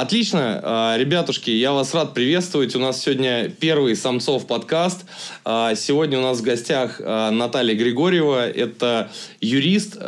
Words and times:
Отлично, 0.00 0.60
а, 0.62 0.96
ребятушки, 0.96 1.50
я 1.50 1.72
вас 1.72 1.92
рад 1.92 2.14
приветствовать. 2.14 2.76
У 2.76 2.78
нас 2.78 3.02
сегодня 3.02 3.48
первый 3.48 3.96
самцов 3.96 4.46
подкаст. 4.46 5.04
А, 5.44 5.74
сегодня 5.74 6.20
у 6.20 6.22
нас 6.22 6.38
в 6.38 6.42
гостях 6.42 7.00
а, 7.04 7.32
Наталья 7.32 7.74
Григорьева. 7.74 8.48
Это 8.48 9.10
юрист, 9.40 9.98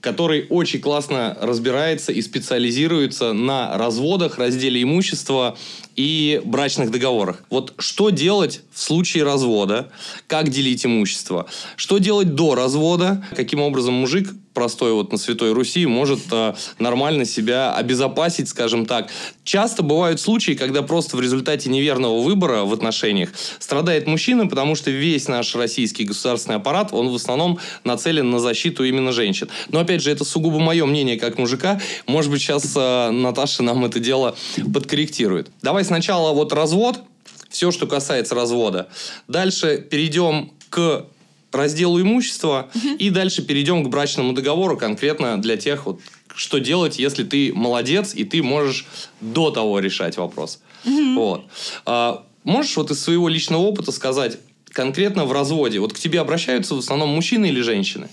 который 0.00 0.46
очень 0.48 0.80
классно 0.80 1.36
разбирается 1.40 2.12
и 2.12 2.22
специализируется 2.22 3.32
на 3.32 3.76
разводах, 3.76 4.38
разделе 4.38 4.80
имущества 4.80 5.58
и 5.96 6.40
брачных 6.44 6.92
договорах. 6.92 7.42
Вот 7.50 7.74
что 7.78 8.10
делать 8.10 8.60
в 8.72 8.78
случае 8.78 9.24
развода, 9.24 9.90
как 10.28 10.50
делить 10.50 10.86
имущество, 10.86 11.46
что 11.74 11.98
делать 11.98 12.36
до 12.36 12.54
развода, 12.54 13.24
каким 13.34 13.60
образом 13.60 13.94
мужик 13.94 14.28
простой 14.54 14.92
вот 14.92 15.12
на 15.12 15.18
Святой 15.18 15.52
Руси 15.52 15.86
может 15.86 16.20
э, 16.30 16.54
нормально 16.78 17.24
себя 17.24 17.74
обезопасить, 17.74 18.48
скажем 18.48 18.86
так. 18.86 19.10
Часто 19.44 19.82
бывают 19.82 20.20
случаи, 20.20 20.52
когда 20.52 20.82
просто 20.82 21.16
в 21.16 21.20
результате 21.20 21.70
неверного 21.70 22.20
выбора 22.20 22.64
в 22.64 22.72
отношениях 22.72 23.30
страдает 23.58 24.06
мужчина, 24.06 24.46
потому 24.46 24.74
что 24.74 24.90
весь 24.90 25.28
наш 25.28 25.54
российский 25.54 26.04
государственный 26.04 26.56
аппарат, 26.56 26.92
он 26.92 27.08
в 27.08 27.14
основном 27.14 27.58
нацелен 27.84 28.30
на 28.30 28.38
защиту 28.38 28.84
именно 28.84 29.12
женщин. 29.12 29.48
Но 29.68 29.80
опять 29.80 30.02
же, 30.02 30.10
это 30.10 30.24
сугубо 30.24 30.58
мое 30.58 30.84
мнение 30.86 31.18
как 31.18 31.38
мужика. 31.38 31.80
Может 32.06 32.30
быть, 32.30 32.40
сейчас 32.40 32.72
э, 32.76 33.10
Наташа 33.10 33.62
нам 33.62 33.84
это 33.84 34.00
дело 34.00 34.36
подкорректирует. 34.72 35.50
Давай 35.62 35.84
сначала 35.84 36.32
вот 36.32 36.52
развод, 36.52 37.00
все, 37.48 37.70
что 37.70 37.86
касается 37.86 38.34
развода. 38.34 38.88
Дальше 39.28 39.78
перейдем 39.78 40.52
к 40.70 41.06
разделу 41.52 42.00
имущества, 42.00 42.70
угу. 42.74 42.96
и 42.96 43.10
дальше 43.10 43.42
перейдем 43.42 43.84
к 43.84 43.88
брачному 43.88 44.32
договору 44.32 44.76
конкретно 44.76 45.40
для 45.40 45.56
тех, 45.56 45.86
вот, 45.86 46.00
что 46.34 46.58
делать, 46.58 46.98
если 46.98 47.24
ты 47.24 47.52
молодец, 47.54 48.14
и 48.14 48.24
ты 48.24 48.42
можешь 48.42 48.86
до 49.20 49.50
того 49.50 49.78
решать 49.78 50.16
вопрос. 50.16 50.60
Угу. 50.84 51.14
Вот. 51.14 51.44
А, 51.84 52.24
можешь 52.44 52.76
вот 52.76 52.90
из 52.90 53.00
своего 53.00 53.28
личного 53.28 53.62
опыта 53.62 53.92
сказать, 53.92 54.38
конкретно 54.70 55.26
в 55.26 55.32
разводе, 55.32 55.78
вот 55.78 55.92
к 55.92 55.98
тебе 55.98 56.20
обращаются 56.20 56.74
в 56.74 56.78
основном 56.78 57.10
мужчины 57.10 57.46
или 57.46 57.60
женщины? 57.60 58.08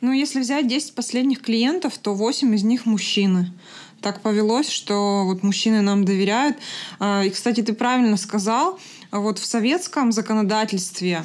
Ну, 0.00 0.12
если 0.12 0.40
взять 0.40 0.68
10 0.68 0.94
последних 0.94 1.42
клиентов, 1.42 1.98
то 1.98 2.14
8 2.14 2.54
из 2.54 2.62
них 2.62 2.86
мужчины. 2.86 3.52
Так 4.00 4.22
повелось, 4.22 4.70
что 4.70 5.24
вот 5.24 5.42
мужчины 5.42 5.82
нам 5.82 6.04
доверяют. 6.04 6.56
А, 7.00 7.24
и, 7.24 7.30
кстати, 7.30 7.62
ты 7.62 7.72
правильно 7.72 8.16
сказал, 8.16 8.78
вот 9.10 9.38
в 9.38 9.44
советском 9.44 10.12
законодательстве 10.12 11.24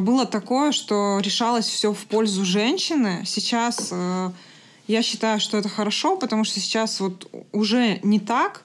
было 0.00 0.24
такое, 0.24 0.72
что 0.72 1.20
решалось 1.20 1.66
все 1.66 1.92
в 1.92 2.06
пользу 2.06 2.44
женщины. 2.44 3.22
Сейчас 3.26 3.88
э, 3.90 4.30
я 4.86 5.02
считаю, 5.02 5.40
что 5.40 5.58
это 5.58 5.68
хорошо, 5.68 6.16
потому 6.16 6.44
что 6.44 6.58
сейчас 6.58 7.00
вот 7.00 7.30
уже 7.52 8.00
не 8.02 8.18
так. 8.18 8.64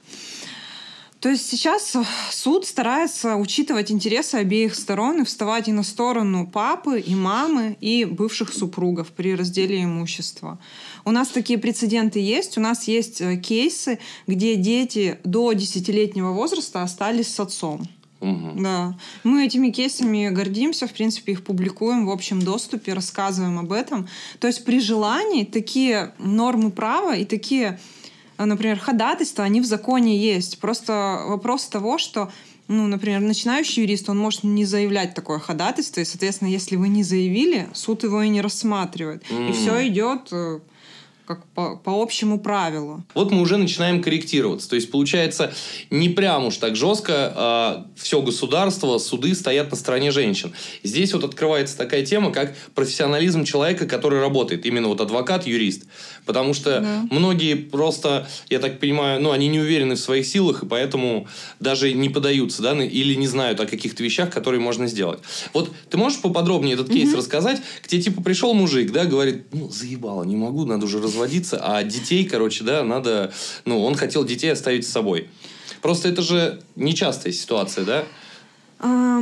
То 1.19 1.27
есть 1.27 1.49
сейчас 1.49 1.97
суд 2.31 2.65
старается 2.65 3.35
учитывать 3.35 3.91
интересы 3.91 4.35
обеих 4.35 4.73
сторон 4.73 5.21
и 5.21 5.25
вставать 5.25 5.67
и 5.67 5.73
на 5.73 5.83
сторону 5.83 6.47
папы, 6.47 7.01
и 7.01 7.13
мамы, 7.13 7.75
и 7.81 8.05
бывших 8.05 8.53
супругов 8.53 9.09
при 9.09 9.35
разделе 9.35 9.83
имущества. 9.83 10.59
У 11.03 11.11
нас 11.11 11.27
такие 11.27 11.59
прецеденты 11.59 12.19
есть. 12.19 12.57
У 12.57 12.61
нас 12.61 12.87
есть 12.87 13.19
э, 13.19 13.35
кейсы, 13.35 13.99
где 14.27 14.55
дети 14.55 15.19
до 15.25 15.51
десятилетнего 15.51 16.31
возраста 16.31 16.83
остались 16.83 17.27
с 17.27 17.39
отцом. 17.41 17.85
Угу. 18.21 18.61
Да. 18.61 18.97
Мы 19.23 19.45
этими 19.45 19.69
кейсами 19.69 20.29
гордимся, 20.29 20.87
в 20.87 20.93
принципе, 20.93 21.33
их 21.33 21.43
публикуем 21.43 22.05
в 22.05 22.11
общем 22.11 22.41
доступе, 22.41 22.93
рассказываем 22.93 23.59
об 23.59 23.71
этом. 23.71 24.07
То 24.39 24.47
есть 24.47 24.65
при 24.65 24.79
желании 24.79 25.45
такие 25.45 26.13
нормы 26.19 26.71
права 26.71 27.15
и 27.15 27.25
такие, 27.25 27.79
э, 28.37 28.45
например, 28.45 28.77
ходатайства, 28.79 29.45
они 29.45 29.61
в 29.61 29.65
законе 29.65 30.17
есть. 30.17 30.59
Просто 30.59 31.23
вопрос 31.27 31.67
того, 31.67 31.97
что 31.97 32.29
ну, 32.67 32.85
например, 32.85 33.21
начинающий 33.21 33.81
юрист, 33.81 34.09
он 34.09 34.19
может 34.19 34.43
не 34.43 34.63
заявлять 34.63 35.15
такое 35.15 35.39
ходатайство, 35.39 36.01
и, 36.01 36.05
соответственно, 36.05 36.49
если 36.49 36.75
вы 36.75 36.87
не 36.87 37.01
заявили, 37.01 37.67
суд 37.73 38.03
его 38.03 38.21
и 38.21 38.29
не 38.29 38.41
рассматривает. 38.41 39.23
Mm. 39.31 39.49
И 39.49 39.53
все 39.53 39.87
идет 39.87 40.27
э, 40.31 40.59
как 41.29 41.45
по, 41.53 41.75
по 41.75 42.01
общему 42.01 42.39
правилу. 42.39 43.03
Вот 43.13 43.29
мы 43.29 43.41
уже 43.41 43.57
начинаем 43.57 44.01
корректироваться. 44.01 44.67
То 44.67 44.75
есть, 44.75 44.89
получается, 44.89 45.53
не 45.91 46.09
прям 46.09 46.47
уж 46.47 46.57
так 46.57 46.75
жестко 46.75 47.33
а, 47.35 47.85
все 47.95 48.23
государство, 48.23 48.97
суды 48.97 49.35
стоят 49.35 49.69
на 49.69 49.77
стороне 49.77 50.09
женщин. 50.09 50.53
Здесь 50.81 51.13
вот 51.13 51.23
открывается 51.23 51.77
такая 51.77 52.03
тема, 52.03 52.31
как 52.31 52.57
профессионализм 52.73 53.43
человека, 53.43 53.85
который 53.85 54.19
работает. 54.19 54.65
Именно 54.65 54.87
вот 54.87 55.01
адвокат, 55.01 55.45
юрист. 55.45 55.83
Потому 56.25 56.55
что 56.55 56.79
да. 56.79 57.07
многие 57.11 57.53
просто, 57.53 58.27
я 58.49 58.57
так 58.57 58.79
понимаю, 58.79 59.21
ну, 59.21 59.29
они 59.29 59.49
не 59.49 59.59
уверены 59.59 59.93
в 59.93 59.99
своих 59.99 60.25
силах, 60.25 60.63
и 60.63 60.65
поэтому 60.65 61.27
даже 61.59 61.93
не 61.93 62.09
подаются, 62.09 62.63
да, 62.63 62.73
или 62.83 63.13
не 63.13 63.27
знают 63.27 63.59
о 63.59 63.67
каких-то 63.67 64.03
вещах, 64.03 64.31
которые 64.31 64.61
можно 64.61 64.87
сделать. 64.87 65.19
Вот 65.53 65.71
ты 65.91 65.97
можешь 65.97 66.21
поподробнее 66.21 66.73
этот 66.73 66.89
кейс 66.89 67.09
угу. 67.09 67.17
рассказать, 67.17 67.61
где 67.85 68.01
типа 68.01 68.23
пришел 68.23 68.55
мужик, 68.55 68.91
да, 68.91 69.05
говорит, 69.05 69.43
ну, 69.51 69.69
заебало, 69.69 70.23
не 70.23 70.35
могу, 70.35 70.65
надо 70.65 70.85
уже 70.85 70.99
разводиться 70.99 71.18
разводиться, 71.19 71.59
а 71.61 71.83
детей, 71.83 72.25
короче, 72.25 72.63
да, 72.63 72.83
надо... 72.83 73.33
Ну, 73.65 73.83
он 73.83 73.95
хотел 73.95 74.23
детей 74.23 74.51
оставить 74.51 74.87
с 74.87 74.91
собой. 74.91 75.27
Просто 75.81 76.09
это 76.09 76.21
же 76.21 76.61
нечастая 76.75 77.33
ситуация, 77.33 77.85
да? 77.85 78.05
А, 78.79 79.21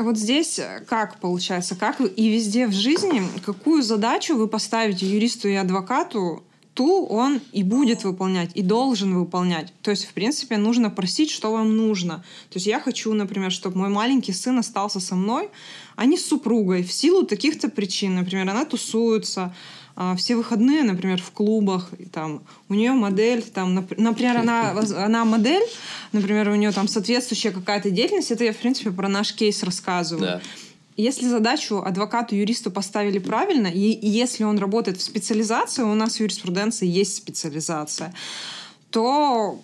вот 0.00 0.16
здесь 0.16 0.60
как 0.86 1.18
получается, 1.18 1.74
как 1.74 2.00
и 2.00 2.28
везде 2.28 2.68
в 2.68 2.72
жизни, 2.72 3.22
какую 3.44 3.82
задачу 3.82 4.36
вы 4.36 4.46
поставите 4.46 5.06
юристу 5.06 5.48
и 5.48 5.54
адвокату, 5.54 6.44
ту 6.74 7.04
он 7.06 7.40
и 7.52 7.64
будет 7.64 8.04
выполнять, 8.04 8.50
и 8.54 8.62
должен 8.62 9.18
выполнять. 9.18 9.72
То 9.82 9.90
есть, 9.90 10.06
в 10.06 10.12
принципе, 10.12 10.56
нужно 10.56 10.88
просить, 10.88 11.30
что 11.30 11.52
вам 11.52 11.76
нужно. 11.76 12.24
То 12.50 12.56
есть 12.56 12.66
я 12.66 12.80
хочу, 12.80 13.12
например, 13.12 13.50
чтобы 13.50 13.78
мой 13.78 13.88
маленький 13.88 14.32
сын 14.32 14.58
остался 14.58 15.00
со 15.00 15.16
мной, 15.16 15.50
а 15.96 16.06
не 16.06 16.16
с 16.16 16.24
супругой 16.24 16.82
в 16.82 16.92
силу 16.92 17.24
таких-то 17.24 17.68
причин. 17.68 18.14
Например, 18.14 18.48
она 18.48 18.64
тусуется, 18.64 19.54
а, 19.94 20.16
все 20.16 20.36
выходные, 20.36 20.82
например, 20.82 21.20
в 21.22 21.30
клубах, 21.30 21.90
и 21.98 22.04
там 22.04 22.42
у 22.68 22.74
нее 22.74 22.92
модель, 22.92 23.42
там, 23.42 23.74
например, 23.74 24.38
она, 24.38 24.70
она 24.96 25.24
модель, 25.24 25.64
например, 26.12 26.48
у 26.48 26.54
нее 26.54 26.72
там 26.72 26.88
соответствующая 26.88 27.50
какая-то 27.50 27.90
деятельность, 27.90 28.30
это 28.30 28.44
я, 28.44 28.52
в 28.52 28.56
принципе, 28.56 28.90
про 28.90 29.08
наш 29.08 29.34
кейс 29.34 29.62
рассказываю. 29.62 30.24
Да. 30.24 30.40
Если 30.96 31.26
задачу 31.26 31.82
адвокату, 31.82 32.34
юристу 32.34 32.70
поставили 32.70 33.18
правильно, 33.18 33.66
и, 33.66 33.92
и 33.92 34.08
если 34.08 34.44
он 34.44 34.58
работает 34.58 34.98
в 34.98 35.02
специализации, 35.02 35.82
у 35.82 35.94
нас 35.94 36.16
в 36.16 36.20
юриспруденции 36.20 36.86
есть 36.86 37.16
специализация, 37.16 38.12
то 38.90 39.58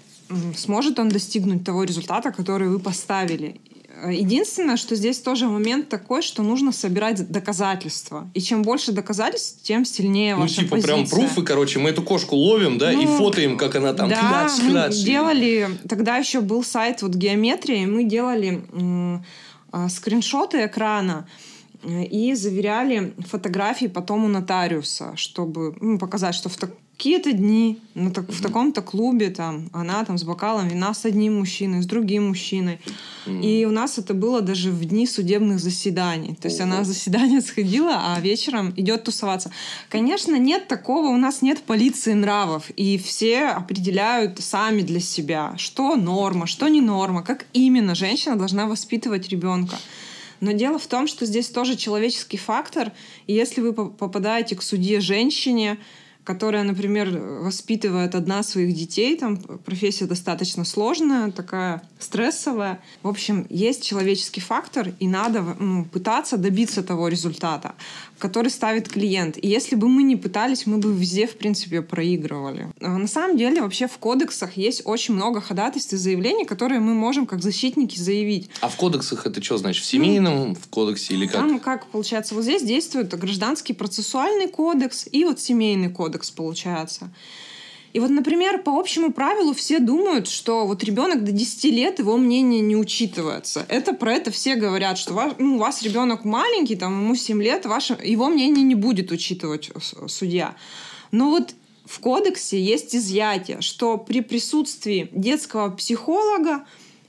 сможет 0.56 0.98
он 0.98 1.08
достигнуть 1.08 1.64
того 1.64 1.84
результата, 1.84 2.30
который 2.30 2.68
вы 2.68 2.78
поставили. 2.78 3.60
Единственное, 4.06 4.76
что 4.76 4.94
здесь 4.94 5.19
тоже 5.19 5.47
момент 5.47 5.88
такой, 5.88 6.22
что 6.22 6.42
нужно 6.42 6.72
собирать 6.72 7.28
доказательства. 7.31 8.31
И 8.34 8.41
чем 8.41 8.62
больше 8.62 8.92
доказательств, 8.92 9.62
тем 9.62 9.84
сильнее 9.84 10.36
ну, 10.36 10.42
ваша 10.42 10.56
типа 10.56 10.76
позиция. 10.76 10.94
прям 10.94 11.09
пруфы, 11.09 11.42
короче, 11.42 11.78
мы 11.78 11.91
эту 11.91 12.03
кошку 12.03 12.37
ловим, 12.37 12.78
да, 12.78 12.92
ну, 12.92 13.03
и 13.03 13.06
фотоем, 13.06 13.56
как 13.56 13.76
она 13.76 13.92
там 13.92 14.08
да, 14.08 14.48
кляч. 14.48 14.53
мы 14.62 15.04
делали, 15.04 15.69
тогда 15.88 16.16
еще 16.16 16.41
был 16.41 16.62
сайт 16.62 17.03
вот 17.03 17.14
геометрии, 17.14 17.87
мы 17.87 18.04
делали 18.04 18.62
м- 18.72 19.25
скриншоты 19.88 20.64
экрана, 20.64 21.28
э, 21.82 22.04
и 22.04 22.34
заверяли 22.34 23.14
фотографии 23.26 23.87
потом 23.87 24.25
у 24.25 24.28
нотариуса, 24.28 25.12
чтобы 25.16 25.76
ну, 25.81 25.98
показать, 25.98 26.34
что 26.34 26.48
в, 26.48 26.56
так, 26.56 26.70
какие-то 26.98 27.32
дни 27.32 27.78
ну, 27.94 28.10
так, 28.10 28.28
в 28.28 28.42
таком-то 28.42 28.82
клубе 28.82 29.31
там 29.31 29.70
она 29.72 30.04
там 30.04 30.19
с 30.19 30.25
бокалом 30.25 30.66
вина 30.66 30.92
с 30.92 31.04
одним 31.04 31.38
мужчиной, 31.38 31.81
с 31.81 31.86
другим 31.86 32.28
мужчиной. 32.28 32.81
Mm. 33.25 33.42
И 33.44 33.64
у 33.66 33.70
нас 33.70 33.98
это 33.98 34.14
было 34.14 34.41
даже 34.41 34.72
в 34.72 34.84
дни 34.84 35.06
судебных 35.06 35.60
заседаний. 35.60 36.34
То 36.34 36.48
есть 36.48 36.58
oh. 36.58 36.64
она 36.64 36.81
в 36.81 36.87
заседание 36.87 37.41
сходила, 37.41 38.03
а 38.04 38.20
вечером 38.20 38.75
идет 38.76 39.04
тусоваться. 39.04 39.53
Конечно, 39.88 40.37
нет 40.37 40.66
такого, 40.66 41.06
у 41.06 41.16
нас 41.16 41.41
нет 41.41 41.62
полиции 41.62 42.14
нравов. 42.14 42.69
И 42.75 42.98
все 42.98 43.47
определяют 43.47 44.41
сами 44.41 44.82
для 44.82 45.00
себя, 45.00 45.54
что 45.56 45.94
норма, 45.94 46.48
что 46.48 46.67
не 46.67 46.81
норма, 46.81 47.22
как 47.22 47.46
именно 47.52 47.94
женщина 47.94 48.34
должна 48.34 48.67
воспитывать 48.67 49.28
ребенка. 49.28 49.76
Но 50.40 50.50
дело 50.50 50.81
в 50.81 50.87
том, 50.88 51.06
что 51.06 51.26
здесь 51.26 51.49
тоже 51.49 51.76
человеческий 51.76 52.38
фактор. 52.38 52.90
И 53.28 53.34
если 53.34 53.61
вы 53.61 53.72
попадаете 53.72 54.56
к 54.56 54.62
суде 54.62 54.99
женщине, 54.99 55.78
которая, 56.28 56.62
например, 56.62 57.08
воспитывает 57.19 58.14
одна 58.14 58.42
своих 58.42 58.76
детей, 58.76 59.16
там 59.16 59.38
профессия 59.38 60.04
достаточно 60.04 60.66
сложная, 60.66 61.30
такая 61.32 61.80
стрессовая. 61.98 62.80
В 63.02 63.08
общем, 63.08 63.46
есть 63.48 63.84
человеческий 63.84 64.40
фактор, 64.40 64.92
и 64.98 65.08
надо 65.08 65.42
ну, 65.58 65.84
пытаться 65.84 66.36
добиться 66.36 66.82
того 66.82 67.08
результата, 67.08 67.74
который 68.18 68.50
ставит 68.50 68.88
клиент. 68.88 69.38
И 69.42 69.48
если 69.48 69.76
бы 69.76 69.88
мы 69.88 70.02
не 70.02 70.16
пытались, 70.16 70.66
мы 70.66 70.78
бы 70.78 70.92
везде, 70.92 71.26
в 71.26 71.36
принципе, 71.36 71.82
проигрывали. 71.82 72.68
А 72.80 72.98
на 72.98 73.06
самом 73.06 73.36
деле, 73.36 73.62
вообще 73.62 73.86
в 73.86 73.98
кодексах 73.98 74.56
есть 74.56 74.82
очень 74.84 75.14
много 75.14 75.40
ходатайств 75.40 75.92
и 75.92 75.96
заявлений, 75.96 76.44
которые 76.44 76.80
мы 76.80 76.94
можем 76.94 77.26
как 77.26 77.42
защитники 77.42 77.98
заявить. 77.98 78.50
А 78.60 78.68
в 78.68 78.76
кодексах 78.76 79.26
это 79.26 79.42
что 79.42 79.56
значит? 79.56 79.84
В 79.84 79.86
семейном 79.86 80.48
ну, 80.48 80.54
в 80.54 80.68
кодексе 80.68 81.14
или 81.14 81.26
как? 81.26 81.36
Там, 81.36 81.58
как 81.60 81.86
получается, 81.86 82.34
вот 82.34 82.44
здесь 82.44 82.62
действует 82.62 83.08
гражданский 83.18 83.72
процессуальный 83.72 84.48
кодекс 84.48 85.06
и 85.10 85.24
вот 85.24 85.40
семейный 85.40 85.88
кодекс 85.88 86.08
кодекс 86.08 86.30
получается. 86.30 87.10
И 87.93 88.00
вот, 88.00 88.11
например, 88.11 88.62
по 88.62 88.79
общему 88.79 89.12
правилу 89.12 89.55
все 89.55 89.79
думают, 89.79 90.29
что 90.29 90.67
вот 90.67 90.85
ребенок 90.85 91.25
до 91.25 91.32
10 91.32 91.64
лет, 91.64 91.99
его 91.99 92.17
мнение 92.17 92.61
не 92.61 92.76
учитывается. 92.76 93.64
Это 93.69 93.94
про 93.94 94.12
это 94.12 94.31
все 94.31 94.56
говорят, 94.56 94.99
что 94.99 95.14
ваш, 95.14 95.32
ну, 95.38 95.56
у 95.56 95.58
вас 95.58 95.82
ребенок 95.82 96.25
маленький, 96.25 96.76
там, 96.76 97.02
ему 97.02 97.14
7 97.14 97.43
лет, 97.43 97.64
ваше, 97.64 97.99
его 98.02 98.29
мнение 98.29 98.62
не 98.62 98.75
будет 98.75 99.11
учитывать 99.11 99.70
судья. 100.06 100.55
Но 101.12 101.31
вот 101.31 101.55
в 101.87 102.00
кодексе 102.00 102.62
есть 102.62 102.94
изъятие, 102.94 103.62
что 103.62 103.96
при 103.96 104.20
присутствии 104.20 105.08
детского 105.12 105.70
психолога 105.70 106.64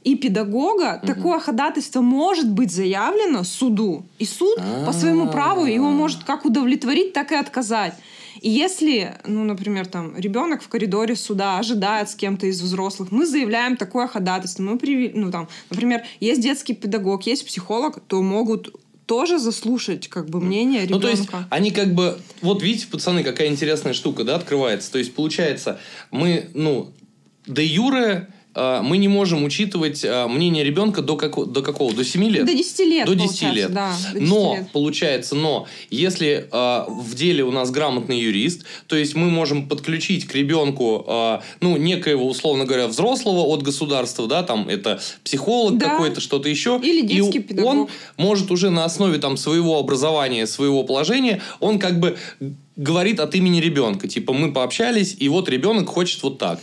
и 0.06 0.16
педагога 0.16 1.00
угу. 1.04 1.08
такое 1.08 1.40
ходатайство 1.40 2.02
может 2.02 2.50
быть 2.50 2.72
заявлено 2.72 3.44
суду. 3.44 4.06
И 4.18 4.25
суд 4.25 4.58
А-а-а. 4.60 4.86
по 4.86 4.94
своему 4.94 5.28
праву 5.28 5.66
его 5.66 5.90
может 5.90 6.24
как 6.24 6.46
удовлетворить, 6.46 7.12
так 7.12 7.34
и 7.34 7.36
отказать. 7.36 7.94
И 8.41 8.50
если, 8.50 9.18
ну, 9.25 9.44
например, 9.44 9.86
там 9.88 10.18
ребенок 10.18 10.62
в 10.62 10.68
коридоре 10.68 11.15
суда 11.15 11.59
ожидает 11.59 12.09
с 12.09 12.15
кем-то 12.15 12.47
из 12.47 12.62
взрослых, 12.62 13.12
мы 13.12 13.25
заявляем 13.25 13.77
такое 13.77 14.07
ходатайство, 14.07 14.63
мы 14.63 14.77
при, 14.77 15.12
ну 15.13 15.31
там, 15.31 15.47
например, 15.69 16.03
есть 16.19 16.41
детский 16.41 16.74
педагог, 16.74 17.25
есть 17.25 17.45
психолог, 17.45 18.00
то 18.07 18.21
могут 18.21 18.75
тоже 19.06 19.39
заслушать 19.39 20.07
как 20.07 20.30
бы 20.30 20.39
мнение 20.39 20.83
ребенка. 20.83 20.95
Ну, 20.95 21.01
то 21.01 21.09
есть, 21.09 21.30
они 21.50 21.71
как 21.71 21.94
бы... 21.95 22.19
Вот 22.41 22.62
видите, 22.62 22.88
пацаны, 22.88 23.24
какая 23.24 23.47
интересная 23.47 23.94
штука, 23.94 24.24
да, 24.24 24.36
открывается. 24.36 24.91
То 24.91 25.00
есть, 25.00 25.15
получается, 25.15 25.80
мы, 26.12 26.50
ну, 26.53 26.91
до 27.47 27.63
юре 27.63 28.27
мы 28.82 28.98
не 28.98 29.08
можем 29.08 29.44
учитывать 29.44 30.04
а, 30.06 30.28
мнение 30.28 30.64
ребенка 30.64 31.02
до, 31.02 31.16
как, 31.16 31.52
до 31.52 31.62
какого? 31.62 31.94
До 31.94 32.04
7 32.04 32.24
лет? 32.26 32.46
До 32.46 32.54
10 32.54 32.80
лет. 32.80 33.06
До 33.06 33.16
10 33.16 33.42
лет. 33.54 33.74
Да, 33.74 33.94
до 34.14 34.20
10 34.20 34.30
но, 34.30 34.56
лет. 34.56 34.72
получается, 34.72 35.36
но 35.36 35.68
если 35.90 36.48
э, 36.52 36.84
в 36.88 37.16
деле 37.16 37.44
у 37.44 37.52
нас 37.52 37.72
грамотный 37.72 38.20
юрист, 38.20 38.66
то 38.88 38.96
есть 38.96 39.16
мы 39.16 39.30
можем 39.30 39.68
подключить 39.68 40.26
к 40.26 40.36
ребенку, 40.36 41.06
э, 41.08 41.40
ну, 41.62 41.78
некоего, 41.78 42.28
условно 42.28 42.66
говоря, 42.66 42.88
взрослого 42.88 43.42
от 43.48 43.64
государства, 43.64 44.28
да, 44.28 44.44
там 44.44 44.68
это 44.68 45.00
психолог 45.24 45.78
да. 45.78 45.90
какой-то, 45.90 46.22
что-то 46.22 46.50
еще. 46.50 46.80
Или 46.84 47.06
детский 47.06 47.40
и 47.40 47.42
педагог. 47.42 47.72
он 47.72 47.88
может 48.18 48.52
уже 48.52 48.70
на 48.70 48.86
основе 48.86 49.18
там 49.20 49.38
своего 49.38 49.80
образования, 49.80 50.48
своего 50.48 50.84
положения, 50.84 51.42
он 51.60 51.80
как 51.80 52.00
бы 52.00 52.18
говорит 52.76 53.20
от 53.20 53.36
имени 53.36 53.60
ребенка. 53.60 54.08
Типа, 54.08 54.34
мы 54.34 54.54
пообщались, 54.54 55.16
и 55.20 55.28
вот 55.30 55.50
ребенок 55.50 55.90
хочет 55.90 56.24
вот 56.24 56.38
так. 56.38 56.60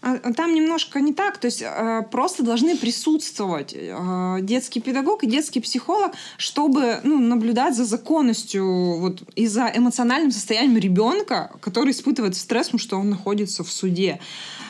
А, 0.00 0.14
а 0.22 0.32
там 0.32 0.54
немножко 0.54 1.00
не 1.00 1.12
так, 1.12 1.38
то 1.38 1.46
есть 1.46 1.62
э, 1.62 2.02
просто 2.10 2.42
должны 2.42 2.76
присутствовать 2.76 3.74
э, 3.76 4.38
детский 4.42 4.80
педагог 4.80 5.24
и 5.24 5.26
детский 5.26 5.60
психолог, 5.60 6.12
чтобы 6.36 7.00
ну, 7.02 7.18
наблюдать 7.18 7.76
за 7.76 7.84
законностью 7.84 8.98
вот, 8.98 9.22
и 9.34 9.46
за 9.46 9.70
эмоциональным 9.74 10.30
состоянием 10.30 10.78
ребенка, 10.78 11.50
который 11.60 11.90
испытывает 11.90 12.36
стресс, 12.36 12.66
потому 12.66 12.80
что 12.80 12.96
он 12.96 13.10
находится 13.10 13.64
в 13.64 13.72
суде. 13.72 14.20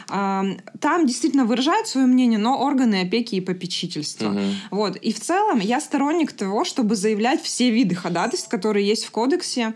Там 0.08 1.06
действительно 1.06 1.44
выражают 1.44 1.86
свое 1.86 2.06
мнение, 2.06 2.38
но 2.38 2.58
органы 2.58 3.02
опеки 3.02 3.34
и 3.34 3.40
попечительства. 3.40 4.30
Угу. 4.30 4.40
Вот. 4.70 4.96
И 4.96 5.12
в 5.12 5.20
целом 5.20 5.60
я 5.60 5.80
сторонник 5.80 6.32
того, 6.32 6.64
чтобы 6.64 6.96
заявлять 6.96 7.42
все 7.42 7.70
виды 7.70 7.94
ходатайств, 7.94 8.48
которые 8.48 8.86
есть 8.86 9.04
в 9.04 9.10
кодексе, 9.10 9.74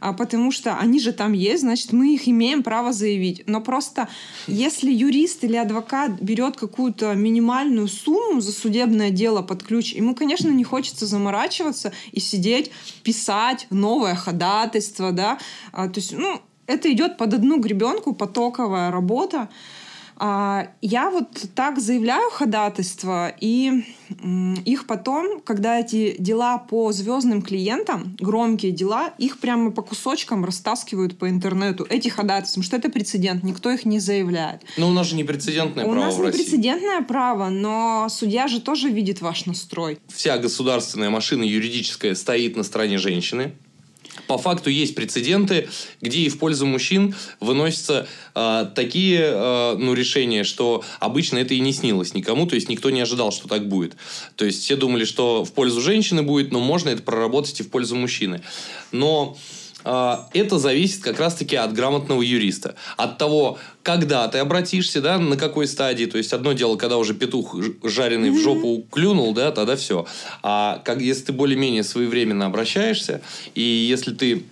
а, 0.00 0.12
потому 0.12 0.52
что 0.52 0.78
они 0.78 1.00
же 1.00 1.12
там 1.12 1.32
есть, 1.34 1.60
значит, 1.60 1.92
мы 1.92 2.14
их 2.14 2.28
имеем 2.28 2.62
право 2.62 2.92
заявить. 2.92 3.42
Но 3.46 3.60
просто 3.60 4.08
если 4.46 4.90
юрист 4.90 5.44
или 5.44 5.56
адвокат 5.56 6.20
берет 6.20 6.56
какую-то 6.56 7.14
минимальную 7.14 7.88
сумму 7.88 8.40
за 8.40 8.52
судебное 8.52 9.10
дело 9.10 9.42
под 9.42 9.62
ключ, 9.62 9.92
ему, 9.92 10.14
конечно, 10.14 10.48
не 10.48 10.64
хочется 10.64 11.06
заморачиваться 11.06 11.92
и 12.12 12.20
сидеть, 12.20 12.70
писать 13.02 13.66
новое 13.70 14.14
ходатайство, 14.14 15.12
да, 15.12 15.38
а, 15.72 15.88
то 15.88 16.00
есть, 16.00 16.12
ну, 16.12 16.40
это 16.66 16.92
идет 16.92 17.16
под 17.16 17.34
одну 17.34 17.58
гребенку, 17.58 18.14
потоковая 18.14 18.90
работа. 18.90 19.48
А, 20.16 20.68
я 20.80 21.10
вот 21.10 21.28
так 21.54 21.80
заявляю 21.80 22.30
ходатайство, 22.30 23.32
и 23.40 23.84
их 24.64 24.86
потом, 24.86 25.40
когда 25.40 25.80
эти 25.80 26.14
дела 26.18 26.58
по 26.58 26.92
звездным 26.92 27.42
клиентам, 27.42 28.16
громкие 28.20 28.70
дела, 28.70 29.12
их 29.18 29.38
прямо 29.38 29.72
по 29.72 29.82
кусочкам 29.82 30.44
растаскивают 30.44 31.18
по 31.18 31.28
интернету, 31.28 31.86
эти 31.90 32.08
ходатайства, 32.08 32.62
что 32.62 32.76
это 32.76 32.90
прецедент, 32.90 33.42
никто 33.42 33.70
их 33.70 33.84
не 33.84 33.98
заявляет. 33.98 34.62
Но 34.76 34.88
у 34.88 34.92
нас 34.92 35.08
же 35.08 35.16
не 35.16 35.24
прецедентное 35.24 35.84
у 35.84 35.90
право 35.90 36.00
У 36.00 36.06
нас 36.06 36.18
не 36.18 36.30
прецедентное 36.30 37.02
право, 37.02 37.48
но 37.48 38.06
судья 38.08 38.46
же 38.46 38.60
тоже 38.60 38.90
видит 38.90 39.20
ваш 39.20 39.46
настрой. 39.46 39.98
Вся 40.08 40.38
государственная 40.38 41.10
машина 41.10 41.42
юридическая 41.42 42.14
стоит 42.14 42.56
на 42.56 42.62
стороне 42.62 42.98
женщины, 42.98 43.54
по 44.26 44.38
факту 44.38 44.70
есть 44.70 44.94
прецеденты, 44.94 45.68
где 46.00 46.20
и 46.20 46.28
в 46.28 46.38
пользу 46.38 46.66
мужчин 46.66 47.14
выносятся 47.40 48.06
э, 48.34 48.66
такие 48.74 49.20
э, 49.20 49.76
ну, 49.78 49.94
решения, 49.94 50.44
что 50.44 50.84
обычно 51.00 51.38
это 51.38 51.54
и 51.54 51.60
не 51.60 51.72
снилось 51.72 52.14
никому, 52.14 52.46
то 52.46 52.54
есть 52.54 52.68
никто 52.68 52.90
не 52.90 53.00
ожидал, 53.00 53.32
что 53.32 53.48
так 53.48 53.68
будет. 53.68 53.96
То 54.36 54.44
есть 54.44 54.62
все 54.62 54.76
думали, 54.76 55.04
что 55.04 55.44
в 55.44 55.52
пользу 55.52 55.80
женщины 55.80 56.22
будет, 56.22 56.52
но 56.52 56.60
можно 56.60 56.90
это 56.90 57.02
проработать 57.02 57.60
и 57.60 57.62
в 57.62 57.70
пользу 57.70 57.96
мужчины. 57.96 58.42
Но 58.92 59.36
это 59.84 60.58
зависит 60.58 61.02
как 61.02 61.20
раз-таки 61.20 61.56
от 61.56 61.72
грамотного 61.74 62.22
юриста. 62.22 62.74
От 62.96 63.18
того, 63.18 63.58
когда 63.82 64.26
ты 64.28 64.38
обратишься, 64.38 65.02
да, 65.02 65.18
на 65.18 65.36
какой 65.36 65.66
стадии. 65.66 66.06
То 66.06 66.16
есть, 66.16 66.32
одно 66.32 66.54
дело, 66.54 66.76
когда 66.76 66.96
уже 66.96 67.12
петух 67.12 67.54
жареный 67.82 68.30
в 68.30 68.40
жопу 68.40 68.86
клюнул, 68.90 69.34
да, 69.34 69.52
тогда 69.52 69.76
все. 69.76 70.06
А 70.42 70.80
как, 70.84 71.00
если 71.02 71.24
ты 71.24 71.32
более-менее 71.32 71.82
своевременно 71.82 72.46
обращаешься, 72.46 73.20
и 73.54 73.60
если 73.60 74.14
ты 74.14 74.44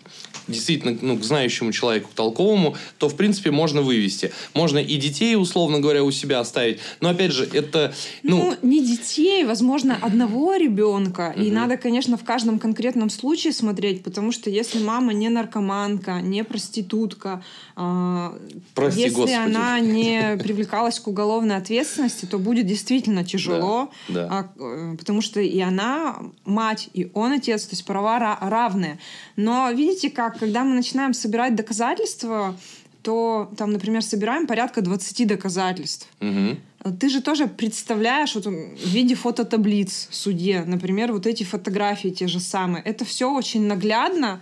действительно 0.49 0.99
ну, 1.01 1.19
к 1.19 1.25
знающему 1.25 1.73
человеку, 1.73 2.11
к 2.11 2.15
толковому, 2.15 2.77
то, 2.99 3.09
в 3.09 3.17
принципе, 3.17 3.51
можно 3.51 3.83
вывести. 3.83 4.33
Можно 4.55 4.79
и 4.79 4.97
детей, 4.97 5.37
условно 5.37 5.81
говоря, 5.81 6.05
у 6.05 6.11
себя 6.11 6.41
оставить. 6.41 6.79
Но, 7.01 7.11
опять 7.11 7.33
же, 7.33 7.49
это... 7.53 7.95
Ну, 8.23 8.57
ну 8.63 8.69
не 8.69 8.85
детей, 8.85 9.45
возможно, 9.45 9.99
одного 10.01 10.57
ребенка. 10.57 11.33
Угу. 11.37 11.45
И 11.45 11.51
надо, 11.51 11.77
конечно, 11.77 12.17
в 12.17 12.25
каждом 12.25 12.59
конкретном 12.59 13.11
случае 13.11 13.53
смотреть, 13.53 14.03
потому 14.03 14.33
что 14.33 14.51
если 14.51 14.79
мама 14.83 15.13
не 15.13 15.29
наркоманка, 15.29 16.21
не 16.21 16.45
проститутка, 16.45 17.43
э, 17.77 18.31
Прости, 18.75 19.01
если 19.01 19.15
Господи. 19.15 19.35
она 19.35 19.81
не 19.81 20.37
привлекалась 20.43 20.99
к 20.99 21.09
уголовной 21.09 21.57
ответственности, 21.57 22.27
то 22.27 22.39
будет 22.39 22.67
действительно 22.67 23.25
тяжело, 23.25 23.91
да, 24.09 24.15
да. 24.15 24.29
А, 24.31 24.63
э, 24.63 24.97
потому 24.99 25.21
что 25.21 25.41
и 25.41 25.61
она 25.61 26.17
мать, 26.45 26.89
и 26.95 27.11
он 27.15 27.33
отец, 27.33 27.65
то 27.65 27.73
есть 27.73 27.85
права 27.85 28.39
равные. 28.41 28.99
Но 29.37 29.71
видите, 29.71 30.11
как 30.11 30.32
когда 30.39 30.65
мы 30.65 30.75
начинаем 30.75 31.15
собирать 31.15 31.55
доказательства, 31.55 32.57
то 33.03 33.51
там, 33.57 33.73
например, 33.73 34.03
собираем 34.03 34.47
порядка 34.47 34.81
20 34.81 35.27
доказательств. 35.27 36.07
Угу. 36.21 36.95
Ты 36.99 37.09
же 37.09 37.21
тоже 37.21 37.47
представляешь 37.47 38.35
вот, 38.35 38.47
в 38.47 38.87
виде 38.87 39.15
фототаблиц 39.15 40.09
судье, 40.11 40.65
например, 40.67 41.13
вот 41.13 41.27
эти 41.27 41.45
фотографии 41.45 42.09
те 42.09 42.27
же 42.27 42.41
самые. 42.41 42.83
Это 42.85 43.05
все 43.05 43.33
очень 43.33 43.63
наглядно. 43.67 44.41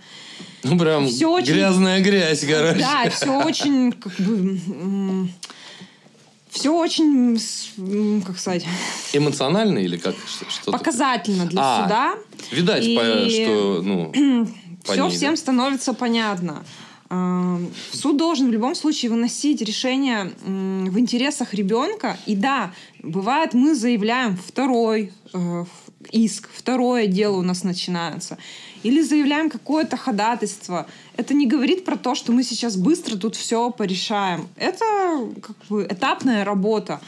Ну, 0.63 0.77
прям 0.77 1.07
все 1.07 1.27
очень... 1.27 1.53
грязная 1.53 2.01
грязь, 2.01 2.43
короче. 2.45 2.79
Да, 2.79 3.09
все 3.09 3.43
очень, 3.43 3.91
как 3.91 4.13
бы, 4.19 5.29
все 6.49 6.75
очень, 6.75 7.39
как 8.25 8.37
сказать... 8.37 8.65
Эмоционально 9.13 9.79
или 9.79 9.97
как? 9.97 10.15
Что 10.49 10.71
Показательно 10.71 11.45
для 11.45 11.61
а, 11.63 11.83
суда. 11.83 12.15
Видать, 12.51 12.83
и... 12.85 13.43
что, 13.43 13.81
ну... 13.83 14.11
все 14.83 15.07
ней, 15.07 15.15
всем 15.15 15.31
да? 15.31 15.37
становится 15.37 15.93
понятно. 15.93 16.63
Суд 17.91 18.15
должен 18.15 18.47
в 18.47 18.51
любом 18.51 18.73
случае 18.73 19.11
выносить 19.11 19.61
решение 19.61 20.31
в 20.45 20.97
интересах 20.97 21.53
ребенка. 21.53 22.17
И 22.25 22.35
да, 22.37 22.71
бывает, 23.03 23.53
мы 23.53 23.75
заявляем 23.75 24.37
второй 24.37 25.11
э, 25.33 25.65
иск, 26.11 26.49
второе 26.53 27.07
дело 27.07 27.37
у 27.37 27.41
нас 27.41 27.65
начинается. 27.65 28.37
Или 28.83 29.01
заявляем 29.01 29.49
какое-то 29.49 29.97
ходатайство. 29.97 30.87
Это 31.17 31.33
не 31.33 31.47
говорит 31.47 31.83
про 31.83 31.97
то, 31.97 32.15
что 32.15 32.31
мы 32.31 32.43
сейчас 32.43 32.77
быстро 32.77 33.17
тут 33.17 33.35
все 33.35 33.71
порешаем. 33.71 34.47
Это 34.55 34.85
как 35.41 35.57
бы 35.69 35.85
этапная 35.89 36.45
работа. 36.45 37.01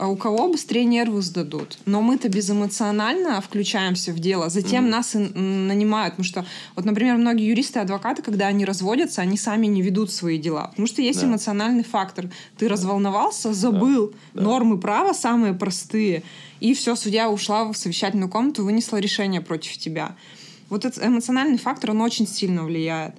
А 0.00 0.08
у 0.08 0.16
кого 0.16 0.48
быстрее 0.48 0.86
нервы 0.86 1.20
сдадут. 1.20 1.76
Но 1.84 2.00
мы-то 2.00 2.30
безэмоционально 2.30 3.38
включаемся 3.42 4.12
в 4.12 4.18
дело, 4.18 4.48
затем 4.48 4.86
mm. 4.86 4.88
нас 4.88 5.14
и 5.14 5.18
нанимают. 5.18 6.14
Потому 6.14 6.24
что, 6.24 6.46
вот, 6.74 6.86
например, 6.86 7.18
многие 7.18 7.48
юристы 7.48 7.80
и 7.80 7.82
адвокаты, 7.82 8.22
когда 8.22 8.46
они 8.46 8.64
разводятся, 8.64 9.20
они 9.20 9.36
сами 9.36 9.66
не 9.66 9.82
ведут 9.82 10.10
свои 10.10 10.38
дела. 10.38 10.68
Потому 10.68 10.86
что 10.86 11.02
есть 11.02 11.20
да. 11.20 11.26
эмоциональный 11.26 11.84
фактор. 11.84 12.30
Ты 12.56 12.66
разволновался, 12.66 13.52
забыл 13.52 14.14
да. 14.32 14.40
нормы 14.40 14.78
права 14.78 15.12
самые 15.12 15.52
простые, 15.52 16.22
и 16.60 16.72
все, 16.72 16.96
судья 16.96 17.28
ушла 17.28 17.70
в 17.70 17.76
совещательную 17.76 18.30
комнату, 18.30 18.64
вынесла 18.64 18.96
решение 18.96 19.42
против 19.42 19.76
тебя. 19.76 20.16
Вот 20.70 20.86
этот 20.86 21.04
эмоциональный 21.04 21.58
фактор, 21.58 21.90
он 21.90 22.00
очень 22.00 22.26
сильно 22.26 22.64
влияет. 22.64 23.16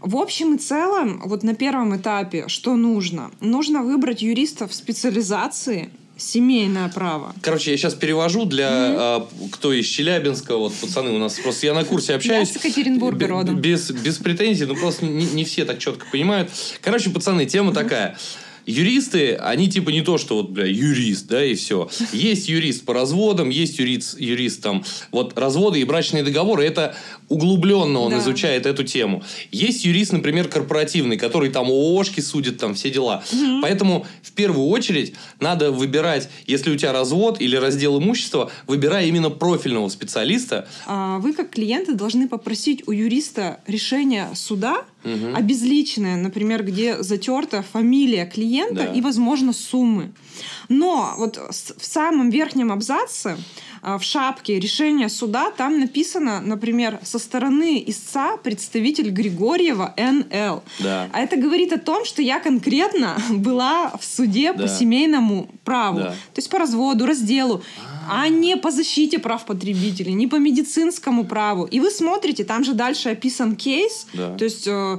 В 0.00 0.16
общем 0.16 0.56
и 0.56 0.58
целом, 0.58 1.22
вот 1.24 1.42
на 1.42 1.54
первом 1.54 1.96
этапе, 1.96 2.48
что 2.48 2.76
нужно? 2.76 3.30
Нужно 3.40 3.82
выбрать 3.82 4.20
юристов 4.20 4.74
специализации, 4.74 5.90
Семейное 6.22 6.88
право. 6.88 7.34
Короче, 7.42 7.72
я 7.72 7.76
сейчас 7.76 7.94
перевожу 7.94 8.44
для 8.44 8.68
mm-hmm. 8.68 8.96
а, 8.98 9.28
кто 9.50 9.72
из 9.72 9.86
Челябинска, 9.86 10.56
вот 10.56 10.72
пацаны 10.72 11.10
у 11.10 11.18
нас 11.18 11.38
просто 11.40 11.66
я 11.66 11.74
на 11.74 11.84
курсе 11.84 12.14
общаюсь. 12.14 12.48
Я 12.48 12.54
с 12.54 12.64
Екатеринбурга 12.64 13.26
родом. 13.26 13.56
Без, 13.58 13.90
без 13.90 14.18
претензий, 14.18 14.66
но 14.66 14.76
просто 14.76 15.04
не, 15.04 15.26
не 15.26 15.44
все 15.44 15.64
так 15.64 15.80
четко 15.80 16.06
понимают. 16.12 16.50
Короче, 16.80 17.10
пацаны, 17.10 17.44
тема 17.46 17.72
mm-hmm. 17.72 17.74
такая. 17.74 18.18
Юристы, 18.66 19.34
они 19.34 19.68
типа 19.68 19.90
не 19.90 20.02
то, 20.02 20.18
что 20.18 20.36
вот, 20.36 20.50
бля, 20.50 20.66
юрист, 20.66 21.26
да, 21.28 21.44
и 21.44 21.54
все. 21.54 21.88
Есть 22.12 22.48
юрист 22.48 22.84
по 22.84 22.94
разводам, 22.94 23.50
есть 23.50 23.78
юрист, 23.78 24.18
юрист 24.20 24.62
там, 24.62 24.84
вот 25.10 25.36
разводы 25.38 25.80
и 25.80 25.84
брачные 25.84 26.22
договоры, 26.22 26.64
это 26.64 26.94
углубленно 27.28 28.00
он 28.00 28.12
Да. 28.12 28.18
изучает 28.18 28.66
эту 28.66 28.84
тему. 28.84 29.22
Есть 29.50 29.84
юрист, 29.84 30.12
например, 30.12 30.48
корпоративный, 30.48 31.16
который 31.16 31.50
там 31.50 31.68
ООшки 31.70 32.20
судит, 32.20 32.58
там 32.58 32.74
все 32.74 32.90
дела. 32.90 33.22
Поэтому 33.62 34.06
в 34.22 34.32
первую 34.32 34.66
очередь 34.68 35.14
надо 35.40 35.72
выбирать, 35.72 36.28
если 36.46 36.70
у 36.70 36.76
тебя 36.76 36.92
развод 36.92 37.40
или 37.40 37.56
раздел 37.56 37.98
имущества, 37.98 38.50
выбирай 38.66 39.08
именно 39.08 39.30
профильного 39.30 39.88
специалиста. 39.88 40.68
А, 40.86 41.18
Вы, 41.18 41.32
как 41.32 41.50
клиенты, 41.50 41.94
должны 41.94 42.28
попросить 42.28 42.82
у 42.86 42.92
юриста 42.92 43.60
решение 43.66 44.28
суда, 44.34 44.84
Мгм. 45.04 45.34
обезличенное, 45.36 46.16
например, 46.16 46.62
где 46.64 47.02
затерта 47.02 47.62
фамилия 47.72 48.24
клиента 48.26 48.84
Да. 48.84 48.92
и, 48.92 49.00
возможно, 49.00 49.52
суммы. 49.52 50.12
Но 50.68 51.14
вот 51.18 51.36
в 51.78 51.84
самом 51.84 52.30
верхнем 52.30 52.72
абзаце, 52.72 53.36
а, 53.82 53.98
в 53.98 54.04
шапке 54.04 54.60
решения 54.60 55.08
суда, 55.08 55.50
там 55.50 55.80
написано, 55.80 56.40
например, 56.40 57.00
со 57.02 57.18
стороны 57.18 57.82
истца 57.86 58.36
представитель 58.36 59.10
Григорьева 59.10 59.92
Н.Л. 59.96 60.62
Да. 60.78 61.08
А 61.12 61.20
это 61.20 61.36
говорит 61.36 61.72
о 61.72 61.78
том, 61.78 62.04
что 62.04 62.22
я 62.22 62.38
конкретно 62.38 63.16
была 63.30 63.90
в 64.00 64.04
суде 64.04 64.52
Да. 64.52 64.62
по 64.62 64.68
семейному 64.68 65.48
праву. 65.64 65.98
Да. 65.98 66.10
То 66.10 66.36
есть 66.36 66.48
по 66.48 66.58
разводу, 66.58 67.06
разделу, 67.06 67.62
а 67.90 67.91
не 68.28 68.56
по 68.56 68.70
защите 68.70 69.18
прав 69.18 69.44
потребителей, 69.46 70.14
не 70.14 70.26
по 70.26 70.36
медицинскому 70.36 71.24
праву. 71.24 71.64
И 71.64 71.80
вы 71.80 71.90
смотрите, 71.90 72.44
там 72.44 72.64
же 72.64 72.74
дальше 72.74 73.10
описан 73.10 73.56
кейс, 73.56 74.06
Да. 74.14 74.36
то 74.36 74.44
есть 74.44 74.66
э, 74.66 74.98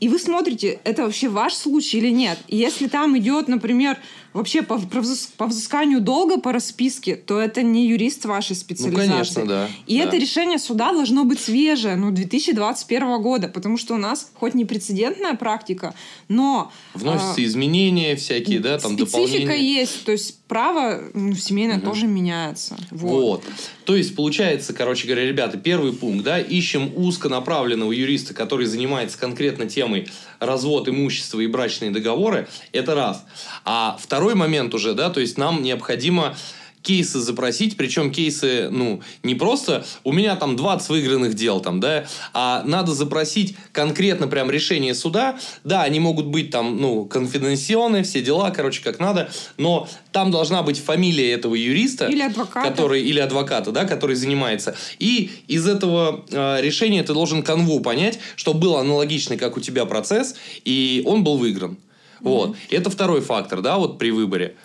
и 0.00 0.08
вы 0.08 0.18
смотрите, 0.18 0.78
это 0.84 1.02
вообще 1.02 1.28
ваш 1.28 1.54
случай 1.54 1.98
или 1.98 2.10
нет. 2.10 2.38
И 2.48 2.56
если 2.56 2.88
там 2.88 3.16
идет, 3.18 3.48
например, 3.48 3.96
вообще 4.32 4.62
по, 4.62 4.78
по 4.78 4.98
взыс- 4.98 5.28
по 5.36 5.46
взысканию 5.46 6.00
долга 6.00 6.38
по 6.40 6.52
расписке, 6.52 7.16
то 7.16 7.40
это 7.40 7.62
не 7.62 7.86
юрист 7.88 8.24
вашей 8.24 8.54
специализации. 8.56 9.06
Ну, 9.08 9.12
конечно, 9.12 9.46
да. 9.46 9.68
И 9.86 9.98
Да. 9.98 10.04
это 10.04 10.16
решение 10.16 10.58
суда 10.58 10.92
должно 10.92 11.24
быть 11.24 11.40
свежее, 11.40 11.96
ну, 11.96 12.10
2021 12.10 13.20
года, 13.22 13.48
потому 13.48 13.76
что 13.76 13.94
у 13.94 13.98
нас 13.98 14.30
хоть 14.34 14.54
не 14.54 14.64
прецедентная 14.64 15.34
практика, 15.34 15.94
но... 16.28 16.70
Вносятся 16.94 17.40
а, 17.40 17.44
изменения 17.44 18.16
всякие, 18.16 18.60
да, 18.60 18.78
там 18.78 18.92
Специфика 18.94 19.20
дополнения. 19.42 19.80
есть, 19.80 20.04
то 20.04 20.12
есть 20.12 20.38
право 20.46 21.00
ну, 21.14 21.34
семейное 21.34 21.76
Мгм. 21.76 21.84
тоже 21.86 22.06
меняется. 22.06 22.76
Вот. 22.90 23.10
Вот. 23.20 23.44
То 23.84 23.96
есть, 23.96 24.14
получается, 24.16 24.72
короче 24.72 25.06
говоря, 25.06 25.26
ребята, 25.26 25.58
первый 25.58 25.92
пункт, 25.92 26.24
да, 26.24 26.38
ищем 26.40 26.90
узконаправленного 26.96 27.92
юриста, 27.92 28.34
который 28.34 28.66
занимается 28.66 29.18
конкретно 29.18 29.66
темой 29.66 30.08
развод 30.40 30.88
имущества 30.88 31.40
и 31.40 31.46
брачные 31.46 31.90
договоры, 31.90 32.48
это 32.72 32.94
раз. 32.94 33.24
А 33.64 33.96
второй 34.00 34.34
момент 34.34 34.74
уже, 34.74 34.94
да, 34.94 35.10
то 35.10 35.20
есть 35.20 35.38
нам 35.38 35.62
необходимо 35.62 36.36
кейсы 36.82 37.20
запросить, 37.20 37.76
причем 37.76 38.10
кейсы, 38.10 38.68
ну, 38.70 39.02
не 39.22 39.34
просто 39.34 39.84
у 40.04 40.12
меня 40.12 40.36
там 40.36 40.56
20 40.56 40.88
выигранных 40.88 41.34
дел, 41.34 41.60
там, 41.60 41.80
да, 41.80 42.06
а 42.32 42.62
надо 42.64 42.94
запросить 42.94 43.56
конкретно 43.72 44.28
прям 44.28 44.50
решение 44.50 44.94
суда, 44.94 45.38
да, 45.64 45.82
они 45.82 46.00
могут 46.00 46.26
быть 46.26 46.50
там, 46.50 46.80
ну, 46.80 47.04
конфиденционные, 47.04 48.02
все 48.02 48.22
дела, 48.22 48.50
короче, 48.50 48.82
как 48.82 48.98
надо, 48.98 49.30
но 49.56 49.88
там 50.12 50.30
должна 50.30 50.62
быть 50.62 50.78
фамилия 50.78 51.32
этого 51.32 51.54
юриста, 51.54 52.06
Или 52.06 52.22
адвоката. 52.22 52.68
который 52.68 53.02
или 53.02 53.20
адвоката, 53.20 53.72
да, 53.72 53.84
который 53.84 54.16
занимается. 54.16 54.74
И 54.98 55.30
из 55.48 55.66
этого 55.66 56.24
э, 56.30 56.60
решения 56.60 57.02
ты 57.02 57.12
должен 57.12 57.42
канву 57.42 57.80
понять, 57.80 58.18
что 58.36 58.54
был 58.54 58.76
аналогичный, 58.76 59.36
как 59.36 59.56
у 59.56 59.60
тебя 59.60 59.84
процесс, 59.84 60.34
и 60.64 61.02
он 61.04 61.24
был 61.24 61.36
выигран. 61.36 61.76
Вот. 62.20 62.56
Это 62.70 62.90
второй 62.90 63.20
фактор, 63.20 63.60
да, 63.62 63.78
вот 63.78 63.98
при 63.98 64.10
выборе. 64.10 64.56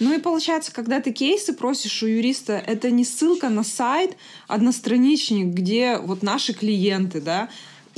Ну 0.00 0.14
и 0.14 0.20
получается, 0.20 0.72
когда 0.72 1.00
ты 1.00 1.12
кейсы 1.12 1.52
просишь 1.52 2.02
у 2.02 2.06
юриста, 2.06 2.52
это 2.54 2.90
не 2.90 3.04
ссылка 3.04 3.48
на 3.48 3.64
сайт, 3.64 4.16
одностраничник, 4.46 5.46
где 5.46 5.98
вот 5.98 6.22
наши 6.22 6.52
клиенты, 6.52 7.20
да, 7.20 7.48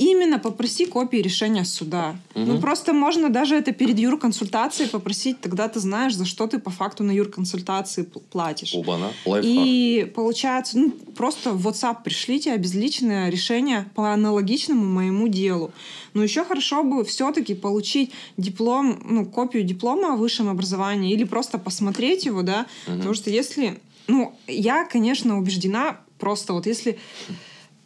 именно 0.05 0.39
попроси 0.39 0.85
копии 0.85 1.17
решения 1.17 1.65
суда. 1.65 2.15
Ну, 2.35 2.59
просто 2.59 2.93
можно 2.93 3.29
даже 3.29 3.55
это 3.55 3.71
перед 3.71 3.99
юрконсультацией 3.99 4.89
попросить, 4.89 5.41
тогда 5.41 5.67
ты 5.67 5.79
знаешь, 5.79 6.15
за 6.15 6.25
что 6.25 6.47
ты 6.47 6.59
по 6.59 6.69
факту 6.71 7.03
на 7.03 7.11
юрконсультации 7.11 8.03
пл- 8.03 8.21
платишь. 8.31 8.73
Оба-на. 8.73 9.11
И 9.43 10.11
получается, 10.15 10.79
ну, 10.79 10.91
просто 11.15 11.51
в 11.51 11.67
WhatsApp 11.67 11.97
пришлите 12.03 12.51
обезличенное 12.53 13.29
решение 13.29 13.85
по 13.95 14.11
аналогичному 14.13 14.85
моему 14.85 15.27
делу. 15.27 15.71
Но 16.13 16.23
еще 16.23 16.43
хорошо 16.43 16.83
бы 16.83 17.05
все-таки 17.05 17.53
получить 17.53 18.11
диплом, 18.37 18.99
ну, 19.05 19.25
копию 19.25 19.63
диплома 19.63 20.13
о 20.13 20.15
высшем 20.15 20.49
образовании 20.49 21.13
или 21.13 21.23
просто 21.25 21.57
посмотреть 21.57 22.25
его, 22.25 22.41
да, 22.41 22.65
потому 22.85 23.13
что 23.13 23.29
если, 23.29 23.79
ну, 24.07 24.33
я, 24.47 24.85
конечно, 24.85 25.37
убеждена, 25.37 25.97
просто 26.19 26.53
вот 26.53 26.65
если 26.65 26.97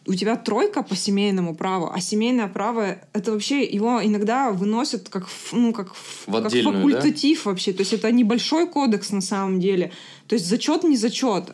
у 0.08 0.14
тебя 0.14 0.36
тройка 0.36 0.84
по 0.84 0.96
семейному 0.96 1.56
праву, 1.56 1.92
а 1.94 2.00
семейное 2.00 2.48
право 2.48 2.98
это 3.14 3.32
вообще 3.32 3.64
его 3.64 4.00
иногда 4.04 4.52
выносят 4.52 5.10
как 5.10 5.28
ну 5.52 5.74
как, 5.74 5.96
В 6.28 6.32
как 6.32 6.52
факультатив 6.52 7.46
вообще, 7.46 7.74
то 7.74 7.82
есть 7.82 7.94
это 7.94 8.12
небольшой 8.12 8.68
кодекс 8.68 9.12
на 9.12 9.22
самом 9.22 9.60
деле, 9.60 9.92
то 10.28 10.36
есть 10.36 10.48
зачет 10.48 10.84
не 10.84 10.98
зачет, 10.98 11.46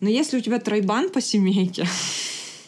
но 0.00 0.08
если 0.08 0.38
у 0.38 0.40
тебя 0.40 0.58
тройбан 0.58 1.10
по 1.10 1.20
семейке, 1.20 1.86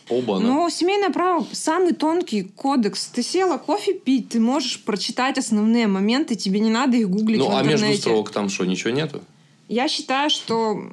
Оба-на. 0.09 0.47
но 0.47 0.69
семейное 0.71 1.11
право 1.11 1.47
самый 1.52 1.95
тонкий 1.95 2.43
кодекс. 2.43 3.07
Ты 3.07 3.23
села 3.23 3.57
кофе 3.57 3.95
пить, 3.95 4.28
ты 4.31 4.40
можешь 4.40 4.83
прочитать 4.83 5.38
основные 5.38 5.87
моменты, 5.87 6.35
тебе 6.35 6.61
не 6.61 6.71
надо 6.71 6.97
их 6.97 7.09
гуглить 7.09 7.38
Ну, 7.38 7.49
в 7.49 7.57
а 7.57 7.61
интернете. 7.62 7.87
между 7.87 8.00
строк 8.02 8.31
там 8.31 8.49
что, 8.50 8.66
ничего 8.66 8.90
нету? 8.90 9.23
Я 9.75 9.88
считаю, 9.88 10.31
что 10.31 10.88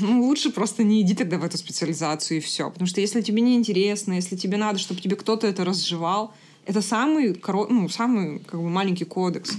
ну, 0.00 0.24
лучше 0.24 0.50
просто 0.50 0.82
не 0.82 1.02
иди 1.02 1.14
тогда 1.14 1.38
в 1.38 1.44
эту 1.44 1.56
специализацию 1.56 2.38
и 2.38 2.40
все. 2.40 2.68
Потому 2.68 2.88
что 2.88 3.00
если 3.00 3.20
тебе 3.20 3.40
не 3.40 3.54
интересно, 3.54 4.14
если 4.14 4.34
тебе 4.34 4.56
надо, 4.56 4.80
чтобы 4.80 5.00
тебе 5.00 5.14
кто-то 5.14 5.46
это 5.46 5.64
разжевал, 5.64 6.34
это 6.66 6.82
самый, 6.82 7.34
коро... 7.34 7.68
ну, 7.68 7.88
самый 7.88 8.40
как 8.40 8.60
бы, 8.60 8.68
маленький 8.68 9.04
кодекс. 9.04 9.52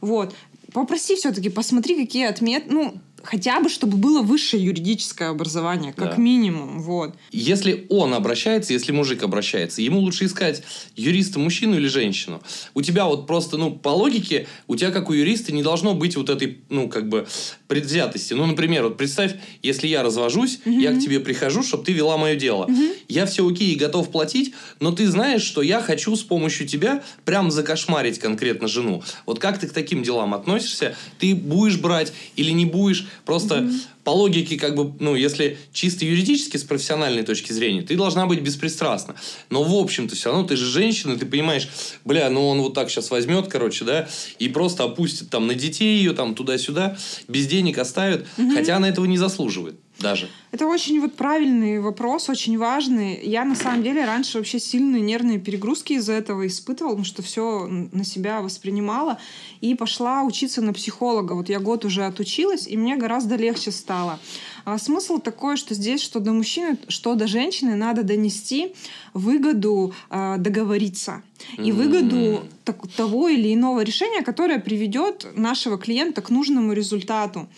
Вот. 0.00 0.32
Попроси 0.72 1.16
все-таки, 1.16 1.48
посмотри, 1.48 1.96
какие 1.96 2.26
отметки, 2.26 2.68
ну, 2.70 2.94
хотя 3.24 3.60
бы, 3.60 3.68
чтобы 3.68 3.96
было 3.96 4.22
высшее 4.22 4.64
юридическое 4.64 5.30
образование, 5.30 5.92
как 5.92 6.16
Да. 6.16 6.22
минимум. 6.22 6.80
Вот. 6.80 7.14
Если 7.32 7.86
он 7.88 8.14
обращается, 8.14 8.72
если 8.72 8.92
мужик 8.92 9.22
обращается, 9.22 9.82
ему 9.82 10.00
лучше 10.00 10.26
искать 10.26 10.62
юриста 10.94 11.38
мужчину 11.38 11.76
или 11.76 11.88
женщину. 11.88 12.40
У 12.74 12.82
тебя 12.82 13.06
вот 13.06 13.26
просто, 13.26 13.56
ну, 13.56 13.72
по 13.72 13.88
логике, 13.88 14.46
у 14.68 14.76
тебя 14.76 14.90
как 14.90 15.10
у 15.10 15.12
юриста 15.12 15.52
не 15.52 15.62
должно 15.62 15.94
быть 15.94 16.16
вот 16.16 16.28
этой, 16.28 16.58
ну, 16.68 16.88
как 16.88 17.08
бы 17.08 17.26
предвзятости. 17.68 18.34
Ну, 18.34 18.46
например, 18.46 18.84
вот 18.84 18.96
представь, 18.96 19.34
если 19.62 19.86
я 19.86 20.02
развожусь, 20.02 20.60
я 20.64 20.92
к 20.92 21.00
тебе 21.00 21.20
прихожу, 21.20 21.62
чтобы 21.62 21.84
ты 21.84 21.92
вела 21.92 22.16
мое 22.16 22.36
дело. 22.36 22.68
Я 23.08 23.26
все 23.26 23.48
окей 23.48 23.72
и 23.72 23.76
готов 23.76 24.10
платить, 24.10 24.54
но 24.80 24.92
ты 24.92 25.06
знаешь, 25.06 25.42
что 25.42 25.62
я 25.62 25.80
хочу 25.80 26.14
с 26.16 26.22
помощью 26.22 26.66
тебя 26.66 27.02
прям 27.24 27.50
закошмарить 27.50 28.18
конкретно 28.18 28.68
жену. 28.68 29.02
Вот 29.26 29.38
как 29.38 29.58
ты 29.58 29.66
к 29.66 29.72
таким 29.72 30.02
делам 30.02 30.34
относишься? 30.34 30.96
Ты 31.18 31.34
будешь 31.34 31.78
брать 31.78 32.12
или 32.36 32.50
не 32.50 32.66
будешь? 32.66 33.06
Просто 33.24 33.70
по 34.04 34.10
логике, 34.10 34.56
как 34.56 34.74
бы, 34.74 34.94
ну, 35.00 35.14
если 35.14 35.58
чисто 35.72 36.04
юридически, 36.04 36.56
с 36.56 36.62
профессиональной 36.62 37.22
точки 37.22 37.52
зрения, 37.52 37.82
ты 37.82 37.96
должна 37.96 38.26
быть 38.26 38.40
беспристрастна. 38.40 39.16
Но, 39.50 39.62
в 39.62 39.74
общем-то, 39.74 40.14
все 40.14 40.30
равно 40.30 40.46
ты 40.46 40.56
же 40.56 40.66
женщина, 40.66 41.18
ты 41.18 41.26
понимаешь, 41.26 41.68
бля, 42.04 42.28
ну 42.30 42.46
он 42.48 42.60
вот 42.60 42.74
так 42.74 42.90
сейчас 42.90 43.10
возьмет, 43.10 43.48
короче, 43.48 43.84
да, 43.84 44.08
и 44.38 44.48
просто 44.48 44.84
опустит 44.84 45.30
там 45.30 45.46
на 45.46 45.54
детей 45.54 45.96
ее, 45.96 46.12
там 46.12 46.34
туда-сюда, 46.34 46.96
без 47.28 47.46
денег 47.46 47.78
оставит, 47.78 48.26
хотя 48.54 48.76
она 48.76 48.88
этого 48.88 49.06
не 49.06 49.18
заслуживает 49.18 49.83
даже. 49.98 50.28
Это 50.50 50.66
очень 50.66 51.00
вот 51.00 51.14
правильный 51.14 51.80
вопрос, 51.80 52.28
очень 52.28 52.58
важный. 52.58 53.20
Я 53.22 53.44
на 53.44 53.54
самом 53.54 53.82
деле 53.82 54.04
раньше 54.04 54.38
вообще 54.38 54.58
сильные 54.58 55.02
нервные 55.02 55.38
перегрузки 55.38 55.94
из-за 55.94 56.12
этого 56.12 56.46
испытывала, 56.46 56.92
потому 56.92 57.04
что 57.04 57.22
все 57.22 57.66
на 57.68 58.04
себя 58.04 58.40
воспринимала. 58.40 59.18
И 59.60 59.74
пошла 59.74 60.22
учиться 60.22 60.62
на 60.62 60.72
психолога. 60.72 61.32
Вот 61.32 61.48
я 61.48 61.58
год 61.58 61.84
уже 61.84 62.04
отучилась, 62.04 62.66
и 62.66 62.76
мне 62.76 62.96
гораздо 62.96 63.36
легче 63.36 63.70
стало. 63.70 64.18
А 64.64 64.78
смысл 64.78 65.18
такой, 65.18 65.56
что 65.56 65.74
здесь, 65.74 66.00
что 66.00 66.20
до 66.20 66.32
мужчины, 66.32 66.78
что 66.88 67.14
до 67.14 67.26
женщины 67.26 67.74
надо 67.74 68.02
донести 68.02 68.74
выгоду 69.12 69.94
э, 70.10 70.36
договориться. 70.38 71.22
И 71.58 71.72
выгоду 71.72 72.42
так- 72.64 72.86
того 72.96 73.28
или 73.28 73.52
иного 73.52 73.82
решения, 73.82 74.22
которое 74.22 74.58
приведет 74.58 75.26
нашего 75.36 75.78
клиента 75.78 76.22
к 76.22 76.30
нужному 76.30 76.72
результату. 76.72 77.48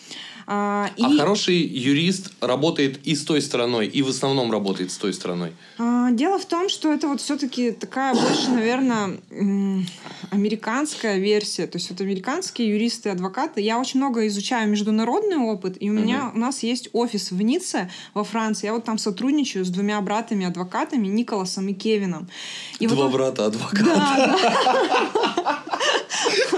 А, 0.48 0.88
А 0.96 1.10
и- 1.12 1.18
хороший 1.18 1.56
юрист 1.56 2.30
работает 2.40 3.00
и 3.04 3.14
с 3.16 3.24
той 3.24 3.42
стороной, 3.42 3.86
и 3.88 4.02
в 4.02 4.08
основном 4.08 4.52
работает 4.52 4.90
с 4.92 4.96
той 4.96 5.12
стороной. 5.12 5.52
А, 5.78 6.10
Дело 6.12 6.38
в 6.38 6.44
том, 6.46 6.68
что 6.68 6.92
это 6.92 7.08
вот 7.08 7.20
все-таки 7.20 7.72
такая 7.72 8.14
больше, 8.14 8.50
наверное, 8.50 9.18
американская 10.30 11.18
версия. 11.18 11.66
То 11.66 11.78
есть 11.78 11.90
вот 11.90 12.00
американские 12.00 12.68
юристы 12.70 13.08
и 13.08 13.12
адвокаты. 13.12 13.60
Я 13.60 13.78
очень 13.80 14.00
много 14.00 14.26
изучаю 14.28 14.68
международный 14.70 15.36
опыт, 15.36 15.76
и 15.80 15.90
у 15.90 15.92
меня 15.92 16.30
у 16.34 16.38
нас 16.38 16.62
есть 16.62 16.88
офис 16.92 17.30
в 17.32 17.40
Ницце 17.42 17.90
во 18.14 18.24
Франции. 18.24 18.66
Я 18.66 18.74
вот 18.74 18.84
там 18.84 18.98
сотрудничаю 18.98 19.64
с 19.64 19.68
двумя 19.68 20.00
братами-адвокатами, 20.00 21.06
Николасом 21.08 21.68
и 21.68 21.74
Кевином. 21.74 22.28
И 22.78 22.86
вот 22.86 22.94
Два 22.96 23.06
он- 23.06 23.12
брата 23.12 23.46
адвоката. 23.46 23.84
Да, 23.84 24.38
да. 24.42 25.34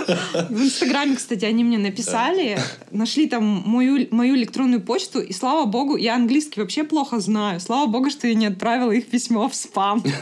В 0.09 0.63
Инстаграме, 0.63 1.17
кстати, 1.17 1.45
они 1.45 1.65
мне 1.65 1.79
написали, 1.79 2.59
нашли 2.91 3.29
там 3.29 3.45
мою, 3.45 4.09
мою 4.11 4.35
электронную 4.37 4.81
почту, 4.81 5.21
и 5.21 5.33
слава 5.33 5.67
богу, 5.67 5.97
я 5.97 6.15
английский 6.15 6.61
вообще 6.61 6.85
плохо 6.85 7.21
знаю. 7.21 7.61
Слава 7.61 7.87
богу, 7.87 8.11
что 8.11 8.27
я 8.27 8.35
не 8.35 8.47
отправила 8.47 8.93
их 8.93 9.07
письмо 9.07 9.49
в 9.49 9.55
спам. 9.55 10.03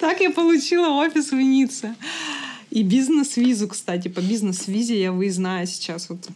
Так 0.00 0.20
я 0.20 0.30
получила 0.30 0.88
офис 0.88 1.30
в 1.30 1.36
Ницце. 1.36 1.94
И 2.70 2.82
бизнес-визу, 2.82 3.68
кстати, 3.68 4.08
по 4.08 4.20
бизнес-визе 4.20 5.00
я 5.00 5.12
выездная 5.12 5.66
сейчас. 5.66 6.08
Вот 6.08 6.26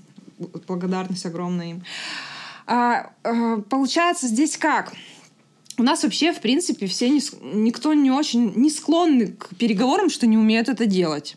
благодарность 0.68 1.24
огромная 1.24 1.70
им. 1.70 1.82
А, 2.66 3.10
а, 3.24 3.60
получается, 3.62 4.28
здесь 4.28 4.56
как? 4.58 4.92
У 5.78 5.82
нас 5.82 6.02
вообще, 6.04 6.32
в 6.32 6.40
принципе, 6.40 6.86
все 6.86 7.10
не, 7.10 7.20
никто 7.54 7.92
не 7.92 8.10
очень 8.10 8.52
не 8.56 8.70
склонны 8.70 9.28
к 9.28 9.54
переговорам, 9.56 10.08
что 10.08 10.26
не 10.26 10.38
умеют 10.38 10.68
это 10.68 10.86
делать. 10.86 11.36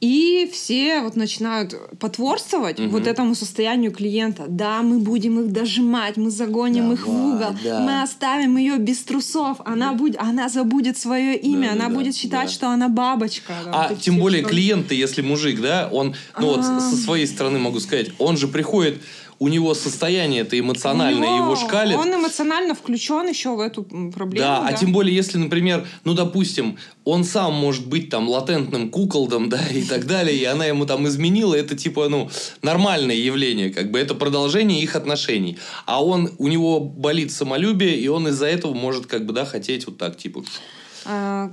И 0.00 0.48
все 0.52 1.00
вот 1.00 1.16
начинают 1.16 1.74
потворствовать 1.98 2.78
угу. 2.78 2.90
вот 2.90 3.06
этому 3.08 3.34
состоянию 3.34 3.90
клиента. 3.90 4.44
Да, 4.48 4.82
мы 4.82 4.98
будем 5.00 5.40
их 5.40 5.52
дожимать, 5.52 6.16
мы 6.16 6.30
загоним 6.30 6.82
Давай, 6.82 6.94
их 6.94 7.06
в 7.06 7.10
угол, 7.10 7.56
да. 7.64 7.80
мы 7.80 8.02
оставим 8.02 8.56
ее 8.58 8.78
без 8.78 9.02
трусов, 9.02 9.58
она 9.64 9.90
да. 9.90 9.94
будет, 9.94 10.16
она 10.20 10.48
забудет 10.48 10.96
свое 10.96 11.36
имя, 11.36 11.68
да, 11.68 11.72
она 11.72 11.88
да, 11.88 11.94
будет 11.96 12.14
считать, 12.14 12.46
да. 12.46 12.52
что 12.52 12.68
она 12.68 12.88
бабочка. 12.88 13.54
а 13.66 13.94
тем 13.96 14.18
более 14.20 14.42
что... 14.42 14.50
клиенты, 14.50 14.94
если 14.94 15.20
мужик, 15.20 15.60
да, 15.60 15.88
он, 15.90 16.14
ну 16.38 16.54
вот 16.54 16.64
со 16.64 16.96
своей 16.96 17.26
стороны 17.26 17.58
могу 17.58 17.80
сказать, 17.80 18.10
он 18.18 18.36
же 18.36 18.46
приходит 18.46 19.02
у 19.38 19.48
него 19.48 19.74
состояние 19.74 20.42
это 20.42 20.58
эмоциональное, 20.58 21.28
него, 21.28 21.44
его 21.44 21.56
шкалит. 21.56 21.96
Он 21.96 22.12
эмоционально 22.14 22.74
включен 22.74 23.28
еще 23.28 23.54
в 23.54 23.60
эту 23.60 23.84
проблему. 23.84 24.46
Да, 24.46 24.58
а 24.58 24.60
да, 24.62 24.68
а 24.68 24.72
тем 24.72 24.92
более, 24.92 25.14
если, 25.14 25.38
например, 25.38 25.86
ну, 26.04 26.14
допустим, 26.14 26.78
он 27.04 27.24
сам 27.24 27.54
может 27.54 27.86
быть 27.86 28.10
там 28.10 28.28
латентным 28.28 28.90
куколдом, 28.90 29.48
да, 29.48 29.60
и 29.72 29.82
так 29.82 30.06
далее, 30.06 30.36
и 30.36 30.44
она 30.44 30.66
ему 30.66 30.86
там 30.86 31.06
изменила, 31.06 31.54
это 31.54 31.76
типа, 31.76 32.08
ну, 32.08 32.30
нормальное 32.62 33.14
явление, 33.14 33.70
как 33.70 33.90
бы 33.90 33.98
это 33.98 34.14
продолжение 34.14 34.82
их 34.82 34.96
отношений. 34.96 35.58
А 35.86 36.04
он, 36.04 36.32
у 36.38 36.48
него 36.48 36.80
болит 36.80 37.32
самолюбие, 37.32 37.96
и 37.96 38.08
он 38.08 38.28
из-за 38.28 38.46
этого 38.46 38.74
может, 38.74 39.06
как 39.06 39.24
бы, 39.24 39.32
да, 39.32 39.44
хотеть 39.44 39.86
вот 39.86 39.98
так, 39.98 40.16
типа, 40.16 40.42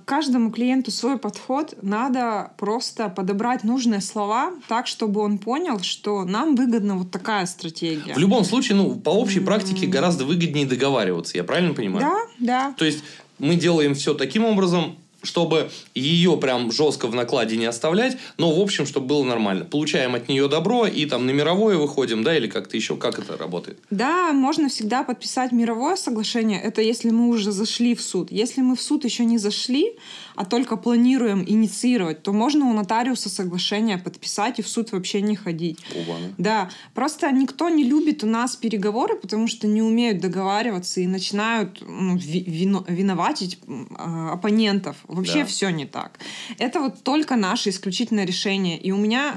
каждому 0.05 0.51
клиенту 0.51 0.91
свой 0.91 1.17
подход. 1.17 1.75
Надо 1.81 2.51
просто 2.57 3.09
подобрать 3.09 3.63
нужные 3.63 4.01
слова 4.01 4.51
так, 4.67 4.87
чтобы 4.87 5.21
он 5.21 5.37
понял, 5.37 5.79
что 5.79 6.25
нам 6.25 6.55
выгодна 6.55 6.95
вот 6.95 7.11
такая 7.11 7.45
стратегия. 7.45 8.13
В 8.13 8.17
любом 8.17 8.43
случае, 8.43 8.77
ну, 8.77 8.95
по 8.95 9.09
общей 9.09 9.39
практике 9.39 9.87
гораздо 9.87 10.25
выгоднее 10.25 10.65
договариваться, 10.65 11.37
я 11.37 11.43
правильно 11.43 11.73
понимаю? 11.73 12.05
Да, 12.05 12.17
да. 12.39 12.73
То 12.77 12.85
есть 12.85 13.03
мы 13.39 13.55
делаем 13.55 13.95
все 13.95 14.13
таким 14.13 14.45
образом, 14.45 14.97
чтобы 15.25 15.69
ее 15.93 16.37
прям 16.37 16.71
жестко 16.71 17.07
в 17.07 17.15
накладе 17.15 17.57
не 17.57 17.65
оставлять, 17.65 18.17
но 18.37 18.51
в 18.51 18.59
общем, 18.59 18.85
чтобы 18.85 19.07
было 19.07 19.23
нормально. 19.23 19.65
Получаем 19.65 20.15
от 20.15 20.29
нее 20.29 20.47
добро 20.47 20.87
и 20.87 21.05
там 21.05 21.25
на 21.25 21.31
мировое 21.31 21.77
выходим, 21.77 22.23
да, 22.23 22.35
или 22.35 22.47
как-то 22.47 22.77
еще, 22.77 22.95
как 22.95 23.19
это 23.19 23.37
работает? 23.37 23.79
Да, 23.89 24.31
можно 24.33 24.69
всегда 24.69 25.03
подписать 25.03 25.51
мировое 25.51 25.95
соглашение, 25.95 26.61
это 26.61 26.81
если 26.81 27.09
мы 27.09 27.29
уже 27.29 27.51
зашли 27.51 27.95
в 27.95 28.01
суд. 28.01 28.31
Если 28.31 28.61
мы 28.61 28.75
в 28.75 28.81
суд 28.81 29.05
еще 29.05 29.25
не 29.25 29.37
зашли, 29.37 29.93
а 30.35 30.45
только 30.45 30.77
планируем 30.77 31.43
инициировать, 31.47 32.23
то 32.23 32.33
можно 32.33 32.65
у 32.65 32.73
нотариуса 32.73 33.29
соглашение 33.29 33.97
подписать 33.97 34.59
и 34.59 34.61
в 34.61 34.67
суд 34.67 34.91
вообще 34.91 35.21
не 35.21 35.35
ходить. 35.35 35.79
Оба, 35.95 36.17
да, 36.37 36.69
просто 36.93 37.31
никто 37.31 37.69
не 37.69 37.83
любит 37.83 38.23
у 38.23 38.27
нас 38.27 38.55
переговоры, 38.55 39.15
потому 39.15 39.47
что 39.47 39.67
не 39.67 39.81
умеют 39.81 40.19
договариваться 40.19 41.01
и 41.01 41.07
начинают 41.07 41.81
ну, 41.81 42.17
вино, 42.17 42.85
виноватить 42.87 43.59
э, 43.67 44.29
оппонентов. 44.31 44.97
Вообще 45.07 45.39
да. 45.39 45.45
все 45.45 45.69
не 45.69 45.85
так. 45.85 46.19
Это 46.57 46.79
вот 46.79 47.03
только 47.03 47.35
наше 47.35 47.69
исключительное 47.69 48.25
решение. 48.25 48.77
И 48.77 48.91
у 48.91 48.97
меня 48.97 49.35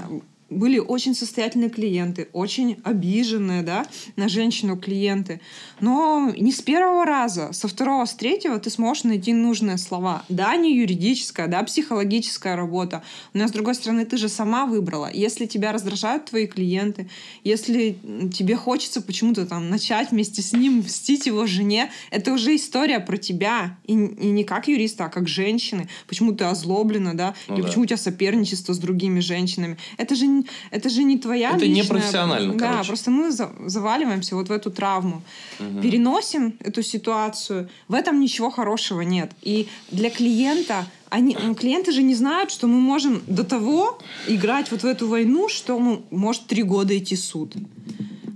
были 0.51 0.79
очень 0.79 1.15
состоятельные 1.15 1.71
клиенты, 1.71 2.29
очень 2.33 2.79
обиженные, 2.83 3.63
да, 3.63 3.87
на 4.17 4.29
женщину 4.29 4.77
клиенты. 4.77 5.41
Но 5.81 6.33
не 6.37 6.53
с 6.53 6.63
первого 6.63 7.05
раза, 7.05 7.53
со 7.53 7.69
второго, 7.69 8.07
с 8.07 8.15
третьего 8.15 8.59
ты 8.59 8.71
сможешь 8.71 9.05
найти 9.05 9.33
нужные 9.35 9.77
слова. 9.77 10.25
Да, 10.29 10.57
не 10.57 10.75
юридическая, 10.75 11.49
да, 11.49 11.63
психологическая 11.63 12.57
работа. 12.57 13.03
Но 13.35 13.47
с 13.47 13.51
другой 13.51 13.75
стороны, 13.75 14.07
ты 14.07 14.17
же 14.17 14.29
сама 14.29 14.67
выбрала. 14.67 15.11
Если 15.13 15.47
тебя 15.47 15.73
раздражают 15.73 16.27
твои 16.27 16.47
клиенты, 16.47 17.09
если 17.45 17.99
тебе 18.33 18.57
хочется 18.57 19.03
почему-то 19.03 19.45
там 19.47 19.69
начать 19.69 20.13
вместе 20.13 20.41
с 20.41 20.53
ним 20.53 20.79
мстить 20.79 21.27
его 21.27 21.47
жене, 21.47 21.91
это 22.11 22.33
уже 22.33 22.57
история 22.57 23.01
про 23.01 23.19
тебя. 23.19 23.77
И, 23.85 23.93
и 23.93 24.31
не 24.31 24.45
как 24.45 24.69
юриста, 24.69 25.07
а 25.07 25.09
как 25.09 25.29
женщины. 25.29 25.89
Почему 26.07 26.33
ты 26.33 26.45
озлоблена, 26.45 27.15
да, 27.15 27.35
ну, 27.49 27.55
или 27.55 27.63
да. 27.63 27.69
почему 27.69 27.85
у 27.85 27.87
тебя 27.87 27.99
соперничество 27.99 28.73
с 28.73 28.79
другими 28.79 29.21
женщинами. 29.21 29.77
Это 29.99 30.15
же 30.15 30.27
это 30.71 30.89
же 30.89 31.03
не 31.05 31.19
твоя 31.19 31.51
Это 31.51 31.65
личная... 31.65 31.83
не 31.83 31.89
профессионально, 31.89 32.55
Да, 32.55 32.71
короче. 32.71 32.89
просто 32.89 33.11
мы 33.11 33.31
заваливаемся 33.31 34.35
вот 34.37 34.49
в 34.49 34.53
эту 34.53 34.71
травму. 34.71 35.23
Угу. 35.61 35.81
Переносим 35.81 36.55
эту 36.61 36.83
ситуацию. 36.83 37.69
В 37.89 37.95
этом 37.95 38.21
ничего 38.21 38.51
хорошего 38.51 39.01
нет. 39.03 39.31
И 39.43 39.69
для 39.91 40.11
клиента 40.11 40.87
они, 41.11 41.35
клиенты 41.59 41.93
же 41.93 42.03
не 42.03 42.15
знают, 42.15 42.51
что 42.51 42.67
мы 42.67 42.81
можем 42.81 43.23
до 43.27 43.45
того 43.45 43.99
играть 44.27 44.71
вот 44.71 44.83
в 44.83 44.87
эту 44.87 45.09
войну, 45.09 45.49
что 45.49 45.79
мы, 45.79 46.03
может 46.11 46.47
три 46.47 46.63
года 46.63 46.97
идти 46.97 47.17
суд. 47.17 47.55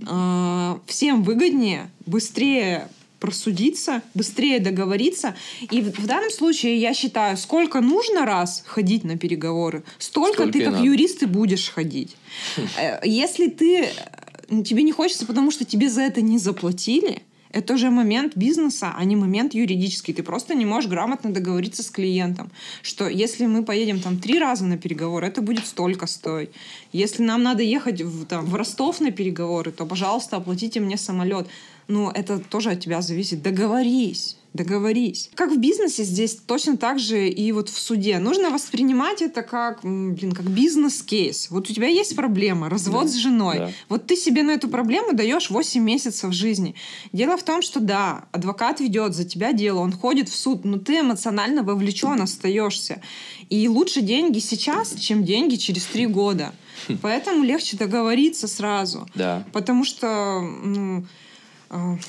А, 0.07 0.79
всем 0.87 1.23
выгоднее 1.23 1.89
быстрее 2.05 2.87
просудиться, 3.23 4.01
быстрее 4.13 4.59
договориться. 4.59 5.33
И 5.71 5.79
в 5.79 6.05
данном 6.05 6.29
случае 6.29 6.77
я 6.77 6.93
считаю, 6.93 7.37
сколько 7.37 7.79
нужно 7.79 8.25
раз 8.25 8.63
ходить 8.67 9.05
на 9.05 9.17
переговоры, 9.17 9.83
столько, 9.97 10.33
столько 10.33 10.51
ты 10.51 10.65
как 10.65 10.73
надо. 10.73 10.85
юрист 10.85 11.23
и 11.23 11.25
будешь 11.25 11.69
ходить. 11.69 12.17
Э, 12.77 12.99
если 13.05 13.47
ты 13.47 13.85
э, 13.85 14.63
тебе 14.63 14.83
не 14.83 14.91
хочется, 14.91 15.25
потому 15.25 15.51
что 15.51 15.63
тебе 15.63 15.89
за 15.89 16.01
это 16.01 16.21
не 16.21 16.37
заплатили, 16.37 17.21
это 17.53 17.75
уже 17.75 17.89
момент 17.91 18.35
бизнеса, 18.35 18.93
а 18.97 19.05
не 19.05 19.15
момент 19.15 19.53
юридический. 19.53 20.13
Ты 20.13 20.23
просто 20.23 20.55
не 20.55 20.65
можешь 20.65 20.89
грамотно 20.89 21.31
договориться 21.31 21.81
с 21.81 21.89
клиентом, 21.89 22.51
что 22.81 23.07
если 23.07 23.45
мы 23.45 23.63
поедем 23.63 24.01
там 24.01 24.17
три 24.17 24.39
раза 24.39 24.65
на 24.65 24.77
переговоры, 24.77 25.27
это 25.27 25.41
будет 25.41 25.65
столько 25.65 26.07
стоить. 26.07 26.49
Если 26.91 27.23
нам 27.23 27.43
надо 27.43 27.63
ехать 27.63 28.01
в, 28.01 28.25
там, 28.25 28.45
в 28.45 28.55
Ростов 28.55 28.99
на 28.99 29.11
переговоры, 29.11 29.71
то, 29.71 29.85
пожалуйста, 29.85 30.37
оплатите 30.37 30.79
мне 30.81 30.97
самолет 30.97 31.47
но 31.87 32.11
это 32.13 32.39
тоже 32.39 32.71
от 32.71 32.79
тебя 32.79 33.01
зависит. 33.01 33.41
Договорись 33.41 34.37
договорись. 34.53 35.29
Как 35.35 35.51
в 35.51 35.57
бизнесе 35.57 36.03
здесь 36.03 36.35
точно 36.35 36.77
так 36.77 36.99
же 36.99 37.27
и 37.27 37.51
вот 37.51 37.69
в 37.69 37.79
суде. 37.79 38.19
Нужно 38.19 38.51
воспринимать 38.51 39.21
это 39.21 39.41
как, 39.41 39.81
блин, 39.81 40.31
как 40.31 40.45
бизнес-кейс. 40.45 41.49
Вот 41.49 41.69
у 41.69 41.73
тебя 41.73 41.87
есть 41.87 42.15
проблема, 42.15 42.69
развод 42.69 43.05
да, 43.05 43.09
с 43.09 43.15
женой. 43.15 43.57
Да. 43.57 43.71
Вот 43.89 44.05
ты 44.05 44.15
себе 44.15 44.43
на 44.43 44.51
эту 44.51 44.69
проблему 44.69 45.13
даешь 45.13 45.49
8 45.49 45.83
месяцев 45.83 46.31
жизни. 46.33 46.75
Дело 47.11 47.35
в 47.35 47.43
том, 47.43 47.61
что 47.61 47.79
да, 47.79 48.25
адвокат 48.31 48.79
ведет 48.79 49.15
за 49.15 49.25
тебя 49.25 49.53
дело, 49.53 49.79
он 49.79 49.91
ходит 49.91 50.29
в 50.29 50.35
суд, 50.35 50.65
но 50.65 50.77
ты 50.77 50.99
эмоционально 50.99 51.63
вовлечен 51.63 52.21
остаешься. 52.21 53.01
И 53.49 53.67
лучше 53.67 54.01
деньги 54.01 54.39
сейчас, 54.39 54.93
чем 54.95 55.23
деньги 55.23 55.55
через 55.55 55.85
три 55.85 56.05
года. 56.05 56.53
Хм. 56.87 56.99
Поэтому 57.01 57.43
легче 57.43 57.77
договориться 57.77 58.47
сразу. 58.47 59.07
Да. 59.15 59.45
Потому 59.51 59.83
что 59.83 60.41
ну, 60.41 61.05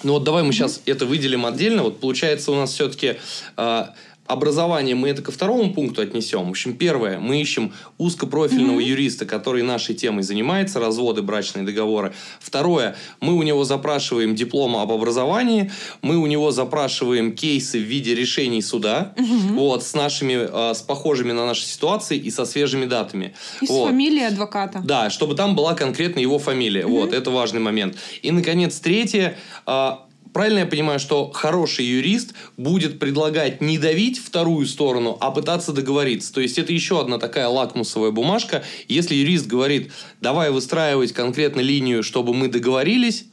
ну 0.02 0.12
вот 0.12 0.24
давай 0.24 0.42
мы 0.42 0.52
сейчас 0.52 0.82
это 0.84 1.06
выделим 1.06 1.46
отдельно. 1.46 1.82
Вот 1.82 2.00
получается 2.00 2.52
у 2.52 2.54
нас 2.54 2.72
все-таки 2.72 3.16
а, 3.56 3.94
образование 4.26 4.94
мы 4.94 5.10
это 5.10 5.22
ко 5.22 5.32
второму 5.32 5.72
пункту 5.72 6.00
отнесем. 6.00 6.46
В 6.46 6.50
общем, 6.50 6.76
первое, 6.76 7.18
мы 7.18 7.40
ищем 7.40 7.72
узкопрофильного 7.98 8.80
mm-hmm. 8.80 8.84
юриста, 8.84 9.26
который 9.26 9.62
нашей 9.62 9.94
темой 9.94 10.22
занимается, 10.22 10.80
разводы, 10.80 11.22
брачные 11.22 11.64
договоры. 11.64 12.14
Второе, 12.40 12.96
мы 13.20 13.34
у 13.34 13.42
него 13.42 13.64
запрашиваем 13.64 14.34
диплом 14.34 14.76
об 14.76 14.92
образовании, 14.92 15.70
мы 16.02 16.16
у 16.16 16.26
него 16.26 16.50
запрашиваем 16.50 17.32
кейсы 17.32 17.78
в 17.78 17.82
виде 17.82 18.14
решений 18.14 18.62
суда, 18.62 19.12
mm-hmm. 19.16 19.54
вот, 19.54 19.82
с 19.82 19.94
нашими, 19.94 20.70
э, 20.70 20.74
с 20.74 20.80
похожими 20.82 21.32
на 21.32 21.46
наши 21.46 21.64
ситуации 21.64 22.16
и 22.16 22.30
со 22.30 22.46
свежими 22.46 22.86
датами. 22.86 23.34
И 23.60 23.66
вот. 23.66 23.86
с 23.86 23.88
фамилией 23.88 24.26
адвоката. 24.26 24.80
Да, 24.84 25.10
чтобы 25.10 25.34
там 25.34 25.54
была 25.54 25.74
конкретно 25.74 26.20
его 26.20 26.38
фамилия. 26.38 26.82
Mm-hmm. 26.82 27.00
Вот, 27.00 27.12
это 27.12 27.30
важный 27.30 27.60
момент. 27.60 27.96
И, 28.22 28.30
наконец, 28.30 28.78
третье, 28.80 29.36
э, 29.66 29.90
правильно 30.34 30.58
я 30.58 30.66
понимаю, 30.66 30.98
что 30.98 31.30
хороший 31.30 31.86
юрист 31.86 32.34
будет 32.58 32.98
предлагать 32.98 33.62
не 33.62 33.78
давить 33.78 34.18
вторую 34.18 34.66
сторону, 34.66 35.16
а 35.20 35.30
пытаться 35.30 35.72
договориться. 35.72 36.34
То 36.34 36.42
есть 36.42 36.58
это 36.58 36.72
еще 36.72 37.00
одна 37.00 37.18
такая 37.18 37.48
лакмусовая 37.48 38.10
бумажка. 38.10 38.62
Если 38.88 39.14
юрист 39.14 39.46
говорит, 39.46 39.92
давай 40.20 40.50
выстраивать 40.50 41.12
конкретно 41.12 41.60
линию, 41.60 42.02
чтобы 42.02 42.34
мы 42.34 42.48
договорились, 42.48 43.24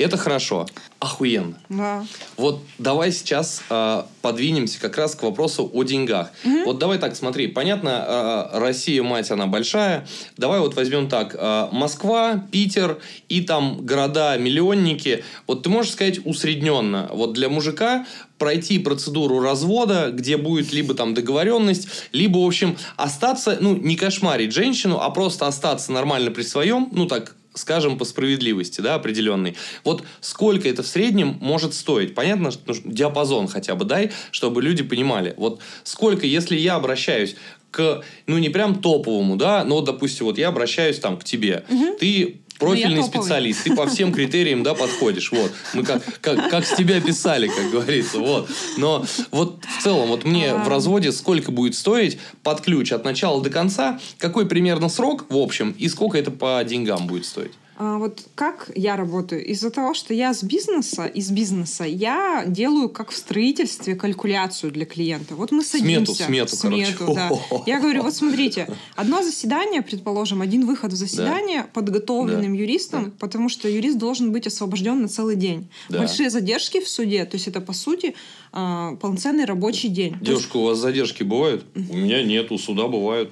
Это 0.00 0.16
хорошо. 0.16 0.66
Охуенно. 0.98 1.58
Да. 1.68 2.04
Вот 2.36 2.62
давай 2.78 3.12
сейчас 3.12 3.62
э, 3.70 4.02
подвинемся 4.22 4.80
как 4.80 4.96
раз 4.96 5.14
к 5.14 5.22
вопросу 5.22 5.70
о 5.72 5.82
деньгах. 5.82 6.30
Мгм. 6.44 6.64
Вот 6.64 6.78
давай 6.78 6.98
так, 6.98 7.16
смотри, 7.16 7.46
понятно, 7.46 8.50
э, 8.52 8.58
Россия, 8.58 9.02
мать, 9.02 9.30
она 9.30 9.46
большая. 9.46 10.06
Давай 10.36 10.60
вот 10.60 10.74
возьмем 10.76 11.08
так, 11.08 11.34
э, 11.38 11.68
Москва, 11.72 12.44
Питер 12.50 12.98
и 13.28 13.40
там 13.40 13.84
города-миллионники. 13.84 15.24
Вот 15.46 15.62
ты 15.62 15.70
можешь 15.70 15.92
сказать 15.92 16.20
усредненно, 16.24 17.08
вот 17.12 17.32
для 17.32 17.48
мужика 17.48 18.06
пройти 18.38 18.78
процедуру 18.78 19.40
развода, 19.40 20.10
где 20.10 20.38
будет 20.38 20.72
либо 20.72 20.94
там 20.94 21.12
договоренность, 21.12 21.88
либо, 22.12 22.38
в 22.38 22.46
общем, 22.46 22.76
остаться, 22.96 23.58
ну, 23.60 23.76
не 23.76 23.96
кошмарить 23.96 24.52
женщину, 24.52 24.98
а 24.98 25.10
просто 25.10 25.46
остаться 25.46 25.92
нормально 25.92 26.30
при 26.30 26.42
своем, 26.42 26.88
ну, 26.92 27.06
так 27.06 27.36
скажем, 27.54 27.98
по 27.98 28.04
справедливости, 28.04 28.80
да, 28.80 28.94
определенный. 28.94 29.56
Вот 29.84 30.04
сколько 30.20 30.68
это 30.68 30.82
в 30.82 30.86
среднем 30.86 31.38
может 31.40 31.74
стоить? 31.74 32.14
Понятно, 32.14 32.50
что 32.50 32.74
диапазон 32.84 33.48
хотя 33.48 33.74
бы 33.74 33.84
дай, 33.84 34.12
чтобы 34.30 34.62
люди 34.62 34.82
понимали. 34.82 35.34
Вот 35.36 35.60
сколько, 35.84 36.26
если 36.26 36.56
я 36.56 36.76
обращаюсь 36.76 37.36
к, 37.70 38.02
ну, 38.26 38.38
не 38.38 38.48
прям 38.48 38.80
топовому, 38.80 39.36
да, 39.36 39.64
но, 39.64 39.80
допустим, 39.80 40.26
вот 40.26 40.38
я 40.38 40.48
обращаюсь 40.48 40.98
там 40.98 41.16
к 41.16 41.24
тебе, 41.24 41.64
ты 41.98 42.39
профильный 42.60 43.02
специалист, 43.02 43.64
ты 43.64 43.74
по 43.74 43.86
всем 43.86 44.12
критериям, 44.12 44.62
да, 44.62 44.74
подходишь, 44.74 45.32
вот. 45.32 45.50
Мы 45.74 45.82
как, 45.82 46.02
как, 46.20 46.50
как 46.50 46.64
с 46.64 46.76
тебя 46.76 47.00
писали, 47.00 47.48
как 47.48 47.70
говорится, 47.70 48.18
вот. 48.18 48.48
Но 48.76 49.04
вот 49.30 49.64
в 49.64 49.82
целом, 49.82 50.08
вот 50.08 50.24
мне 50.24 50.52
А. 50.52 50.62
в 50.62 50.68
разводе 50.68 51.10
сколько 51.10 51.50
будет 51.50 51.74
стоить 51.74 52.18
под 52.42 52.60
ключ 52.60 52.92
от 52.92 53.04
начала 53.04 53.42
до 53.42 53.50
конца, 53.50 53.98
какой 54.18 54.46
примерно 54.46 54.88
срок, 54.88 55.26
в 55.28 55.36
общем, 55.36 55.74
и 55.78 55.88
сколько 55.88 56.18
это 56.18 56.30
по 56.30 56.62
деньгам 56.64 57.06
будет 57.06 57.26
стоить? 57.26 57.52
А 57.82 57.96
вот 57.96 58.24
как 58.34 58.70
я 58.74 58.94
работаю? 58.94 59.42
Из-за 59.46 59.70
того, 59.70 59.94
что 59.94 60.12
я 60.12 60.34
с 60.34 60.42
бизнеса, 60.42 61.06
из 61.06 61.30
бизнеса, 61.30 61.84
я 61.84 62.44
делаю 62.46 62.90
как 62.90 63.08
в 63.10 63.16
строительстве 63.16 63.94
калькуляцию 63.94 64.70
для 64.70 64.84
клиента. 64.84 65.34
Вот 65.34 65.50
мы 65.50 65.64
Смету, 65.64 66.12
садимся. 66.14 66.56
смету, 66.56 66.56
короче. 66.60 66.94
да. 67.14 67.30
Я 67.66 67.80
говорю, 67.80 68.02
вот 68.02 68.14
смотрите, 68.14 68.68
одно 68.96 69.22
заседание, 69.22 69.80
предположим, 69.80 70.42
один 70.42 70.66
выход 70.66 70.92
в 70.92 70.96
заседание 70.96 71.64
подготовленным 71.72 72.52
Да. 72.52 72.58
юристом, 72.60 73.12
потому 73.12 73.48
что 73.48 73.66
юрист 73.66 73.96
должен 73.96 74.30
быть 74.30 74.46
освобожден 74.46 75.00
на 75.00 75.08
целый 75.08 75.36
день. 75.36 75.66
Да. 75.88 76.00
Большие 76.00 76.28
задержки 76.28 76.82
в 76.82 76.88
суде, 76.88 77.24
то 77.24 77.38
есть 77.38 77.48
это, 77.48 77.62
по 77.62 77.72
сути, 77.72 78.14
а, 78.52 78.96
полноценный 78.96 79.46
рабочий 79.46 79.88
день. 79.88 80.10
То 80.10 80.16
есть- 80.18 80.26
Девушка, 80.26 80.56
у 80.58 80.64
вас 80.64 80.76
задержки 80.76 81.22
бывают? 81.22 81.64
У 81.74 81.96
меня 81.96 82.22
нет, 82.22 82.52
у 82.52 82.58
суда 82.58 82.88
бывают. 82.88 83.30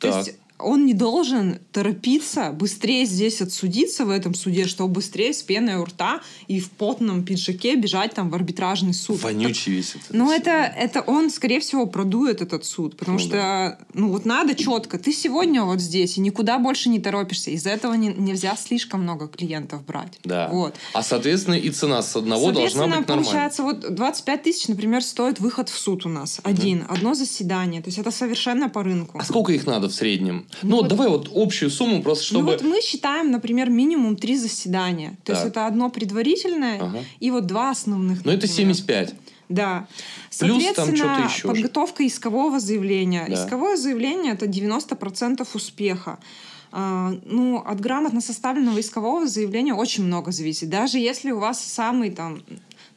То 0.00 0.10
Так. 0.10 0.26
есть 0.26 0.36
он 0.58 0.86
не 0.86 0.94
должен 0.94 1.58
торопиться 1.72 2.50
быстрее 2.52 3.06
здесь 3.06 3.40
отсудиться 3.40 4.04
в 4.04 4.10
этом 4.10 4.34
суде, 4.34 4.66
чтобы 4.66 4.94
быстрее 4.94 5.32
с 5.32 5.42
пеной 5.42 5.76
у 5.76 5.84
рта 5.84 6.20
и 6.48 6.60
в 6.60 6.70
потном 6.70 7.22
пиджаке 7.24 7.76
бежать 7.76 8.14
там 8.14 8.30
в 8.30 8.34
арбитражный 8.34 8.94
суд. 8.94 9.22
Вонючий 9.22 9.72
весь 9.72 9.94
этот. 9.94 10.10
Ну, 10.10 10.32
это, 10.32 10.50
это 10.50 11.00
он, 11.02 11.30
скорее 11.30 11.60
всего, 11.60 11.86
продует 11.86 12.42
этот 12.42 12.64
суд. 12.64 12.96
Потому 12.96 13.18
Ну 13.18 13.24
что, 13.24 13.78
ну, 13.94 14.10
вот 14.10 14.24
надо 14.24 14.54
четко. 14.54 14.98
Ты 14.98 15.12
сегодня 15.12 15.62
вот 15.62 15.80
здесь, 15.80 16.18
и 16.18 16.20
никуда 16.20 16.58
больше 16.58 16.88
не 16.88 16.98
торопишься. 16.98 17.50
Из-за 17.52 17.70
этого 17.70 17.94
не- 17.94 18.14
нельзя 18.14 18.56
слишком 18.56 19.02
много 19.02 19.28
клиентов 19.28 19.84
брать. 19.84 20.18
Да. 20.24 20.48
Вот. 20.48 20.74
А, 20.92 21.02
соответственно, 21.02 21.54
и 21.54 21.70
цена 21.70 22.02
с 22.02 22.16
одного 22.16 22.50
должна 22.50 22.86
быть 22.86 22.90
нормальной. 22.90 23.24
получается, 23.24 23.62
вот 23.62 23.94
25 23.94 24.42
тысяч, 24.42 24.68
например, 24.68 25.02
стоит 25.04 25.38
выход 25.40 25.68
в 25.68 25.78
суд 25.78 26.04
у 26.06 26.08
нас. 26.08 26.40
Один. 26.42 26.84
Одно 26.88 27.14
заседание. 27.14 27.80
То 27.80 27.88
есть 27.88 27.98
это 27.98 28.10
совершенно 28.10 28.68
по 28.68 28.82
рынку. 28.82 29.18
А 29.18 29.24
сколько 29.24 29.52
их 29.52 29.66
надо 29.66 29.88
в 29.88 29.94
среднем? 29.94 30.46
Ну, 30.62 30.68
Ну, 30.70 30.76
вот 30.78 30.88
давай 30.88 31.08
вот 31.08 31.30
общую 31.34 31.70
сумму, 31.70 32.02
просто 32.02 32.24
чтобы... 32.24 32.40
Ну 32.42 32.46
вот 32.52 32.62
мы 32.62 32.80
считаем, 32.80 33.30
например, 33.30 33.70
минимум 33.70 34.16
три 34.16 34.36
заседания. 34.36 35.16
То 35.24 35.32
есть 35.32 35.42
Так. 35.44 35.52
это 35.52 35.66
одно 35.66 35.90
предварительное 35.90 36.80
Ага. 36.82 36.98
и 37.20 37.30
вот 37.30 37.46
два 37.46 37.70
основных. 37.70 38.24
Ну, 38.24 38.32
это 38.32 38.46
например. 38.46 38.74
75. 38.74 39.14
Да. 39.48 39.86
Плюс 40.38 40.64
там 40.74 40.94
что-то 40.96 41.20
еще 41.22 41.42
же. 41.42 41.48
подготовка 41.48 42.06
искового 42.06 42.60
заявления. 42.60 43.26
Да. 43.28 43.34
Исковое 43.34 43.76
заявление 43.76 44.32
это 44.34 44.46
90% 44.46 45.46
успеха. 45.54 46.18
А, 46.70 47.14
ну, 47.24 47.58
от 47.64 47.80
грамотно 47.80 48.20
составленного 48.20 48.78
искового 48.80 49.26
заявления 49.26 49.74
очень 49.74 50.04
много 50.04 50.32
зависит. 50.32 50.68
Даже 50.68 50.98
если 50.98 51.30
у 51.30 51.38
вас 51.38 51.60
самый 51.64 52.10
там 52.10 52.42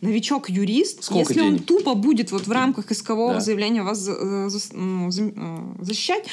новичок-юрист, 0.01 1.03
Сколько 1.03 1.29
если 1.29 1.41
он 1.41 1.49
денег? 1.55 1.65
тупо 1.65 1.93
будет 1.93 2.31
вот 2.31 2.47
в 2.47 2.51
рамках 2.51 2.91
искового 2.91 3.35
Да. 3.35 3.39
заявления 3.39 3.83
вас 3.83 4.07
э, 4.07 4.49
ну, 4.73 5.09
зам- 5.09 5.77
э, 5.79 5.83
защищать, 5.85 6.25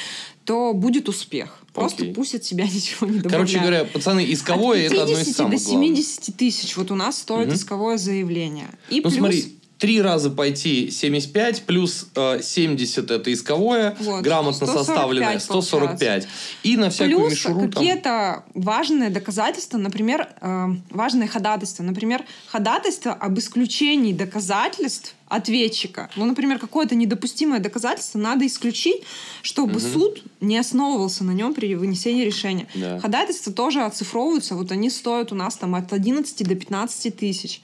то 0.49 0.73
будет 0.73 1.07
успех. 1.07 1.59
Просто 1.73 2.01
Окей. 2.01 2.15
пусть 2.15 2.33
от 2.33 2.43
себя 2.43 2.65
ничего 2.73 3.05
не 3.05 3.19
добавляет. 3.19 3.31
Короче 3.31 3.59
говоря, 3.59 3.85
пацаны, 3.85 4.25
исковое 4.33 4.87
От 4.87 4.93
это 4.93 5.03
одно 5.03 5.13
из 5.13 5.19
50 5.19 5.35
самых 5.35 5.59
до 5.59 5.63
главных. 5.69 5.95
70 5.97 6.35
тысяч 6.37 6.75
вот 6.75 6.89
у 6.89 6.95
нас 6.95 7.19
стоит 7.19 7.49
Мгм. 7.49 7.55
исковое 7.55 7.97
заявление. 7.99 8.69
И 8.89 8.95
Ну 8.95 9.01
плюс... 9.03 9.13
смотри, 9.13 9.58
три 9.79 10.01
раза 10.01 10.29
пойти 10.29 10.91
75, 10.91 11.63
плюс 11.63 12.07
э, 12.15 12.41
70 12.41 13.09
это 13.09 13.33
исковое, 13.33 13.95
Вот, 13.99 14.23
грамотно 14.23 14.67
145 14.67 14.85
составленное 14.85 15.39
145. 15.39 16.27
И 16.63 16.77
на 16.77 16.89
всякую 16.89 17.19
Плюс 17.19 17.31
мишуру 17.31 17.59
там... 17.61 17.71
какие-то 17.71 18.43
важные 18.53 19.09
доказательства, 19.09 19.77
например, 19.77 20.27
э, 20.41 20.67
важные 20.89 21.29
ходатайства. 21.29 21.83
Например, 21.83 22.25
ходатайство 22.47 23.13
об 23.13 23.39
исключении 23.39 24.11
доказательств 24.11 25.15
ответчика. 25.29 26.09
Ну, 26.15 26.25
например, 26.25 26.59
какое-то 26.59 26.95
недопустимое 26.95 27.61
доказательство 27.61 28.19
надо 28.19 28.45
исключить, 28.45 29.03
чтобы 29.43 29.73
Мгм. 29.73 29.93
суд 29.93 30.23
не 30.41 30.57
основывался 30.57 31.23
на 31.23 31.31
нем 31.31 31.53
при 31.53 31.75
вынесении 31.75 32.25
решения. 32.25 32.67
Да. 32.75 32.99
Ходатайства 32.99 33.53
тоже 33.53 33.81
оцифровываются. 33.81 34.55
Вот 34.55 34.71
они 34.71 34.89
стоят 34.89 35.31
у 35.31 35.35
нас 35.35 35.55
там 35.55 35.75
от 35.75 35.93
11 35.93 36.43
до 36.43 36.55
15 36.55 37.15
тысяч. 37.15 37.61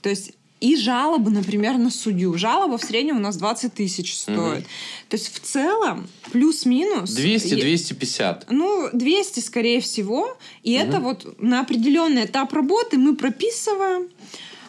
То 0.00 0.08
есть 0.08 0.32
и 0.60 0.76
жалобы, 0.76 1.30
например, 1.30 1.78
на 1.78 1.90
судью. 1.90 2.36
Жалоба 2.38 2.78
в 2.78 2.82
среднем 2.84 3.16
у 3.18 3.20
нас 3.20 3.36
20 3.36 3.74
тысяч 3.74 4.16
стоит. 4.16 4.64
То 5.08 5.16
есть 5.16 5.32
в 5.34 5.40
целом 5.40 6.08
плюс-минус... 6.32 7.14
е- 7.14 7.36
200-250. 7.36 8.44
ну, 8.50 8.88
200, 8.92 9.40
скорее 9.40 9.80
всего. 9.80 10.36
И 10.62 10.72
это 10.72 10.98
вот 11.00 11.40
на 11.40 11.60
определенный 11.60 12.24
этап 12.24 12.52
работы 12.52 12.98
мы 12.98 13.14
прописываем. 13.16 14.08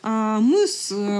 а, 0.03 0.39
Мы 0.39 0.65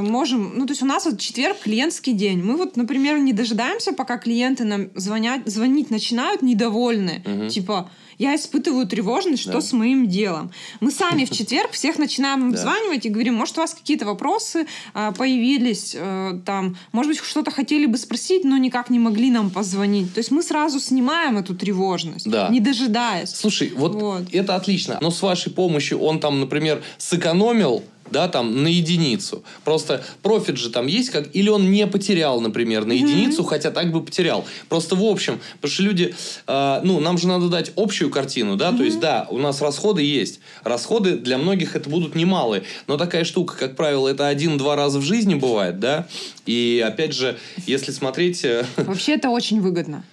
можем, 0.02 0.54
ну 0.56 0.66
то 0.66 0.72
есть 0.72 0.84
у 0.84 0.86
нас 0.86 1.06
вот 1.06 1.20
четверг 1.20 1.58
клиентский 1.60 2.14
день. 2.14 2.42
Мы 2.44 2.56
вот, 2.56 2.78
например, 2.78 3.18
не 3.20 3.34
дожидаемся, 3.34 3.92
пока 3.94 4.18
клиенты 4.18 4.64
нам 4.64 4.90
звонят, 4.96 5.42
звонить 5.48 5.90
начинают 5.90 6.42
недовольны. 6.42 7.24
Мгм. 7.26 7.50
Типа, 7.50 7.90
я 8.20 8.36
испытываю 8.36 8.86
тревожность, 8.86 9.42
что 9.42 9.54
Да. 9.54 9.62
с 9.62 9.74
моим 9.74 10.08
делом. 10.08 10.52
Мы 10.82 10.92
сами 10.92 11.26
в 11.26 11.30
четверг 11.38 11.72
всех 11.72 11.98
начинаем 11.98 12.52
Да. 12.52 12.58
обзванивать 12.58 13.06
и 13.06 13.10
говорим, 13.10 13.34
может, 13.36 13.58
у 13.58 13.62
вас 13.62 13.74
какие-то 13.74 14.06
вопросы 14.06 14.68
а, 14.94 15.12
появились, 15.14 15.96
э, 15.98 16.40
там, 16.46 16.76
может 16.92 17.12
быть, 17.12 17.20
что-то 17.24 17.50
хотели 17.52 17.86
бы 17.88 17.98
спросить, 17.98 18.44
но 18.44 18.58
никак 18.58 18.90
не 18.90 19.00
могли 19.00 19.32
нам 19.32 19.50
позвонить. 19.50 20.14
То 20.14 20.20
есть 20.20 20.32
мы 20.32 20.44
сразу 20.44 20.80
снимаем 20.80 21.38
эту 21.38 21.56
тревожность, 21.56 22.30
Да. 22.30 22.50
не 22.50 22.60
дожидаясь. 22.60 23.30
Слушай, 23.30 23.72
вот, 23.76 23.96
Вот. 23.96 24.24
это 24.34 24.56
отлично. 24.56 24.98
Но 25.02 25.10
с 25.12 25.22
вашей 25.22 25.52
помощью 25.52 26.00
он 26.00 26.20
там, 26.20 26.40
например, 26.42 26.84
сэкономил 26.98 27.84
да, 28.12 28.28
там, 28.28 28.64
на 28.64 28.68
единицу. 28.68 29.44
Просто 29.64 30.04
профит 30.22 30.58
же 30.58 30.70
там 30.70 30.88
есть 30.88 31.10
как... 31.10 31.36
Или 31.36 31.50
он 31.50 31.72
не 31.72 31.88
потерял, 31.88 32.42
например, 32.42 32.86
на 32.86 32.94
единицу, 32.94 33.44
хотя 33.44 33.72
так 33.72 33.92
бы 33.92 34.04
потерял. 34.04 34.46
Просто 34.68 34.96
в 34.96 35.04
общем, 35.04 35.40
потому 35.62 35.72
что 35.72 35.84
люди... 35.84 36.16
э, 36.48 36.82
ну, 36.84 37.00
нам 37.00 37.18
же 37.18 37.28
надо 37.28 37.50
дать 37.50 37.72
общую 37.76 38.10
картину, 38.10 38.56
да, 38.56 38.72
то 38.72 38.84
есть, 38.84 39.00
да, 39.00 39.28
у 39.30 39.38
нас 39.38 39.62
расходы 39.62 40.02
есть. 40.04 40.40
Расходы 40.64 41.18
для 41.18 41.38
многих 41.38 41.76
это 41.76 41.90
будут 41.90 42.16
немалые. 42.16 42.64
Но 42.88 42.98
такая 42.98 43.24
штука, 43.24 43.56
как 43.58 43.76
правило, 43.76 44.08
это 44.08 44.28
один-два 44.28 44.76
раза 44.76 45.00
в 45.00 45.04
жизни 45.04 45.36
бывает, 45.36 45.80
да. 45.80 46.08
И, 46.46 46.84
опять 46.86 47.14
же, 47.14 47.38
если 47.68 47.92
смотреть... 47.92 48.44
э, 48.44 48.66
Вообще 48.78 49.14
это 49.14 49.30
очень 49.30 49.62
выгодно. 49.62 50.04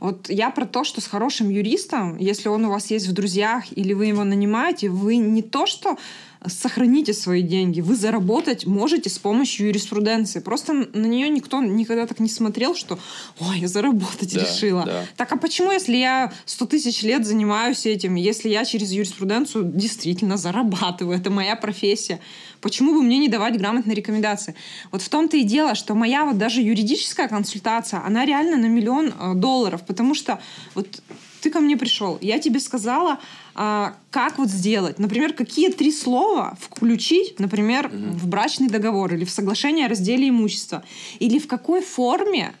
Вот 0.00 0.28
я 0.28 0.50
про 0.50 0.66
то, 0.66 0.84
что 0.84 1.00
с 1.00 1.06
хорошим 1.06 1.48
юристом, 1.48 2.18
если 2.18 2.48
он 2.48 2.64
у 2.66 2.70
вас 2.70 2.90
есть 2.90 3.06
в 3.06 3.12
друзьях 3.12 3.64
или 3.70 3.92
вы 3.92 4.06
его 4.06 4.24
нанимаете, 4.24 4.88
вы 4.88 5.16
не 5.16 5.42
то 5.42 5.66
что 5.66 5.96
сохраните 6.48 7.12
свои 7.12 7.42
деньги, 7.42 7.80
вы 7.80 7.96
заработать 7.96 8.66
можете 8.66 9.10
с 9.10 9.18
помощью 9.18 9.66
юриспруденции. 9.68 10.40
Просто 10.40 10.72
на 10.72 11.06
нее 11.06 11.28
никто 11.28 11.62
никогда 11.62 12.06
так 12.06 12.20
не 12.20 12.28
смотрел, 12.28 12.74
что 12.74 12.98
«Ой, 13.40 13.60
я 13.60 13.68
заработать 13.68 14.34
Да, 14.34 14.40
решила». 14.40 14.84
да. 14.84 15.04
Так 15.16 15.32
а 15.32 15.36
почему, 15.36 15.70
если 15.70 15.96
я 15.96 16.32
100 16.44 16.66
тысяч 16.66 17.02
лет 17.02 17.26
занимаюсь 17.26 17.86
этим, 17.86 18.14
если 18.14 18.48
я 18.48 18.64
через 18.64 18.90
юриспруденцию 18.92 19.64
действительно 19.64 20.36
зарабатываю, 20.36 21.18
это 21.18 21.30
моя 21.30 21.56
профессия, 21.56 22.20
почему 22.60 22.94
бы 22.94 23.02
мне 23.02 23.18
не 23.18 23.28
давать 23.28 23.58
грамотные 23.58 23.94
рекомендации? 23.94 24.54
Вот 24.92 25.02
в 25.02 25.08
том-то 25.08 25.36
и 25.36 25.42
дело, 25.42 25.74
что 25.74 25.94
моя 25.94 26.24
вот 26.24 26.38
даже 26.38 26.60
юридическая 26.60 27.28
консультация, 27.28 28.02
она 28.04 28.24
реально 28.24 28.56
на 28.56 28.66
миллион 28.66 29.08
э, 29.18 29.34
долларов, 29.34 29.84
потому 29.86 30.14
что 30.14 30.40
вот 30.74 31.02
ты 31.40 31.50
ко 31.50 31.60
мне 31.60 31.76
пришел, 31.76 32.18
я 32.20 32.38
тебе 32.38 32.60
сказала, 32.60 33.20
а, 33.58 33.96
как 34.10 34.38
вот 34.38 34.50
сделать. 34.50 34.98
Например, 34.98 35.32
какие 35.32 35.70
три 35.70 35.90
слова 35.90 36.58
включить, 36.60 37.40
например, 37.40 37.88
в 37.88 38.28
брачный 38.28 38.68
договор 38.68 39.14
или 39.14 39.24
в 39.24 39.30
соглашение 39.30 39.86
о 39.86 39.88
разделе 39.88 40.28
имущества. 40.28 40.84
Или 41.20 41.38
в 41.38 41.48
какой 41.48 41.80
форме 41.80 42.54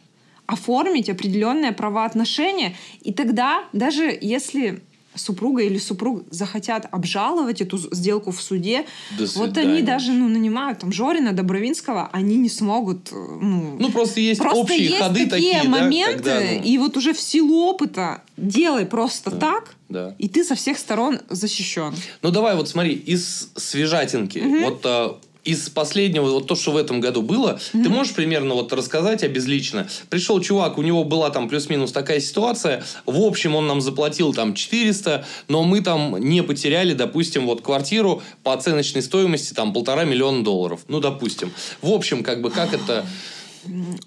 оформить 0.46 1.10
определенные 1.10 1.72
правоотношения. 1.72 2.74
И 3.02 3.12
тогда, 3.12 3.64
даже 3.74 4.16
если 4.18 4.80
супруга 5.16 5.62
или 5.62 5.78
супруг 5.78 6.24
захотят 6.30 6.86
обжаловать 6.90 7.60
эту 7.60 7.78
сделку 7.78 8.30
в 8.30 8.40
суде, 8.40 8.84
До 9.18 9.26
вот 9.36 9.56
они 9.58 9.82
даже 9.82 10.12
ну, 10.12 10.28
нанимают 10.28 10.80
там 10.80 10.92
Жорина, 10.92 11.32
Добровинского, 11.32 12.08
они 12.12 12.36
не 12.36 12.48
смогут... 12.48 13.10
э, 13.12 13.14
Ну, 13.14 13.76
Ну, 13.78 13.90
просто 13.90 14.20
есть 14.20 14.40
Просто 14.40 14.60
общие 14.60 14.84
есть 14.84 14.98
ходы 14.98 15.26
такие 15.26 15.56
такие, 15.56 15.62
да, 15.62 15.68
моменты, 15.68 16.14
когда, 16.14 16.40
ну, 16.40 16.62
и 16.62 16.78
вот 16.78 16.96
уже 16.96 17.12
в 17.12 17.20
силу 17.20 17.64
опыта 17.64 18.22
делай 18.36 18.86
просто 18.86 19.30
так, 19.30 19.74
да. 19.88 20.14
и 20.18 20.28
ты 20.28 20.44
со 20.44 20.54
всех 20.54 20.78
сторон 20.78 21.20
защищен. 21.30 21.94
Ну 22.22 22.30
давай 22.30 22.56
вот 22.56 22.68
смотри, 22.68 22.94
из 22.94 23.50
свежатинки, 23.56 24.38
вот 24.38 24.80
а, 24.84 25.18
из 25.46 25.68
последнего, 25.70 26.24
вот 26.30 26.46
то, 26.46 26.54
что 26.54 26.72
в 26.72 26.76
этом 26.76 27.00
году 27.00 27.22
было, 27.22 27.58
ты 27.72 27.88
можешь 27.88 28.14
примерно 28.14 28.54
вот 28.54 28.72
рассказать 28.72 29.22
обезлично? 29.22 29.88
Пришел 30.10 30.40
чувак, 30.40 30.76
у 30.78 30.82
него 30.82 31.04
была 31.04 31.30
там 31.30 31.48
плюс-минус 31.48 31.92
такая 31.92 32.20
ситуация, 32.20 32.84
в 33.06 33.20
общем 33.20 33.54
он 33.54 33.66
нам 33.66 33.80
заплатил 33.80 34.34
там 34.34 34.54
400, 34.54 35.24
но 35.48 35.62
мы 35.62 35.80
там 35.80 36.18
не 36.18 36.42
потеряли, 36.42 36.94
допустим, 36.94 37.46
вот 37.46 37.62
квартиру 37.62 38.22
по 38.42 38.52
оценочной 38.52 39.02
стоимости 39.02 39.54
там 39.54 39.72
полтора 39.72 40.04
миллиона 40.04 40.42
долларов, 40.42 40.80
ну 40.88 41.00
допустим. 41.00 41.52
В 41.80 41.90
общем, 41.90 42.22
как 42.22 42.42
бы 42.42 42.50
как 42.50 42.74
это... 42.74 43.06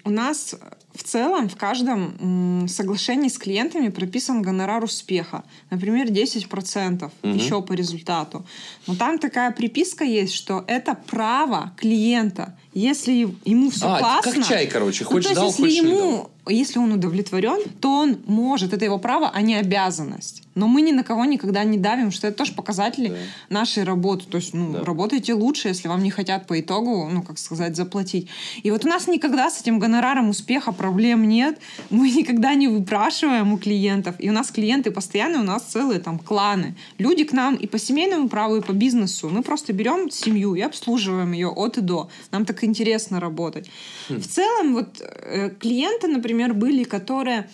У 0.04 0.10
нас 0.10 0.54
в 0.94 1.02
целом 1.02 1.48
в 1.48 1.56
каждом 1.56 2.66
соглашении 2.68 3.28
с 3.28 3.38
клиентами 3.38 3.88
прописан 3.88 4.42
гонорар 4.42 4.82
успеха. 4.84 5.44
Например, 5.70 6.08
10% 6.08 7.10
Мгм. 7.22 7.36
еще 7.36 7.62
по 7.62 7.72
результату. 7.74 8.44
Но 8.86 8.94
там 8.96 9.18
такая 9.18 9.50
приписка 9.52 10.04
есть, 10.04 10.34
что 10.34 10.64
это 10.66 10.96
право 11.06 11.72
клиента. 11.76 12.56
Если 12.74 13.28
ему 13.44 13.70
все 13.70 13.86
А, 13.86 13.98
классно... 13.98 14.32
как 14.32 14.46
чай, 14.46 14.66
короче, 14.66 15.04
Ну, 15.04 15.10
хочешь 15.10 15.24
то 15.24 15.30
есть, 15.30 15.40
дал, 15.40 15.48
если 15.48 15.62
хочешь 15.62 15.82
не 15.82 15.88
ему, 15.90 16.10
дал. 16.10 16.30
если 16.48 16.78
он 16.78 16.92
удовлетворен, 16.92 17.62
то 17.80 17.90
он 17.90 18.18
может. 18.26 18.72
Это 18.72 18.84
его 18.84 18.98
право, 18.98 19.30
а 19.32 19.40
не 19.42 19.54
обязанность. 19.56 20.42
Но 20.60 20.68
мы 20.68 20.82
ни 20.82 20.92
на 20.92 21.02
кого 21.02 21.24
никогда 21.24 21.64
не 21.64 21.78
давим, 21.78 22.10
что 22.10 22.26
это 22.26 22.36
тоже 22.36 22.52
показатели 22.52 23.08
Да. 23.08 23.16
нашей 23.48 23.82
работы. 23.84 24.26
То 24.26 24.36
есть, 24.36 24.52
ну, 24.52 24.72
Да. 24.72 24.84
работайте 24.84 25.32
лучше, 25.32 25.68
если 25.68 25.88
вам 25.88 26.02
не 26.02 26.10
хотят 26.10 26.46
по 26.46 26.60
итогу, 26.60 27.08
ну, 27.10 27.22
как 27.22 27.38
сказать, 27.38 27.74
заплатить. 27.76 28.28
И 28.62 28.70
вот 28.70 28.84
у 28.84 28.88
нас 28.88 29.08
никогда 29.08 29.48
с 29.48 29.62
этим 29.62 29.78
гонораром 29.78 30.28
успеха 30.28 30.72
проблем 30.72 31.26
нет. 31.26 31.58
Мы 31.88 32.10
никогда 32.10 32.54
не 32.54 32.68
выпрашиваем 32.68 33.54
у 33.54 33.58
клиентов. 33.58 34.16
И 34.18 34.28
у 34.28 34.32
нас 34.32 34.50
клиенты 34.50 34.90
постоянно, 34.90 35.40
у 35.40 35.44
нас 35.44 35.62
целые 35.62 35.98
там 35.98 36.18
кланы. 36.18 36.74
Люди 36.98 37.24
к 37.24 37.32
нам 37.32 37.54
и 37.56 37.66
по 37.66 37.78
семейному 37.78 38.28
праву, 38.28 38.56
и 38.56 38.60
по 38.60 38.72
бизнесу. 38.72 39.30
Мы 39.30 39.42
просто 39.42 39.72
берем 39.72 40.10
семью 40.10 40.54
и 40.56 40.60
обслуживаем 40.60 41.32
ее 41.32 41.48
от 41.48 41.78
и 41.78 41.80
до. 41.80 42.10
Нам 42.32 42.44
так 42.44 42.64
интересно 42.64 43.18
работать. 43.18 43.70
В 44.10 44.26
целом, 44.26 44.74
вот 44.74 45.00
э, 45.00 45.50
клиенты, 45.58 46.06
например, 46.08 46.52
были, 46.52 46.84
которые 46.84 47.48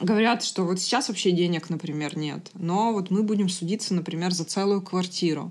говорят, 0.00 0.42
что 0.42 0.64
вот 0.64 0.80
сейчас 0.80 1.08
вообще 1.08 1.32
денег, 1.32 1.70
например, 1.70 2.16
нет, 2.16 2.50
но 2.54 2.92
вот 2.92 3.10
мы 3.10 3.22
будем 3.22 3.48
судиться, 3.48 3.94
например, 3.94 4.32
за 4.32 4.44
целую 4.44 4.82
квартиру. 4.82 5.50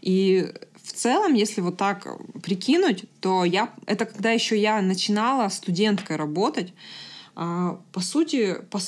И 0.00 0.52
в 0.82 0.92
целом, 0.92 1.34
если 1.34 1.60
вот 1.60 1.76
так 1.76 2.06
прикинуть, 2.42 3.04
то 3.20 3.44
я 3.44 3.72
это 3.86 4.04
когда 4.04 4.30
еще 4.30 4.60
я 4.60 4.80
начинала 4.82 5.48
студенткой 5.48 6.16
работать, 6.16 6.72
а, 7.36 7.80
по 7.92 8.00
сути, 8.00 8.58
по, 8.70 8.78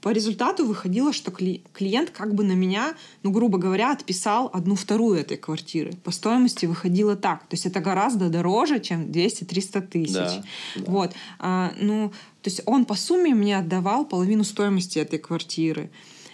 по 0.00 0.10
результату 0.10 0.64
выходило, 0.64 1.12
что 1.12 1.30
кли- 1.30 1.60
клиент 1.74 2.10
как 2.10 2.34
бы 2.34 2.42
на 2.42 2.52
меня, 2.52 2.94
ну, 3.22 3.30
грубо 3.30 3.58
говоря, 3.58 3.92
отписал 3.92 4.50
одну 4.52 4.74
вторую 4.74 5.18
этой 5.18 5.36
квартиры. 5.36 5.92
По 6.04 6.10
стоимости 6.10 6.66
выходило 6.66 7.16
так. 7.16 7.40
То 7.40 7.54
есть 7.54 7.66
это 7.66 7.80
гораздо 7.80 8.28
дороже, 8.30 8.80
чем 8.80 9.04
200-300 9.06 9.80
тысяч. 9.88 10.12
Да, 10.12 10.42
да. 10.76 10.90
Вот. 10.90 11.12
А, 11.38 11.72
ну, 11.78 12.10
то 12.42 12.50
есть 12.50 12.62
он 12.64 12.86
по 12.86 12.94
сумме 12.94 13.34
мне 13.34 13.58
отдавал 13.58 14.06
половину 14.06 14.44
стоимости 14.44 14.98
этой 14.98 15.18
квартиры. 15.18 15.90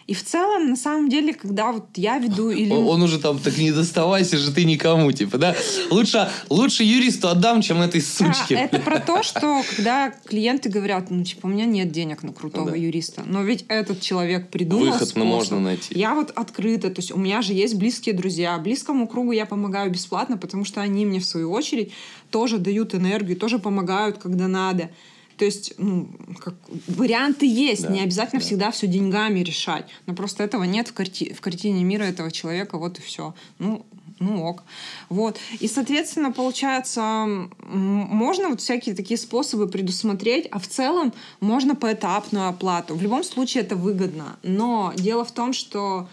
И 0.06 0.14
в 0.14 0.22
целом, 0.24 0.68
на 0.70 0.76
самом 0.76 1.08
деле, 1.08 1.34
когда 1.34 1.72
вот 1.72 1.86
я 1.96 2.18
веду 2.18 2.50
или... 2.50 2.70
Он, 2.70 3.02
уже 3.02 3.18
там, 3.18 3.40
так 3.40 3.58
не 3.58 3.72
доставайся 3.72 4.36
же 4.38 4.52
ты 4.52 4.64
никому, 4.64 5.10
типа, 5.10 5.36
да? 5.36 5.56
Лучше, 5.90 6.28
лучше 6.48 6.84
юристу 6.84 7.26
отдам, 7.28 7.60
чем 7.60 7.82
этой 7.82 8.00
А, 8.00 8.04
сучке. 8.04 8.54
это 8.54 8.78
про 8.78 9.00
то, 9.00 9.22
что 9.24 9.62
когда 9.74 10.12
клиенты 10.26 10.68
говорят, 10.68 11.10
ну, 11.10 11.24
типа, 11.24 11.46
у 11.46 11.48
меня 11.48 11.64
нет 11.64 11.90
денег 11.90 12.22
на 12.22 12.32
крутого 12.32 12.70
Да. 12.70 12.76
юриста, 12.76 13.24
но 13.26 13.42
ведь 13.42 13.64
этот 13.66 14.00
человек 14.00 14.48
придумал 14.48 14.84
Выход, 14.92 15.08
способ. 15.08 15.26
можно 15.28 15.58
найти. 15.60 15.98
Я 15.98 16.14
вот 16.14 16.30
открыта, 16.36 16.88
то 16.90 17.00
есть 17.00 17.10
у 17.10 17.18
меня 17.18 17.42
же 17.42 17.52
есть 17.52 17.74
близкие 17.74 18.14
друзья. 18.14 18.56
Близкому 18.58 19.08
кругу 19.08 19.32
я 19.32 19.44
помогаю 19.44 19.90
бесплатно, 19.90 20.36
потому 20.38 20.64
что 20.64 20.80
они 20.82 21.04
мне, 21.04 21.18
в 21.18 21.24
свою 21.24 21.50
очередь, 21.50 21.90
тоже 22.30 22.58
дают 22.58 22.94
энергию, 22.94 23.36
тоже 23.36 23.58
помогают, 23.58 24.18
когда 24.18 24.46
надо. 24.46 24.88
То 25.36 25.44
есть, 25.44 25.74
ну, 25.76 26.08
как, 26.38 26.54
варианты 26.88 27.46
есть, 27.46 27.82
Да, 27.82 27.92
не 27.92 28.00
обязательно 28.00 28.40
да. 28.40 28.46
всегда 28.46 28.70
все 28.70 28.86
деньгами 28.86 29.40
решать. 29.40 29.86
Но 30.06 30.14
просто 30.14 30.42
этого 30.42 30.64
нет 30.64 30.88
в, 30.88 30.92
карти- 30.94 31.32
в 31.32 31.40
картине 31.40 31.84
мира 31.84 32.04
этого 32.04 32.30
человека, 32.30 32.78
вот 32.78 32.98
и 32.98 33.02
все. 33.02 33.34
Ну, 33.58 33.84
ну 34.18 34.44
ок. 34.44 34.62
Вот. 35.08 35.38
И, 35.60 35.68
соответственно, 35.68 36.32
получается, 36.32 37.26
можно 37.62 38.48
вот 38.48 38.60
всякие 38.60 38.94
такие 38.94 39.18
способы 39.18 39.68
предусмотреть, 39.68 40.46
а 40.50 40.58
в 40.58 40.66
целом 40.66 41.12
можно 41.40 41.74
поэтапную 41.74 42.48
оплату. 42.48 42.94
В 42.94 43.02
любом 43.02 43.22
случае 43.22 43.64
это 43.64 43.76
выгодно. 43.76 44.38
Но 44.42 44.92
дело 44.96 45.24
в 45.24 45.32
том, 45.32 45.52
что 45.52 46.08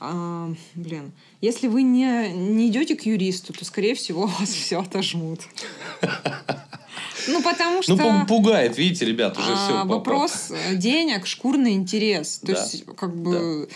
а, 0.00 0.52
блин, 0.74 1.12
если 1.40 1.68
вы 1.68 1.82
не, 1.82 2.32
не 2.32 2.68
идете 2.68 2.96
к 2.96 3.02
юристу, 3.06 3.52
то, 3.52 3.64
скорее 3.64 3.94
всего, 3.94 4.26
вас 4.38 4.50
все 4.50 4.80
отожмут. 4.80 5.40
Ну, 7.26 7.42
потому 7.42 7.82
что... 7.82 7.96
Ну, 7.96 8.02
пу- 8.02 8.26
пугает, 8.26 8.78
видите, 8.78 9.04
ребят, 9.04 9.36
уже 9.36 9.52
А, 9.52 9.56
все. 9.56 9.84
вопрос 9.84 10.52
денег, 10.74 11.26
шкурный 11.26 11.72
интерес. 11.72 12.38
То 12.38 12.52
есть, 12.52 12.84
как 12.96 13.16
бы... 13.16 13.68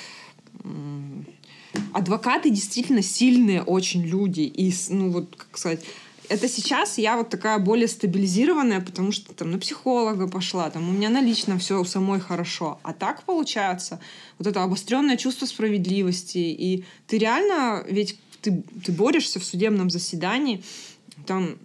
Адвокаты 1.93 2.51
действительно 2.51 3.03
сильные 3.03 3.63
очень 3.63 4.03
люди. 4.03 4.43
И, 4.43 4.73
ну, 4.89 5.11
вот, 5.11 5.35
как 5.37 5.59
сказать... 5.59 5.81
Это 6.29 6.49
сейчас 6.49 6.97
я 6.97 7.19
вот 7.19 7.29
такая 7.29 7.59
более 7.59 7.89
стабилизированная, 7.89 8.81
потому 8.81 9.13
что 9.13 9.35
там 9.35 9.51
на 9.51 9.59
психолога 9.59 10.29
пошла, 10.29 10.71
там 10.71 10.89
у 10.89 10.93
меня 10.93 11.11
на 11.11 11.21
личном 11.21 11.59
все 11.59 11.79
у 11.79 11.85
самой 11.85 12.21
хорошо. 12.21 12.79
А 12.85 12.95
так 12.95 13.25
получается 13.25 14.01
вот 14.39 14.47
это 14.47 14.63
обостренное 14.63 15.19
чувство 15.19 15.45
справедливости. 15.45 16.39
И 16.39 16.85
ты 17.07 17.19
реально, 17.19 17.85
ведь 17.87 18.19
ты, 18.41 18.63
ты 18.83 18.93
борешься 18.93 19.41
в 19.41 19.45
судебном 19.45 19.91
заседании, 19.91 20.63
там 21.27 21.57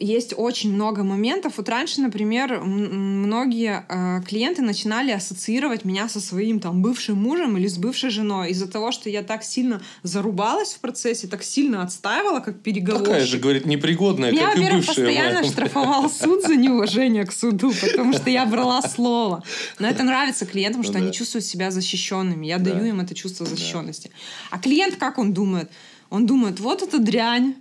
есть 0.00 0.34
очень 0.36 0.72
много 0.74 1.04
моментов. 1.04 1.54
Вот 1.56 1.68
раньше, 1.68 2.00
например, 2.00 2.60
многие 2.60 3.84
э, 3.88 4.22
клиенты 4.26 4.60
начинали 4.62 5.12
ассоциировать 5.12 5.84
меня 5.84 6.08
со 6.08 6.20
своим 6.20 6.58
там 6.60 6.82
бывшим 6.82 7.16
мужем 7.16 7.56
или 7.56 7.68
с 7.68 7.78
бывшей 7.78 8.10
женой 8.10 8.50
из-за 8.50 8.66
того, 8.66 8.90
что 8.92 9.08
я 9.08 9.22
так 9.22 9.44
сильно 9.44 9.80
зарубалась 10.02 10.74
в 10.74 10.80
процессе, 10.80 11.26
так 11.28 11.42
сильно 11.44 11.82
отстаивала, 11.82 12.40
как 12.40 12.60
переговорщик. 12.60 13.06
Такая 13.06 13.24
же, 13.26 13.38
говорит, 13.38 13.66
непригодная, 13.66 14.32
Меня, 14.32 14.50
как 14.50 14.56
и 14.58 14.60
бывшая 14.62 14.86
постоянно 14.86 15.40
моя. 15.40 15.50
штрафовал 15.52 16.10
суд 16.10 16.42
за 16.42 16.56
неуважение 16.56 17.24
к 17.24 17.32
суду, 17.32 17.72
потому 17.80 18.12
что 18.14 18.30
я 18.30 18.46
брала 18.46 18.82
слово. 18.82 19.42
Но 19.78 19.86
это 19.86 20.02
нравится 20.02 20.44
клиентам, 20.44 20.82
что 20.82 20.94
Ну 20.94 20.98
да. 20.98 21.04
они 21.04 21.12
чувствуют 21.14 21.44
себя 21.44 21.70
защищенными. 21.70 22.46
Я 22.46 22.58
Да. 22.58 22.72
даю 22.72 22.84
им 22.86 23.00
это 23.00 23.14
чувство 23.14 23.46
защищенности. 23.46 24.10
А 24.50 24.58
клиент 24.58 24.96
как 24.96 25.18
он 25.18 25.32
думает? 25.32 25.70
Он 26.10 26.26
думает, 26.26 26.60
вот 26.60 26.82
эта 26.82 26.98
дрянь, 26.98 27.54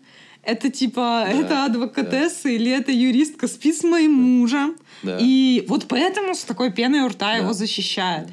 это 0.44 0.70
типа, 0.70 1.26
это 1.28 1.66
адвокатесса 1.66 2.50
или 2.50 2.72
это 2.72 2.92
юристка 2.92 3.48
спит 3.48 3.78
с 3.78 3.84
моим 3.84 4.14
мужем. 4.14 4.76
Да. 5.04 5.18
И 5.22 5.66
вот 5.68 5.88
поэтому 5.88 6.34
с 6.36 6.44
такой 6.44 6.72
пеной 6.72 7.02
у 7.02 7.08
рта 7.08 7.32
Да. 7.34 7.38
его 7.38 7.54
защищает. 7.54 8.28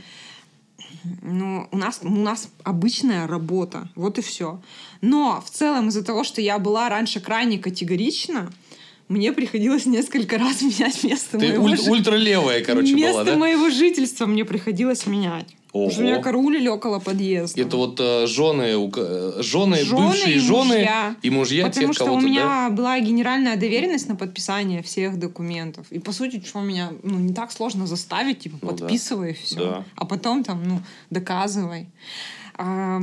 Ну, 1.23 1.67
у 1.71 1.77
нас, 1.79 2.01
у 2.03 2.11
нас 2.11 2.51
обычная 2.63 3.27
работа, 3.27 3.89
вот 3.95 4.19
и 4.19 4.23
все. 4.23 4.61
Но 5.01 5.43
в 5.45 5.51
целом 5.51 5.89
из-за 5.89 6.05
того, 6.05 6.25
что 6.25 6.43
я 6.43 6.59
была 6.59 6.89
раньше 6.91 7.21
крайне 7.21 7.59
категорична, 7.59 8.53
мне 9.09 9.33
приходилось 9.33 9.87
несколько 9.87 10.37
раз 10.37 10.61
менять 10.63 11.03
место 11.03 11.39
Ты 11.39 11.49
моего 11.49 11.65
уль- 11.65 11.77
жи- 11.79 11.91
ультралевая, 11.91 12.63
короче, 12.63 12.93
место 12.95 13.13
была, 13.13 13.25
да? 13.25 13.37
моего 13.37 13.71
жительства 13.71 14.27
мне 14.27 14.45
приходилось 14.45 15.07
менять. 15.07 15.57
Потому 15.73 15.91
что 15.91 16.01
Ого. 16.01 16.11
меня 16.11 16.21
караулили 16.21 16.67
около 16.69 16.99
подъезда. 16.99 17.61
Это 17.61 17.77
вот 17.77 18.01
э, 18.01 18.27
жены, 18.27 18.63
э, 18.97 19.43
жены, 19.43 19.77
Жены 19.85 20.07
бывшие 20.09 20.35
и 20.35 20.39
жены 20.41 20.65
мужья. 20.65 21.17
и 21.23 21.31
мужья 21.31 21.67
Потому 21.69 21.87
тех 21.87 21.95
что 21.95 22.05
у 22.05 22.07
кого-то, 22.09 22.25
да? 22.25 22.29
меня 22.29 22.71
была 22.71 22.99
генеральная 22.99 23.57
доверенность 23.57 24.09
на 24.09 24.17
подписание 24.17 24.83
всех 24.83 25.17
документов. 25.19 25.87
И 25.91 26.01
по 26.01 26.11
сути, 26.13 26.43
что 26.45 26.61
меня 26.61 26.91
ну, 27.05 27.19
не 27.21 27.33
так 27.33 27.53
сложно 27.53 27.87
заставить, 27.87 28.41
типа, 28.41 28.59
Ну 28.63 28.73
да. 28.73 28.77
подписывай 28.79 29.35
все. 29.35 29.57
Да. 29.57 29.85
А 29.95 30.05
потом 30.07 30.43
там, 30.43 30.63
ну, 30.65 30.81
доказывай. 31.11 31.89
А, 32.55 33.01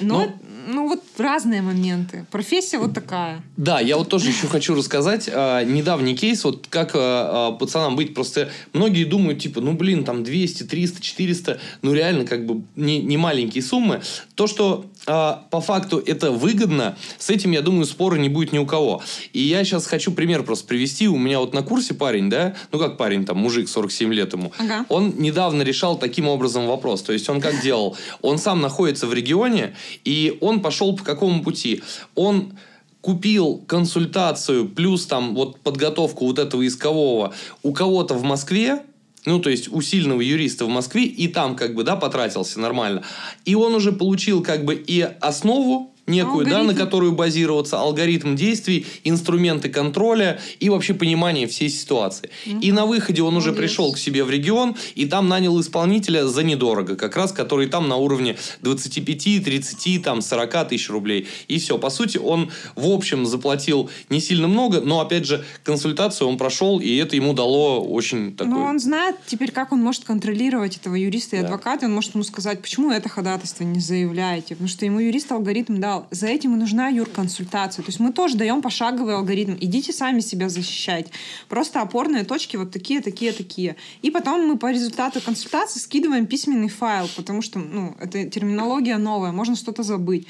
Но, 0.00 0.24
ну, 0.24 0.32
ну 0.66 0.88
вот 0.88 1.02
разные 1.18 1.62
моменты. 1.62 2.26
Профессия 2.30 2.78
вот 2.78 2.94
такая. 2.94 3.42
Да, 3.56 3.80
я 3.80 3.96
вот 3.96 4.08
тоже 4.08 4.30
еще 4.30 4.46
хочу 4.46 4.74
рассказать 4.74 5.28
а, 5.32 5.62
недавний 5.64 6.16
кейс, 6.16 6.44
вот 6.44 6.66
как 6.68 6.92
а, 6.94 7.52
пацанам 7.52 7.96
быть. 7.96 8.14
Просто 8.14 8.50
многие 8.72 9.04
думают, 9.04 9.40
типа, 9.40 9.60
ну 9.60 9.72
блин, 9.72 10.04
там 10.04 10.24
200, 10.24 10.64
300, 10.64 11.02
400, 11.02 11.60
ну 11.82 11.92
реально 11.92 12.24
как 12.24 12.46
бы 12.46 12.64
не, 12.76 13.00
не 13.00 13.16
маленькие 13.16 13.62
суммы. 13.62 14.02
То, 14.34 14.46
что 14.46 14.86
а, 15.06 15.44
по 15.50 15.60
факту 15.60 16.02
это 16.04 16.30
выгодно, 16.30 16.96
с 17.18 17.30
этим, 17.30 17.52
я 17.52 17.60
думаю, 17.60 17.84
спора 17.84 18.16
не 18.16 18.28
будет 18.28 18.52
ни 18.52 18.58
у 18.58 18.66
кого. 18.66 19.02
И 19.32 19.40
я 19.40 19.64
сейчас 19.64 19.86
хочу 19.86 20.12
пример 20.12 20.42
просто 20.42 20.66
привести. 20.66 21.08
У 21.08 21.16
меня 21.16 21.40
вот 21.40 21.54
на 21.54 21.62
курсе 21.62 21.94
парень, 21.94 22.30
да, 22.30 22.54
ну 22.72 22.78
как 22.78 22.96
парень, 22.96 23.24
там, 23.24 23.38
мужик, 23.38 23.68
47 23.68 24.12
лет 24.12 24.32
ему, 24.32 24.52
ага. 24.58 24.86
он 24.88 25.14
недавно 25.18 25.62
решал 25.62 25.98
таким 25.98 26.28
образом 26.28 26.66
вопрос. 26.66 27.02
То 27.02 27.12
есть 27.12 27.28
он 27.28 27.40
как 27.40 27.60
делал? 27.60 27.96
Он 28.22 28.38
сам 28.38 28.60
находится 28.60 29.06
в 29.06 29.14
регионе, 29.14 29.73
и 30.04 30.36
он 30.40 30.60
пошел 30.60 30.96
по 30.96 31.04
какому 31.04 31.42
пути? 31.42 31.82
Он 32.14 32.52
купил 33.00 33.62
консультацию 33.66 34.68
плюс 34.68 35.06
там 35.06 35.34
вот 35.34 35.60
подготовку 35.60 36.26
вот 36.26 36.38
этого 36.38 36.66
искового 36.66 37.34
у 37.62 37.72
кого-то 37.72 38.14
в 38.14 38.22
Москве, 38.22 38.82
ну, 39.26 39.40
то 39.40 39.50
есть 39.50 39.68
у 39.72 39.80
сильного 39.80 40.20
юриста 40.20 40.64
в 40.64 40.68
Москве, 40.68 41.04
и 41.04 41.28
там 41.28 41.56
как 41.56 41.74
бы, 41.74 41.84
да, 41.84 41.96
потратился 41.96 42.60
нормально. 42.60 43.02
И 43.44 43.54
он 43.54 43.74
уже 43.74 43.92
получил 43.92 44.42
как 44.42 44.64
бы 44.64 44.74
и 44.74 45.00
основу 45.00 45.93
некую, 46.06 46.40
алгоритм. 46.40 46.50
да, 46.50 46.62
на 46.62 46.74
которую 46.74 47.12
базироваться, 47.12 47.78
алгоритм 47.78 48.36
действий, 48.36 48.86
инструменты 49.04 49.68
контроля 49.68 50.40
и 50.60 50.68
вообще 50.68 50.94
понимание 50.94 51.46
всей 51.46 51.68
ситуации. 51.68 52.30
Mm-hmm. 52.46 52.60
И 52.60 52.72
на 52.72 52.86
выходе 52.86 53.22
он 53.22 53.36
уже 53.36 53.52
пришел 53.52 53.92
к 53.92 53.98
себе 53.98 54.24
в 54.24 54.30
регион 54.30 54.76
и 54.94 55.06
там 55.06 55.28
нанял 55.28 55.58
исполнителя 55.60 56.26
за 56.26 56.42
недорого, 56.42 56.96
как 56.96 57.16
раз, 57.16 57.32
который 57.32 57.68
там 57.68 57.88
на 57.88 57.96
уровне 57.96 58.36
25, 58.62 59.44
30, 59.44 60.02
там 60.02 60.20
40 60.20 60.68
тысяч 60.68 60.90
рублей. 60.90 61.26
И 61.48 61.58
все. 61.58 61.78
По 61.78 61.90
сути, 61.90 62.18
он 62.18 62.50
в 62.76 62.86
общем 62.88 63.26
заплатил 63.26 63.90
не 64.10 64.20
сильно 64.20 64.48
много, 64.48 64.80
но 64.80 65.00
опять 65.00 65.26
же 65.26 65.44
консультацию 65.62 66.28
он 66.28 66.36
прошел, 66.38 66.80
и 66.80 66.96
это 66.96 67.16
ему 67.16 67.32
дало 67.32 67.80
очень 67.80 68.36
такой... 68.36 68.52
Ну, 68.52 68.62
он 68.62 68.78
знает 68.78 69.16
теперь, 69.26 69.50
как 69.50 69.72
он 69.72 69.82
может 69.82 70.04
контролировать 70.04 70.76
этого 70.76 70.94
юриста 70.94 71.36
и 71.36 71.40
да. 71.40 71.46
адвоката, 71.46 71.86
он 71.86 71.94
может 71.94 72.14
ему 72.14 72.24
сказать, 72.24 72.60
почему 72.60 72.90
это 72.90 73.08
ходатайство 73.08 73.64
не 73.64 73.80
заявляете, 73.80 74.54
потому 74.54 74.68
что 74.68 74.84
ему 74.84 75.00
юрист 75.00 75.32
алгоритм 75.32 75.80
дал 75.80 75.93
сказал, 75.94 76.06
за 76.10 76.26
этим 76.26 76.54
и 76.54 76.58
нужна 76.58 76.88
юрконсультация. 76.88 77.82
То 77.82 77.88
есть 77.88 78.00
мы 78.00 78.12
тоже 78.12 78.36
даем 78.36 78.62
пошаговый 78.62 79.14
алгоритм. 79.14 79.56
Идите 79.60 79.92
сами 79.92 80.20
себя 80.20 80.48
защищать. 80.48 81.06
Просто 81.48 81.80
опорные 81.80 82.24
точки 82.24 82.56
вот 82.56 82.70
такие, 82.70 83.00
такие, 83.00 83.32
такие. 83.32 83.76
И 84.02 84.10
потом 84.10 84.46
мы 84.46 84.58
по 84.58 84.70
результату 84.72 85.20
консультации 85.20 85.80
скидываем 85.80 86.26
письменный 86.26 86.68
файл, 86.68 87.08
потому 87.16 87.42
что 87.42 87.58
ну, 87.58 87.96
это 88.00 88.24
терминология 88.24 88.98
новая, 88.98 89.32
можно 89.32 89.56
что-то 89.56 89.82
забыть. 89.82 90.26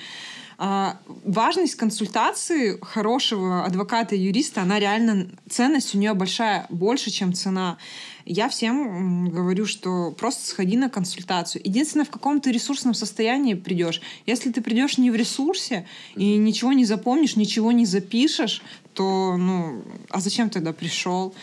А, 0.57 0.98
важность 1.24 1.74
консультации 1.74 2.79
хорошего 2.81 3.64
адвоката 3.64 4.14
и 4.14 4.20
юриста, 4.20 4.62
она 4.62 4.79
реально, 4.79 5.27
ценность 5.50 5.94
у 5.94 5.98
нее 5.98 6.14
большая, 6.14 6.66
больше, 6.68 7.11
чем 7.11 7.33
цена. 7.33 7.77
Я 8.26 8.48
всем 8.48 9.28
говорю, 9.28 9.66
что 9.66 10.10
просто 10.12 10.46
сходи 10.46 10.76
на 10.78 10.88
консультацию. 10.88 11.60
Единственное, 11.64 12.06
в 12.06 12.10
каком 12.10 12.40
ты 12.40 12.52
ресурсном 12.52 12.94
состоянии 12.94 13.54
придешь. 13.54 14.00
Если 14.24 14.50
ты 14.50 14.62
придешь 14.62 14.96
не 14.96 15.10
в 15.10 15.14
ресурсе 15.14 15.87
и 16.16 16.37
ничего 16.37 16.72
не 16.72 16.87
запомнишь, 16.87 17.37
ничего 17.37 17.70
не 17.70 17.84
запишешь, 17.84 18.62
то, 18.94 19.37
ну, 19.37 19.82
а 20.08 20.20
зачем 20.20 20.48
тогда 20.48 20.72
пришел? 20.72 21.34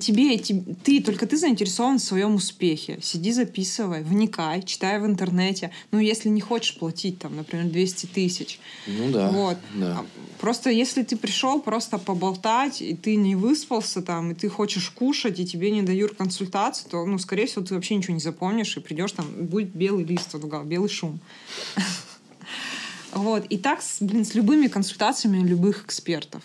Тебе, 0.00 0.38
ты, 0.38 1.02
только 1.02 1.26
ты 1.26 1.36
заинтересован 1.36 1.98
в 1.98 2.02
своем 2.02 2.34
успехе. 2.34 2.98
Сиди, 3.02 3.32
записывай, 3.32 4.02
вникай, 4.02 4.62
читай 4.62 5.00
в 5.00 5.06
интернете. 5.06 5.70
Ну, 5.90 5.98
если 5.98 6.28
не 6.28 6.40
хочешь 6.40 6.76
платить, 6.76 7.18
там, 7.18 7.36
например, 7.36 7.66
200 7.66 8.06
тысяч. 8.06 8.60
Ну 8.86 9.10
да. 9.10 9.30
Вот. 9.30 9.56
да. 9.74 9.98
А 9.98 10.06
просто 10.40 10.70
если 10.70 11.02
ты 11.02 11.16
пришел 11.16 11.60
просто 11.60 11.98
поболтать, 11.98 12.80
и 12.80 12.94
ты 12.94 13.16
не 13.16 13.34
выспался 13.34 14.02
там, 14.02 14.32
и 14.32 14.34
ты 14.34 14.48
хочешь 14.48 14.90
кушать, 14.90 15.40
и 15.40 15.46
тебе 15.46 15.70
не 15.70 15.82
дают 15.82 16.14
консультацию, 16.14 16.90
то, 16.90 17.04
ну, 17.04 17.18
скорее 17.18 17.46
всего, 17.46 17.64
ты 17.64 17.74
вообще 17.74 17.96
ничего 17.96 18.14
не 18.14 18.20
запомнишь, 18.20 18.76
и 18.76 18.80
придешь 18.80 19.12
там, 19.12 19.26
будет 19.46 19.74
белый 19.74 20.04
лист, 20.04 20.32
вот, 20.34 20.64
белый 20.64 20.88
шум. 20.88 21.18
Вот. 23.14 23.44
И 23.50 23.58
так, 23.58 23.80
блин, 24.00 24.24
с 24.24 24.34
любыми 24.34 24.68
консультациями 24.68 25.46
любых 25.46 25.84
экспертов. 25.84 26.42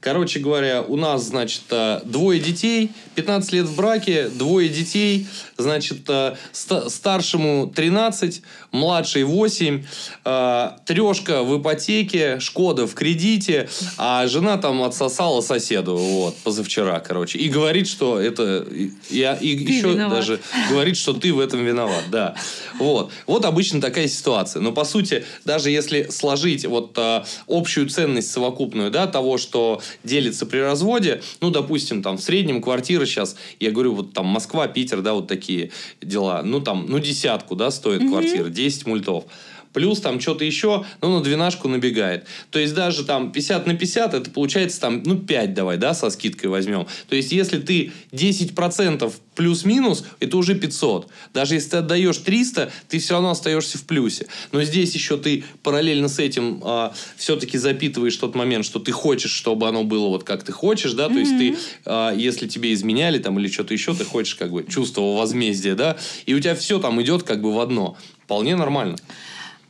Короче 0.00 0.40
говоря, 0.40 0.80
у 0.82 0.96
нас, 0.96 1.24
значит, 1.24 1.64
э, 1.70 2.00
двое 2.04 2.40
детей, 2.40 2.90
15 3.16 3.52
лет 3.52 3.66
в 3.66 3.76
браке, 3.76 4.28
двое 4.28 4.70
детей, 4.70 5.26
значит, 5.58 6.08
э, 6.08 6.36
старшему 6.52 7.70
13, 7.74 8.42
младший 8.72 9.24
8, 9.24 9.84
э, 10.24 10.70
трешка 10.86 11.42
в 11.42 11.60
ипотеке, 11.60 12.38
Шкода 12.40 12.86
в 12.86 12.94
кредите, 12.94 13.68
а 13.96 14.26
жена 14.26 14.56
там 14.56 14.82
отсосала 14.82 15.40
соседу, 15.40 15.96
вот, 15.96 16.36
позавчера, 16.38 17.00
короче. 17.00 17.38
И 17.38 17.48
говорит, 17.48 17.88
что 17.88 18.20
это... 18.20 18.66
Я, 19.10 19.34
и 19.34 19.64
ты 19.64 19.72
еще 19.72 19.92
виноват. 19.92 20.18
даже 20.18 20.40
говорит, 20.70 20.96
что 20.96 21.12
ты 21.12 21.32
в 21.32 21.40
этом 21.40 21.64
виноват, 21.64 22.04
да. 22.10 22.34
Вот. 22.78 23.12
Вот 23.26 23.44
обычно 23.44 23.80
такая 23.80 24.08
ситуация. 24.08 24.62
Но, 24.62 24.72
по 24.72 24.84
сути, 24.84 25.24
даже 25.44 25.70
если 25.70 26.08
сложить 26.10 26.64
вот 26.64 26.98
общую 27.46 27.88
ценность 27.88 28.30
совокупную, 28.30 28.90
да, 28.90 29.06
того, 29.06 29.38
что 29.38 29.82
делится 30.04 30.46
при 30.46 30.58
разводе. 30.58 31.22
Ну, 31.40 31.50
допустим, 31.50 32.02
там 32.02 32.16
в 32.16 32.22
среднем 32.22 32.62
квартира 32.62 33.04
сейчас, 33.06 33.36
я 33.58 33.70
говорю, 33.70 33.94
вот 33.94 34.12
там 34.12 34.26
Москва, 34.26 34.68
Питер, 34.68 35.02
да, 35.02 35.14
вот 35.14 35.26
такие 35.26 35.70
дела. 36.00 36.42
Ну, 36.42 36.60
там, 36.60 36.86
ну, 36.88 36.98
десятку, 36.98 37.56
да, 37.56 37.70
стоит 37.70 38.02
mm-hmm. 38.02 38.08
квартира, 38.08 38.48
10 38.60 38.86
мультов 38.86 39.24
плюс 39.72 40.00
там 40.00 40.20
что-то 40.20 40.44
еще, 40.44 40.84
ну, 41.00 41.18
на 41.18 41.22
двенашку 41.22 41.68
набегает. 41.68 42.26
То 42.50 42.58
есть 42.58 42.74
даже 42.74 43.04
там 43.04 43.32
50 43.32 43.66
на 43.66 43.74
50, 43.74 44.14
это 44.14 44.30
получается 44.30 44.80
там, 44.80 45.02
ну, 45.04 45.16
5 45.16 45.54
давай, 45.54 45.76
да, 45.76 45.94
со 45.94 46.10
скидкой 46.10 46.50
возьмем. 46.50 46.86
То 47.08 47.16
есть 47.16 47.32
если 47.32 47.58
ты 47.60 47.92
10% 48.12 49.12
плюс-минус, 49.34 50.04
это 50.18 50.36
уже 50.36 50.54
500. 50.54 51.08
Даже 51.32 51.54
если 51.54 51.70
ты 51.70 51.76
отдаешь 51.78 52.18
300, 52.18 52.72
ты 52.88 52.98
все 52.98 53.14
равно 53.14 53.30
остаешься 53.30 53.78
в 53.78 53.84
плюсе. 53.84 54.26
Но 54.52 54.62
здесь 54.64 54.94
еще 54.94 55.16
ты 55.16 55.44
параллельно 55.62 56.08
с 56.08 56.18
этим 56.18 56.60
а, 56.64 56.92
все-таки 57.16 57.56
запитываешь 57.56 58.16
тот 58.16 58.34
момент, 58.34 58.64
что 58.64 58.80
ты 58.80 58.92
хочешь, 58.92 59.30
чтобы 59.30 59.68
оно 59.68 59.84
было 59.84 60.08
вот 60.08 60.24
как 60.24 60.42
ты 60.42 60.52
хочешь, 60.52 60.92
да, 60.92 61.08
то 61.08 61.14
mm-hmm. 61.14 61.18
есть 61.18 61.38
ты, 61.38 61.56
а, 61.86 62.12
если 62.14 62.48
тебе 62.48 62.72
изменяли 62.72 63.18
там 63.18 63.38
или 63.38 63.48
что-то 63.48 63.72
еще, 63.72 63.94
ты 63.94 64.04
хочешь 64.04 64.34
как 64.34 64.50
бы 64.50 64.66
чувство 64.68 65.16
возмездия, 65.16 65.74
да, 65.74 65.96
и 66.26 66.34
у 66.34 66.40
тебя 66.40 66.54
все 66.54 66.78
там 66.78 67.00
идет 67.00 67.22
как 67.22 67.40
бы 67.40 67.54
в 67.54 67.60
одно. 67.60 67.96
Вполне 68.30 68.54
нормально. 68.54 68.96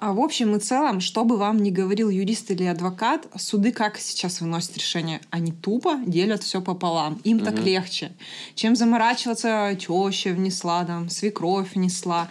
А 0.01 0.13
в 0.13 0.21
общем 0.21 0.55
и 0.55 0.59
целом, 0.59 1.01
что 1.01 1.25
бы 1.25 1.39
вам 1.39 1.63
ни 1.63 1.71
говорил 1.71 2.11
юрист 2.11 2.51
или 2.51 2.65
адвокат, 2.65 3.27
суды 3.39 3.73
как 3.73 3.97
сейчас 3.99 4.43
выносят 4.43 4.77
решение? 4.77 5.23
Они 5.31 5.51
тупо 5.51 5.99
делят 6.05 6.43
все 6.43 6.61
пополам. 6.61 7.23
Им 7.25 7.39
угу. 7.39 7.47
так 7.47 7.59
легче. 7.65 8.13
Чем 8.55 8.77
заморачиваться, 8.77 9.75
теща 9.79 10.35
внесла, 10.35 10.85
там, 10.85 11.09
свекровь 11.09 11.75
внесла 11.75 12.29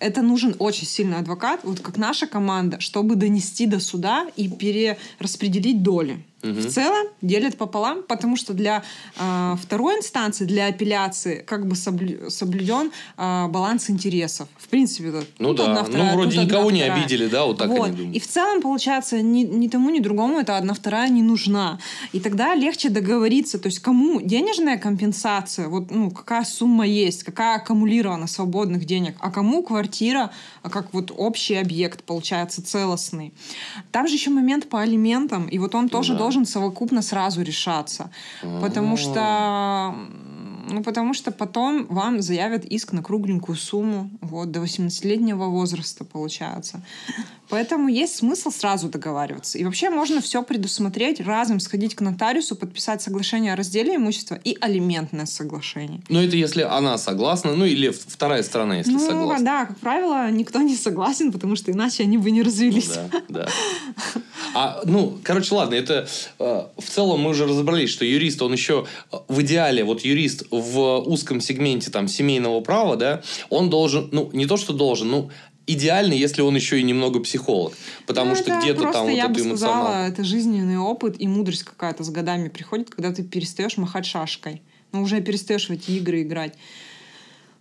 это 0.00 0.22
нужен 0.22 0.56
очень 0.58 0.86
сильный 0.86 1.18
адвокат, 1.18 1.60
вот 1.64 1.80
как 1.80 1.98
наша 1.98 2.26
команда, 2.26 2.80
чтобы 2.80 3.14
донести 3.14 3.66
до 3.66 3.80
суда 3.80 4.26
и 4.36 4.48
перераспределить 4.48 5.82
доли. 5.82 6.24
Угу. 6.42 6.52
В 6.52 6.66
целом 6.66 7.06
делят 7.20 7.56
пополам, 7.56 8.04
потому 8.04 8.36
что 8.36 8.54
для 8.54 8.84
э, 9.18 9.56
второй 9.60 9.98
инстанции, 9.98 10.44
для 10.44 10.66
апелляции, 10.66 11.42
как 11.44 11.66
бы 11.66 11.74
соблю, 11.74 12.30
соблюден 12.30 12.92
э, 13.16 13.48
баланс 13.48 13.90
интересов. 13.90 14.48
В 14.56 14.68
принципе, 14.68 15.10
вот, 15.10 15.26
ну 15.40 15.52
да, 15.52 15.64
одна, 15.64 15.82
вторая, 15.82 16.12
ну 16.12 16.16
вроде 16.16 16.38
никого 16.38 16.70
не 16.70 16.82
обидели, 16.82 17.26
да, 17.26 17.44
вот 17.44 17.58
так 17.58 17.68
вот. 17.68 17.88
они 17.88 17.96
думают. 17.96 18.16
И 18.16 18.20
в 18.20 18.26
целом, 18.28 18.62
получается, 18.62 19.20
ни, 19.20 19.42
ни 19.42 19.66
тому, 19.66 19.90
ни 19.90 19.98
другому 19.98 20.38
эта 20.38 20.56
одна 20.56 20.74
вторая 20.74 21.08
не 21.08 21.22
нужна. 21.22 21.80
И 22.12 22.20
тогда 22.20 22.54
легче 22.54 22.88
договориться, 22.88 23.58
то 23.58 23.66
есть 23.66 23.80
кому 23.80 24.20
денежная 24.20 24.78
компенсация, 24.78 25.66
вот 25.66 25.90
ну, 25.90 26.12
какая 26.12 26.44
сумма 26.44 26.86
есть, 26.86 27.24
какая 27.24 27.56
аккумулирована 27.56 28.28
свободных 28.28 28.84
денег, 28.84 29.16
а 29.18 29.32
кому 29.32 29.64
квартира, 29.64 30.30
а 30.62 30.70
как 30.70 30.94
вот 30.94 31.10
общий 31.16 31.56
объект, 31.56 32.04
получается, 32.04 32.62
целостный. 32.62 33.32
Там 33.90 34.06
же 34.06 34.14
еще 34.14 34.30
момент 34.30 34.68
по 34.68 34.80
алиментам, 34.80 35.48
и 35.48 35.58
вот 35.58 35.74
он 35.74 35.88
тоже 35.88 36.12
да. 36.12 36.27
Должен 36.28 36.44
совокупно 36.44 37.02
сразу 37.02 37.42
решаться. 37.42 38.10
Потому 38.60 38.96
что 38.96 39.94
ну, 40.68 40.82
потому 40.82 41.14
что 41.14 41.30
потом 41.30 41.86
вам 41.86 42.22
заявят 42.22 42.64
иск 42.64 42.92
на 42.92 43.02
кругленькую 43.02 43.56
сумму, 43.56 44.10
вот, 44.20 44.50
до 44.50 44.60
18-летнего 44.60 45.46
возраста, 45.46 46.04
получается. 46.04 46.82
Поэтому 47.48 47.88
есть 47.88 48.16
смысл 48.16 48.50
сразу 48.50 48.88
договариваться. 48.88 49.58
И 49.58 49.64
вообще 49.64 49.88
можно 49.88 50.20
все 50.20 50.42
предусмотреть, 50.42 51.20
разом 51.20 51.60
сходить 51.60 51.94
к 51.94 52.02
нотариусу, 52.02 52.56
подписать 52.56 53.00
соглашение 53.00 53.54
о 53.54 53.56
разделе 53.56 53.96
имущества 53.96 54.38
и 54.44 54.56
алиментное 54.60 55.24
соглашение. 55.26 56.02
Ну, 56.08 56.20
это 56.20 56.36
если 56.36 56.62
она 56.62 56.98
согласна, 56.98 57.54
ну, 57.54 57.64
или 57.64 57.88
вторая 57.88 58.42
сторона, 58.42 58.78
если 58.78 58.92
ну, 58.92 58.98
согласна. 58.98 59.44
да, 59.44 59.66
как 59.66 59.78
правило, 59.78 60.30
никто 60.30 60.60
не 60.60 60.76
согласен, 60.76 61.32
потому 61.32 61.56
что 61.56 61.72
иначе 61.72 62.02
они 62.02 62.18
бы 62.18 62.30
не 62.30 62.42
развелись. 62.42 62.90
Ну, 62.94 63.20
да, 63.28 63.44
да. 63.44 63.48
А, 64.54 64.82
ну, 64.84 65.18
короче, 65.22 65.54
ладно, 65.54 65.74
это 65.74 66.08
э, 66.38 66.62
в 66.76 66.88
целом 66.88 67.20
мы 67.20 67.30
уже 67.30 67.46
разобрались, 67.46 67.90
что 67.90 68.04
юрист, 68.04 68.42
он 68.42 68.52
еще 68.52 68.86
э, 69.12 69.16
в 69.28 69.40
идеале, 69.42 69.84
вот 69.84 70.02
юрист 70.02 70.44
в 70.60 70.98
узком 71.00 71.40
сегменте 71.40 71.90
там 71.90 72.08
семейного 72.08 72.60
права, 72.60 72.96
да, 72.96 73.22
он 73.50 73.70
должен, 73.70 74.08
ну, 74.12 74.30
не 74.32 74.46
то, 74.46 74.56
что 74.56 74.72
должен, 74.72 75.08
ну, 75.10 75.30
идеально, 75.66 76.14
если 76.14 76.40
он 76.42 76.54
еще 76.56 76.80
и 76.80 76.82
немного 76.82 77.20
психолог. 77.20 77.74
Потому 78.06 78.30
Ну, 78.30 78.36
что 78.36 78.58
где-то 78.58 78.90
там 78.90 79.04
вот 79.04 79.12
я 79.12 79.24
это 79.26 79.40
эмоционал. 79.40 79.56
сказала, 79.56 80.08
это 80.08 80.24
жизненный 80.24 80.78
опыт 80.78 81.16
и 81.18 81.28
мудрость 81.28 81.64
какая-то 81.64 82.04
с 82.04 82.10
годами 82.10 82.48
приходит, 82.48 82.90
когда 82.90 83.12
ты 83.12 83.22
перестаешь 83.22 83.76
махать 83.76 84.06
шашкой. 84.06 84.62
Ну, 84.92 85.02
уже 85.02 85.20
перестаешь 85.20 85.68
в 85.68 85.70
эти 85.70 85.90
игры 85.90 86.22
играть. 86.22 86.54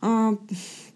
А, 0.01 0.37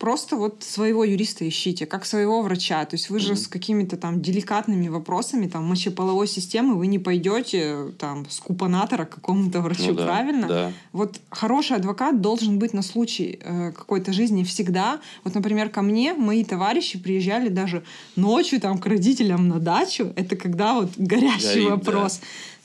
Просто 0.01 0.35
вот 0.35 0.63
своего 0.63 1.03
юриста 1.03 1.47
ищите, 1.47 1.85
как 1.85 2.05
своего 2.05 2.41
врача. 2.41 2.83
То 2.85 2.95
есть 2.95 3.11
вы 3.11 3.19
же 3.19 3.33
Мгм. 3.33 3.37
с 3.37 3.47
какими-то 3.47 3.97
там 3.97 4.19
деликатными 4.19 4.87
вопросами 4.87 5.45
там 5.45 5.65
мочеполовой 5.65 6.27
системы 6.27 6.73
вы 6.73 6.87
не 6.87 6.97
пойдете 6.97 7.91
там 7.99 8.25
с 8.27 8.39
купонатора 8.39 9.05
к 9.05 9.09
какому-то 9.11 9.61
врачу, 9.61 9.89
Ну 9.89 9.93
да, 9.93 10.05
правильно? 10.05 10.47
Да. 10.47 10.71
Вот 10.91 11.19
хороший 11.29 11.77
адвокат 11.77 12.19
должен 12.19 12.57
быть 12.57 12.73
на 12.73 12.81
случай 12.81 13.37
э, 13.43 13.71
какой-то 13.73 14.11
жизни 14.11 14.43
всегда. 14.43 14.99
Вот, 15.23 15.35
например, 15.35 15.69
ко 15.69 15.83
мне 15.83 16.15
мои 16.15 16.43
товарищи 16.43 16.97
приезжали 16.97 17.49
даже 17.49 17.83
ночью 18.15 18.59
там 18.59 18.79
к 18.79 18.87
родителям 18.87 19.49
на 19.49 19.59
дачу. 19.59 20.13
Это 20.15 20.35
когда 20.35 20.73
вот 20.73 20.89
горячий 20.97 21.65
Горит, 21.65 21.69
вопрос. 21.69 22.21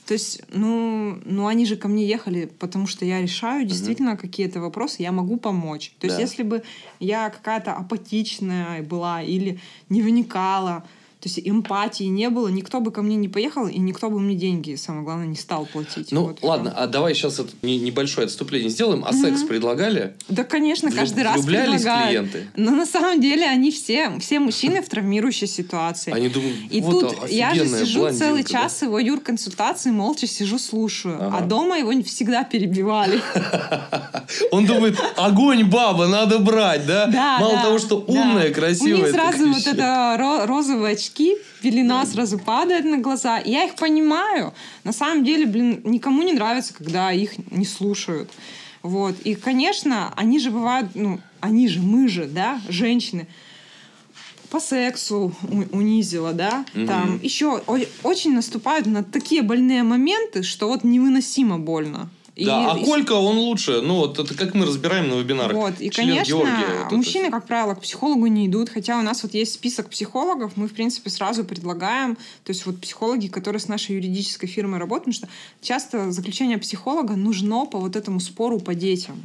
То 0.07 0.13
есть, 0.13 0.41
ну, 0.53 1.19
ну, 1.25 1.47
они 1.47 1.65
же 1.65 1.75
ко 1.75 1.89
мне 1.89 2.07
ехали, 2.07 2.45
потому 2.59 2.87
что 2.87 3.03
я 3.03 3.21
решаю 3.21 3.65
действительно 3.65 4.15
какие-то 4.15 4.61
вопросы, 4.61 5.01
я 5.01 5.11
могу 5.11 5.35
помочь. 5.37 5.91
То 5.99 6.07
есть, 6.07 6.17
Да. 6.17 6.21
если 6.21 6.43
бы 6.43 6.63
я 6.99 7.29
какая-то 7.29 7.73
апатичная 7.73 8.83
была 8.83 9.21
или 9.21 9.59
не 9.89 10.01
вникала, 10.01 10.85
то 11.19 11.29
есть 11.29 11.39
эмпатии 11.43 12.03
не 12.03 12.29
было, 12.29 12.47
никто 12.47 12.79
бы 12.79 12.91
ко 12.91 13.01
мне 13.01 13.15
не 13.15 13.27
поехал, 13.27 13.67
и 13.67 13.79
никто 13.79 14.09
бы 14.11 14.19
мне 14.19 14.35
деньги, 14.35 14.75
самое 14.75 15.03
главное, 15.03 15.25
не 15.25 15.35
стал 15.35 15.65
платить. 15.65 16.11
Ну, 16.11 16.25
Вот 16.27 16.43
ладно, 16.43 16.71
а 16.75 16.85
давай 16.85 17.15
сейчас 17.15 17.39
это 17.39 17.49
не- 17.63 17.79
небольшое 17.79 18.25
отступление 18.25 18.69
сделаем. 18.69 19.03
А 19.03 19.13
секс 19.13 19.41
предлагали? 19.41 20.15
Да, 20.29 20.43
конечно, 20.43 20.89
Влю- 20.89 20.95
каждый 20.95 21.23
раз 21.23 21.43
предлагают. 21.43 22.09
клиенты? 22.31 22.47
Но 22.55 22.71
на 22.71 22.85
самом 22.85 23.19
деле 23.19 23.45
они 23.47 23.71
все, 23.71 24.11
все 24.19 24.39
мужчины 24.39 24.81
в 24.83 24.89
травмирующей 24.89 25.47
ситуации. 25.47 26.11
Они 26.13 26.29
думают, 26.29 26.55
И 26.69 26.81
вот 26.81 27.17
тут 27.17 27.29
я 27.29 27.53
же 27.55 27.67
сижу 27.67 28.11
целый 28.11 28.43
да. 28.43 28.49
час 28.49 28.83
его 28.83 28.99
юрконсультации, 28.99 29.89
молча 29.89 30.27
сижу, 30.27 30.59
слушаю. 30.59 31.17
Ага. 31.19 31.37
А 31.37 31.41
дома 31.41 31.77
его 31.79 31.91
всегда 32.03 32.43
перебивали. 32.43 33.19
Он 34.51 34.65
думает, 34.65 34.97
огонь, 35.15 35.63
баба, 35.65 36.07
надо 36.07 36.39
брать, 36.39 36.85
да? 36.85 37.07
Да, 37.07 37.39
Мало 37.39 37.61
того, 37.61 37.79
что 37.79 37.97
умная, 38.07 38.51
У 38.51 38.53
красивая. 38.53 38.93
них 39.05 39.11
так 39.13 39.35
сразу 39.35 39.51
вот 39.51 39.65
это 39.67 40.15
ро- 40.19 40.45
очки, 41.07 41.35
пелена 41.61 42.05
сразу 42.05 42.37
падает 42.37 42.85
на 42.85 42.97
глаза. 42.97 43.39
Я 43.39 43.65
их 43.65 43.75
понимаю. 43.75 44.53
На 44.83 44.91
самом 44.91 45.23
деле, 45.23 45.45
блин, 45.45 45.81
никому 45.83 46.23
не 46.23 46.33
нравится, 46.33 46.73
когда 46.73 47.11
их 47.11 47.33
не 47.51 47.65
слушают. 47.65 48.29
Вот. 48.83 49.15
И, 49.23 49.35
конечно, 49.35 50.13
они 50.15 50.39
же 50.39 50.51
бывают, 50.51 50.89
ну, 50.95 51.19
они 51.39 51.67
же, 51.67 51.81
мы 51.81 52.07
же, 52.07 52.25
да, 52.25 52.61
женщины, 52.69 53.27
по 54.49 54.59
сексу 54.61 55.33
унизила, 55.71 56.31
да, 56.31 56.63
Мгм. 56.73 56.87
там 56.87 57.19
еще 57.21 57.61
очень 58.03 58.33
наступают 58.33 58.85
на 58.87 59.03
такие 59.03 59.41
больные 59.41 59.83
моменты, 59.83 60.41
что 60.43 60.67
вот 60.69 60.85
невыносимо 60.85 61.59
больно. 61.59 62.09
И- 62.37 62.45
Да, 62.45 62.71
а 62.71 62.77
и- 62.77 62.85
Колька, 62.85 63.13
он 63.13 63.39
лучше. 63.39 63.81
Ну, 63.81 63.95
вот 63.95 64.19
это 64.19 64.35
как 64.35 64.53
мы 64.53 64.67
разбираем 64.67 65.09
на 65.09 65.15
вебинарах. 65.15 65.57
вот, 65.57 65.81
и, 65.81 65.89
Член 65.89 66.09
конечно, 66.09 66.29
Георгия, 66.29 66.67
вот 66.77 66.85
это 66.87 66.95
мужчины, 66.95 67.31
как 67.31 67.47
правило, 67.47 67.73
к 67.73 67.81
психологу 67.81 68.27
не 68.27 68.45
идут, 68.45 68.69
хотя 68.69 68.99
у 68.99 69.01
нас 69.01 69.23
вот 69.23 69.33
есть 69.33 69.53
список 69.53 69.89
психологов, 69.89 70.51
мы, 70.55 70.67
в 70.67 70.73
принципе, 70.73 71.09
сразу 71.09 71.43
предлагаем, 71.43 72.15
то 72.15 72.51
есть 72.51 72.67
вот 72.67 72.79
психологи, 72.79 73.27
которые 73.27 73.59
с 73.59 73.67
нашей 73.67 73.95
юридической 73.95 74.45
фирмой 74.45 74.77
работают, 74.79 75.15
потому 75.15 75.31
что 75.31 75.67
часто 75.67 76.11
заключение 76.11 76.59
психолога 76.59 77.15
нужно 77.15 77.65
по 77.65 77.79
вот 77.79 77.95
этому 77.95 78.19
спору 78.19 78.59
по 78.59 78.75
детям. 78.75 79.15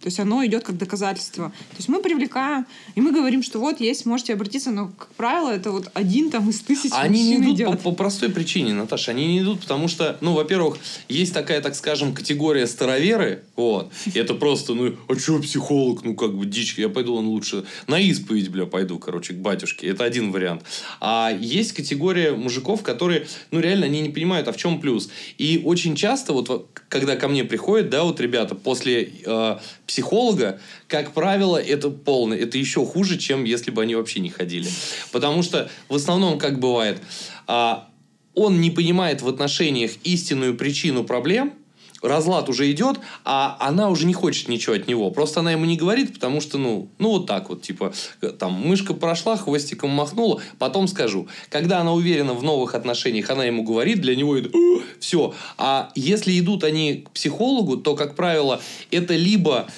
То 0.00 0.06
есть 0.06 0.20
оно 0.20 0.46
идет 0.46 0.62
как 0.62 0.78
доказательство. 0.78 1.48
То 1.70 1.76
есть 1.76 1.88
мы 1.88 2.00
привлекаем, 2.00 2.66
и 2.94 3.00
мы 3.00 3.12
говорим, 3.12 3.42
что 3.42 3.58
вот 3.58 3.80
есть, 3.80 4.06
можете 4.06 4.32
обратиться, 4.32 4.70
но, 4.70 4.92
как 4.96 5.08
правило, 5.14 5.50
это 5.50 5.72
вот 5.72 5.90
один 5.94 6.30
там 6.30 6.48
из 6.50 6.60
тысяч 6.60 6.92
Они 6.94 7.30
не 7.30 7.36
идут 7.36 7.46
по, 7.46 7.54
идет. 7.54 7.80
по 7.80 7.92
простой 7.92 8.28
причине, 8.28 8.74
Наташа. 8.74 9.10
Они 9.10 9.26
не 9.26 9.40
идут, 9.40 9.60
потому 9.60 9.88
что, 9.88 10.16
ну, 10.20 10.34
во-первых, 10.34 10.78
есть 11.08 11.34
такая, 11.34 11.60
так 11.60 11.74
скажем, 11.74 12.14
категория 12.14 12.68
староверы. 12.68 13.42
Вот. 13.56 13.90
И 14.06 14.18
это 14.18 14.34
просто, 14.34 14.74
ну, 14.74 14.94
а 15.08 15.18
что 15.18 15.40
психолог? 15.40 16.04
Ну, 16.04 16.14
как 16.14 16.36
бы 16.36 16.46
дичь. 16.46 16.78
Я 16.78 16.88
пойду, 16.88 17.16
он 17.16 17.26
лучше 17.26 17.64
на 17.88 17.98
исповедь, 17.98 18.50
бля, 18.50 18.66
пойду, 18.66 19.00
короче, 19.00 19.34
к 19.34 19.38
батюшке. 19.38 19.88
Это 19.88 20.04
один 20.04 20.30
вариант. 20.30 20.62
А 21.00 21.32
есть 21.36 21.72
категория 21.72 22.32
мужиков, 22.32 22.82
которые, 22.82 23.26
ну, 23.50 23.58
реально, 23.58 23.86
они 23.86 24.00
не 24.00 24.10
понимают, 24.10 24.46
а 24.46 24.52
в 24.52 24.56
чем 24.56 24.80
плюс. 24.80 25.10
И 25.38 25.60
очень 25.64 25.96
часто, 25.96 26.32
вот, 26.32 26.48
вот, 26.48 26.68
когда 26.88 27.16
ко 27.16 27.26
мне 27.26 27.42
приходят, 27.42 27.90
да, 27.90 28.04
вот 28.04 28.20
ребята, 28.20 28.54
после 28.54 29.12
э, 29.24 29.58
психолога, 29.88 30.60
как 30.86 31.12
правило, 31.12 31.56
это 31.56 31.90
полно. 31.90 32.34
Это 32.34 32.56
еще 32.58 32.84
хуже, 32.86 33.18
чем 33.18 33.42
если 33.42 33.72
бы 33.72 33.82
они 33.82 33.96
вообще 33.96 34.20
не 34.20 34.30
ходили. 34.30 34.68
Потому 35.10 35.42
что 35.42 35.68
в 35.88 35.96
основном, 35.96 36.38
как 36.38 36.60
бывает, 36.60 36.98
а, 37.48 37.88
он 38.34 38.60
не 38.60 38.70
понимает 38.70 39.22
в 39.22 39.28
отношениях 39.28 39.90
истинную 40.04 40.56
причину 40.56 41.02
проблем, 41.02 41.54
разлад 42.02 42.48
уже 42.48 42.70
идет, 42.70 42.98
а 43.24 43.56
она 43.60 43.88
уже 43.88 44.06
не 44.06 44.14
хочет 44.14 44.48
ничего 44.48 44.74
от 44.76 44.86
него. 44.86 45.10
Просто 45.10 45.40
она 45.40 45.52
ему 45.52 45.64
не 45.64 45.76
говорит, 45.76 46.14
потому 46.14 46.40
что, 46.40 46.58
ну, 46.58 46.88
ну 46.98 47.10
вот 47.10 47.26
так 47.26 47.48
вот, 47.48 47.62
типа, 47.62 47.92
э, 48.20 48.28
там, 48.28 48.52
мышка 48.52 48.94
прошла, 48.94 49.36
хвостиком 49.36 49.90
махнула, 49.90 50.40
потом 50.58 50.88
скажу. 50.88 51.28
Когда 51.50 51.80
она 51.80 51.92
уверена 51.92 52.34
в 52.34 52.42
новых 52.42 52.74
отношениях, 52.74 53.30
она 53.30 53.44
ему 53.44 53.62
говорит, 53.62 54.00
для 54.00 54.16
него 54.16 54.36
это 54.36 54.50
все. 55.00 55.34
А 55.56 55.90
если 55.94 56.38
идут 56.38 56.64
они 56.64 57.04
к 57.06 57.10
психологу, 57.10 57.76
то, 57.76 57.94
как 57.96 58.14
правило, 58.14 58.60
это 58.90 59.14
либо 59.16 59.68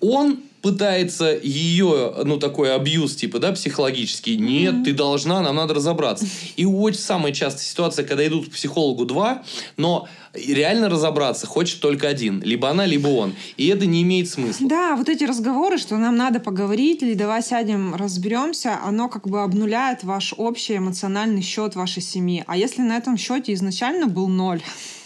он 0.00 0.38
пытается 0.64 1.38
ее, 1.42 2.14
ну, 2.24 2.38
такой 2.38 2.74
абьюз, 2.74 3.16
типа, 3.16 3.38
да, 3.38 3.52
психологический. 3.52 4.38
Нет, 4.38 4.82
ты 4.82 4.94
должна, 4.94 5.42
нам 5.42 5.56
надо 5.56 5.74
разобраться. 5.74 6.26
И 6.56 6.64
очень 6.64 7.00
самая 7.00 7.34
частая 7.34 7.64
ситуация, 7.64 8.06
когда 8.06 8.26
идут 8.26 8.48
к 8.48 8.52
психологу 8.52 9.04
два, 9.04 9.42
но 9.76 10.08
реально 10.32 10.88
разобраться 10.88 11.46
хочет 11.46 11.80
только 11.80 12.08
один. 12.08 12.40
Либо 12.42 12.70
она, 12.70 12.86
либо 12.86 13.08
он. 13.08 13.34
И 13.58 13.66
это 13.66 13.84
не 13.84 14.00
имеет 14.00 14.30
смысла. 14.30 14.66
Да, 14.66 14.96
вот 14.96 15.10
эти 15.10 15.24
разговоры, 15.24 15.76
что 15.76 15.98
нам 15.98 16.16
надо 16.16 16.40
поговорить, 16.40 17.02
или 17.02 17.12
давай 17.12 17.42
сядем, 17.42 17.94
разберемся, 17.94 18.78
оно 18.82 19.10
как 19.10 19.28
бы 19.28 19.42
обнуляет 19.42 20.02
ваш 20.02 20.32
общий 20.34 20.78
эмоциональный 20.78 21.42
счет 21.42 21.76
вашей 21.76 22.00
семьи. 22.00 22.42
А 22.46 22.56
если 22.56 22.80
на 22.80 22.96
этом 22.96 23.18
счете 23.18 23.52
изначально 23.52 24.06
был 24.06 24.28
ноль, 24.28 24.62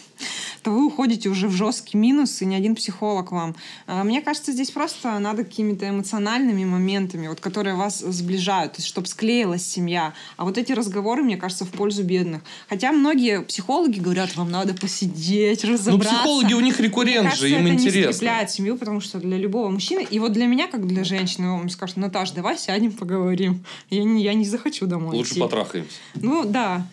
то 0.62 0.70
вы 0.70 0.86
уходите 0.86 1.28
уже 1.28 1.48
в 1.48 1.52
жесткий 1.52 1.96
минус, 1.96 2.42
и 2.42 2.46
ни 2.46 2.54
один 2.54 2.74
психолог 2.74 3.32
вам. 3.32 3.54
А, 3.86 4.04
Мне 4.04 4.20
кажется, 4.20 4.52
здесь 4.52 4.70
просто 4.70 5.18
надо 5.18 5.44
какими-то 5.44 5.88
эмоциональными 5.88 6.64
моментами, 6.64 7.28
вот, 7.28 7.40
которые 7.40 7.74
вас 7.76 7.98
сближают, 8.00 8.72
то 8.72 8.78
есть, 8.78 8.88
чтобы 8.88 9.06
склеилась 9.06 9.64
семья. 9.66 10.14
А 10.36 10.44
вот 10.44 10.58
эти 10.58 10.72
разговоры, 10.72 11.22
мне 11.22 11.36
кажется, 11.36 11.64
в 11.64 11.70
пользу 11.70 12.02
бедных. 12.04 12.42
Хотя 12.68 12.92
многие 12.92 13.42
психологи 13.42 14.00
говорят, 14.00 14.36
вам 14.36 14.50
надо 14.50 14.74
посидеть, 14.74 15.64
Ну, 15.64 15.72
разобраться. 15.74 16.14
психологи 16.14 16.52
у 16.54 16.60
них 16.60 16.80
рекуррент 16.80 17.20
Мне 17.20 17.30
кажется, 17.30 17.48
же, 17.48 17.54
им 17.54 17.66
это 17.66 17.74
не 17.76 17.82
интересно. 17.86 18.12
скрепляет 18.12 18.50
семью, 18.50 18.76
потому 18.76 19.00
что 19.00 19.18
для 19.20 19.36
любого 19.36 19.68
мужчины, 19.70 20.06
и 20.10 20.18
вот 20.18 20.32
для 20.32 20.46
меня, 20.46 20.66
как 20.66 20.86
для 20.86 21.04
женщины, 21.04 21.50
он 21.50 21.68
скажет, 21.70 21.96
Наташ, 21.96 22.30
давай 22.32 22.58
сядем, 22.58 22.92
поговорим. 22.92 23.64
Я 23.90 24.04
не, 24.04 24.22
я 24.22 24.34
не 24.34 24.44
захочу 24.44 24.86
домой 24.86 25.16
Лучше 25.16 25.32
идти. 25.32 25.40
потрахаемся. 25.40 25.96
Ну, 26.14 26.44
да. 26.44 26.86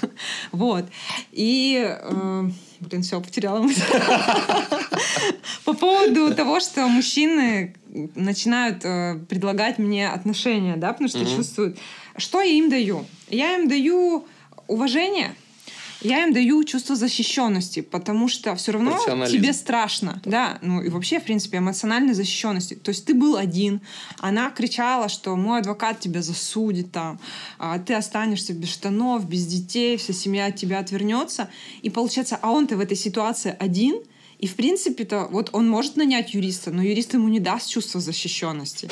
вот. 0.52 0.84
И... 1.32 1.80
э, 1.84 2.50
блин, 2.82 3.02
все, 3.02 3.20
потеряла 3.20 3.60
мысль. 3.60 3.82
По 5.64 5.72
поводу 5.72 6.34
того, 6.34 6.60
что 6.60 6.86
мужчины 6.88 7.74
начинают 8.14 8.84
э, 8.84 9.18
предлагать 9.28 9.78
мне 9.78 10.08
отношения, 10.08 10.76
да, 10.76 10.92
потому 10.92 11.08
что 11.08 11.24
чувствуют. 11.24 11.78
Что 12.16 12.40
я 12.40 12.52
им 12.52 12.68
даю? 12.68 13.06
Я 13.28 13.56
им 13.58 13.68
даю 13.68 14.26
уважение, 14.66 15.34
я 16.02 16.24
им 16.24 16.32
даю 16.32 16.64
чувство 16.64 16.96
защищенности, 16.96 17.80
потому 17.80 18.28
что 18.28 18.54
все 18.56 18.72
равно 18.72 18.98
тебе 19.26 19.52
страшно, 19.52 20.20
да, 20.24 20.58
ну 20.62 20.82
и 20.82 20.88
вообще, 20.88 21.20
в 21.20 21.24
принципе, 21.24 21.58
эмоциональной 21.58 22.14
защищенности. 22.14 22.74
То 22.74 22.90
есть 22.90 23.04
ты 23.04 23.14
был 23.14 23.36
один, 23.36 23.80
она 24.18 24.50
кричала, 24.50 25.08
что 25.08 25.36
мой 25.36 25.60
адвокат 25.60 26.00
тебя 26.00 26.22
засудит 26.22 26.92
там, 26.92 27.20
а 27.58 27.78
ты 27.78 27.94
останешься 27.94 28.52
без 28.52 28.68
штанов, 28.68 29.28
без 29.28 29.46
детей, 29.46 29.96
вся 29.96 30.12
семья 30.12 30.46
от 30.46 30.56
тебя 30.56 30.78
отвернется. 30.78 31.48
И 31.82 31.90
получается, 31.90 32.38
а 32.40 32.50
он-то 32.50 32.76
в 32.76 32.80
этой 32.80 32.96
ситуации 32.96 33.56
один, 33.58 34.02
и, 34.42 34.48
в 34.48 34.56
принципе-то, 34.56 35.28
вот 35.30 35.50
он 35.52 35.70
может 35.70 35.94
нанять 35.94 36.34
юриста, 36.34 36.72
но 36.72 36.82
юрист 36.82 37.14
ему 37.14 37.28
не 37.28 37.38
даст 37.38 37.70
чувства 37.70 38.00
защищенности. 38.00 38.88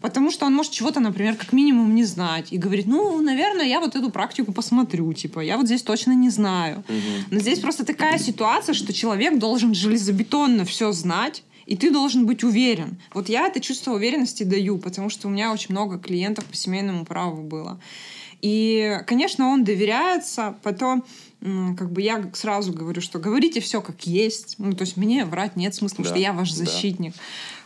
Потому 0.00 0.30
что 0.30 0.46
он 0.46 0.54
может 0.54 0.72
чего-то, 0.72 0.98
например, 0.98 1.36
как 1.36 1.52
минимум 1.52 1.94
не 1.94 2.04
знать. 2.04 2.54
И 2.54 2.56
говорит, 2.56 2.86
ну, 2.86 3.20
наверное, 3.20 3.66
я 3.66 3.80
вот 3.80 3.96
эту 3.96 4.10
практику 4.10 4.52
посмотрю. 4.52 5.12
Типа, 5.12 5.40
я 5.40 5.58
вот 5.58 5.66
здесь 5.66 5.82
точно 5.82 6.12
не 6.12 6.30
знаю. 6.30 6.84
Но 7.30 7.38
здесь 7.38 7.58
просто 7.58 7.84
такая 7.84 8.18
ситуация, 8.18 8.72
что 8.72 8.94
человек 8.94 9.38
должен 9.38 9.74
железобетонно 9.74 10.64
все 10.64 10.90
знать, 10.92 11.42
и 11.66 11.76
ты 11.76 11.90
должен 11.90 12.24
быть 12.24 12.42
уверен. 12.42 12.96
Вот 13.12 13.28
я 13.28 13.46
это 13.46 13.60
чувство 13.60 13.92
уверенности 13.92 14.42
даю, 14.42 14.78
потому 14.78 15.10
что 15.10 15.28
у 15.28 15.30
меня 15.30 15.52
очень 15.52 15.72
много 15.72 15.98
клиентов 15.98 16.46
по 16.46 16.56
семейному 16.56 17.04
праву 17.04 17.42
было. 17.42 17.78
И, 18.40 19.00
конечно, 19.06 19.48
он 19.48 19.64
доверяется, 19.64 20.54
потом 20.62 21.04
как 21.76 21.92
бы 21.92 22.00
я 22.00 22.30
сразу 22.32 22.72
говорю, 22.72 23.00
что 23.00 23.18
говорите 23.18 23.60
все 23.60 23.82
как 23.82 24.06
есть. 24.06 24.56
Ну, 24.58 24.72
то 24.72 24.82
есть 24.82 24.96
мне 24.96 25.24
врать 25.24 25.56
нет 25.56 25.74
смысла, 25.74 25.96
потому 25.96 26.08
Да, 26.08 26.14
что 26.14 26.20
я 26.20 26.32
ваш 26.32 26.52
да. 26.52 26.64
защитник. 26.64 27.14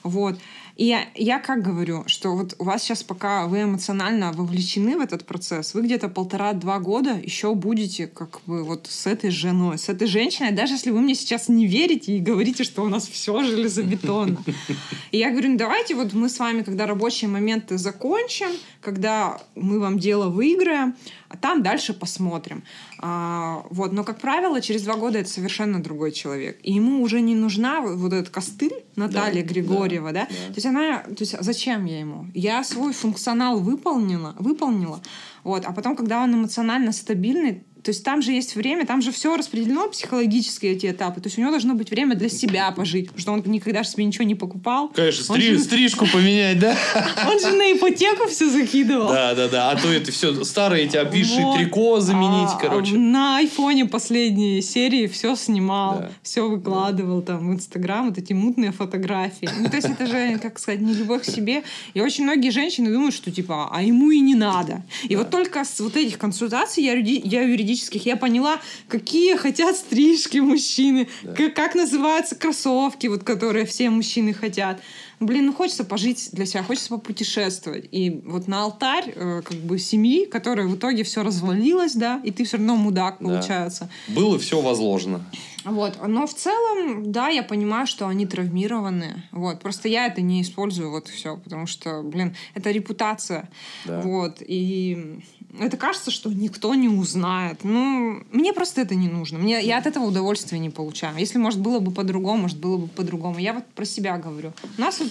Вот. 0.02 0.38
И 0.78 0.84
я, 0.84 1.08
я 1.16 1.40
как 1.40 1.62
говорю, 1.62 2.04
что 2.06 2.36
вот 2.36 2.54
у 2.60 2.64
вас 2.64 2.84
сейчас 2.84 3.02
пока 3.02 3.48
вы 3.48 3.62
эмоционально 3.62 4.30
вовлечены 4.32 4.96
в 4.96 5.00
этот 5.00 5.26
процесс, 5.26 5.74
вы 5.74 5.82
где-то 5.82 6.08
полтора-два 6.08 6.78
года 6.78 7.18
еще 7.20 7.52
будете 7.56 8.06
как 8.06 8.40
бы 8.46 8.62
вот 8.62 8.86
с 8.88 9.08
этой 9.08 9.30
женой, 9.30 9.76
с 9.76 9.88
этой 9.88 10.06
женщиной, 10.06 10.52
даже 10.52 10.74
если 10.74 10.92
вы 10.92 11.00
мне 11.00 11.16
сейчас 11.16 11.48
не 11.48 11.66
верите 11.66 12.16
и 12.16 12.20
говорите, 12.20 12.62
что 12.62 12.84
у 12.84 12.88
нас 12.88 13.08
все 13.08 13.42
железобетонно. 13.42 14.40
И 15.10 15.18
я 15.18 15.30
говорю, 15.30 15.50
ну 15.50 15.58
давайте 15.58 15.96
вот 15.96 16.12
мы 16.12 16.28
с 16.28 16.38
вами, 16.38 16.62
когда 16.62 16.86
рабочие 16.86 17.28
моменты 17.28 17.76
закончим, 17.76 18.50
когда 18.80 19.40
мы 19.56 19.80
вам 19.80 19.98
дело 19.98 20.28
выиграем, 20.28 20.94
а 21.28 21.36
там 21.36 21.62
дальше 21.62 21.92
посмотрим. 21.92 22.64
А, 22.98 23.64
вот. 23.70 23.92
Но, 23.92 24.04
как 24.04 24.18
правило, 24.18 24.60
через 24.60 24.82
два 24.82 24.96
года 24.96 25.18
это 25.18 25.28
совершенно 25.28 25.82
другой 25.82 26.12
человек. 26.12 26.58
И 26.62 26.72
ему 26.72 27.02
уже 27.02 27.20
не 27.20 27.34
нужна 27.34 27.80
вот 27.80 28.12
этот 28.12 28.30
костыль 28.30 28.84
Наталья 28.96 29.42
да, 29.42 29.48
Григорьева, 29.48 30.12
да, 30.12 30.20
да? 30.20 30.26
да? 30.26 30.46
То 30.48 30.54
есть 30.54 30.66
она, 30.66 30.98
то 31.00 31.20
есть 31.20 31.36
зачем 31.40 31.84
я 31.84 32.00
ему? 32.00 32.26
Я 32.34 32.64
свой 32.64 32.92
функционал 32.92 33.60
выполнила, 33.60 34.34
выполнила, 34.38 35.00
вот, 35.44 35.64
а 35.64 35.72
потом, 35.72 35.96
когда 35.96 36.22
он 36.22 36.34
эмоционально 36.34 36.92
стабильный, 36.92 37.64
то 37.82 37.90
есть 37.90 38.04
там 38.04 38.22
же 38.22 38.32
есть 38.32 38.56
время, 38.56 38.86
там 38.86 39.00
же 39.02 39.12
все 39.12 39.36
распределено 39.36 39.88
психологически 39.88 40.66
эти 40.66 40.86
этапы. 40.90 41.20
То 41.20 41.28
есть 41.28 41.38
у 41.38 41.40
него 41.40 41.50
должно 41.50 41.74
быть 41.74 41.90
время 41.90 42.14
для 42.14 42.28
себя 42.28 42.70
пожить, 42.72 43.06
потому 43.06 43.20
что 43.20 43.32
он 43.32 43.42
никогда 43.46 43.82
же 43.82 43.88
себе 43.88 44.04
ничего 44.04 44.24
не 44.24 44.34
покупал. 44.34 44.88
Конечно, 44.88 45.24
стри- 45.24 45.54
же... 45.54 45.58
стрижку 45.60 46.06
поменять, 46.06 46.58
да? 46.58 46.76
Он 47.26 47.38
же 47.40 47.50
на 47.56 47.72
ипотеку 47.72 48.28
все 48.28 48.48
закидывал. 48.48 49.08
Да, 49.08 49.34
да, 49.34 49.48
да. 49.48 49.70
А 49.70 49.76
то 49.76 49.88
это 49.88 50.12
все 50.12 50.44
старые 50.44 50.84
эти 50.84 50.96
обвисшие 50.96 51.44
вот. 51.44 51.56
трико 51.56 52.00
заменить, 52.00 52.50
а, 52.54 52.58
короче. 52.60 52.94
На 52.94 53.38
айфоне 53.38 53.86
последней 53.86 54.60
серии 54.60 55.06
все 55.06 55.36
снимал, 55.36 56.00
да. 56.00 56.10
все 56.22 56.48
выкладывал 56.48 57.20
да. 57.20 57.34
там 57.34 57.50
в 57.50 57.54
Инстаграм, 57.54 58.08
вот 58.08 58.18
эти 58.18 58.32
мутные 58.32 58.72
фотографии. 58.72 59.48
Ну, 59.58 59.68
то 59.68 59.76
есть 59.76 59.88
это 59.88 60.06
же, 60.06 60.38
как 60.38 60.58
сказать, 60.58 60.80
не 60.80 60.94
любовь 60.94 61.22
к 61.22 61.24
себе. 61.24 61.62
И 61.94 62.00
очень 62.00 62.24
многие 62.24 62.50
женщины 62.50 62.90
думают, 62.92 63.14
что 63.14 63.30
типа, 63.30 63.68
а 63.72 63.82
ему 63.82 64.10
и 64.10 64.20
не 64.20 64.34
надо. 64.34 64.82
И 65.04 65.14
да. 65.14 65.18
вот 65.18 65.30
только 65.30 65.64
с 65.64 65.80
вот 65.80 65.96
этих 65.96 66.18
консультаций 66.18 66.82
я, 66.82 66.94
я 66.94 67.42
юридически 67.42 67.77
юридических, 67.78 68.06
я 68.06 68.16
поняла, 68.16 68.60
какие 68.88 69.36
хотят 69.36 69.76
стрижки 69.76 70.38
мужчины, 70.38 71.08
да. 71.22 71.34
как, 71.34 71.54
как 71.54 71.74
называются 71.74 72.34
кроссовки, 72.34 73.06
вот, 73.06 73.24
которые 73.24 73.64
все 73.66 73.90
мужчины 73.90 74.32
хотят. 74.32 74.80
Блин, 75.20 75.46
ну 75.46 75.52
хочется 75.52 75.84
пожить 75.84 76.30
для 76.32 76.46
себя, 76.46 76.62
хочется 76.62 76.90
попутешествовать. 76.90 77.88
И 77.90 78.22
вот 78.24 78.46
на 78.46 78.62
алтарь 78.62 79.12
э, 79.14 79.42
как 79.44 79.56
бы 79.56 79.78
семьи, 79.78 80.26
которая 80.26 80.66
в 80.66 80.76
итоге 80.76 81.02
все 81.02 81.24
развалилось, 81.24 81.94
да, 81.94 82.20
и 82.24 82.30
ты 82.30 82.44
все 82.44 82.56
равно 82.56 82.76
мудак, 82.76 83.18
получается. 83.18 83.90
Да. 84.06 84.14
Было 84.14 84.38
все 84.38 84.60
возложено. 84.60 85.24
Вот. 85.64 85.98
Но 86.06 86.26
в 86.26 86.34
целом, 86.34 87.10
да, 87.10 87.28
я 87.28 87.42
понимаю, 87.42 87.86
что 87.86 88.06
они 88.06 88.26
травмированы. 88.26 89.24
Вот. 89.32 89.60
Просто 89.60 89.88
я 89.88 90.06
это 90.06 90.20
не 90.20 90.42
использую, 90.42 90.90
вот 90.90 91.08
все, 91.08 91.36
потому 91.36 91.66
что, 91.66 92.02
блин, 92.02 92.36
это 92.54 92.70
репутация. 92.70 93.50
Да. 93.84 94.00
Вот. 94.00 94.36
И 94.40 95.20
это 95.58 95.76
кажется, 95.76 96.10
что 96.10 96.30
никто 96.30 96.74
не 96.74 96.88
узнает. 96.88 97.64
Ну, 97.64 98.22
мне 98.32 98.52
просто 98.52 98.82
это 98.82 98.94
не 98.94 99.08
нужно. 99.08 99.38
Мне, 99.38 99.60
я 99.62 99.78
от 99.78 99.86
этого 99.86 100.04
удовольствия 100.04 100.58
не 100.58 100.70
получаю. 100.70 101.16
Если, 101.16 101.38
может, 101.38 101.60
было 101.60 101.78
бы 101.78 101.90
по-другому, 101.90 102.42
может, 102.42 102.58
было 102.58 102.76
бы 102.76 102.88
по-другому. 102.88 103.38
Я 103.38 103.54
вот 103.54 103.66
про 103.66 103.84
себя 103.84 104.18
говорю. 104.18 104.52
У 104.76 104.80
нас 104.80 105.00
вот 105.00 105.10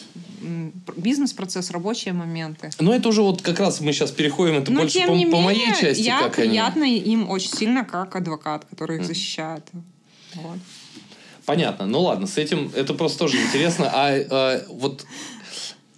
бизнес-процесс, 0.95 1.71
рабочие 1.71 2.13
моменты. 2.13 2.69
Но 2.79 2.93
это 2.93 3.09
уже 3.09 3.23
вот 3.23 3.41
как 3.41 3.59
раз 3.59 3.81
мы 3.81 3.91
сейчас 3.93 4.11
переходим, 4.11 4.55
это 4.55 4.71
Но, 4.71 4.81
больше 4.81 5.05
по, 5.05 5.11
менее, 5.11 5.27
по 5.27 5.39
моей 5.39 5.73
части. 5.73 6.01
Я 6.01 6.19
как 6.19 6.35
приятно 6.35 6.85
они... 6.85 6.97
им 6.99 7.29
очень 7.29 7.51
сильно, 7.51 7.83
как 7.83 8.15
адвокат, 8.15 8.65
который 8.65 8.97
их 8.97 9.05
защищает. 9.05 9.63
Вот. 10.35 10.59
Понятно. 11.45 11.85
Ну 11.85 12.01
ладно, 12.01 12.27
с 12.27 12.37
этим 12.37 12.71
это 12.75 12.93
просто 12.93 13.19
тоже 13.19 13.41
интересно. 13.41 13.89
А, 13.91 14.13
а 14.29 14.65
вот 14.69 15.05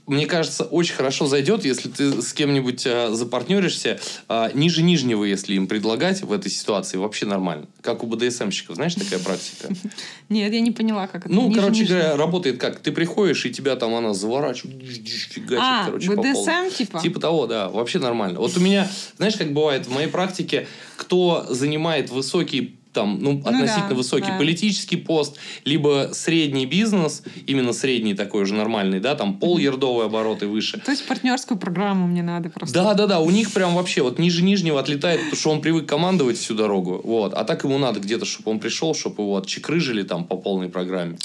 мне 0.10 0.26
кажется, 0.26 0.64
очень 0.64 0.96
хорошо 0.96 1.28
зайдет, 1.28 1.66
если 1.66 1.90
ты 1.90 2.22
с 2.22 2.34
кем-нибудь 2.34 2.84
а, 2.86 3.12
запартнеришься. 3.14 4.00
А, 4.28 4.52
ниже 4.54 4.82
нижнего, 4.82 5.24
если 5.24 5.54
им 5.54 5.68
предлагать 5.68 6.22
в 6.22 6.32
этой 6.32 6.52
ситуации, 6.52 6.98
вообще 6.98 7.26
нормально. 7.26 7.68
Как 7.82 8.04
у 8.04 8.08
БДСМщиков. 8.08 8.76
Знаешь, 8.76 8.96
такая 8.96 9.20
практика? 9.20 9.70
Нет, 10.30 10.52
я 10.52 10.60
не 10.60 10.72
поняла, 10.72 11.08
как 11.08 11.26
это. 11.26 11.34
Ну, 11.34 11.52
короче 11.54 11.86
говоря, 11.86 12.18
работает 12.18 12.60
как? 12.60 12.80
Ты 12.80 12.92
приходишь, 12.92 13.46
и 13.46 13.52
тебя 13.52 13.76
там 13.76 13.94
она 13.94 14.14
заворачивает, 14.14 14.82
фигачит, 14.84 15.60
а, 15.62 15.86
короче, 15.86 16.10
БДСМ 16.10 16.76
типа? 16.76 17.00
Типа 17.00 17.20
того, 17.20 17.48
да. 17.48 17.70
Вообще 17.70 18.00
нормально. 18.00 18.40
Вот 18.40 18.58
у 18.58 18.60
меня, 18.60 18.90
знаешь, 19.18 19.36
как 19.36 19.54
бывает 19.54 19.86
в 19.86 19.94
моей 19.94 20.08
практике, 20.08 20.68
кто 20.96 21.46
занимает 21.50 22.10
высокий 22.10 22.79
там, 23.00 23.18
ну, 23.22 23.40
относительно 23.40 23.84
ну, 23.84 23.90
да, 23.90 23.96
высокий 23.96 24.28
да. 24.28 24.38
политический 24.38 24.98
пост, 24.98 25.38
либо 25.64 26.10
средний 26.12 26.66
бизнес, 26.66 27.24
именно 27.48 27.72
средний 27.72 28.14
такой 28.14 28.44
уже 28.44 28.54
нормальный, 28.54 29.00
да, 29.00 29.16
там 29.16 29.40
полярдовые 29.40 30.08
обороты 30.08 30.48
выше. 30.48 30.80
То 30.80 30.92
есть 30.92 31.08
партнерскую 31.08 31.58
программу 31.58 32.08
мне 32.08 32.24
надо 32.24 32.50
просто. 32.50 32.74
Да, 32.74 32.94
да, 32.94 33.08
да, 33.08 33.20
у 33.20 33.30
них 33.30 33.52
прям 33.54 33.76
вообще 33.76 34.02
вот 34.02 34.20
ниже 34.20 34.44
нижнего 34.44 34.80
отлетает, 34.80 35.20
потому 35.20 35.38
что 35.38 35.50
он 35.52 35.62
привык 35.62 35.86
командовать 35.86 36.38
всю 36.38 36.56
дорогу, 36.56 37.00
вот, 37.04 37.34
а 37.34 37.46
так 37.46 37.64
ему 37.64 37.78
надо 37.78 38.02
где-то, 38.02 38.26
чтобы 38.26 38.52
он 38.52 38.60
пришел, 38.60 38.94
чтобы 38.94 39.24
его 39.24 39.38
отчекрыжили 39.38 40.04
там 40.04 40.26
по 40.26 40.36
полной 40.36 40.68
программе. 40.68 41.18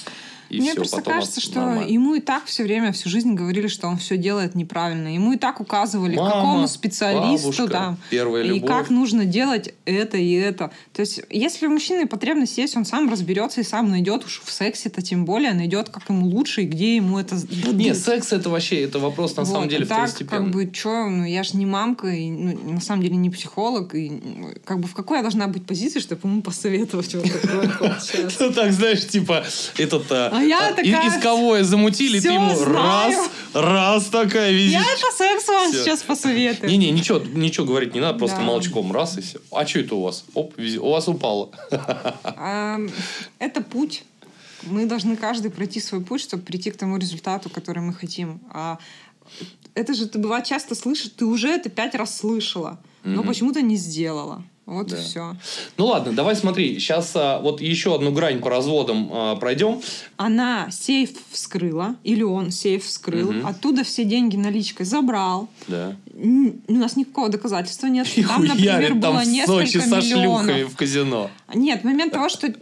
И 0.51 0.61
Мне 0.61 0.71
все, 0.71 0.77
просто 0.77 1.03
кажется, 1.03 1.41
что 1.41 1.61
нормально. 1.61 1.91
ему 1.91 2.15
и 2.15 2.21
так 2.21 2.45
все 2.47 2.63
время, 2.63 2.93
всю 2.93 3.09
жизнь 3.09 3.35
говорили, 3.35 3.69
что 3.69 3.89
он 3.89 3.97
все 3.97 4.17
делает 4.17 4.55
неправильно. 4.55 5.09
Ему 5.09 5.33
и 5.33 5.37
так 5.37 5.61
указывали, 5.61 6.17
Мама, 6.17 6.31
какому 6.31 6.69
специалисту 6.69 7.49
бабушка, 7.49 7.69
там. 7.69 7.99
Первая 8.11 8.45
и 8.45 8.61
как 8.61 8.91
нужно 8.91 9.25
делать 9.25 9.75
это 9.85 10.17
и 10.17 10.33
это. 10.33 10.71
То 10.93 11.01
есть, 11.01 11.21
если 11.31 11.67
у 11.67 11.71
мужчины 11.71 12.07
потребность 12.07 12.59
есть, 12.59 12.77
он 12.77 12.85
сам 12.85 13.11
разберется 13.11 13.61
и 13.61 13.65
сам 13.65 13.91
найдет 13.91 14.25
уж 14.25 14.43
в 14.45 14.51
сексе-то 14.51 15.03
тем 15.03 15.25
более, 15.25 15.55
найдет, 15.55 15.89
как 15.89 16.09
ему 16.09 16.27
лучше 16.27 16.63
и 16.63 16.67
где 16.67 16.97
ему 16.97 17.19
это 17.19 17.37
дадут. 17.37 17.75
Нет, 17.75 17.97
секс 17.97 18.33
это 18.33 18.51
вообще, 18.51 18.83
это 18.83 18.99
вопрос 18.99 19.37
на 19.37 19.45
вот, 19.45 19.53
самом 19.53 19.69
деле 19.69 19.87
так, 19.87 20.11
как 20.29 20.51
бы, 20.51 20.71
что, 20.73 21.09
ну 21.09 21.25
я 21.25 21.43
же 21.43 21.57
не 21.57 21.67
мамка, 21.67 22.09
и 22.09 22.31
ну, 22.31 22.75
на 22.75 22.81
самом 22.81 23.03
деле 23.03 23.17
не 23.17 23.31
психолог, 23.31 23.95
и 23.95 24.21
как 24.65 24.81
бы 24.81 24.89
в 24.89 24.95
какой 24.95 25.19
я 25.19 25.23
должна 25.23 25.49
быть 25.49 25.67
позиции, 25.67 26.01
чтобы 26.01 26.29
ему 26.29 26.43
посоветовать 26.43 27.15
вот 27.15 27.25
такое 27.25 27.73
Ну 28.41 28.53
так, 28.53 28.73
знаешь, 28.73 29.07
типа, 29.07 29.45
этот 29.79 30.11
а, 30.35 30.39
а 30.39 30.43
я 30.43 30.69
а, 30.69 30.73
такая... 30.73 31.09
Исковое 31.09 31.65
замутили, 31.65 32.21
ты 32.21 32.29
ему 32.29 32.55
знаю. 32.57 32.75
раз, 32.75 33.31
раз 33.55 34.05
такая 34.07 34.53
визит. 34.53 34.73
Я 34.73 34.83
это 34.83 35.17
секс 35.17 35.49
вам 35.49 35.71
все. 35.71 35.85
сейчас 35.85 36.03
посоветую. 36.03 36.71
Не-не, 36.71 36.91
ничего, 36.91 37.19
ничего 37.21 37.67
говорить 37.67 37.95
не 37.95 38.01
надо, 38.01 38.19
просто 38.19 38.39
да. 38.39 38.43
молчком 38.43 38.93
раз 38.93 39.19
и 39.19 39.21
все. 39.21 39.39
А 39.53 39.67
что 39.67 39.81
это 39.81 39.95
у 39.95 40.03
вас? 40.03 40.25
Оп, 40.35 40.55
у 40.59 40.91
вас 40.91 41.09
упало. 41.09 41.51
Это 43.39 43.61
путь. 43.61 44.05
Мы 44.63 44.87
должны 44.87 45.17
каждый 45.17 45.51
пройти 45.51 45.79
свой 45.79 46.01
путь, 46.01 46.23
чтобы 46.23 46.43
прийти 46.43 46.71
к 46.71 46.77
тому 46.77 46.97
результату, 46.97 47.51
который 47.51 47.83
мы 47.83 47.93
хотим. 47.93 48.41
А 48.51 48.79
это 49.75 49.95
же 49.95 50.09
ты 50.09 50.19
бывает 50.19 50.45
часто 50.47 50.75
слышишь, 50.75 51.13
ты 51.17 51.27
уже 51.27 51.49
это 51.49 51.69
пять 51.69 51.95
раз 51.95 52.19
слышала, 52.19 52.81
но 53.05 53.23
почему-то 53.23 53.61
не 53.63 53.77
сделала. 53.77 54.43
Вот 54.67 54.87
да. 54.87 54.97
и 54.97 55.01
все. 55.01 55.37
Ну 55.77 55.87
ладно, 55.87 56.13
давай 56.13 56.35
смотри. 56.37 56.79
Сейчас 56.79 57.13
а, 57.15 57.39
вот 57.41 57.61
еще 57.61 57.95
одну 57.95 58.13
грань 58.13 58.41
по 58.41 58.49
разводам 58.49 59.11
а, 59.13 59.37
пройдем. 59.37 59.81
Она 60.17 60.71
сейф 60.71 61.11
вскрыла, 61.31 61.97
или 62.03 62.23
он 62.23 62.51
сейф 62.51 62.85
вскрыл, 62.85 63.31
угу. 63.31 63.47
оттуда 63.47 63.85
все 63.85 64.05
деньги 64.05 64.37
наличкой 64.37 64.87
забрал. 64.87 65.49
Да. 65.69 65.97
У 66.15 66.73
нас 66.73 66.97
никакого 66.97 67.29
доказательства 67.29 67.89
нет. 67.89 68.09
Там, 68.29 68.45
например, 68.45 68.95
было 68.95 69.25
несколько 69.25 69.67
Сочи 69.67 69.81
со 69.81 70.01
шлюхами 70.01 70.63
в 70.63 70.77
казино. 70.77 71.31
Нет, 71.53 71.85
момент 71.85 72.13
того, 72.13 72.29
что 72.29 72.53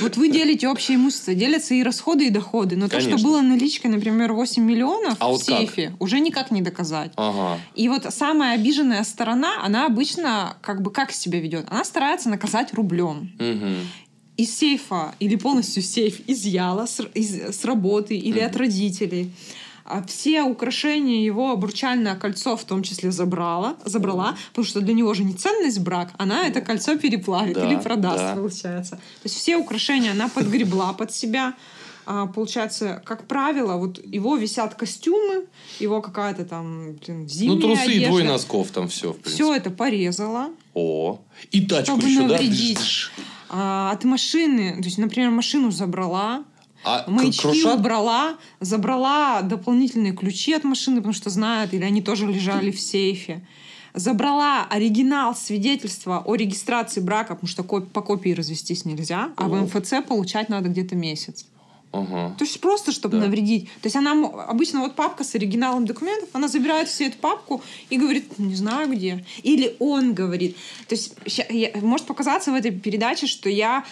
вот 0.00 0.16
вы 0.16 0.28
делите 0.28 0.68
общее 0.68 0.96
имущество, 0.96 1.34
делятся 1.34 1.74
и 1.74 1.82
расходы, 1.82 2.26
и 2.26 2.30
доходы. 2.30 2.76
Но 2.76 2.88
Конечно. 2.88 3.12
то, 3.12 3.18
что 3.18 3.26
было 3.26 3.40
наличкой, 3.40 3.88
например, 3.88 4.32
8 4.32 4.62
миллионов 4.62 5.16
а 5.18 5.28
в 5.28 5.32
вот 5.32 5.42
сейфе, 5.42 5.90
как? 5.90 6.02
уже 6.02 6.20
никак 6.20 6.50
не 6.50 6.62
доказать. 6.62 7.12
Ага. 7.16 7.60
И 7.74 7.88
вот 7.88 8.06
самая 8.12 8.54
обиженная 8.54 9.04
сторона, 9.04 9.64
она 9.64 9.86
обычно 9.86 10.56
как 10.60 10.82
бы 10.82 10.90
как 10.90 11.12
себя 11.12 11.40
ведет? 11.40 11.66
Она 11.68 11.84
старается 11.84 12.28
наказать 12.28 12.72
рублем. 12.74 13.32
Угу 13.38 13.86
из 14.38 14.56
сейфа 14.56 15.14
или 15.20 15.36
полностью 15.36 15.82
сейф 15.82 16.20
изъяла 16.26 16.86
с, 16.86 17.00
из, 17.14 17.54
с 17.54 17.64
работы 17.64 18.16
или 18.16 18.40
mm 18.40 18.46
от 18.46 18.56
родителей 18.56 19.30
а 19.92 20.02
все 20.02 20.42
украшения 20.42 21.22
его 21.22 21.50
обручальное 21.52 22.16
кольцо 22.16 22.56
в 22.56 22.64
том 22.64 22.82
числе 22.82 23.10
забрала, 23.12 23.76
забрала, 23.84 24.36
потому 24.50 24.64
что 24.66 24.80
для 24.80 24.94
него 24.94 25.12
же 25.12 25.22
не 25.22 25.34
ценность 25.34 25.80
брак, 25.80 26.10
она 26.16 26.46
это 26.46 26.62
кольцо 26.62 26.96
переплавит 26.96 27.54
да, 27.54 27.66
или 27.70 27.78
продаст, 27.78 28.18
да. 28.18 28.34
получается. 28.34 28.96
То 28.96 29.24
есть 29.24 29.36
все 29.36 29.56
украшения 29.56 30.12
она 30.12 30.28
подгребла 30.28 30.92
под 30.94 31.12
себя. 31.12 31.54
А, 32.04 32.26
получается, 32.26 33.00
как 33.04 33.28
правило, 33.28 33.76
вот 33.76 34.04
его 34.04 34.36
висят 34.36 34.74
костюмы, 34.74 35.44
его 35.78 36.00
какая-то 36.00 36.44
там 36.44 36.94
блин, 36.94 37.28
зимняя 37.28 37.54
Ну, 37.54 37.60
трусы 37.60 37.82
одежда. 37.82 38.00
и 38.00 38.06
двое 38.06 38.24
носков 38.24 38.70
там 38.70 38.88
все, 38.88 39.14
Все 39.24 39.54
это 39.54 39.70
порезала. 39.70 40.48
О, 40.74 41.20
и 41.50 41.60
тачку 41.60 41.96
чтобы 41.96 42.08
еще, 42.08 42.22
навредить. 42.22 42.78
да? 43.16 43.22
А, 43.50 43.90
от 43.92 44.04
машины, 44.04 44.78
то 44.78 44.84
есть, 44.84 44.98
например, 44.98 45.30
машину 45.30 45.70
забрала, 45.70 46.44
а 46.84 47.04
Маячки 47.08 47.42
крушат? 47.42 47.78
убрала, 47.78 48.36
забрала 48.60 49.42
дополнительные 49.42 50.12
ключи 50.12 50.52
от 50.52 50.64
машины, 50.64 50.96
потому 50.96 51.12
что 51.12 51.30
знают, 51.30 51.74
или 51.74 51.84
они 51.84 52.02
тоже 52.02 52.26
лежали 52.26 52.70
в 52.70 52.80
сейфе. 52.80 53.46
Забрала 53.94 54.66
оригинал 54.70 55.36
свидетельства 55.36 56.22
о 56.24 56.34
регистрации 56.34 57.00
брака, 57.00 57.34
потому 57.34 57.48
что 57.48 57.62
по 57.62 58.00
копии 58.00 58.30
развестись 58.30 58.84
нельзя, 58.84 59.32
а 59.36 59.48
в 59.48 59.54
МФЦ 59.54 60.06
получать 60.06 60.48
надо 60.48 60.70
где-то 60.70 60.96
месяц. 60.96 61.46
Ага. 61.92 62.34
То 62.38 62.44
есть 62.44 62.58
просто, 62.60 62.90
чтобы 62.90 63.18
Да. 63.18 63.26
навредить. 63.26 63.66
То 63.82 63.86
есть 63.86 63.96
она 63.96 64.12
обычно 64.48 64.80
вот 64.80 64.94
папка 64.94 65.24
с 65.24 65.34
оригиналом 65.34 65.84
документов, 65.84 66.28
она 66.32 66.48
забирает 66.48 66.88
всю 66.88 67.04
эту 67.04 67.18
папку 67.18 67.62
и 67.90 67.98
говорит, 67.98 68.38
не 68.38 68.54
знаю 68.54 68.90
где. 68.90 69.24
Или 69.42 69.76
он 69.78 70.14
говорит. 70.14 70.56
То 70.88 70.94
есть 70.94 71.14
я- 71.50 71.70
может 71.82 72.06
показаться 72.06 72.50
в 72.50 72.54
этой 72.54 72.70
передаче, 72.70 73.26
что 73.26 73.48
я 73.50 73.84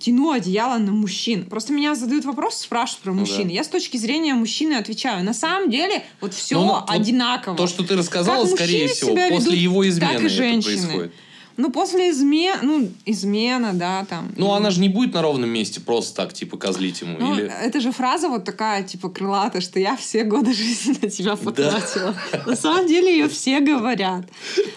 тяну 0.00 0.32
одеяло 0.32 0.78
на 0.78 0.90
мужчин. 0.92 1.44
Просто 1.44 1.72
меня 1.72 1.94
задают 1.94 2.24
вопрос, 2.24 2.56
спрашивают 2.56 3.02
про 3.04 3.12
Ну 3.12 3.20
мужчин. 3.20 3.46
да. 3.48 3.54
Я 3.54 3.62
с 3.64 3.68
точки 3.68 3.96
зрения 3.96 4.34
мужчины 4.34 4.74
отвечаю. 4.74 5.24
На 5.24 5.34
самом 5.34 5.70
деле 5.70 6.02
вот 6.20 6.34
все 6.34 6.56
Ну, 6.56 6.66
ну, 6.66 6.84
одинаково. 6.88 7.56
То, 7.56 7.66
что 7.68 7.84
ты 7.84 7.94
рассказала, 7.96 8.44
Как 8.44 8.54
скорее 8.56 8.88
всего, 8.88 9.14
после 9.28 9.52
ведут, 9.52 9.54
его 9.54 9.82
так 9.84 9.90
измены 9.92 10.12
и 10.12 10.16
это 10.16 10.28
женщины. 10.28 10.76
происходит. 10.86 11.12
Ну, 11.56 11.70
после 11.70 12.10
измен, 12.10 12.58
ну, 12.62 12.88
измена, 13.06 13.72
да, 13.72 14.04
там. 14.04 14.32
Ну, 14.36 14.52
она 14.52 14.70
же 14.70 14.80
не 14.80 14.88
будет 14.88 15.14
на 15.14 15.22
ровном 15.22 15.48
месте 15.48 15.80
просто 15.80 16.14
так, 16.14 16.32
типа, 16.34 16.58
козлить 16.58 17.00
ему. 17.00 17.16
Ну, 17.18 17.34
или... 17.34 17.44
это 17.44 17.80
же 17.80 17.92
фраза 17.92 18.28
вот 18.28 18.44
такая, 18.44 18.82
типа, 18.82 19.08
крылатая, 19.08 19.62
что 19.62 19.80
я 19.80 19.96
все 19.96 20.24
годы 20.24 20.52
жизни 20.52 20.96
на 21.00 21.10
тебя 21.10 21.36
потратила. 21.36 22.14
На 22.46 22.56
самом 22.56 22.86
деле 22.86 23.10
ее 23.10 23.28
все 23.28 23.60
говорят. 23.60 24.26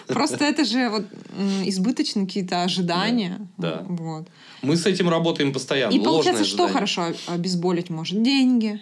Просто 0.06 0.44
это 0.44 0.64
же 0.64 0.88
вот 0.88 1.04
избыточные 1.64 2.26
какие-то 2.26 2.62
ожидания. 2.62 3.46
Да, 3.58 3.76
да. 3.76 3.86
Вот. 3.88 4.28
Мы 4.62 4.76
с 4.76 4.86
этим 4.86 5.08
работаем 5.08 5.52
постоянно. 5.52 5.92
И 5.92 5.98
получается, 5.98 6.42
Ложное 6.42 6.44
что 6.44 6.64
ожидание. 6.64 6.74
хорошо 6.74 7.18
обезболить 7.26 7.90
может? 7.90 8.22
Деньги. 8.22 8.80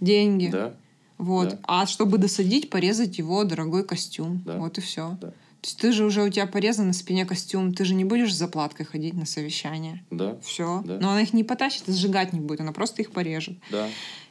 Деньги. 0.00 0.48
Да. 0.48 0.74
Вот. 1.18 1.50
да. 1.50 1.58
А 1.62 1.86
чтобы 1.86 2.18
досадить, 2.18 2.70
порезать 2.70 3.18
его 3.18 3.44
дорогой 3.44 3.84
костюм. 3.84 4.42
Да. 4.44 4.58
Вот 4.58 4.78
и 4.78 4.80
все. 4.80 5.16
Да. 5.20 5.32
То 5.66 5.68
есть 5.68 5.80
ты 5.80 5.90
же 5.90 6.04
уже 6.04 6.22
у 6.22 6.28
тебя 6.28 6.46
порезан 6.46 6.86
на 6.86 6.92
спине 6.92 7.26
костюм, 7.26 7.74
ты 7.74 7.84
же 7.84 7.94
не 7.94 8.04
будешь 8.04 8.32
с 8.32 8.36
заплаткой 8.36 8.86
ходить 8.86 9.14
на 9.14 9.26
совещание. 9.26 10.04
Да. 10.12 10.36
Все. 10.40 10.80
Да. 10.84 10.98
Но 11.00 11.10
она 11.10 11.22
их 11.22 11.32
не 11.32 11.42
потащит, 11.42 11.88
и 11.88 11.92
сжигать 11.92 12.32
не 12.32 12.38
будет, 12.38 12.60
она 12.60 12.70
просто 12.70 13.02
их 13.02 13.10
порежет. 13.10 13.56
Да. 13.72 13.88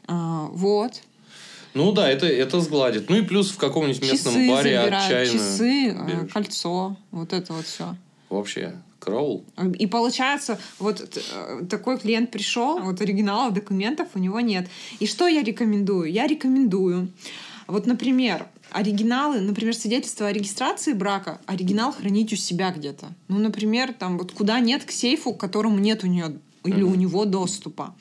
А, 0.07 0.47
вот. 0.53 1.01
Ну 1.73 1.91
да, 1.91 2.09
это, 2.09 2.25
это 2.25 2.61
сгладит. 2.61 3.09
Ну 3.09 3.17
и 3.17 3.21
плюс 3.21 3.51
в 3.51 3.57
каком-нибудь 3.57 4.01
местном 4.01 4.33
часы 4.33 4.49
баре 4.49 4.81
забирают, 4.81 4.93
отчаянно 4.93 5.33
часы, 5.33 5.88
э, 5.89 6.07
берешь. 6.07 6.31
кольцо, 6.31 6.95
вот 7.11 7.33
это 7.33 7.51
вот 7.51 7.65
все. 7.65 7.97
Вообще, 8.29 8.73
караул. 8.99 9.43
И 9.77 9.88
получается, 9.88 10.57
вот 10.79 11.01
э, 11.01 11.65
такой 11.69 11.99
клиент 11.99 12.31
пришел, 12.31 12.79
вот 12.79 13.01
оригиналов 13.01 13.53
документов 13.53 14.07
у 14.15 14.19
него 14.19 14.39
нет. 14.39 14.69
И 14.99 15.05
что 15.05 15.27
я 15.27 15.43
рекомендую? 15.43 16.09
Я 16.09 16.27
рекомендую, 16.27 17.09
вот, 17.67 17.88
например, 17.88 18.47
оригиналы, 18.76 19.39
например, 19.39 19.73
свидетельство 19.73 20.28
о 20.28 20.34
регистрации 20.34 20.91
брака, 20.93 21.39
оригинал 21.45 21.93
хранить 21.93 22.34
у 22.34 22.36
себя 22.36 22.71
где-то. 22.71 23.07
Ну, 23.30 23.39
например, 23.39 23.93
там 23.97 24.17
вот 24.17 24.34
куда 24.34 24.59
нет 24.59 24.84
к 24.84 24.91
сейфу, 24.91 25.34
к 25.34 25.39
которому 25.39 25.80
нет 25.80 26.03
у 26.03 26.07
нее 26.07 26.34
или 26.65 26.82
у 26.82 26.95
него 26.95 27.26
доступа. 27.26 27.93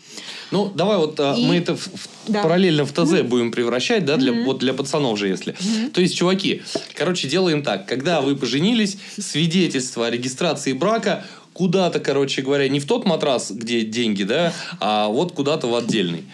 Ну, 0.50 0.72
давай 0.74 0.96
вот 0.96 1.20
а, 1.20 1.34
И- 1.34 1.44
мы 1.46 1.56
это 1.56 1.76
в- 1.76 1.80
в- 1.86 2.08
Да. 2.28 2.42
параллельно 2.42 2.84
в 2.86 2.92
ТЗ 2.92 3.20
будем 3.22 3.52
превращать, 3.52 4.04
да, 4.06 4.16
для, 4.16 4.32
Мгм. 4.32 4.44
вот 4.46 4.58
для 4.58 4.72
пацанов 4.72 5.18
же, 5.18 5.28
если. 5.28 5.54
То 5.92 6.00
есть, 6.00 6.16
чуваки, 6.16 6.62
короче, 6.94 7.28
делаем 7.28 7.62
так. 7.62 7.86
Когда 7.86 8.20
вы 8.22 8.34
поженились, 8.36 8.96
свидетельство 9.20 10.06
о 10.06 10.10
регистрации 10.10 10.72
брака 10.72 11.24
куда-то, 11.52 12.00
короче 12.00 12.40
говоря, 12.42 12.68
не 12.68 12.80
в 12.80 12.86
тот 12.86 13.04
матрас, 13.04 13.50
где 13.52 13.82
деньги, 13.82 14.24
да, 14.24 14.52
а 14.80 15.08
вот 15.08 15.32
куда-то 15.32 15.66
в 15.68 15.74
отдельный. 15.76 16.24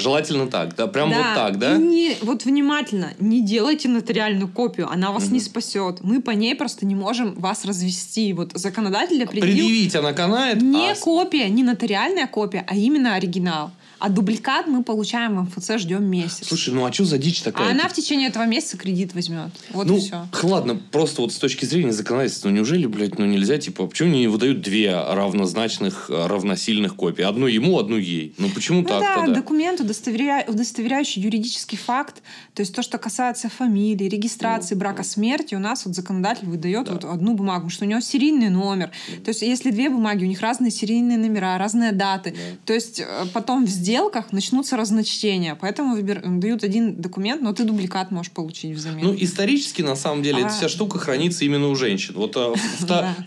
Желательно 0.00 0.46
так, 0.46 0.74
да, 0.76 0.86
прям 0.86 1.10
вот 1.10 1.34
так, 1.34 1.58
да? 1.58 1.76
И 1.76 1.78
не, 1.78 2.16
вот 2.22 2.44
внимательно, 2.44 3.12
не 3.18 3.42
делайте 3.42 3.88
нотариальную 3.88 4.48
копию, 4.48 4.88
она 4.90 5.12
вас 5.12 5.28
не 5.28 5.38
Мгм. 5.38 5.46
спасет. 5.46 5.98
Мы 6.02 6.20
по 6.20 6.30
ней 6.30 6.54
просто 6.54 6.86
не 6.86 6.94
можем 6.94 7.34
вас 7.34 7.64
развести. 7.64 8.32
Вот 8.32 8.52
законодатель 8.54 9.22
определил 9.22 9.66
Предъявить 9.66 9.94
она 9.96 10.12
канает, 10.12 10.62
не 10.62 10.90
а 10.90 10.94
копия, 10.94 11.48
не 11.48 11.62
нотариальная 11.62 12.26
копия, 12.26 12.64
а 12.68 12.74
именно 12.74 13.14
оригинал. 13.14 13.70
А 14.00 14.08
дубликат 14.08 14.66
мы 14.66 14.82
получаем 14.82 15.44
в 15.44 15.56
МФЦ, 15.56 15.72
ждем 15.78 16.04
месяц. 16.04 16.48
Слушай, 16.48 16.72
ну 16.72 16.86
а 16.86 16.92
что 16.92 17.04
за 17.04 17.18
дичь 17.18 17.42
такая? 17.42 17.68
а 17.68 17.70
она 17.72 17.86
в 17.86 17.92
течение 17.92 18.28
этого 18.28 18.44
месяца 18.46 18.78
кредит 18.78 19.14
возьмет. 19.14 19.50
Вот 19.72 19.86
ну, 19.86 19.98
и 19.98 20.00
все. 20.00 20.26
ладно, 20.42 20.80
просто 20.90 21.20
вот 21.20 21.32
с 21.32 21.36
точки 21.36 21.66
зрения 21.66 21.92
законодательства, 21.92 22.48
ну 22.48 22.56
неужели, 22.56 22.86
блядь, 22.86 23.18
ну 23.18 23.26
нельзя, 23.26 23.58
типа, 23.58 23.86
почему 23.86 24.10
не 24.10 24.26
выдают 24.26 24.62
две 24.62 24.90
равнозначных, 24.92 26.06
э, 26.08 26.26
равносильных 26.26 26.96
копии? 26.96 27.22
Одну 27.22 27.46
ему, 27.46 27.78
одну 27.78 27.96
ей. 27.96 28.34
Ну 28.38 28.48
почему 28.48 28.80
Ну 28.80 28.88
так 28.88 29.00
да, 29.00 29.14
тогда? 29.16 29.34
документ, 29.34 29.80
удостоверя... 29.80 30.44
удостоверяющий 30.48 31.22
юридический 31.22 31.76
факт, 31.76 32.22
то 32.54 32.60
есть 32.60 32.74
то, 32.74 32.82
что 32.82 32.96
касается 32.98 33.48
фамилии, 33.50 34.08
регистрации 34.08 34.74
Ну, 34.74 34.80
брака, 34.80 34.98
ну. 34.98 35.04
смерти, 35.04 35.54
у 35.54 35.58
нас 35.58 35.84
вот 35.84 35.94
законодатель 35.94 36.46
выдает 36.46 36.86
Да. 36.86 36.92
вот 36.92 37.04
одну 37.04 37.34
бумагу, 37.34 37.68
что 37.68 37.84
у 37.84 37.88
него 37.88 38.00
серийный 38.00 38.48
номер. 38.48 38.90
То 39.24 39.28
есть 39.28 39.42
если 39.42 39.70
две 39.70 39.90
бумаги, 39.90 40.24
у 40.24 40.28
них 40.28 40.40
разные 40.40 40.70
серийные 40.70 41.18
номера, 41.18 41.58
разные 41.58 41.92
даты. 41.92 42.30
Да. 42.30 42.36
То 42.64 42.72
есть 42.72 43.00
э, 43.00 43.06
потом 43.34 43.66
в 43.66 43.68
сделках 43.90 44.32
начнутся 44.32 44.76
разночтения, 44.76 45.56
поэтому 45.60 45.96
выбир- 45.96 46.22
дают 46.24 46.62
один 46.64 46.94
документ, 47.00 47.42
но 47.42 47.52
ты 47.52 47.64
дубликат 47.64 48.10
можешь 48.10 48.32
получить 48.32 48.76
взамен. 48.76 49.04
Ну, 49.04 49.16
исторически, 49.18 49.82
на 49.82 49.96
самом 49.96 50.22
деле, 50.22 50.38
эта 50.38 50.46
А. 50.46 50.50
вся 50.50 50.68
штука 50.68 50.98
хранится 50.98 51.44
именно 51.44 51.68
у 51.68 51.74
женщин. 51.74 52.14
Вот 52.16 52.36
э, 52.36 52.54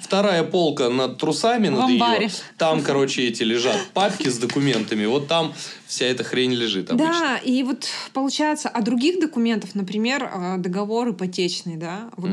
вторая 0.01 0.43
полка 0.43 0.89
над 0.89 1.17
трусами, 1.17 1.67
над 1.67 1.89
ее, 1.89 2.29
там, 2.57 2.81
короче, 2.87 3.27
эти 3.27 3.43
лежат 3.43 3.77
папки 3.93 4.29
с 4.29 4.37
документами. 4.37 5.05
Вот 5.05 5.27
там 5.27 5.53
вся 5.85 6.05
эта 6.05 6.23
хрень 6.23 6.53
лежит 6.53 6.89
обычно. 6.91 7.13
Да, 7.13 7.37
и 7.37 7.63
вот 7.63 7.85
получается, 8.13 8.69
а 8.69 8.81
других 8.81 9.19
документов, 9.19 9.75
например, 9.75 10.29
э, 10.33 10.55
договор 10.57 11.09
ипотечный, 11.11 11.75
да, 11.75 12.09
вот 12.15 12.31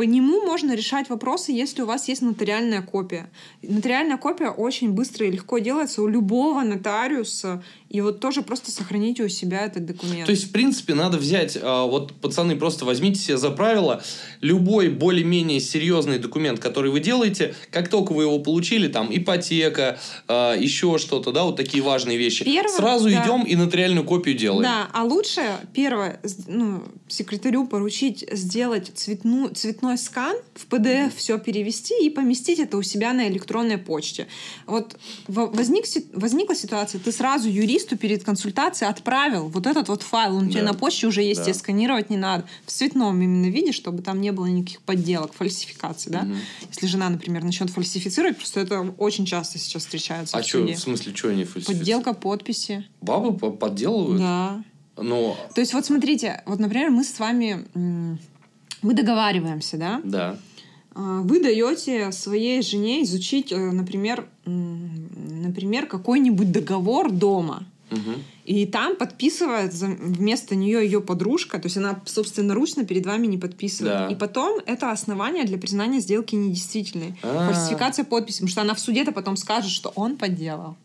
по 0.00 0.02
нему 0.04 0.40
можно 0.46 0.74
решать 0.74 1.10
вопросы, 1.10 1.52
если 1.52 1.82
у 1.82 1.84
вас 1.84 2.08
есть 2.08 2.22
нотариальная 2.22 2.80
копия. 2.80 3.28
Нотариальная 3.60 4.16
копия 4.16 4.48
очень 4.48 4.92
быстро 4.92 5.26
и 5.26 5.30
легко 5.30 5.58
делается 5.58 6.00
у 6.00 6.06
любого 6.06 6.62
нотариуса, 6.62 7.62
и 7.90 8.00
вот 8.00 8.18
тоже 8.18 8.40
просто 8.40 8.70
сохраните 8.70 9.24
у 9.24 9.28
себя 9.28 9.66
этот 9.66 9.84
документ. 9.84 10.24
То 10.24 10.30
есть, 10.30 10.44
в 10.44 10.52
принципе, 10.52 10.94
надо 10.94 11.18
взять, 11.18 11.58
а, 11.60 11.84
вот, 11.84 12.14
пацаны, 12.14 12.56
просто 12.56 12.86
возьмите 12.86 13.20
себе 13.20 13.36
за 13.36 13.50
правило, 13.50 14.02
любой 14.40 14.88
более-менее 14.88 15.60
серьезный 15.60 16.18
документ, 16.18 16.60
который 16.60 16.90
вы 16.90 17.00
делаете, 17.00 17.54
как 17.70 17.88
только 17.88 18.12
вы 18.12 18.22
его 18.22 18.38
получили, 18.38 18.88
там, 18.88 19.08
ипотека, 19.10 19.98
а, 20.28 20.54
еще 20.54 20.96
что-то, 20.96 21.30
да, 21.30 21.42
вот 21.42 21.56
такие 21.56 21.82
важные 21.82 22.16
вещи, 22.16 22.44
Первое, 22.44 22.74
сразу 22.74 23.10
да. 23.10 23.22
идем 23.22 23.42
и 23.42 23.54
нотариальную 23.54 24.06
копию 24.06 24.34
делаем. 24.34 24.62
Да, 24.62 24.88
а 24.94 25.04
лучше 25.04 25.42
первое, 25.74 26.20
ну, 26.46 26.84
секретарю 27.08 27.66
поручить 27.66 28.24
сделать 28.30 28.92
цветну, 28.94 29.48
цветной 29.48 29.89
скан, 29.96 30.36
в 30.54 30.66
PDF 30.66 31.12
все 31.16 31.38
перевести 31.38 31.94
и 32.06 32.10
поместить 32.10 32.58
это 32.58 32.76
у 32.76 32.82
себя 32.82 33.12
на 33.12 33.28
электронной 33.28 33.78
почте. 33.78 34.26
Вот 34.66 34.96
во- 35.28 35.46
возник, 35.46 35.84
возникла 36.14 36.54
ситуация, 36.54 37.00
ты 37.00 37.12
сразу 37.12 37.48
юристу 37.48 37.96
перед 37.96 38.24
консультацией 38.24 38.90
отправил 38.90 39.48
вот 39.48 39.66
этот 39.66 39.88
вот 39.88 40.02
файл, 40.02 40.36
он 40.36 40.46
у 40.46 40.50
тебя 40.50 40.62
Да. 40.62 40.72
на 40.72 40.74
почте 40.74 41.06
уже 41.06 41.22
есть, 41.22 41.40
Да. 41.40 41.44
тебе 41.46 41.54
сканировать 41.54 42.10
не 42.10 42.16
надо. 42.16 42.46
В 42.66 42.70
цветном 42.72 43.20
именно 43.22 43.46
виде, 43.50 43.72
чтобы 43.72 44.02
там 44.02 44.20
не 44.20 44.32
было 44.32 44.46
никаких 44.46 44.80
подделок, 44.82 45.32
фальсификаций, 45.32 46.12
да? 46.12 46.22
Мгм. 46.22 46.36
Если 46.70 46.86
жена, 46.86 47.08
например, 47.08 47.44
начнет 47.44 47.70
фальсифицировать, 47.70 48.36
просто 48.36 48.60
это 48.60 48.80
очень 48.98 49.26
часто 49.26 49.58
сейчас 49.58 49.82
встречается 49.84 50.36
А 50.36 50.42
в 50.42 50.46
что, 50.46 50.62
в 50.64 50.76
смысле, 50.76 51.14
что 51.14 51.28
они 51.28 51.44
фальсифицируют? 51.44 51.78
Подделка 51.80 52.12
подписи. 52.14 52.84
Бабы 53.00 53.32
по- 53.36 53.50
подделывают? 53.50 54.20
Да. 54.20 54.64
Ну, 55.02 55.34
То 55.54 55.62
есть 55.62 55.72
вот 55.72 55.86
смотрите, 55.86 56.42
вот, 56.44 56.58
например, 56.58 56.90
мы 56.90 57.04
с 57.04 57.18
вами, 57.18 57.64
мы 58.82 58.94
договариваемся, 58.94 59.76
да? 59.76 60.00
да. 60.04 60.36
А, 60.94 61.20
Вы 61.20 61.40
даете 61.40 62.12
своей 62.12 62.62
жене 62.62 63.02
изучить, 63.02 63.52
э, 63.52 63.56
например, 63.56 64.26
например, 64.44 65.86
какой-нибудь 65.86 66.52
договор 66.52 67.10
дома. 67.10 67.64
Мгм. 67.90 68.22
И 68.44 68.66
там 68.66 68.96
подписывает 68.96 69.72
вместо 69.74 70.54
нее 70.54 70.84
ее 70.84 71.00
подружка, 71.00 71.58
то 71.58 71.66
есть 71.66 71.76
она 71.76 72.00
собственноручно 72.04 72.84
перед 72.84 73.04
вами 73.04 73.26
не 73.26 73.36
подписывает. 73.36 74.08
Да. 74.08 74.08
И 74.08 74.14
потом 74.14 74.60
это 74.66 74.92
основание 74.92 75.44
для 75.44 75.58
признания 75.58 76.00
сделки 76.00 76.34
недействительной. 76.34 77.18
А. 77.22 77.52
Фальсификация 77.52 78.04
подписи, 78.04 78.38
потому 78.38 78.50
что 78.50 78.60
она 78.62 78.74
в 78.74 78.80
суде-то 78.80 79.12
потом 79.12 79.36
скажет, 79.36 79.70
что 79.70 79.92
он 79.94 80.16
подделал. 80.16 80.76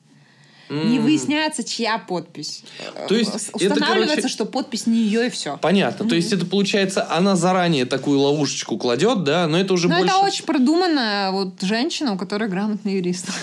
Не 0.70 0.98
М. 0.98 1.04
выясняется, 1.04 1.64
чья 1.64 1.98
подпись. 2.00 2.64
То 3.08 3.14
есть 3.16 3.32
Э, 3.32 3.38
это, 3.66 3.74
Устанавливается, 3.74 4.16
короче- 4.16 4.28
что 4.34 4.46
подпись 4.46 4.88
не 4.88 4.98
ее 4.98 5.28
и 5.28 5.30
все. 5.30 5.58
Понятно. 5.62 6.00
То 6.00 6.04
Мгм. 6.06 6.16
есть 6.16 6.34
это 6.34 6.46
получается, 6.46 7.06
она 7.12 7.36
заранее 7.36 7.86
такую 7.86 8.20
ловушечку 8.20 8.78
кладет, 8.78 9.24
да, 9.24 9.48
но 9.48 9.60
это 9.60 9.74
уже 9.74 9.88
Ну, 9.88 9.96
больше. 9.98 10.14
это 10.14 10.26
очень 10.26 10.46
продуманная 10.46 11.32
вот 11.32 11.62
женщина, 11.62 12.14
у 12.14 12.18
которой 12.18 12.50
грамотный 12.50 12.94
юрист. 12.96 13.28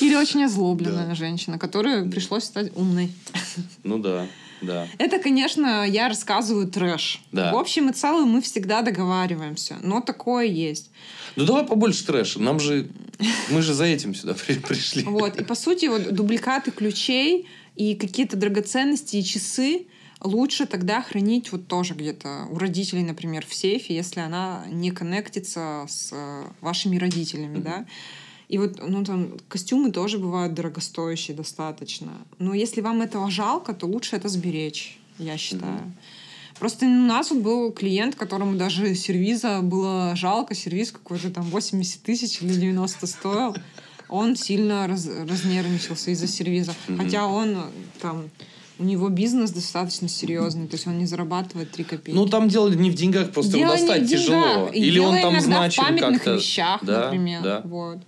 Или 0.00 0.14
очень 0.16 0.44
озлобленная 0.44 1.14
женщина, 1.14 1.58
которой 1.58 2.08
пришлось 2.08 2.44
стать 2.44 2.72
умной. 2.76 3.12
Ну 3.84 3.98
да, 3.98 4.26
да. 4.62 4.86
Это, 4.98 5.18
конечно, 5.18 5.86
я 5.86 6.08
рассказываю 6.08 6.66
трэш. 6.68 7.20
Да. 7.32 7.52
В 7.52 7.56
общем 7.56 7.90
и 7.90 7.92
целом 7.92 8.28
мы 8.30 8.40
всегда 8.40 8.82
договариваемся, 8.82 9.76
но 9.82 10.00
такое 10.00 10.46
есть. 10.46 10.90
Ну 11.36 11.44
давай 11.44 11.64
побольше 11.64 12.04
трэша. 12.06 12.40
Нам 12.40 12.60
же. 12.60 12.88
Мы 13.50 13.62
же 13.62 13.74
за 13.74 13.84
этим 13.84 14.14
сюда 14.14 14.34
при- 14.34 14.54
пришли. 14.58 15.02
Вот. 15.04 15.40
И 15.40 15.44
по 15.44 15.54
сути, 15.54 15.86
вот 15.86 16.12
дубликаты 16.14 16.70
ключей 16.70 17.48
и 17.76 17.94
какие-то 17.94 18.36
драгоценности 18.36 19.16
и 19.16 19.24
часы 19.24 19.86
лучше 20.20 20.66
тогда 20.66 21.02
хранить 21.02 21.50
вот 21.52 21.66
тоже 21.66 21.94
где-то 21.94 22.46
у 22.50 22.58
родителей, 22.58 23.02
например, 23.02 23.44
в 23.46 23.54
сейфе, 23.54 23.94
если 23.94 24.20
она 24.20 24.64
не 24.70 24.90
коннектится 24.90 25.84
с 25.88 26.10
э, 26.12 26.44
вашими 26.60 26.96
родителями, 26.96 27.54
Мгм. 27.56 27.62
да. 27.62 27.86
И 28.52 28.58
вот, 28.58 28.86
ну, 28.86 29.02
там, 29.02 29.28
костюмы 29.48 29.90
тоже 29.90 30.18
бывают 30.18 30.52
дорогостоящие 30.52 31.34
достаточно. 31.34 32.10
Но 32.38 32.52
если 32.52 32.82
вам 32.82 33.00
этого 33.00 33.30
жалко, 33.30 33.72
то 33.72 33.86
лучше 33.86 34.16
это 34.16 34.28
сберечь, 34.28 34.98
я 35.18 35.38
считаю. 35.38 35.78
Mm-hmm. 35.78 36.58
Просто 36.58 36.84
у 36.84 36.88
нас 36.90 37.30
вот 37.30 37.40
был 37.40 37.72
клиент, 37.72 38.14
которому 38.14 38.58
даже 38.58 38.94
сервиза 38.94 39.60
было 39.62 40.14
жалко, 40.16 40.54
сервиз 40.54 40.92
какой-то 40.92 41.30
там 41.30 41.44
80 41.44 42.02
тысяч 42.02 42.42
или 42.42 42.52
90 42.52 43.06
стоил. 43.06 43.56
Он 44.10 44.36
сильно 44.36 44.86
раз, 44.86 45.06
разнервничался 45.06 46.10
из-за 46.10 46.28
сервиза. 46.28 46.72
Mm-hmm. 46.72 46.96
Хотя 46.98 47.26
он 47.26 47.56
там 48.02 48.28
у 48.78 48.84
него 48.84 49.08
бизнес 49.08 49.50
достаточно 49.50 50.08
серьезный, 50.08 50.66
то 50.66 50.74
есть 50.74 50.86
он 50.86 50.98
не 50.98 51.06
зарабатывает 51.06 51.70
3 51.70 51.84
копейки. 51.84 52.14
Ну, 52.14 52.26
там 52.26 52.48
дело 52.48 52.68
не 52.68 52.90
в 52.90 52.94
деньгах, 52.94 53.32
просто 53.32 53.52
дело 53.52 53.74
его 53.74 53.86
достать 53.86 54.10
тяжело. 54.10 54.68
Или 54.68 54.98
он 54.98 55.22
там 55.22 55.40
значим 55.40 55.98
как-то. 55.98 56.34
вещах, 56.34 56.84
да, 56.84 57.06
например. 57.06 57.42
Да. 57.42 57.62
Вот. 57.64 57.98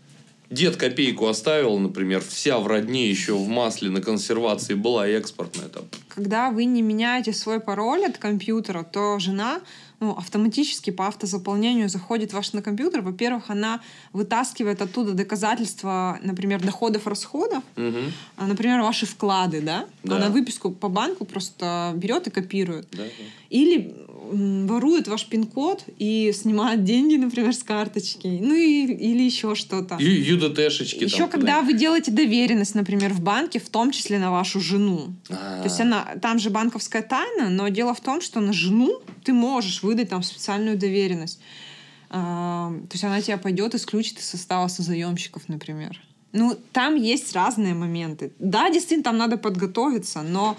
Дед 0.51 0.77
копейку 0.77 1.27
оставил, 1.27 1.79
например, 1.79 2.23
вся 2.23 2.59
в 2.59 2.67
родне 2.67 3.09
еще 3.09 3.35
в 3.35 3.49
масле 3.49 3.91
на 3.91 4.01
консервации 4.01 4.75
была 4.75 5.09
экспортная 5.09 5.69
там. 5.69 5.85
Когда 6.09 6.51
вы 6.51 6.65
не 6.65 6.83
меняете 6.83 7.33
свой 7.33 7.61
пароль 7.61 8.05
от 8.05 8.19
компьютера, 8.19 8.85
то 8.85 9.19
жена 9.19 9.61
ну, 10.01 10.13
автоматически 10.13 10.91
по 10.91 11.07
автозаполнению 11.07 11.89
заходит 11.89 12.33
ваш 12.33 12.53
на 12.53 12.63
компьютер. 12.63 13.01
Во-первых, 13.01 13.49
она 13.49 13.81
вытаскивает 14.13 14.83
оттуда 14.83 15.13
доказательства, 15.13 16.19
например, 16.23 16.63
доходов, 16.63 17.07
расходов, 17.07 17.63
угу. 17.77 18.13
например, 18.37 18.83
ваши 18.83 19.07
вклады, 19.07 19.61
да? 19.61 19.87
да. 20.03 20.17
Она 20.17 20.29
выписку 20.29 20.71
по 20.71 20.89
банку 20.89 21.25
просто 21.25 21.93
берет 21.97 22.27
и 22.27 22.31
копирует. 22.31 22.87
Да, 22.91 23.05
да. 23.05 23.09
Или 23.51 23.95
ворует 24.35 25.09
ваш 25.09 25.27
пин-код 25.27 25.85
и 25.99 26.33
снимает 26.35 26.85
деньги, 26.85 27.17
например, 27.17 27.55
с 27.55 27.63
карточки, 27.63 28.27
ну 28.27 28.55
и, 28.55 28.85
или 28.85 29.23
еще 29.23 29.55
что-то. 29.55 29.97
ЮДТшечки. 29.99 31.05
Еще 31.05 31.27
когда 31.29 31.63
вы 31.63 31.75
делаете 31.75 32.11
доверенность, 32.11 32.75
например, 32.75 33.13
в 33.13 33.21
банке, 33.21 33.59
в 33.59 33.69
том 33.69 33.91
числе 33.91 34.19
на 34.19 34.31
вашу 34.31 34.61
жену. 34.61 35.15
А-а-а. 35.31 35.63
То 35.63 35.69
есть 35.69 35.81
она, 35.81 36.05
там 36.21 36.39
же 36.39 36.51
банковская 36.51 37.03
тайна, 37.03 37.49
но 37.49 37.69
дело 37.69 37.95
в 37.95 38.01
том, 38.01 38.21
что 38.21 38.41
на 38.41 38.53
жену 38.53 39.01
ты 39.25 39.33
можешь 39.33 39.83
выдать 39.83 40.11
там 40.11 40.23
специальную 40.23 40.77
доверенность. 40.77 41.41
А, 42.11 42.73
то 42.89 42.95
есть 42.95 43.05
она 43.05 43.21
тебя 43.21 43.39
пойдет, 43.39 43.75
исключит 43.75 44.19
из 44.19 44.27
состава 44.27 44.69
созаемщиков, 44.69 45.49
например. 45.49 46.01
Ну, 46.33 46.57
там 46.73 46.97
есть 46.97 47.33
разные 47.33 47.75
моменты. 47.75 48.33
Да, 48.39 48.69
действительно, 48.69 49.05
там 49.05 49.17
надо 49.19 49.37
подготовиться, 49.37 50.23
но 50.23 50.57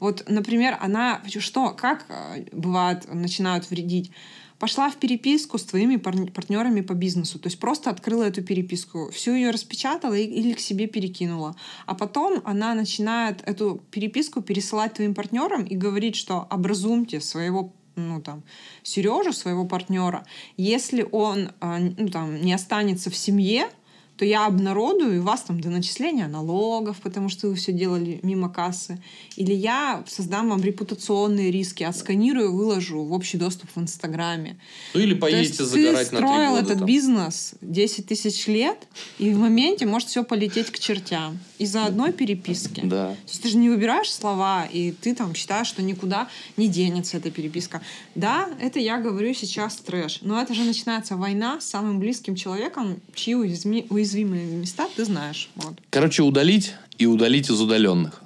вот, 0.00 0.24
например, 0.28 0.76
она, 0.80 1.22
что, 1.26 1.70
как 1.70 2.04
э, 2.08 2.44
бывает, 2.52 3.12
начинают 3.12 3.70
вредить? 3.70 4.10
Пошла 4.58 4.88
в 4.88 4.96
переписку 4.96 5.58
с 5.58 5.64
твоими 5.64 5.96
партнерами 5.96 6.80
по 6.80 6.94
бизнесу, 6.94 7.38
то 7.38 7.48
есть 7.48 7.60
просто 7.60 7.90
открыла 7.90 8.22
эту 8.22 8.42
переписку, 8.42 9.10
всю 9.10 9.34
ее 9.34 9.50
распечатала 9.50 10.14
или 10.14 10.54
к 10.54 10.60
себе 10.60 10.86
перекинула. 10.86 11.54
А 11.84 11.94
потом 11.94 12.40
она 12.44 12.72
начинает 12.74 13.46
эту 13.46 13.82
переписку 13.90 14.40
пересылать 14.40 14.94
твоим 14.94 15.14
партнерам 15.14 15.64
и 15.64 15.76
говорит, 15.76 16.16
что 16.16 16.46
образумьте 16.50 17.20
своего 17.20 17.74
ну, 17.96 18.20
там, 18.20 18.42
Сережу, 18.82 19.32
своего 19.32 19.66
партнера, 19.66 20.24
если 20.56 21.06
он 21.12 21.50
э, 21.60 21.78
ну, 21.96 22.08
там, 22.08 22.40
не 22.40 22.52
останется 22.52 23.10
в 23.10 23.16
семье, 23.16 23.68
то 24.16 24.24
я 24.24 24.46
обнародую, 24.46 25.22
вас 25.22 25.42
там 25.42 25.60
до 25.60 25.68
начисления 25.68 26.26
налогов, 26.26 26.96
потому 27.02 27.28
что 27.28 27.48
вы 27.48 27.54
все 27.54 27.72
делали 27.72 28.18
мимо 28.22 28.48
кассы. 28.48 28.98
Или 29.36 29.52
я 29.52 30.02
создам 30.06 30.48
вам 30.48 30.62
репутационные 30.62 31.50
риски, 31.50 31.82
отсканирую, 31.82 32.54
выложу 32.54 33.02
в 33.02 33.12
общий 33.12 33.36
доступ 33.36 33.70
в 33.74 33.80
Инстаграме. 33.80 34.58
Ну 34.94 35.00
или 35.00 35.14
поедете 35.14 35.64
загорать 35.64 36.12
на 36.12 36.18
три 36.18 36.26
года. 36.26 36.44
строил 36.44 36.56
этот 36.56 36.78
там. 36.78 36.86
бизнес 36.86 37.54
10 37.60 38.06
тысяч 38.06 38.46
лет, 38.46 38.78
и 39.18 39.30
в 39.30 39.38
моменте 39.38 39.86
может 39.86 40.08
все 40.08 40.24
полететь 40.24 40.70
к 40.70 40.78
чертям 40.78 41.38
из-за 41.58 41.84
одной 41.84 42.12
переписки. 42.12 42.80
Да. 42.84 43.08
То 43.08 43.30
есть 43.30 43.42
ты 43.42 43.48
же 43.48 43.56
не 43.58 43.68
выбираешь 43.68 44.12
слова, 44.12 44.66
и 44.70 44.92
ты 44.92 45.14
там 45.14 45.34
считаешь, 45.34 45.66
что 45.66 45.82
никуда 45.82 46.28
не 46.56 46.68
денется 46.68 47.18
эта 47.18 47.30
переписка. 47.30 47.82
Да, 48.14 48.48
это 48.60 48.78
я 48.78 48.98
говорю 48.98 49.34
сейчас 49.34 49.76
трэш, 49.76 50.20
но 50.22 50.40
это 50.40 50.54
же 50.54 50.64
начинается 50.64 51.16
война 51.16 51.60
с 51.60 51.66
самым 51.66 51.98
близким 51.98 52.34
человеком, 52.34 53.00
чьи 53.14 53.34
уязвимые 53.34 54.05
уязвимые 54.06 54.46
места 54.46 54.88
ты 54.94 55.04
знаешь. 55.04 55.48
Вот. 55.56 55.74
Короче, 55.90 56.22
удалить 56.22 56.74
и 56.98 57.06
удалить 57.06 57.50
из 57.50 57.60
удаленных. 57.60 58.22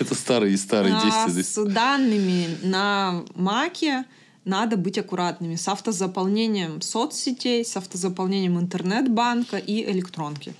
Это 0.00 0.14
старые 0.14 0.56
старые 0.56 0.94
действия. 0.94 1.42
С 1.42 1.64
данными 1.66 2.48
на 2.62 3.22
Маке 3.34 4.04
надо 4.44 4.76
быть 4.76 4.96
аккуратными 4.96 5.56
с 5.56 5.68
автозаполнением 5.68 6.80
соцсетей, 6.80 7.64
с 7.64 7.76
автозаполнением 7.76 8.58
интернет-банка 8.58 9.58
и 9.58 9.84
электронки. 9.90 10.54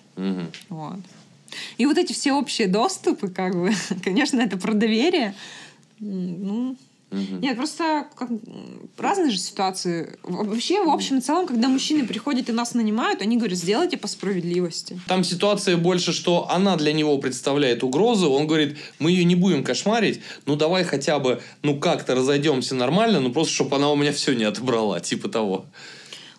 Вот. 0.69 0.99
И 1.79 1.87
вот 1.87 1.97
эти 1.97 2.13
все 2.13 2.33
общие 2.33 2.69
доступы, 2.69 3.29
как 3.29 3.55
бы, 3.55 3.73
конечно, 4.05 4.41
это 4.41 4.59
про 4.59 4.75
доверие. 4.75 5.35
Ну, 6.01 6.77
Угу. 7.17 7.41
Нет, 7.41 7.57
просто 7.57 8.07
как, 8.15 8.29
разные 8.99 9.31
же 9.31 9.39
ситуации. 9.39 10.19
Вообще, 10.23 10.83
в 10.85 10.89
общем 10.89 11.19
и 11.19 11.21
целом, 11.21 11.47
когда 11.47 11.69
мужчины 11.69 12.07
приходят 12.07 12.49
и 12.49 12.53
нас 12.53 12.75
нанимают, 12.75 13.23
они 13.23 13.37
говорят, 13.37 13.59
сделайте 13.59 13.97
по 13.97 14.09
справедливости. 14.09 15.01
Там 15.09 15.25
ситуация 15.25 15.77
больше, 15.77 16.13
что 16.13 16.49
она 16.51 16.77
для 16.77 16.93
него 16.93 17.19
представляет 17.19 17.83
угрозу. 17.83 18.31
Он 18.31 18.47
говорит, 18.47 18.77
мы 18.99 19.11
ее 19.11 19.25
не 19.25 19.35
будем 19.35 19.65
кошмарить, 19.65 20.21
ну 20.47 20.57
давай 20.57 20.85
хотя 20.85 21.19
бы, 21.19 21.41
ну 21.63 21.79
как-то 21.79 22.15
разойдемся 22.15 22.75
нормально, 22.75 23.21
ну 23.21 23.33
просто, 23.33 23.55
чтобы 23.55 23.77
она 23.77 23.91
у 23.91 23.97
меня 23.97 24.13
все 24.13 24.35
не 24.35 24.45
отобрала, 24.45 25.01
типа 25.01 25.29
того. 25.29 25.67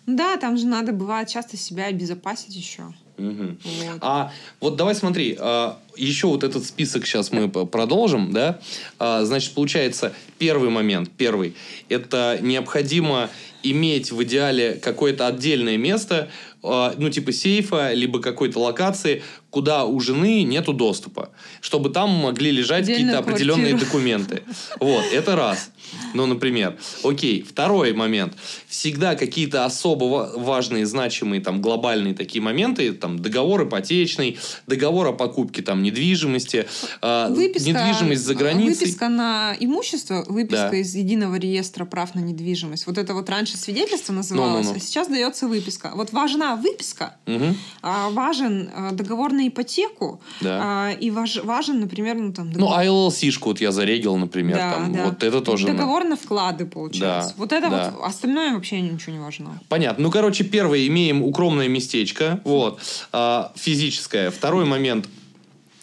Да, 0.06 0.38
там 0.38 0.56
же 0.56 0.66
надо, 0.66 0.92
бывает, 0.92 1.28
часто 1.28 1.56
себя 1.56 1.86
обезопасить 1.86 2.54
еще. 2.54 2.94
Угу. 3.18 3.56
Вот. 3.64 3.98
А 4.00 4.32
вот 4.60 4.76
давай 4.76 4.94
смотри, 4.94 5.36
а, 5.38 5.78
еще 5.96 6.28
вот 6.28 6.44
этот 6.44 6.64
список 6.64 7.06
сейчас 7.06 7.32
мы 7.32 7.48
продолжим, 7.48 8.32
да? 8.32 8.58
А, 8.98 9.24
значит, 9.24 9.52
получается, 9.54 10.12
первый 10.38 10.70
момент, 10.70 11.10
первый, 11.16 11.54
это 11.88 12.38
необходимо 12.40 13.28
иметь 13.62 14.12
в 14.12 14.22
идеале 14.22 14.74
какое-то 14.74 15.26
отдельное 15.26 15.76
место, 15.76 16.28
а, 16.62 16.94
ну, 16.96 17.10
типа 17.10 17.32
сейфа, 17.32 17.92
либо 17.92 18.20
какой-то 18.20 18.60
локации, 18.60 19.22
куда 19.50 19.84
у 19.84 19.98
жены 20.00 20.42
нету 20.42 20.72
доступа, 20.72 21.30
чтобы 21.60 21.90
там 21.90 22.10
могли 22.10 22.50
лежать 22.50 22.86
какие-то 22.86 23.18
определенные 23.18 23.74
документы. 23.74 24.42
Вот, 24.78 25.04
это 25.12 25.36
раз. 25.36 25.70
Ну, 26.14 26.26
например. 26.26 26.76
Окей, 27.04 27.42
второй 27.42 27.92
момент. 27.92 28.34
Всегда 28.66 29.14
какие-то 29.14 29.64
особо 29.64 30.32
важные, 30.36 30.86
значимые, 30.86 31.40
там, 31.40 31.60
глобальные 31.60 32.14
такие 32.14 32.42
моменты, 32.42 32.92
там, 32.92 33.18
договор 33.18 33.66
ипотечный, 33.66 34.38
договор 34.66 35.08
о 35.08 35.12
покупке, 35.12 35.62
там, 35.62 35.82
недвижимости, 35.82 36.66
э, 37.02 37.28
выписка, 37.30 37.70
недвижимость 37.70 38.22
за 38.24 38.34
границей. 38.34 38.86
Выписка 38.86 39.08
на 39.08 39.54
имущество, 39.58 40.24
выписка 40.28 40.70
да. 40.70 40.76
из 40.76 40.94
единого 40.94 41.36
реестра 41.36 41.84
прав 41.84 42.14
на 42.14 42.20
недвижимость. 42.20 42.86
Вот 42.86 42.98
это 42.98 43.14
вот 43.14 43.28
раньше 43.30 43.56
свидетельство 43.56 44.12
называлось, 44.12 44.66
no, 44.66 44.70
no, 44.70 44.74
no. 44.74 44.76
а 44.76 44.80
сейчас 44.80 45.08
дается 45.08 45.48
выписка. 45.48 45.92
Вот 45.94 46.12
важна 46.12 46.56
выписка, 46.56 47.16
угу. 47.26 47.54
а, 47.82 48.10
важен 48.10 48.70
а, 48.74 48.92
договор 48.92 49.32
на 49.32 49.48
ипотеку, 49.48 50.20
да. 50.40 50.60
а, 50.62 50.92
и 50.92 51.10
важ, 51.10 51.42
важен, 51.44 51.80
например, 51.80 52.16
ну 52.16 52.32
там... 52.32 52.52
Договор... 52.52 52.70
Ну, 52.70 52.76
а 52.76 52.84
LLC-шку 52.84 53.48
вот 53.48 53.60
я 53.60 53.72
зарегил, 53.72 54.16
например, 54.16 54.56
да, 54.56 54.72
там, 54.74 54.92
да. 54.92 55.04
вот 55.04 55.22
это 55.22 55.40
тоже... 55.40 55.66
Договор 55.78 56.04
на 56.04 56.16
вклады, 56.16 56.66
получается. 56.66 57.30
Да. 57.30 57.34
Вот 57.36 57.52
это 57.52 57.70
да. 57.70 57.90
вот, 57.90 58.04
остальное 58.04 58.54
вообще 58.54 58.80
ничего 58.80 59.12
не 59.12 59.20
важно. 59.20 59.60
Понятно. 59.68 60.04
Ну, 60.04 60.10
короче, 60.10 60.44
первое, 60.44 60.86
имеем 60.86 61.22
укромное 61.22 61.68
местечко, 61.68 62.40
вот, 62.44 62.80
а, 63.12 63.52
физическое. 63.56 64.30
Второй 64.30 64.64
момент, 64.64 65.08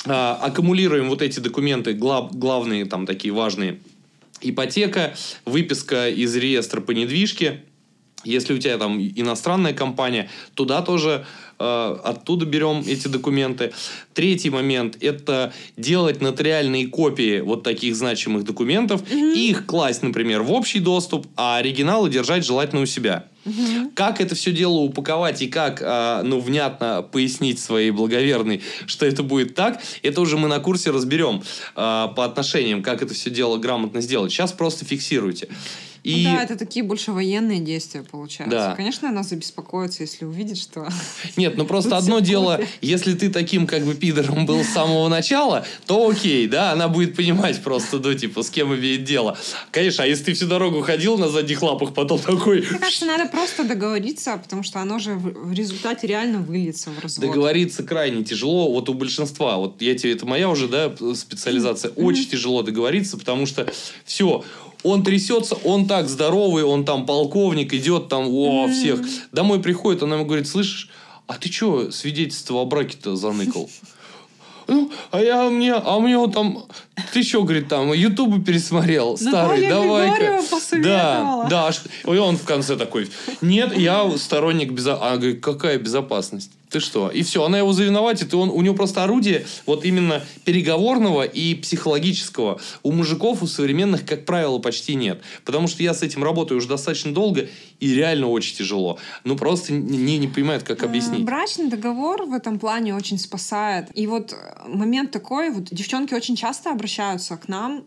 а, 0.06 0.40
аккумулируем 0.42 1.10
вот 1.10 1.22
эти 1.22 1.40
документы, 1.40 1.94
глав, 1.94 2.36
главные 2.36 2.86
там 2.86 3.06
такие 3.06 3.34
важные, 3.34 3.80
ипотека, 4.42 5.16
выписка 5.46 6.10
из 6.10 6.36
реестра 6.36 6.82
по 6.82 6.92
недвижке, 6.92 7.64
если 8.26 8.54
у 8.54 8.58
тебя 8.58 8.78
там 8.78 9.00
иностранная 9.00 9.74
компания, 9.74 10.30
туда 10.56 10.82
тоже 10.82 11.26
оттуда 11.58 12.46
берем 12.46 12.84
эти 12.86 13.08
документы. 13.08 13.74
Третий 14.14 14.50
момент– 14.50 14.98
это 15.02 15.54
делать 15.78 16.22
нотариальные 16.22 16.88
копии 16.88 17.42
вот 17.42 17.64
таких 17.64 17.96
значимых 17.96 18.44
документов, 18.44 19.02
mm-hmm. 19.04 19.36
их 19.36 19.66
класть, 19.66 20.04
например, 20.04 20.44
в 20.44 20.52
общий 20.52 20.80
доступ, 20.80 21.28
а 21.36 21.58
оригиналы 21.58 22.10
держать 22.10 22.46
желательно 22.46 22.82
у 22.82 22.86
себя. 22.86 23.26
Угу. 23.46 23.92
Как 23.94 24.22
это 24.22 24.34
все 24.34 24.52
дело 24.52 24.78
упаковать 24.78 25.42
и 25.42 25.48
как, 25.48 25.82
а, 25.84 26.24
ну, 26.24 26.40
внятно 26.40 27.04
пояснить 27.04 27.60
своей 27.60 27.92
благоверной, 27.92 28.62
что 28.88 29.06
это 29.06 29.22
будет 29.22 29.54
так, 29.54 29.82
это 30.02 30.22
уже 30.22 30.38
мы 30.38 30.48
на 30.48 30.60
курсе 30.60 30.90
разберем 30.90 31.44
а, 31.76 32.08
по 32.10 32.26
отношениям, 32.26 32.82
как 32.82 33.04
это 33.04 33.14
все 33.14 33.30
дело 33.30 33.58
грамотно 33.58 34.02
сделать. 34.02 34.32
Сейчас 34.32 34.52
просто 34.52 34.84
фиксируйте. 34.86 35.48
И... 36.06 36.24
Ну 36.28 36.36
да, 36.36 36.44
это 36.44 36.56
такие 36.56 36.84
больше 36.84 37.12
военные 37.12 37.60
действия, 37.60 38.04
получается. 38.04 38.58
Да. 38.58 38.76
Конечно, 38.76 39.10
она 39.10 39.24
забеспокоится, 39.24 40.04
если 40.04 40.26
увидит, 40.26 40.58
что... 40.58 40.88
Нет, 41.36 41.58
ну 41.58 41.66
просто 41.68 41.98
одно 41.98 42.20
дело, 42.20 42.62
если 42.82 43.14
ты 43.16 43.30
таким 43.30 43.66
как 43.68 43.84
бы 43.84 43.96
пидором 43.96 44.46
был 44.46 44.64
с 44.64 44.70
самого 44.70 45.08
начала, 45.08 45.66
то 45.88 46.08
окей, 46.08 46.48
да, 46.48 46.72
она 46.72 46.88
будет 46.88 47.16
понимать 47.16 47.62
просто, 47.64 48.00
ну, 48.00 48.14
типа, 48.14 48.44
с 48.44 48.50
кем 48.50 48.76
имеет 48.76 49.04
дело. 49.04 49.38
Конечно, 49.72 50.04
а 50.04 50.08
если 50.08 50.26
ты 50.26 50.34
всю 50.34 50.48
дорогу 50.48 50.82
ходил 50.82 51.18
на 51.18 51.28
задних 51.28 51.62
лапах, 51.62 51.94
потом 51.94 52.20
такой... 52.20 52.62
Мне 52.62 52.80
кажется, 52.80 53.06
надо 53.06 53.26
просто 53.28 53.64
договориться, 53.64 54.38
потому 54.38 54.64
что 54.64 54.80
оно 54.80 55.00
же 55.00 55.16
в 55.16 55.46
в 55.46 55.54
результате 55.54 56.08
реально 56.08 56.40
выльется 56.40 56.90
в 56.90 57.00
развод. 57.00 57.28
Договориться 57.28 57.84
крайне 57.84 58.24
тяжело, 58.24 58.72
вот 58.72 58.90
у 58.90 58.94
большинства, 58.94 59.58
вот 59.58 59.82
я 59.82 59.96
тебе, 59.96 60.14
это 60.14 60.26
моя 60.26 60.50
уже, 60.50 60.68
да, 60.68 60.94
специализация, 61.16 61.92
очень 61.92 62.26
тяжело 62.26 62.62
договориться, 62.62 63.18
потому 63.18 63.46
что 63.46 63.72
все, 64.06 64.44
он 64.86 65.04
трясется, 65.04 65.56
он 65.64 65.88
так 65.88 66.08
здоровый, 66.08 66.64
он 66.64 66.86
там 66.86 67.06
полковник, 67.06 67.74
идет 67.74 68.08
там, 68.08 68.28
о, 68.30 68.68
всех. 68.68 69.00
Домой 69.32 69.60
приходит, 69.60 70.04
она 70.04 70.16
ему 70.16 70.26
говорит, 70.26 70.48
слышишь, 70.48 70.90
а 71.28 71.36
ты 71.36 71.52
что 71.52 71.92
свидетельство 71.92 72.62
о 72.62 72.66
браке-то 72.66 73.16
заныкал? 73.16 73.70
Ну, 74.68 74.92
а 75.12 75.22
я 75.22 75.50
мне, 75.50 75.74
а 75.74 76.00
мне 76.00 76.18
вот 76.18 76.34
там, 76.34 76.66
ты 77.14 77.22
что, 77.24 77.44
говорит, 77.44 77.68
там, 77.68 77.94
ютубы 77.94 78.44
пересмотрел, 78.44 79.16
старый, 79.18 79.68
давай-ка. 79.70 80.42
Да, 80.82 81.48
да, 81.50 81.72
и 82.04 82.18
он 82.18 82.38
в 82.38 82.44
конце 82.44 82.76
такой, 82.76 83.10
нет, 83.42 83.78
я 83.78 84.10
сторонник 84.18 84.72
безопасности. 84.72 85.08
Она 85.08 85.18
говорит, 85.18 85.44
какая 85.44 85.78
безопасность? 85.78 86.52
Ты 86.76 86.82
что? 86.82 87.10
И 87.10 87.24
все, 87.24 87.44
она 87.44 87.58
его 87.58 87.72
завиноватит, 87.72 88.34
и 88.34 88.36
он, 88.36 88.50
у 88.50 88.62
него 88.62 88.76
просто 88.76 89.04
орудие 89.04 89.46
вот 89.66 89.86
именно 89.86 90.22
переговорного 90.44 91.24
и 91.24 91.56
психологического. 91.56 92.60
У 92.84 92.92
мужиков, 92.92 93.42
у 93.44 93.48
современных, 93.48 94.06
как 94.06 94.26
правило, 94.26 94.60
почти 94.60 94.96
нет. 94.96 95.22
Потому 95.46 95.70
что 95.70 95.84
я 95.84 95.94
с 95.94 96.04
этим 96.04 96.24
работаю 96.24 96.58
уже 96.58 96.68
достаточно 96.68 97.14
долго, 97.14 97.48
и 97.80 97.94
реально 97.94 98.28
очень 98.28 98.58
тяжело. 98.58 98.98
Ну, 99.24 99.38
просто 99.38 99.72
не, 99.72 100.18
не 100.18 100.28
понимают, 100.28 100.64
как 100.64 100.84
Э, 100.84 100.86
объяснить. 100.86 101.24
Брачный 101.24 101.70
договор 101.70 102.24
в 102.24 102.34
этом 102.34 102.60
плане 102.60 102.96
очень 102.96 103.18
спасает. 103.18 103.88
И 103.94 104.08
вот 104.08 104.36
момент 104.68 105.12
такой, 105.12 105.52
вот 105.52 105.70
девчонки 105.72 106.14
очень 106.14 106.36
часто 106.36 106.72
обращаются 106.72 107.38
к 107.38 107.48
нам 107.48 107.84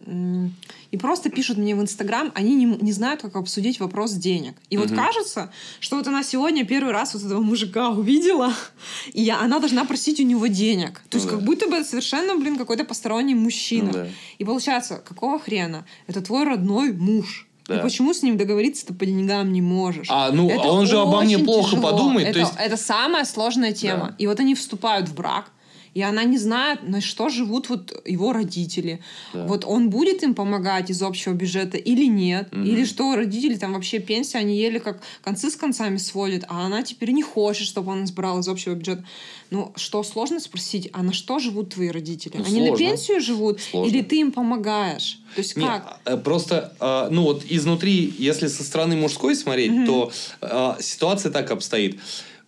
и 0.90 0.96
просто 0.96 1.28
пишут 1.30 1.58
мне 1.58 1.74
в 1.74 1.80
Инстаграм, 1.82 2.32
они 2.34 2.54
не, 2.54 2.64
не 2.64 2.92
знают, 2.92 3.20
как 3.22 3.36
обсудить 3.36 3.78
вопрос 3.80 4.12
денег. 4.12 4.54
И 4.70 4.76
вот 4.78 4.86
Мгм. 4.90 4.96
кажется, 4.96 5.50
что 5.80 5.96
вот 5.96 6.06
она 6.06 6.22
сегодня 6.22 6.64
первый 6.64 6.92
раз 6.92 7.14
вот 7.14 7.24
этого 7.24 7.40
мужика 7.42 7.90
увидела, 7.90 8.52
и 9.12 9.22
я- 9.22 9.40
она 9.40 9.58
должна 9.58 9.84
просить 9.84 10.20
у 10.20 10.24
него 10.24 10.46
денег. 10.46 11.02
То 11.10 11.16
есть 11.18 11.26
Ну 11.26 11.32
как 11.32 11.40
да. 11.40 11.46
будто 11.46 11.68
бы 11.68 11.84
совершенно, 11.84 12.36
блин, 12.36 12.56
какой-то 12.56 12.84
посторонний 12.84 13.34
мужчина. 13.34 13.86
Ну 13.86 13.92
да. 13.92 14.06
И 14.38 14.44
получается, 14.44 15.02
какого 15.06 15.38
хрена? 15.38 15.84
Это 16.06 16.20
твой 16.22 16.44
родной 16.44 16.92
муж. 16.92 17.44
Да. 17.66 17.80
И 17.80 17.82
почему 17.82 18.14
с 18.14 18.22
ним 18.22 18.38
договориться-то 18.38 18.94
по 18.94 19.04
деньгам 19.04 19.52
не 19.52 19.60
можешь? 19.60 20.06
А, 20.10 20.30
ну, 20.32 20.48
Это 20.48 20.62
а 20.68 20.72
он 20.72 20.86
же 20.86 20.98
обо 20.98 21.20
мне 21.20 21.38
плохо 21.38 21.72
тяжело. 21.76 21.90
подумает. 21.90 22.28
Это, 22.28 22.32
То 22.32 22.38
есть, 22.40 22.52
это 22.58 22.76
самая 22.78 23.26
сложная 23.26 23.72
тема. 23.72 24.06
Да. 24.06 24.14
И 24.16 24.26
вот 24.26 24.40
они 24.40 24.54
вступают 24.54 25.06
в 25.06 25.14
брак, 25.14 25.50
и 25.98 26.02
она 26.02 26.22
не 26.22 26.38
знает, 26.38 26.88
на 26.88 27.00
что 27.00 27.28
живут 27.28 27.68
вот 27.68 28.02
его 28.06 28.32
родители. 28.32 29.00
Да. 29.34 29.46
Вот 29.46 29.64
он 29.64 29.90
будет 29.90 30.22
им 30.22 30.32
помогать 30.34 30.90
из 30.90 31.02
общего 31.02 31.32
бюджета 31.32 31.76
или 31.76 32.04
нет. 32.04 32.52
Мгм. 32.52 32.62
Или 32.64 32.84
что 32.84 33.16
родители 33.16 33.56
там 33.56 33.72
вообще 33.72 33.98
пенсия, 33.98 34.38
они 34.38 34.56
еле 34.56 34.78
как 34.78 35.00
концы 35.24 35.50
с 35.50 35.56
концами 35.56 35.96
сводят, 35.96 36.44
а 36.46 36.64
она 36.66 36.82
теперь 36.84 37.10
не 37.10 37.24
хочет, 37.24 37.66
чтобы 37.66 37.90
он 37.90 38.04
избрал 38.04 38.38
из 38.38 38.46
общего 38.46 38.74
бюджета. 38.74 39.04
Ну, 39.50 39.72
что 39.74 40.04
сложно 40.04 40.38
спросить, 40.38 40.88
а 40.92 41.02
на 41.02 41.12
что 41.12 41.40
живут 41.40 41.74
твои 41.74 41.88
родители? 41.88 42.36
Ну, 42.36 42.44
они 42.44 42.60
на 42.60 42.66
сложно. 42.68 42.86
пенсию 42.86 43.20
живут? 43.20 43.60
Сложно. 43.60 43.90
Или 43.90 44.02
ты 44.02 44.20
им 44.20 44.30
помогаешь? 44.30 45.18
То 45.34 45.40
есть 45.40 45.56
Не, 45.56 45.66
как? 45.66 45.98
э, 46.04 46.16
просто, 46.16 46.74
э, 46.78 47.08
ну 47.10 47.22
вот 47.24 47.42
изнутри, 47.48 48.14
если 48.18 48.46
со 48.46 48.62
стороны 48.62 48.94
мужской 48.94 49.34
смотреть, 49.34 49.72
Мгм. 49.72 49.86
то 49.86 50.12
э, 50.42 50.74
ситуация 50.80 51.32
так 51.32 51.50
обстоит. 51.50 51.98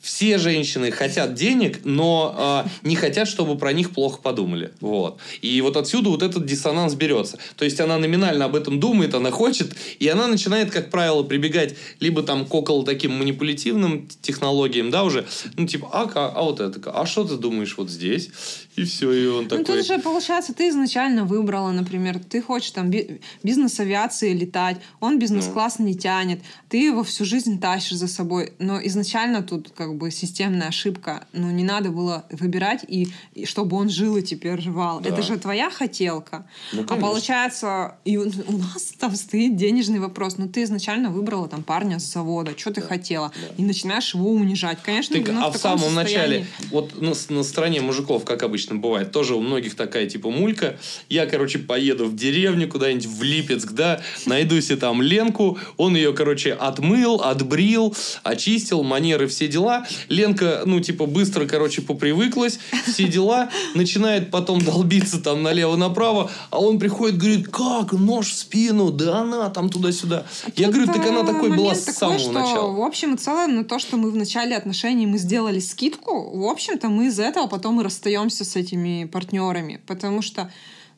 Все 0.00 0.38
женщины 0.38 0.90
хотят 0.90 1.34
денег, 1.34 1.80
но 1.84 2.64
э, 2.82 2.88
не 2.88 2.96
хотят, 2.96 3.28
чтобы 3.28 3.58
про 3.58 3.72
них 3.72 3.90
плохо 3.90 4.20
подумали. 4.22 4.72
Вот. 4.80 5.18
И 5.42 5.60
вот 5.60 5.76
отсюда 5.76 6.08
вот 6.10 6.22
этот 6.22 6.46
диссонанс 6.46 6.94
берется. 6.94 7.38
То 7.56 7.64
есть 7.66 7.78
она 7.80 7.98
номинально 7.98 8.46
об 8.46 8.56
этом 8.56 8.80
думает, 8.80 9.14
она 9.14 9.30
хочет, 9.30 9.74
и 9.98 10.08
она 10.08 10.26
начинает, 10.26 10.70
как 10.70 10.90
правило, 10.90 11.22
прибегать 11.22 11.74
либо 12.00 12.22
там 12.22 12.46
к 12.46 12.54
около 12.54 12.84
таким 12.84 13.12
манипулятивным 13.18 14.08
технологиям, 14.22 14.90
да, 14.90 15.04
уже, 15.04 15.26
ну 15.56 15.66
типа, 15.66 15.90
а, 15.92 16.06
ка- 16.06 16.28
а 16.34 16.42
вот 16.42 16.60
это, 16.60 16.90
а 16.92 17.04
что 17.04 17.24
ты 17.24 17.36
думаешь 17.36 17.76
вот 17.76 17.90
здесь? 17.90 18.30
И 18.76 18.84
все, 18.84 19.12
и 19.12 19.26
он 19.26 19.42
Ну, 19.44 19.48
такой... 19.48 19.64
тут 19.64 19.86
же, 19.86 19.98
получается, 19.98 20.54
ты 20.54 20.68
изначально 20.70 21.24
выбрала, 21.24 21.72
например, 21.72 22.18
ты 22.20 22.40
хочешь 22.40 22.70
там 22.70 22.88
би- 22.90 23.20
бизнес 23.42 23.78
авиации 23.80 24.32
летать, 24.32 24.78
он 25.00 25.18
бизнес-класс 25.18 25.76
Ну. 25.78 25.86
не 25.86 25.94
тянет, 25.94 26.40
ты 26.70 26.78
его 26.78 27.02
всю 27.02 27.24
жизнь 27.26 27.60
тащишь 27.60 27.98
за 27.98 28.08
собой. 28.08 28.52
Но 28.58 28.80
изначально 28.86 29.42
тут 29.42 29.70
как 29.76 29.89
бы 29.94 30.10
системная 30.10 30.68
ошибка. 30.68 31.24
Ну, 31.32 31.50
не 31.50 31.64
надо 31.64 31.90
было 31.90 32.24
выбирать, 32.30 32.84
и, 32.86 33.08
и 33.34 33.46
чтобы 33.46 33.76
он 33.76 33.88
жил 33.88 34.16
и 34.16 34.22
теперь 34.22 34.60
жевал. 34.60 35.00
Да. 35.00 35.10
Это 35.10 35.22
же 35.22 35.38
твоя 35.38 35.70
хотелка. 35.70 36.46
Ну, 36.72 36.84
а 36.88 36.96
получается, 36.96 37.96
и 38.04 38.16
у, 38.16 38.30
у 38.46 38.58
нас 38.58 38.94
там 38.98 39.14
стоит 39.14 39.56
денежный 39.56 39.98
вопрос. 39.98 40.38
Ну, 40.38 40.48
ты 40.48 40.62
изначально 40.64 41.10
выбрала 41.10 41.48
там 41.48 41.62
парня 41.62 41.98
с 41.98 42.12
завода, 42.12 42.52
что 42.56 42.72
ты 42.72 42.80
хотела, 42.80 43.32
да. 43.34 43.54
и 43.56 43.64
начинаешь 43.66 44.14
его 44.14 44.30
унижать. 44.30 44.78
Конечно, 44.82 45.16
ну, 45.16 45.44
а 45.44 45.50
в 45.50 45.58
таком 45.58 45.78
самом 45.78 45.94
начале, 45.94 46.44
состоянии- 46.44 46.46
вот 46.70 47.00
на, 47.00 47.36
на 47.36 47.42
стороне 47.42 47.80
мужиков, 47.80 48.24
как 48.24 48.42
обычно 48.42 48.76
бывает, 48.76 49.12
тоже 49.12 49.34
у 49.34 49.40
многих 49.40 49.74
такая 49.74 50.06
типа 50.06 50.30
мулька. 50.30 50.78
Я, 51.08 51.26
короче, 51.26 51.58
поеду 51.58 52.06
в 52.06 52.16
деревню 52.16 52.68
куда-нибудь 52.68 53.06
в 53.06 53.22
Липецк, 53.22 53.72
да, 53.72 54.00
найду 54.26 54.60
себе 54.60 54.76
там 54.76 55.02
Ленку, 55.02 55.58
он 55.76 55.96
ее, 55.96 56.12
короче, 56.12 56.52
отмыл, 56.52 57.20
отбрил, 57.22 57.94
очистил, 58.22 58.82
манеры, 58.82 59.26
все 59.26 59.48
дела. 59.48 59.79
Ленка, 60.08 60.62
ну, 60.66 60.80
типа, 60.80 61.06
быстро, 61.06 61.46
короче, 61.46 61.82
попривыклась, 61.82 62.58
все 62.86 63.08
дела, 63.08 63.50
начинает 63.74 64.30
потом 64.30 64.60
долбиться 64.60 65.20
там 65.20 65.42
налево-направо, 65.42 66.30
а 66.50 66.60
он 66.60 66.78
приходит, 66.78 67.18
говорит, 67.18 67.48
как, 67.48 67.92
нож 67.92 68.30
в 68.30 68.36
спину, 68.36 68.90
да 68.90 69.20
она 69.20 69.50
там 69.50 69.70
туда-сюда. 69.70 70.26
Я 70.56 70.66
Тут, 70.66 70.76
говорю, 70.76 70.92
так 70.92 71.06
она 71.06 71.20
э, 71.20 71.26
такой 71.26 71.56
была 71.56 71.74
с 71.74 71.84
такой, 71.84 71.94
самого 71.94 72.18
что, 72.18 72.32
начала. 72.32 72.72
В 72.72 72.82
общем 72.82 73.14
и 73.14 73.16
целом, 73.16 73.56
на 73.56 73.64
то, 73.64 73.78
что 73.78 73.96
мы 73.96 74.10
в 74.10 74.16
начале 74.16 74.56
отношений 74.56 75.06
мы 75.06 75.18
сделали 75.18 75.60
скидку, 75.60 76.38
в 76.38 76.44
общем-то, 76.46 76.88
мы 76.88 77.06
из-за 77.06 77.24
этого 77.24 77.46
потом 77.46 77.80
и 77.80 77.84
расстаемся 77.84 78.44
с 78.44 78.56
этими 78.56 79.04
партнерами. 79.04 79.80
Потому 79.86 80.22
что, 80.22 80.50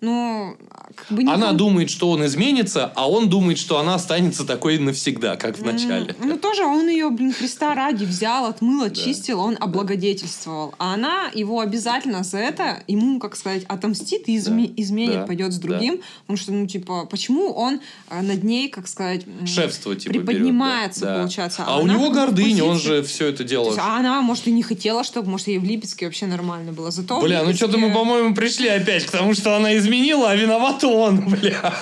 ну, 0.03 0.57
как 0.95 1.17
бы 1.17 1.23
Она 1.23 1.37
никому- 1.37 1.59
думает, 1.59 1.89
что 1.91 2.11
он 2.11 2.27
изменится, 2.27 2.93
а 2.95 3.09
он 3.09 3.29
думает, 3.31 3.57
что 3.59 3.79
она 3.79 3.95
останется 3.95 4.45
такой 4.45 4.79
навсегда, 4.79 5.37
как 5.37 5.57
в 5.57 5.65
начале. 5.65 6.15
Ну, 6.23 6.37
тоже 6.37 6.65
он 6.65 6.89
ее, 6.89 7.09
блин, 7.11 7.33
Христа 7.33 7.75
ради 7.75 8.05
взял, 8.05 8.45
отмыл, 8.47 8.85
очистил, 8.85 9.41
он 9.41 9.57
облагодетельствовал. 9.59 10.75
А 10.79 10.95
она 10.95 11.31
его 11.33 11.61
обязательно 11.61 12.25
за 12.25 12.39
это, 12.39 12.83
ему, 12.89 13.19
как 13.21 13.37
сказать, 13.37 13.65
отомстит 13.69 14.29
и 14.29 14.37
изме- 14.37 14.73
изменит, 14.77 15.27
пойдет 15.27 15.53
с 15.53 15.59
другим. 15.59 16.01
Потому 16.23 16.37
что, 16.37 16.53
ну, 16.53 16.67
типа, 16.67 17.07
почему 17.07 17.53
он 17.53 17.81
э, 18.11 18.21
над 18.21 18.43
ней, 18.43 18.69
как 18.69 18.89
сказать... 18.89 19.25
Шефство, 19.47 19.95
типа, 19.95 20.13
берет, 20.13 20.27
приподнимается, 20.27 21.01
да. 21.03 21.07
Да. 21.13 21.19
получается. 21.21 21.65
А, 21.67 21.79
у 21.79 21.85
она 21.85 21.95
него 21.95 22.11
гордыня, 22.11 22.65
он 22.65 22.79
же 22.79 23.03
все 23.03 23.29
это 23.29 23.39
То 23.39 23.45
делал. 23.45 23.75
а 23.79 23.99
она, 23.99 24.21
может, 24.21 24.49
и 24.49 24.51
не 24.53 24.63
хотела, 24.63 25.05
чтобы, 25.05 25.31
может, 25.31 25.47
ей 25.47 25.59
в 25.59 25.65
Липецке 25.65 26.07
вообще 26.07 26.27
нормально 26.27 26.73
было. 26.73 26.91
Зато 26.91 27.21
Бля, 27.21 27.45
ну 27.45 27.55
что-то 27.55 27.79
мы, 27.79 27.93
по-моему, 27.93 28.35
пришли 28.35 28.69
опять 28.69 29.05
к 29.07 29.11
тому, 29.11 29.35
что 29.35 29.57
она 29.57 29.77
изменила, 29.93 30.31
а 30.31 30.35
виноват 30.37 30.83
он, 30.85 31.21
бля. 31.29 31.75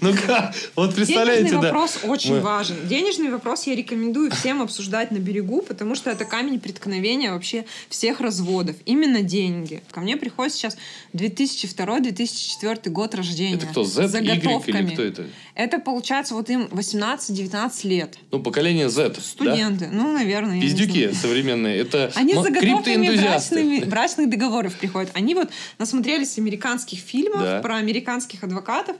Ну-ка, 0.00 0.52
вот 0.76 0.94
представляете, 0.94 1.42
Денежный 1.44 1.62
да. 1.62 1.68
вопрос 1.72 1.98
очень 2.02 2.34
Мы- 2.34 2.40
важен. 2.40 2.76
Денежный 2.88 3.30
вопрос 3.30 3.66
я 3.66 3.74
рекомендую 3.76 4.30
всем 4.30 4.62
обсуждать 4.62 5.10
на 5.10 5.18
берегу, 5.18 5.62
потому 5.62 5.94
что 5.94 6.10
это 6.10 6.24
камень 6.24 6.58
преткновения 6.58 7.30
вообще 7.32 7.64
всех 7.88 8.20
разводов. 8.20 8.76
Именно 8.86 9.22
деньги. 9.22 9.82
Ко 9.90 10.00
мне 10.00 10.16
приходит 10.16 10.54
сейчас 10.54 10.76
2002-2004 11.14 12.88
год 12.90 13.14
рождения. 13.14 13.56
Это 13.56 13.66
кто, 13.66 13.84
Z, 13.84 14.08
с 14.08 14.14
Y 14.14 14.20
или 14.22 14.40
заготовками. 14.40 14.90
кто 14.94 15.02
это? 15.02 15.26
Это 15.54 15.78
получается 15.80 16.34
вот 16.34 16.48
им 16.50 16.64
18-19 16.66 17.70
лет. 17.88 18.16
Ну, 18.30 18.40
поколение 18.40 18.88
Z, 18.88 19.10
да? 19.10 19.20
Студенты. 19.20 19.88
Ну, 19.92 20.12
наверное. 20.12 20.60
Пиздюки 20.60 21.12
современные. 21.12 21.78
Это 21.78 22.10
Они 22.14 22.32
с 22.34 22.36
м- 22.36 22.42
заготовками 22.44 23.16
брачными, 23.16 23.84
брачных 23.84 24.30
договоров 24.30 24.76
приходят. 24.76 25.10
Они 25.14 25.34
вот 25.34 25.48
насмотрелись 25.78 26.38
американских 26.38 26.87
фильмов 26.96 27.40
Да. 27.42 27.60
про 27.60 27.76
американских 27.76 28.44
адвокатов. 28.44 28.96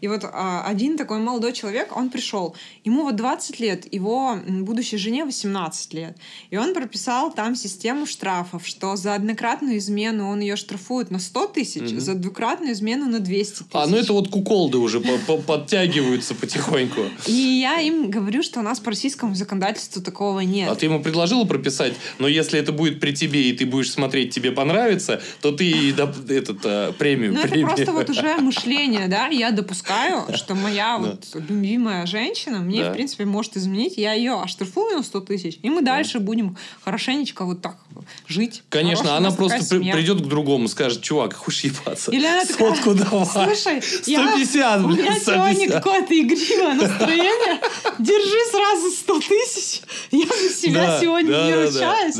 И 0.00 0.08
вот 0.08 0.24
а, 0.24 0.64
один 0.66 0.96
такой 0.96 1.18
молодой 1.18 1.52
человек, 1.52 1.96
он 1.96 2.10
пришел. 2.10 2.54
Ему 2.84 3.02
вот 3.02 3.16
20 3.16 3.60
лет, 3.60 3.92
его 3.92 4.36
будущей 4.46 4.96
жене 4.96 5.24
18 5.24 5.94
лет. 5.94 6.16
И 6.50 6.56
он 6.56 6.74
прописал 6.74 7.32
там 7.32 7.54
систему 7.54 8.06
штрафов, 8.06 8.66
что 8.66 8.96
за 8.96 9.14
однократную 9.14 9.78
измену 9.78 10.28
он 10.28 10.40
ее 10.40 10.56
штрафует 10.56 11.10
на 11.10 11.18
100 11.18 11.46
тысяч, 11.48 11.82
Мгм. 11.82 12.00
за 12.00 12.14
двукратную 12.14 12.72
измену 12.72 13.06
на 13.06 13.20
200 13.20 13.52
тысяч. 13.64 13.66
А, 13.72 13.86
ну 13.86 13.96
это 13.96 14.12
вот 14.12 14.28
куколды 14.28 14.78
уже 14.78 15.00
по- 15.00 15.18
по- 15.18 15.38
подтягиваются 15.38 16.34
потихоньку. 16.34 17.00
И 17.26 17.32
я 17.32 17.80
им 17.80 18.10
говорю, 18.10 18.42
что 18.42 18.60
у 18.60 18.62
нас 18.62 18.80
по 18.80 18.90
российскому 18.90 19.34
законодательству 19.34 20.02
такого 20.02 20.40
нет. 20.40 20.70
А 20.70 20.74
ты 20.74 20.86
ему 20.86 21.02
предложила 21.02 21.44
прописать, 21.44 21.94
но 22.18 22.28
если 22.28 22.58
это 22.58 22.72
будет 22.72 23.00
при 23.00 23.12
тебе, 23.12 23.48
и 23.50 23.52
ты 23.52 23.66
будешь 23.66 23.90
смотреть, 23.92 24.34
тебе 24.34 24.52
понравится, 24.52 25.20
то 25.40 25.52
ты 25.52 25.90
этот, 25.92 26.58
а, 26.64 26.92
премию 26.92 27.31
Ну, 27.32 27.40
это 27.40 27.60
просто 27.60 27.92
вот 27.92 28.10
уже 28.10 28.36
мышление, 28.38 29.08
да, 29.08 29.26
я 29.26 29.50
допускаю, 29.50 30.24
что 30.36 30.54
моя 30.54 30.98
вот 30.98 31.26
любимая 31.34 32.06
женщина 32.06 32.58
мне, 32.58 32.84
в 32.90 32.92
принципе, 32.92 33.24
может 33.24 33.56
изменить. 33.56 33.96
Я 33.96 34.12
ее 34.12 34.40
оштрафую 34.40 34.96
на 34.96 35.02
100 35.02 35.20
тысяч, 35.20 35.58
и 35.62 35.70
мы 35.70 35.82
дальше 35.82 36.18
будем 36.18 36.56
хорошенечко 36.84 37.44
вот 37.44 37.62
так 37.62 37.76
жить. 38.26 38.62
Конечно, 38.68 39.14
у 39.14 39.16
она 39.16 39.30
просто 39.30 39.76
придет 39.78 40.20
к 40.20 40.26
другому, 40.26 40.68
скажет, 40.68 41.02
чувак, 41.02 41.34
хочешь 41.34 41.64
ебаться? 41.64 42.10
Или 42.10 42.26
она 42.26 42.44
Сотку 42.44 42.94
давай. 42.94 43.26
Слушай, 43.26 43.82
я- 44.06 44.28
150, 44.28 44.80
у 44.80 44.88
блин, 44.88 45.04
меня 45.04 45.14
сегодня 45.20 45.54
150. 45.54 45.72
какое-то 45.82 46.20
игривое 46.20 46.74
настроение. 46.74 47.60
Держи 47.98 48.50
сразу 48.50 48.90
100 48.90 49.20
тысяч. 49.20 49.82
Я 50.10 50.26
за 50.26 50.54
себя 50.54 50.98
сегодня 51.00 51.30
не 51.30 51.54
ручаюсь. 51.54 52.16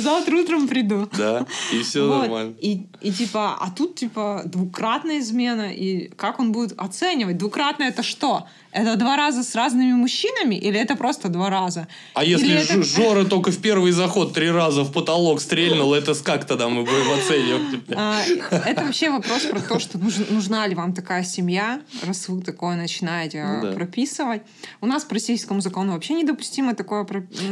Завтра 0.00 0.36
утром 0.36 0.68
приду. 0.68 1.08
Да, 1.16 1.46
и 1.72 1.82
все 1.82 2.06
Вот. 2.06 2.22
нормально. 2.22 2.54
И, 2.60 2.86
и 3.00 3.10
типа, 3.12 3.56
а 3.60 3.70
тут 3.70 3.96
типа 3.96 4.42
двукратная 4.44 5.18
измена, 5.20 5.72
и 5.72 6.08
как 6.08 6.38
он 6.38 6.52
будет 6.52 6.78
оценивать? 6.78 7.38
Двукратная 7.38 7.88
это 7.88 8.02
что? 8.02 8.46
Это 8.76 8.96
два 8.96 9.16
раза 9.16 9.42
с 9.42 9.54
разными 9.54 9.92
мужчинами 9.92 10.54
или 10.54 10.78
это 10.78 10.96
просто 10.96 11.30
два 11.30 11.48
раза? 11.48 11.88
А 12.12 12.22
если 12.22 12.44
Или 12.46 12.62
это- 12.62 12.82
Ж- 12.82 12.96
Жора 12.96 13.24
только 13.24 13.50
в 13.50 13.58
первый 13.58 13.90
заход 13.92 14.34
три 14.34 14.50
раза 14.50 14.82
в 14.82 14.92
потолок 14.92 15.40
стрельнул, 15.40 15.94
это 15.94 16.14
как 16.22 16.44
тогда 16.44 16.68
мы 16.68 16.82
будем 16.82 17.10
оценивать? 17.18 17.80
А, 17.96 18.22
Это 18.66 18.84
вообще 18.84 19.08
вопрос 19.10 19.44
про 19.44 19.60
то, 19.60 19.78
что 19.78 19.96
нуж- 19.96 20.28
нужна 20.28 20.66
ли 20.66 20.74
вам 20.74 20.92
такая 20.92 21.24
семья, 21.24 21.80
раз 22.02 22.28
вы 22.28 22.42
такое 22.42 22.76
начинаете 22.76 23.42
Ну 23.62 23.70
а, 23.70 23.72
прописывать. 23.72 24.42
У 24.82 24.86
нас 24.86 25.04
по 25.04 25.14
российскому 25.14 25.62
закону 25.62 25.92
вообще 25.92 26.12
недопустимо 26.12 26.74
такое... 26.74 27.06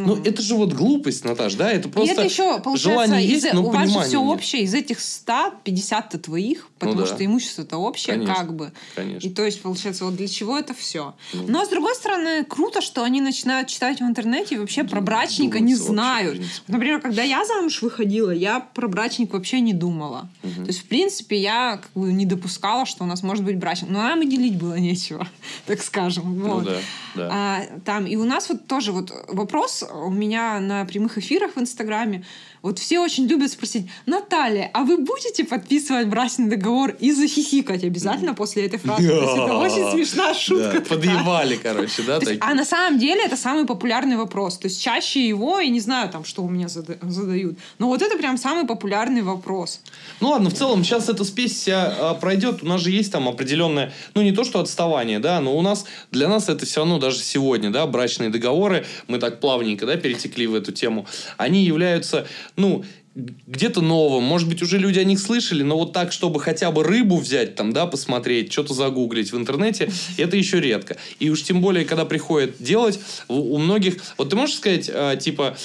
Ну, 0.04 0.22
это 0.22 0.42
же 0.42 0.54
вот 0.54 0.74
глупость, 0.74 1.24
Наташ, 1.24 1.54
да? 1.54 1.72
Это 1.72 1.88
просто 1.88 2.12
это 2.12 2.22
еще, 2.24 2.62
желание 2.76 3.26
есть, 3.26 3.50
но 3.54 3.64
у 3.64 3.70
вас 3.70 3.88
же 3.88 4.00
все 4.00 4.18
общее, 4.18 4.62
из 4.62 4.74
этих 4.74 5.00
100, 5.00 5.54
50-то 5.64 6.18
твоих, 6.18 6.68
потому 6.78 7.00
да. 7.00 7.06
что 7.06 7.24
имущество-то 7.24 7.78
общее, 7.78 8.26
как 8.26 8.54
бы. 8.54 8.72
И 9.20 9.30
то 9.30 9.42
есть, 9.42 9.62
получается, 9.62 10.04
вот 10.04 10.16
для 10.16 10.28
чего 10.28 10.58
это 10.58 10.74
все. 10.74 11.13
Ну. 11.32 11.44
Но, 11.48 11.64
с 11.64 11.68
другой 11.68 11.94
стороны, 11.94 12.44
круто, 12.44 12.80
что 12.80 13.02
они 13.02 13.20
начинают 13.20 13.68
читать 13.68 14.00
в 14.00 14.04
интернете 14.04 14.54
и 14.54 14.58
вообще 14.58 14.84
про 14.84 15.00
брачника 15.00 15.60
не 15.60 15.74
вообще, 15.74 15.88
знают. 15.88 16.42
Например, 16.68 17.00
когда 17.00 17.22
я 17.22 17.44
замуж 17.44 17.82
выходила, 17.82 18.30
я 18.30 18.60
про 18.60 18.88
брачник 18.88 19.32
вообще 19.32 19.60
не 19.60 19.72
думала. 19.72 20.28
То 20.42 20.66
есть, 20.66 20.80
в 20.80 20.84
принципе, 20.86 21.36
я 21.36 21.78
как 21.82 21.90
бы 21.94 22.12
не 22.12 22.26
допускала, 22.26 22.86
что 22.86 23.04
у 23.04 23.06
нас 23.06 23.22
может 23.22 23.44
быть 23.44 23.56
брачник. 23.58 23.90
Но 23.90 24.02
нам 24.02 24.22
и 24.22 24.26
делить 24.26 24.56
было 24.56 24.74
нечего, 24.74 25.26
так 25.66 25.82
скажем. 25.82 26.38
Ну 26.38 26.54
Вот. 26.54 26.64
да, 26.64 26.78
да. 27.14 27.28
А, 27.32 27.62
там, 27.84 28.06
и 28.06 28.16
у 28.16 28.24
нас 28.24 28.48
вот 28.48 28.66
тоже 28.66 28.92
вот 28.92 29.12
вопрос 29.28 29.84
у 29.92 30.10
меня 30.10 30.60
на 30.60 30.84
прямых 30.84 31.18
эфирах 31.18 31.56
в 31.56 31.60
Инстаграме. 31.60 32.24
Вот 32.64 32.78
все 32.78 32.98
очень 32.98 33.26
любят 33.26 33.52
спросить, 33.52 33.90
Наталья, 34.06 34.70
а 34.72 34.84
вы 34.84 34.96
будете 34.96 35.44
подписывать 35.44 36.06
брачный 36.08 36.48
договор 36.48 36.96
и 36.98 37.12
захихикать 37.12 37.84
обязательно 37.84 38.32
после 38.32 38.64
этой 38.64 38.78
фразы? 38.78 39.06
То 39.06 39.20
есть 39.20 39.34
это 39.34 39.58
очень 39.58 39.90
смешная 39.92 40.32
шутка. 40.32 40.64
Да, 40.64 40.80
такая. 40.80 40.84
Подъебали, 40.86 41.56
короче, 41.56 42.02
да? 42.04 42.16
Есть, 42.16 42.38
а 42.40 42.54
на 42.54 42.64
самом 42.64 42.98
деле 42.98 43.22
это 43.22 43.36
самый 43.36 43.66
популярный 43.66 44.16
вопрос. 44.16 44.56
То 44.56 44.68
есть 44.68 44.80
чаще 44.80 45.28
его, 45.28 45.60
и 45.60 45.68
не 45.68 45.80
знаю 45.80 46.08
там, 46.08 46.24
что 46.24 46.42
у 46.42 46.48
меня 46.48 46.68
зада- 46.68 46.96
задают. 47.02 47.58
Но 47.78 47.88
вот 47.88 48.00
это 48.00 48.16
прям 48.16 48.38
самый 48.38 48.66
популярный 48.66 49.20
вопрос. 49.20 49.80
Ну 50.20 50.30
ладно, 50.30 50.48
в 50.48 50.54
целом 50.54 50.84
сейчас 50.84 51.10
эта 51.10 51.22
спесь 51.24 51.52
вся 51.52 51.94
а, 52.00 52.14
пройдет. 52.14 52.62
У 52.62 52.66
нас 52.66 52.80
же 52.80 52.90
есть 52.90 53.12
там 53.12 53.28
определенное, 53.28 53.92
ну 54.14 54.22
не 54.22 54.32
то 54.32 54.42
что 54.42 54.58
отставание, 54.58 55.18
да, 55.18 55.38
но 55.42 55.54
у 55.54 55.60
нас, 55.60 55.84
для 56.10 56.28
нас 56.28 56.48
это 56.48 56.64
все 56.64 56.80
равно 56.80 56.98
даже 56.98 57.18
сегодня, 57.18 57.68
да, 57.68 57.86
брачные 57.86 58.30
договоры, 58.30 58.86
мы 59.06 59.18
так 59.18 59.40
плавненько, 59.40 59.84
да, 59.84 59.98
перетекли 59.98 60.46
в 60.46 60.54
эту 60.54 60.72
тему, 60.72 61.06
они 61.36 61.62
являются, 61.62 62.26
ну, 62.56 62.84
где-то 63.14 63.80
новым, 63.80 64.24
может 64.24 64.48
быть, 64.48 64.60
уже 64.62 64.78
люди 64.78 64.98
о 64.98 65.04
них 65.04 65.20
слышали, 65.20 65.62
но 65.62 65.78
вот 65.78 65.92
так, 65.92 66.12
чтобы 66.12 66.40
хотя 66.40 66.70
бы 66.72 66.82
рыбу 66.82 67.16
взять, 67.18 67.54
там, 67.54 67.72
да, 67.72 67.86
посмотреть, 67.86 68.52
что-то 68.52 68.74
загуглить 68.74 69.32
в 69.32 69.36
интернете, 69.36 69.90
это 70.18 70.36
еще 70.36 70.60
редко. 70.60 70.96
И 71.20 71.30
уж 71.30 71.42
тем 71.42 71.60
более, 71.60 71.84
когда 71.84 72.04
приходят 72.04 72.56
делать, 72.60 72.98
у, 73.28 73.54
у 73.54 73.58
многих... 73.58 74.02
Вот 74.18 74.30
ты 74.30 74.36
можешь 74.36 74.56
сказать, 74.56 74.90
а, 74.92 75.16
типа, 75.16 75.56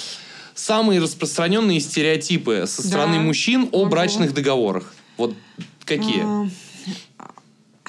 самые 0.54 1.00
распространенные 1.00 1.80
стереотипы 1.80 2.64
со 2.66 2.86
стороны 2.86 3.16
Да. 3.16 3.20
мужчин 3.22 3.68
о 3.72 3.78
Могу. 3.78 3.90
брачных 3.90 4.32
договорах? 4.34 4.94
Вот 5.16 5.34
какие? 5.84 6.22
А, 6.22 6.48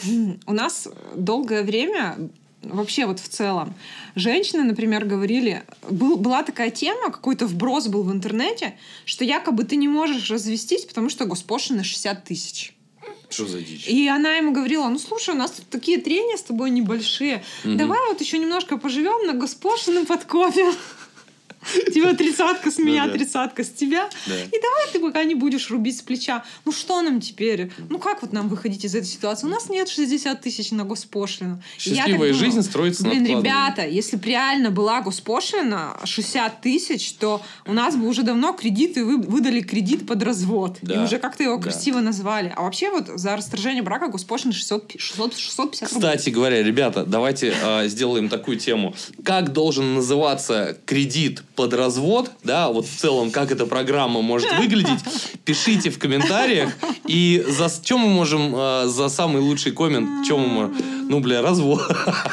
У 0.47 0.53
нас 0.53 0.87
долгое 1.15 1.63
время 1.63 2.17
вообще 2.63 3.05
вот 3.05 3.19
в 3.19 3.27
целом 3.27 3.73
женщины, 4.15 4.63
например, 4.63 5.05
говорили, 5.05 5.63
был, 5.89 6.17
была 6.17 6.43
такая 6.43 6.69
тема, 6.69 7.11
какой-то 7.11 7.47
вброс 7.47 7.87
был 7.87 8.03
в 8.03 8.11
интернете, 8.11 8.75
что 9.05 9.23
якобы 9.23 9.63
ты 9.63 9.75
не 9.75 9.87
можешь 9.87 10.29
развестись, 10.29 10.85
потому 10.85 11.09
что 11.09 11.25
госпошлины 11.25 11.83
60 11.83 12.23
тысяч. 12.23 12.73
Что 13.29 13.47
за 13.47 13.61
дичь? 13.61 13.87
И 13.87 14.07
она 14.07 14.35
ему 14.35 14.51
говорила, 14.51 14.87
ну 14.89 14.99
слушай, 14.99 15.33
у 15.33 15.37
нас 15.37 15.51
тут 15.51 15.69
такие 15.69 15.99
трения 15.99 16.35
с 16.37 16.41
тобой 16.43 16.69
небольшие, 16.69 17.43
Мгм. 17.63 17.77
давай 17.77 17.99
вот 18.09 18.19
еще 18.19 18.37
немножко 18.37 18.77
поживем, 18.77 19.25
на 19.25 19.33
госпошлины 19.33 20.05
подкопим. 20.05 20.73
Типа 21.93 22.13
тридцатка 22.15 22.71
с 22.71 22.77
меня, 22.77 23.05
Ну 23.05 23.13
тридцатка 23.13 23.63
с 23.63 23.69
тебя. 23.69 24.09
И 24.27 24.59
давай 24.61 24.87
ты 24.91 24.99
пока 24.99 25.23
не 25.23 25.35
будешь 25.35 25.69
рубить 25.69 25.97
с 25.97 26.01
плеча. 26.01 26.43
Ну 26.65 26.71
что 26.71 27.01
нам 27.01 27.21
теперь? 27.21 27.71
Ну 27.89 27.99
как 27.99 28.21
вот 28.21 28.33
нам 28.33 28.49
выходить 28.49 28.85
из 28.85 28.95
этой 28.95 29.07
ситуации? 29.07 29.47
У 29.47 29.49
нас 29.49 29.69
нет 29.69 29.87
60 29.89 30.41
тысяч 30.41 30.71
на 30.71 30.83
госпошлину. 30.83 31.61
Счастливая 31.77 32.33
жизнь 32.33 32.61
строится 32.63 33.03
на 33.03 33.09
Блин, 33.11 33.25
ребята, 33.25 33.85
если 33.85 34.15
бы 34.17 34.25
реально 34.25 34.71
была 34.71 35.01
госпошлина 35.01 35.97
60 36.03 36.61
тысяч, 36.61 37.13
то 37.13 37.41
у 37.65 37.73
нас 37.73 37.95
бы 37.95 38.07
уже 38.07 38.23
давно 38.23 38.53
кредиты 38.53 39.05
вы- 39.05 39.17
выдали 39.21 39.61
кредит 39.61 40.07
под 40.07 40.23
развод. 40.23 40.77
И 40.81 40.97
уже 40.97 41.19
как-то 41.19 41.43
его 41.43 41.59
красиво 41.59 41.99
назвали. 41.99 42.53
А 42.55 42.63
вообще 42.63 42.89
вот 42.89 43.07
за 43.07 43.35
расторжение 43.35 43.83
брака 43.83 44.07
госпошлина 44.07 44.53
600, 44.53 44.93
600, 44.97 45.37
650 45.37 45.93
рублей. 45.93 46.09
Кстати 46.11 46.29
говоря, 46.29 46.63
ребята, 46.63 47.05
давайте 47.05 47.53
а, 47.63 47.87
сделаем 47.87 48.29
такую 48.29 48.57
тему. 48.57 48.95
Как 49.23 49.53
должен 49.53 49.95
называться 49.95 50.77
кредит 50.85 51.43
под 51.55 51.73
развод? 51.73 52.31
Да, 52.43 52.69
вот 52.69 52.85
в 52.85 52.95
целом, 52.95 53.31
как 53.31 53.51
эта 53.51 53.65
программа 53.65 54.21
может 54.21 54.51
выглядеть? 54.57 54.99
Пишите 55.45 55.89
в 55.89 55.99
комментариях. 55.99 56.71
И 57.07 57.43
за 57.47 57.69
что 57.69 57.97
мы 57.97 58.07
можем 58.07 58.53
а, 58.55 58.87
за 58.87 59.09
самый 59.09 59.41
лучший 59.41 59.71
коммент, 59.71 60.25
что 60.25 60.37
мы 60.37 60.47
можем? 60.47 60.75
Ну, 61.09 61.19
бля, 61.19 61.41
развод. 61.41 61.81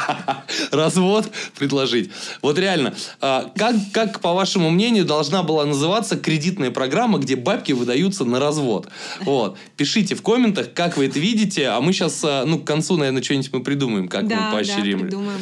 Развод 0.70 1.28
предложить. 1.58 2.10
Вот 2.42 2.58
реально, 2.58 2.94
а, 3.20 3.50
как, 3.56 3.74
как, 3.92 4.20
по 4.20 4.34
вашему 4.34 4.70
мнению, 4.70 5.04
должна 5.04 5.42
была 5.42 5.64
называться 5.64 6.16
кредитная 6.16 6.70
программа, 6.70 7.18
где 7.18 7.34
бабки 7.34 7.72
выдаются 7.72 8.24
на 8.24 8.38
развод? 8.38 8.88
Вот. 9.20 9.58
Пишите 9.76 10.14
в 10.14 10.22
комментах, 10.22 10.72
как 10.74 10.96
вы 10.96 11.06
это 11.06 11.18
видите, 11.18 11.68
а 11.68 11.80
мы 11.80 11.92
сейчас, 11.92 12.22
ну, 12.22 12.60
к 12.60 12.64
концу, 12.64 12.96
наверное, 12.96 13.22
что-нибудь 13.22 13.52
мы 13.52 13.62
придумаем, 13.64 14.08
как 14.08 14.28
да, 14.28 14.36
мы 14.36 14.52
поощрим. 14.52 14.98
Да, 14.98 15.04
придумаем. 15.04 15.40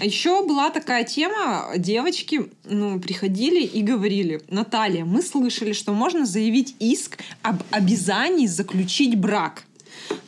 А 0.00 0.04
Еще 0.04 0.44
была 0.46 0.70
такая 0.70 1.04
тема, 1.04 1.72
девочки 1.76 2.50
ну, 2.64 3.00
приходили 3.00 3.62
и 3.62 3.82
говорили, 3.82 4.40
Наталья, 4.48 5.04
мы 5.04 5.22
слышали, 5.22 5.72
что 5.72 5.92
можно 5.92 6.26
заявить 6.26 6.74
иск 6.78 7.18
об 7.42 7.62
обязании 7.70 8.46
заключить 8.46 9.16
брак. 9.16 9.64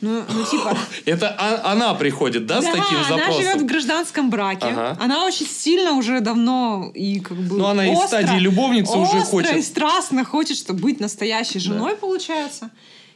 Ну, 0.01 0.23
ну 0.29 0.45
типа... 0.45 0.77
Это 1.05 1.35
а- 1.37 1.71
она 1.71 1.93
приходит, 1.95 2.45
да, 2.45 2.61
с 2.61 2.65
таким 2.65 2.97
она 2.97 3.07
запросом? 3.07 3.41
живет 3.41 3.61
в 3.61 3.65
гражданском 3.65 4.29
браке. 4.29 4.67
Ага. 4.67 4.97
Она 4.99 5.25
очень 5.25 5.47
сильно 5.47 5.91
уже 5.93 6.19
давно 6.21 6.91
и 6.93 7.19
как 7.19 7.37
бы 7.37 7.57
Ну, 7.57 7.65
она 7.65 7.87
из 7.87 7.97
остро- 7.97 8.07
стадии 8.07 8.39
любовницы 8.39 8.97
уже 8.97 9.17
остро 9.17 9.21
хочет. 9.25 9.57
и 9.57 9.61
страстно 9.61 10.23
хочет, 10.23 10.57
чтобы 10.57 10.79
быть 10.79 10.99
настоящей 10.99 11.59
женой, 11.59 11.95
получается. 11.95 12.69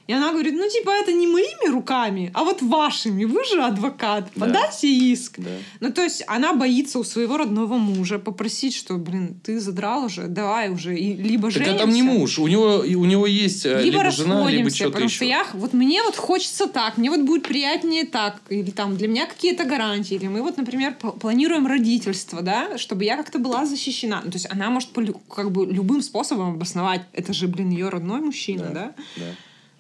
И 0.10 0.12
она 0.12 0.32
говорит, 0.32 0.55
ну, 0.55 0.68
типа, 0.68 0.89
это 0.89 1.12
не 1.12 1.28
моими 1.28 1.70
руками, 1.70 2.32
а 2.34 2.43
вот 2.43 2.64
вашими. 2.64 3.26
Вы 3.26 3.45
же 3.45 3.62
адвокат. 3.62 4.32
Да. 4.34 4.47
Подайте 4.47 4.88
иск. 4.88 5.36
Да. 5.38 5.51
Ну, 5.82 5.91
то 5.91 6.01
есть 6.01 6.24
она 6.26 6.53
боится 6.53 6.97
у 6.97 7.03
своего 7.03 7.38
родного 7.38 7.78
мужа 7.78 8.18
попросить, 8.18 8.76
что, 8.76 8.95
блин, 8.95 9.39
ты 9.43 9.60
задрал 9.60 10.05
уже, 10.05 10.26
давай 10.26 10.72
уже. 10.72 10.97
И 10.97 11.14
либо 11.14 11.51
Так 11.51 11.62
женимся, 11.62 11.76
а 11.76 11.78
там 11.78 11.91
не 11.91 12.01
муж, 12.01 12.39
у 12.39 12.47
него, 12.47 12.78
у 12.80 13.05
него 13.05 13.28
есть 13.28 13.68
э, 13.68 13.84
либо, 13.84 13.99
либо, 13.99 14.10
жена, 14.10 14.49
либо 14.49 14.72
что-то 14.72 14.93
потому 14.93 15.05
еще. 15.05 15.16
что 15.16 15.26
я, 15.26 15.45
вот 15.53 15.74
мне 15.74 16.01
вот 16.01 16.16
хочется 16.16 16.66
так, 16.66 16.97
мне 16.97 17.12
вот 17.12 17.20
будет 17.20 17.43
приятнее 17.43 18.05
так, 18.05 18.41
или 18.49 18.72
там 18.72 18.97
для 18.97 19.07
меня 19.07 19.28
какие-то 19.28 19.64
гарантии, 19.64 20.16
или 20.16 20.28
мы 20.28 20.41
вот, 20.41 20.57
например, 20.57 20.95
планируем 20.95 21.68
родительство, 21.68 22.41
да, 22.41 22.80
чтобы 22.80 23.03
я 23.03 23.16
как-то 23.16 23.38
была 23.38 23.68
защищена. 23.68 24.22
Ну, 24.26 24.32
то 24.32 24.38
есть 24.38 24.47
она 24.49 24.72
может 24.72 24.89
как 25.30 25.51
бы 25.51 25.68
любым 25.68 26.01
способом 26.01 26.55
обосновать, 26.55 27.01
это 27.14 27.32
же, 27.32 27.47
блин, 27.47 27.70
ее 27.70 27.89
родной 27.89 28.22
мужчина, 28.22 28.72
да? 28.74 28.95
Да. 29.16 29.24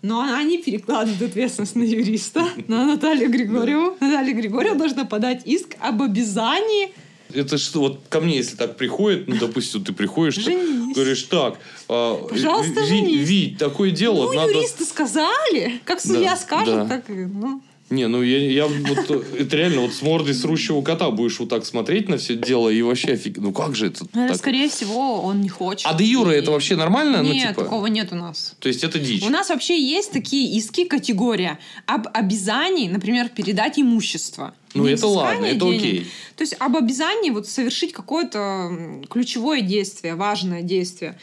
Но 0.01 0.21
она 0.21 0.43
не 0.43 0.57
перекладывает 0.59 1.21
ответственность 1.21 1.75
на 1.75 1.83
юриста, 1.83 2.47
на 2.67 2.85
Наталью 2.85 3.29
Григорьеву. 3.29 3.97
Наталья 3.99 4.33
Григорьева 4.33 4.75
должна 4.75 5.05
подать 5.05 5.41
иск 5.45 5.75
об 5.79 6.01
обязании 6.01 6.91
Это 7.33 7.57
что, 7.57 7.79
вот 7.81 7.99
ко 8.09 8.21
мне, 8.21 8.37
если 8.37 8.55
так 8.55 8.77
приходит, 8.77 9.27
ну, 9.27 9.35
допустим, 9.39 9.83
ты 9.83 9.93
приходишь, 9.93 10.43
ты 10.43 10.57
говоришь, 10.93 11.23
так, 11.23 11.59
а, 11.87 12.15
Пожалуйста, 12.27 12.81
Ви-. 12.81 13.17
Вить, 13.17 13.57
такое 13.57 13.91
дело, 13.91 14.23
ну, 14.25 14.33
надо... 14.33 14.51
юристы 14.51 14.85
сказали, 14.85 15.79
как 15.85 15.99
судья 15.99 16.31
Да, 16.31 16.37
скажет, 16.37 16.75
да. 16.75 16.85
так 16.87 17.09
и, 17.09 17.13
ну. 17.13 17.61
Не, 17.89 18.07
ну 18.07 18.21
я, 18.21 18.37
я 18.37 18.67
вот, 18.67 19.09
это 19.37 19.57
реально 19.57 19.81
вот 19.81 19.93
с 19.93 20.01
мордой 20.01 20.33
срущего 20.33 20.81
кота 20.81 21.09
будешь 21.09 21.39
вот 21.39 21.49
так 21.49 21.65
смотреть 21.65 22.07
на 22.07 22.17
все 22.17 22.35
это 22.35 22.47
дело 22.47 22.69
и 22.69 22.81
вообще 22.81 23.13
офиг... 23.13 23.37
Ну 23.37 23.51
как 23.51 23.75
же 23.75 23.87
это 23.87 24.05
Ну, 24.13 24.27
так? 24.27 24.37
Скорее 24.37 24.69
всего, 24.69 25.21
он 25.21 25.41
не 25.41 25.49
хочет. 25.49 25.87
А 25.89 25.95
де 25.95 26.05
юра 26.05 26.31
это 26.31 26.51
вообще 26.51 26.75
нормально? 26.75 27.23
ну, 27.23 27.33
Нет, 27.33 27.49
типа, 27.49 27.63
такого 27.63 27.87
нет 27.87 28.11
у 28.11 28.15
нас. 28.15 28.55
То 28.59 28.67
есть 28.67 28.83
это 28.83 28.99
дичь? 28.99 29.23
У 29.23 29.29
нас 29.29 29.49
вообще 29.49 29.81
есть 29.81 30.11
такие 30.11 30.55
иски 30.57 30.85
категория 30.85 31.57
об 31.85 32.07
обязании, 32.13 32.87
например, 32.87 33.29
передать 33.29 33.79
имущество. 33.79 34.53
Ну, 34.75 34.85
Не 34.85 34.93
это 34.93 35.07
ладно, 35.07 35.45
это 35.45 35.65
денег. 35.65 35.79
окей. 35.79 36.07
То 36.35 36.43
есть 36.43 36.55
об 36.59 36.77
обязании 36.77 37.31
вот 37.31 37.47
совершить 37.47 37.91
какое-то 37.91 39.01
ключевое 39.09 39.61
действие, 39.61 40.13
важное 40.15 40.61
действие. 40.61 41.17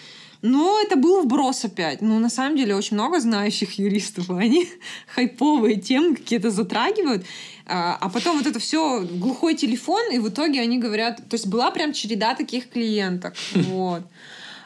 Но 0.47 0.81
это 0.81 0.97
был 0.97 1.23
вброс 1.23 1.65
опять. 1.65 2.01
Ну, 2.03 2.19
на 2.21 2.31
самом 2.31 2.57
деле, 2.57 2.77
очень 2.77 2.95
много 2.95 3.19
знающих 3.19 3.79
юристов, 3.79 4.31
они 4.31 4.69
хайповые 5.15 5.77
темы 5.77 6.17
какие-то 6.17 6.51
затрагивают. 6.51 7.25
А 7.67 7.99
а 8.01 8.09
потом 8.09 8.39
вот 8.39 8.47
это 8.47 8.61
все 8.61 9.01
глухой 9.01 9.57
телефон, 9.57 10.13
и 10.13 10.19
в 10.19 10.29
итоге 10.29 10.61
они 10.61 10.79
говорят... 10.79 11.17
То 11.29 11.35
есть 11.35 11.49
была 11.49 11.73
прям 11.73 11.93
череда 11.93 12.35
таких 12.35 12.71
клиенток. 12.71 13.35
Вот. 13.55 14.03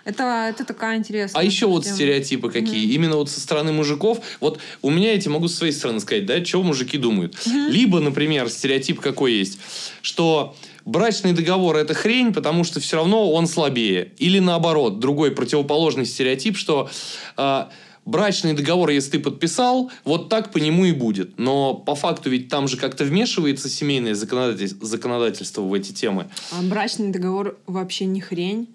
Это, 0.04 0.48
это 0.50 0.64
такая 0.64 0.98
интересная 0.98 1.40
А 1.40 1.44
еще 1.44 1.66
вот 1.66 1.86
стереотипы 1.86 2.50
какие? 2.50 2.92
Именно 2.92 3.16
вот 3.16 3.30
со 3.30 3.40
стороны 3.40 3.72
мужиков. 3.72 4.20
Вот 4.40 4.58
у 4.82 4.90
меня 4.90 5.14
эти 5.14 5.28
могу 5.28 5.48
со 5.48 5.56
своей 5.56 5.72
стороны 5.72 6.00
сказать, 6.00 6.26
да, 6.26 6.44
что 6.44 6.62
мужики 6.62 6.98
думают. 6.98 7.36
Либо, 7.46 8.00
например, 8.00 8.50
стереотип 8.50 9.00
какой 9.00 9.32
есть, 9.32 9.58
что 10.02 10.56
брачный 10.84 11.32
договор 11.32 11.76
это 11.76 11.94
хрень, 11.94 12.32
потому 12.32 12.64
что 12.64 12.80
все 12.80 12.96
равно 12.96 13.32
он 13.32 13.46
слабее. 13.46 14.12
Или 14.18 14.38
наоборот, 14.38 14.98
другой 14.98 15.30
противоположный 15.30 16.06
стереотип, 16.06 16.56
что 16.56 16.88
а, 17.36 17.70
брачный 18.04 18.54
договор, 18.54 18.90
если 18.90 19.12
ты 19.12 19.20
подписал, 19.20 19.90
вот 20.04 20.28
так 20.28 20.52
по 20.52 20.58
нему 20.58 20.84
и 20.84 20.92
будет. 20.92 21.38
Но 21.38 21.74
по 21.74 21.94
факту 21.94 22.30
ведь 22.30 22.48
там 22.48 22.68
же 22.68 22.76
как-то 22.76 23.04
вмешивается 23.04 23.68
семейное 23.68 24.14
законодатель- 24.14 24.76
законодательство 24.80 25.62
в 25.62 25.72
эти 25.74 25.92
темы. 25.92 26.28
А 26.52 26.62
Брачный 26.62 27.10
договор 27.10 27.58
вообще 27.66 28.06
не 28.06 28.20
хрень. 28.20 28.68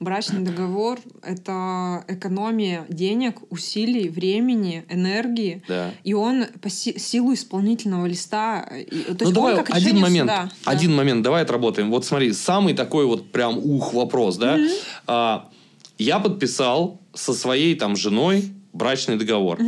Брачный 0.00 0.40
договор— 0.40 0.98
это 1.22 2.06
экономия 2.08 2.86
денег, 2.88 3.36
усилий, 3.50 4.08
времени, 4.08 4.82
энергии. 4.88 5.62
Да. 5.68 5.90
И 6.04 6.14
он 6.14 6.46
по 6.62 6.70
си- 6.70 6.98
силу 6.98 7.34
исполнительного 7.34 8.06
листа... 8.06 8.62
и- 8.62 8.86
то 8.86 9.10
есть 9.10 9.20
ну 9.20 9.26
он 9.28 9.34
давай 9.34 9.56
как 9.56 9.74
один 9.74 9.98
момент, 9.98 10.30
суда. 10.30 10.50
Да. 10.64 10.70
один 10.72 10.96
момент, 10.96 11.22
давай 11.22 11.42
отработаем. 11.42 11.90
Вот 11.90 12.06
смотри, 12.06 12.32
самый 12.32 12.72
такой 12.72 13.04
вот 13.04 13.30
прям 13.30 13.58
ух 13.58 13.92
вопрос, 13.92 14.38
да? 14.38 14.58
А, 15.06 15.50
я 15.98 16.18
подписал 16.18 16.98
со 17.12 17.34
своей 17.34 17.74
там 17.74 17.94
женой 17.94 18.50
брачный 18.72 19.18
договор. 19.18 19.58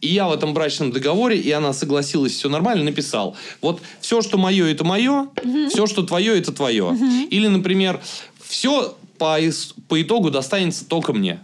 И 0.00 0.06
я 0.06 0.28
в 0.28 0.32
этом 0.32 0.54
брачном 0.54 0.92
договоре, 0.92 1.36
и 1.36 1.50
она 1.50 1.72
согласилась, 1.72 2.30
все 2.32 2.48
нормально, 2.48 2.84
написал. 2.84 3.34
Вот 3.60 3.82
все, 4.00 4.22
что 4.22 4.38
мое, 4.38 4.66
это 4.66 4.84
мое, 4.84 5.30
все, 5.68 5.86
что 5.88 6.04
твое, 6.04 6.38
это 6.38 6.52
твое. 6.52 6.96
Или, 7.30 7.48
например, 7.48 8.00
все 8.40 8.96
по, 9.20 9.38
по 9.86 10.00
итогу 10.00 10.30
достанется 10.30 10.86
только 10.86 11.12
мне. 11.12 11.40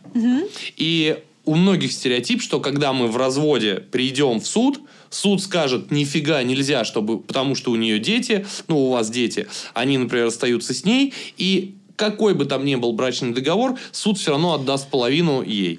И 0.79 1.23
у 1.45 1.55
многих 1.55 1.93
стереотип, 1.93 2.41
что 2.41 2.59
когда 2.59 2.95
мы 2.95 3.07
в 3.07 3.19
разводе 3.19 3.75
придем 3.93 4.41
в 4.41 4.47
суд, 4.47 4.81
суд 5.11 5.43
скажет, 5.43 5.91
нифига 5.91 6.43
нельзя, 6.43 6.85
чтобы, 6.85 7.21
потому 7.21 7.55
что 7.55 7.71
у 7.71 7.77
нее 7.77 8.01
дети, 8.01 8.47
ну, 8.67 8.87
у 8.87 8.91
вас 8.91 9.11
дети, 9.11 9.47
они, 9.75 9.99
например, 9.99 10.27
остаются 10.27 10.73
с 10.73 10.85
ней, 10.85 11.13
и 11.37 11.77
какой 11.97 12.35
бы 12.35 12.47
там 12.47 12.65
ни 12.65 12.75
был 12.77 12.93
брачный 12.95 13.33
договор, 13.33 13.79
суд 13.93 14.19
все 14.19 14.33
равно 14.33 14.55
отдаст 14.55 14.89
половину 14.89 15.43
ей. 15.43 15.79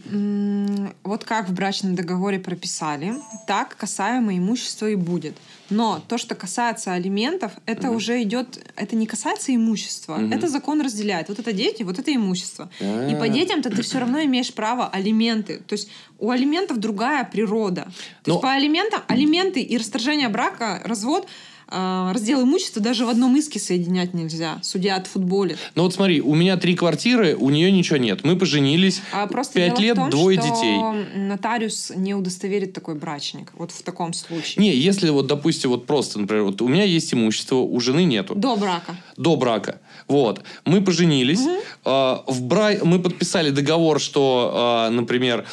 Вот 1.04 1.24
как 1.24 1.50
в 1.50 1.54
брачном 1.54 1.95
договоре 1.95 2.39
прописали, 2.39 3.14
так 3.48 3.76
касаемо 3.76 4.38
имущества 4.38 4.88
и 4.88 4.95
будет. 4.95 5.36
Но 5.70 6.01
то, 6.07 6.18
что 6.18 6.36
касается 6.36 6.93
алиментов, 6.93 7.51
это 7.65 7.91
уже 7.91 8.22
идет, 8.24 8.59
это 8.76 8.95
не 8.95 9.05
касается 9.05 9.53
имущества, 9.53 10.15
Мгм. 10.18 10.32
это 10.34 10.47
закон 10.47 10.82
разделяет. 10.82 11.30
Вот 11.30 11.39
это 11.39 11.51
дети, 11.53 11.84
вот 11.84 11.99
это 11.99 12.13
имущество. 12.15 12.70
И 12.80 12.84
А. 13.13 13.18
по 13.20 13.28
детям-то 13.28 13.70
ты 13.70 13.82
все 13.82 13.99
равно 13.99 14.22
имеешь 14.24 14.53
право 14.53 14.88
алименты. 14.88 15.59
То 15.68 15.74
есть 15.74 15.89
у 16.20 16.32
алиментов 16.32 16.78
другая 16.78 17.24
природа. 17.26 17.88
То 18.24 18.32
Но- 18.32 18.34
есть 18.36 18.41
по 18.41 18.51
алиментам, 18.51 19.01
алименты 19.07 19.61
и 19.61 19.78
расторжение 19.78 20.30
брака, 20.30 20.82
развод, 20.86 21.28
раздел 21.70 22.43
имущества 22.43 22.82
даже 22.82 23.05
в 23.05 23.09
одном 23.09 23.36
иске 23.38 23.59
соединять 23.59 24.13
нельзя. 24.13 24.59
Судья 24.61 24.95
отфутболит. 24.95 25.57
Ну 25.76 25.84
вот 25.84 25.93
смотри, 25.93 26.22
у 26.22 26.36
меня 26.36 26.57
три 26.57 26.76
квартиры, 26.76 27.36
у 27.36 27.49
нее 27.49 27.72
ничего 27.72 27.97
нет. 27.97 28.24
Мы 28.24 28.38
поженились, 28.38 29.01
А 29.11 29.28
просто 29.28 29.53
пять 29.55 29.80
лет, 29.80 29.95
том, 29.95 30.09
двое 30.09 30.39
что 30.39 30.47
детей. 30.49 31.20
нотариус 31.20 31.91
не 31.95 32.13
удостоверит 32.13 32.74
такой 32.74 32.95
брачник. 32.95 33.51
Вот 33.53 33.72
в 33.72 33.82
таком 33.84 34.13
случае. 34.13 34.63
Не, 34.63 34.76
если 34.76 35.09
вот, 35.09 35.28
допустим, 35.28 35.72
вот 35.72 35.86
просто, 35.86 36.20
например, 36.20 36.43
вот 36.45 36.61
у 36.61 36.68
меня 36.68 36.84
есть 36.84 37.13
имущество, 37.13 37.55
у 37.57 37.80
жены 37.80 38.03
нету. 38.05 38.36
До 38.36 38.55
брака. 38.55 38.95
до 39.18 39.36
брака. 39.36 39.80
Вот. 40.07 40.41
Мы 40.65 40.82
поженились. 40.82 41.41
А, 41.84 42.24
в 42.28 42.41
бра... 42.43 42.72
Мы 42.84 42.99
подписали 42.99 43.49
договор, 43.49 43.99
что, 43.99 44.51
а, 44.53 44.89
например, 44.89 45.45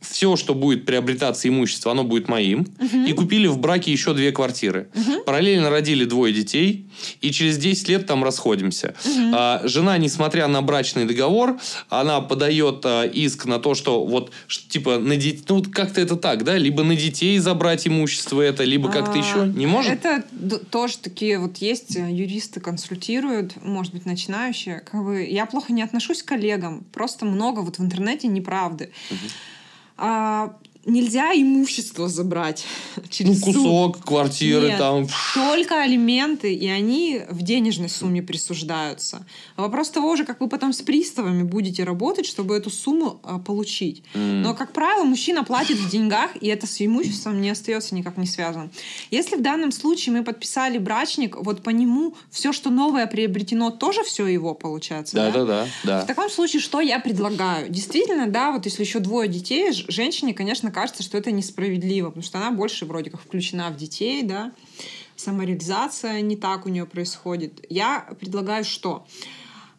все, 0.00 0.36
что 0.36 0.54
будет 0.54 0.86
приобретаться 0.86 1.48
имущество, 1.48 1.92
оно 1.92 2.04
будет 2.04 2.28
моим. 2.28 2.66
И 3.06 3.12
купили 3.12 3.46
в 3.46 3.58
браке 3.58 3.92
еще 3.92 4.14
две 4.14 4.32
квартиры. 4.32 4.88
Параллельно 5.26 5.70
родили 5.70 6.04
двое 6.04 6.32
детей. 6.32 6.86
И 7.20 7.30
через 7.30 7.56
10 7.58 7.88
лет 7.88 8.06
там 8.06 8.24
расходимся. 8.24 8.94
А, 9.34 9.62
жена, 9.64 9.96
несмотря 9.98 10.48
на 10.48 10.62
брачный 10.62 11.04
договор, 11.04 11.58
она 11.88 12.20
подает 12.20 12.84
а, 12.84 13.04
иск 13.04 13.46
на 13.46 13.58
то, 13.58 13.74
что 13.74 14.04
вот, 14.04 14.32
типа, 14.68 14.98
на 14.98 15.16
детей, 15.16 15.44
ну, 15.48 15.62
как-то 15.62 16.00
это 16.00 16.16
так, 16.16 16.44
да? 16.44 16.56
Либо 16.56 16.82
на 16.82 16.96
детей 16.96 17.38
забрать 17.38 17.86
имущество 17.86 18.40
это, 18.40 18.64
либо 18.64 18.90
как-то 18.90 19.12
А, 19.12 19.16
еще. 19.18 19.52
Не 19.54 19.66
может? 19.66 19.92
Это 19.92 20.24
тоже 20.70 20.98
такие 20.98 21.38
вот 21.38 21.58
есть 21.58 21.96
э, 21.96 22.10
юристы 22.10 22.60
консультируют, 22.60 23.62
может 23.62 23.92
быть, 23.92 24.06
начинающие. 24.06 24.80
Как 24.80 25.04
бы 25.04 25.24
я 25.24 25.46
плохо 25.46 25.72
не 25.72 25.82
отношусь 25.82 26.22
к 26.22 26.26
коллегам, 26.26 26.84
просто 26.92 27.24
много 27.24 27.60
вот 27.60 27.78
в 27.78 27.82
интернете 27.82 28.28
неправды. 28.28 28.90
А, 30.02 30.59
нельзя 30.86 31.32
имущество 31.34 32.08
забрать 32.08 32.64
Ну, 32.96 33.02
через 33.08 33.40
суд. 33.40 33.54
кусок 33.54 34.04
квартиры 34.04 34.68
Нет, 34.68 34.78
там. 34.78 35.06
Только 35.34 35.82
алименты, 35.82 36.54
и 36.54 36.68
они 36.68 37.22
в 37.28 37.42
денежной 37.42 37.88
сумме 37.88 38.22
присуждаются. 38.22 39.26
А 39.56 39.62
вопрос 39.62 39.90
того 39.90 40.16
же, 40.16 40.24
как 40.24 40.40
вы 40.40 40.48
потом 40.48 40.72
с 40.72 40.82
приставами 40.82 41.42
будете 41.42 41.84
работать, 41.84 42.26
чтобы 42.26 42.56
эту 42.56 42.70
сумму 42.70 43.20
а, 43.22 43.38
получить. 43.38 44.02
М. 44.14 44.42
Но, 44.42 44.54
как 44.54 44.72
правило, 44.72 45.04
мужчина 45.04 45.44
платит 45.44 45.76
в 45.76 45.90
деньгах, 45.90 46.30
и 46.40 46.48
это 46.48 46.66
с 46.66 46.84
имуществом 46.84 47.40
не 47.40 47.50
остается 47.50 47.94
никак 47.94 48.16
не 48.16 48.26
связано. 48.26 48.70
Если 49.10 49.36
в 49.36 49.42
данном 49.42 49.72
случае 49.72 50.14
мы 50.14 50.24
подписали 50.24 50.78
брачник, 50.78 51.36
вот 51.36 51.62
по 51.62 51.70
нему 51.70 52.14
все, 52.30 52.52
что 52.52 52.70
новое 52.70 53.06
приобретено, 53.06 53.70
тоже 53.70 54.02
все 54.04 54.26
его 54.26 54.54
получается. 54.54 55.16
Да, 55.16 55.30
да? 55.30 55.44
да, 55.44 55.44
да, 55.44 55.68
да. 55.84 56.00
В 56.02 56.06
таком 56.06 56.30
случае, 56.30 56.60
что 56.60 56.80
я 56.80 56.98
предлагаю? 56.98 57.68
Действительно, 57.68 58.26
да, 58.26 58.52
вот 58.52 58.64
если 58.64 58.82
еще 58.82 58.98
двое 58.98 59.28
детей, 59.28 59.70
женщине, 59.72 60.34
конечно, 60.34 60.69
кажется, 60.70 61.02
что 61.02 61.18
это 61.18 61.30
несправедливо, 61.30 62.08
потому 62.08 62.22
что 62.22 62.38
она 62.38 62.50
больше 62.50 62.84
вроде 62.86 63.10
как 63.10 63.20
включена 63.20 63.70
в 63.70 63.76
детей, 63.76 64.22
да, 64.22 64.52
самореализация 65.16 66.20
не 66.20 66.36
так 66.36 66.66
у 66.66 66.68
нее 66.68 66.86
происходит. 66.86 67.64
Я 67.68 68.08
предлагаю 68.18 68.64
что? 68.64 69.06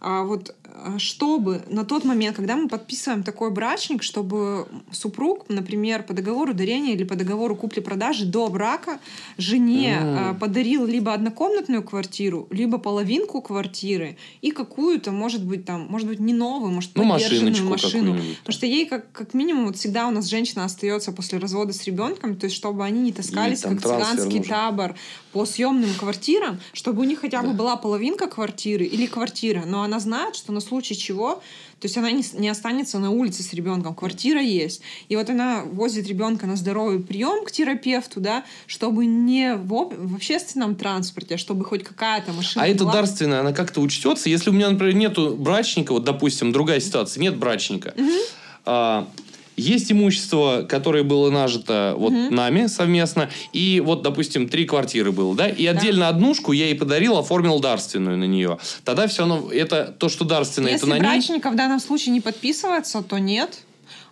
А 0.03 0.23
вот 0.23 0.55
а, 0.65 0.97
чтобы 0.97 1.61
на 1.69 1.85
тот 1.85 2.03
момент, 2.05 2.35
когда 2.35 2.55
мы 2.55 2.67
подписываем 2.67 3.21
такой 3.21 3.51
брачник, 3.51 4.01
чтобы 4.01 4.67
супруг, 4.91 5.45
например, 5.47 6.01
по 6.01 6.13
договору 6.13 6.55
дарения 6.55 6.93
или 6.93 7.03
по 7.03 7.15
договору 7.15 7.55
купли-продажи 7.55 8.25
до 8.25 8.47
брака 8.47 8.99
жене 9.37 9.99
а, 10.01 10.33
подарил 10.33 10.87
либо 10.87 11.13
однокомнатную 11.13 11.83
квартиру, 11.83 12.47
либо 12.49 12.79
половинку 12.79 13.41
квартиры 13.41 14.17
и 14.41 14.49
какую-то, 14.49 15.11
может 15.11 15.45
быть, 15.45 15.65
там, 15.65 15.85
может 15.87 16.07
быть, 16.07 16.19
не 16.19 16.33
новую, 16.33 16.71
может, 16.71 16.91
Ну, 16.95 17.07
подержанную 17.07 17.51
машиночку 17.51 17.69
машину. 17.69 18.13
Потому 18.39 18.53
что 18.53 18.65
ей, 18.65 18.87
как, 18.87 19.11
как 19.11 19.35
минимум, 19.35 19.67
вот 19.67 19.77
всегда 19.77 20.07
у 20.07 20.11
нас 20.11 20.25
женщина 20.25 20.65
остается 20.65 21.11
после 21.11 21.37
развода 21.37 21.73
с 21.73 21.83
ребенком, 21.83 22.35
то 22.37 22.45
есть 22.45 22.55
чтобы 22.55 22.83
они 22.83 23.01
не 23.01 23.11
таскались, 23.11 23.61
там 23.61 23.77
как 23.77 23.83
цыганский 23.83 24.39
нужен. 24.39 24.43
табор 24.43 24.95
по 25.31 25.45
съемным 25.45 25.93
квартирам, 25.99 26.59
чтобы 26.73 27.01
у 27.01 27.03
них 27.03 27.19
хотя 27.19 27.41
бы 27.43 27.49
Да. 27.49 27.53
была 27.53 27.75
половинка 27.75 28.27
квартиры 28.27 28.85
или 28.85 29.05
квартира, 29.05 29.63
но 29.65 29.83
она 29.83 29.90
знает, 29.99 30.35
что 30.35 30.51
на 30.51 30.59
случай 30.61 30.95
чего, 30.95 31.35
то 31.79 31.85
есть 31.85 31.97
она 31.97 32.11
не, 32.11 32.23
не 32.33 32.49
останется 32.49 32.99
на 32.99 33.09
улице 33.11 33.43
с 33.43 33.53
ребенком, 33.53 33.93
квартира 33.95 34.39
есть. 34.41 34.81
И 35.09 35.15
вот 35.15 35.29
она 35.29 35.63
возит 35.63 36.07
ребенка 36.07 36.45
на 36.47 36.55
здоровый 36.55 36.99
прием 36.99 37.43
к 37.45 37.51
терапевту, 37.51 38.19
да, 38.19 38.43
чтобы 38.67 39.05
не 39.05 39.55
в, 39.55 39.73
об- 39.73 39.93
в 39.97 40.15
общественном 40.15 40.75
транспорте, 40.75 41.35
а 41.35 41.37
чтобы 41.37 41.65
хоть 41.65 41.83
какая-то 41.83 42.31
машина 42.33 42.63
А 42.65 42.67
была. 42.85 42.93
дарственная, 42.93 43.39
она 43.41 43.53
как-то 43.53 43.81
учтется? 43.81 44.29
Если 44.29 44.49
у 44.49 44.53
меня, 44.53 44.69
например, 44.69 44.95
нету 44.95 45.35
брачника, 45.35 45.91
вот, 45.93 46.03
допустим, 46.03 46.51
другая 46.51 46.79
ситуация, 46.79 47.21
нет 47.21 47.35
брачника, 47.37 47.93
а, 48.65 49.07
есть 49.61 49.91
имущество, 49.91 50.65
которое 50.67 51.03
было 51.03 51.29
нажито 51.29 51.93
вот 51.97 52.11
нами 52.11 52.67
совместно, 52.67 53.29
и 53.53 53.81
вот, 53.83 54.01
допустим, 54.01 54.49
три 54.49 54.65
квартиры 54.65 55.11
было, 55.11 55.35
да, 55.35 55.47
и 55.47 55.65
отдельно 55.65 56.07
однушку 56.07 56.51
я 56.51 56.65
ей 56.65 56.75
подарил, 56.75 57.17
оформил 57.17 57.59
дарственную 57.59 58.17
на 58.17 58.25
нее. 58.25 58.57
Тогда 58.83 59.07
все 59.07 59.19
равно 59.19 59.51
это 59.51 59.95
то, 59.97 60.09
что 60.09 60.25
дарственное, 60.25 60.71
Если 60.73 60.87
это 60.87 60.89
на 60.89 60.99
ней. 60.99 61.07
брачника 61.07 61.51
в 61.51 61.55
данном 61.55 61.79
случае 61.79 62.13
не 62.13 62.21
подписывается, 62.21 63.01
то 63.01 63.17
нет. 63.17 63.59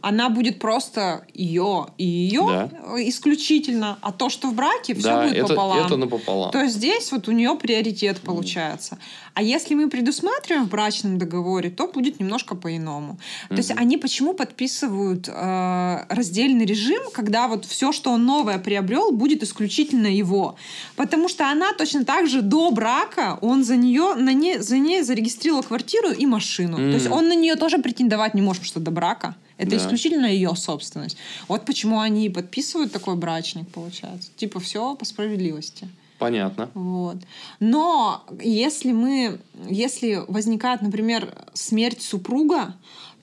Она 0.01 0.29
будет 0.29 0.59
просто 0.59 1.25
ее 1.33 1.87
и 1.97 2.05
ее 2.05 2.45
Да. 2.47 2.69
исключительно, 3.01 3.97
а 4.01 4.11
то, 4.11 4.29
что 4.29 4.47
в 4.49 4.53
браке, 4.55 4.93
все 4.93 5.03
да, 5.03 5.23
будет 5.23 5.37
это, 5.37 5.47
пополам. 5.47 5.85
это 5.85 5.97
напополам. 5.97 6.51
То 6.51 6.61
есть 6.63 6.75
здесь 6.75 7.11
вот 7.11 7.27
у 7.27 7.31
нее 7.31 7.55
приоритет 7.55 8.21
получается. 8.21 8.97
А 9.33 9.41
если 9.41 9.75
мы 9.75 9.89
предусматриваем 9.89 10.65
в 10.65 10.69
брачном 10.69 11.17
договоре, 11.17 11.69
то 11.69 11.88
будет 11.88 12.19
немножко 12.19 12.55
по-иному. 12.55 13.19
То 13.49 13.55
есть 13.55 13.71
они 13.71 13.97
почему 13.97 14.34
подписывают 14.34 15.27
э, 15.27 16.05
раздельный 16.09 16.65
режим, 16.65 17.01
когда 17.13 17.47
вот 17.47 17.65
все, 17.65 17.91
что 17.91 18.11
он 18.11 18.26
новое 18.26 18.57
приобрел, 18.59 19.11
будет 19.11 19.43
исключительно 19.43 20.07
его. 20.07 20.55
Потому 20.95 21.30
что 21.30 21.49
она 21.49 21.73
точно 21.73 22.05
так 22.05 22.27
же 22.27 22.41
до 22.41 22.71
брака, 22.71 23.38
он 23.41 23.63
за 23.63 23.76
нее, 23.76 24.15
на 24.15 24.34
не, 24.34 24.59
за 24.59 24.77
ней 24.77 25.01
зарегистрировал 25.03 25.63
квартиру 25.63 26.11
и 26.11 26.26
машину. 26.26 26.77
То 26.77 26.84
есть 26.84 27.09
он 27.09 27.27
на 27.27 27.35
нее 27.35 27.55
тоже 27.55 27.77
претендовать 27.77 28.34
не 28.34 28.41
может, 28.41 28.61
потому 28.61 28.71
что 28.71 28.80
до 28.80 28.91
брака. 28.91 29.35
Это 29.60 29.72
Да. 29.72 29.77
исключительно 29.77 30.26
ее 30.26 30.56
собственность. 30.56 31.18
Вот 31.49 31.65
почему 31.65 31.99
они 31.99 32.26
и 32.26 32.30
подписывают 32.30 32.94
такой 32.94 33.15
брачник, 33.18 33.68
получается. 33.68 34.31
Типа 34.38 34.60
все 34.61 34.95
по 34.95 35.03
справедливости. 35.03 35.90
Понятно. 36.18 36.69
Вот. 36.73 37.18
Но 37.60 38.23
если 38.41 38.94
мы, 38.94 39.40
если 39.69 40.23
возникает, 40.27 40.81
например, 40.81 41.34
смерть 41.53 42.02
супруга, 42.02 42.73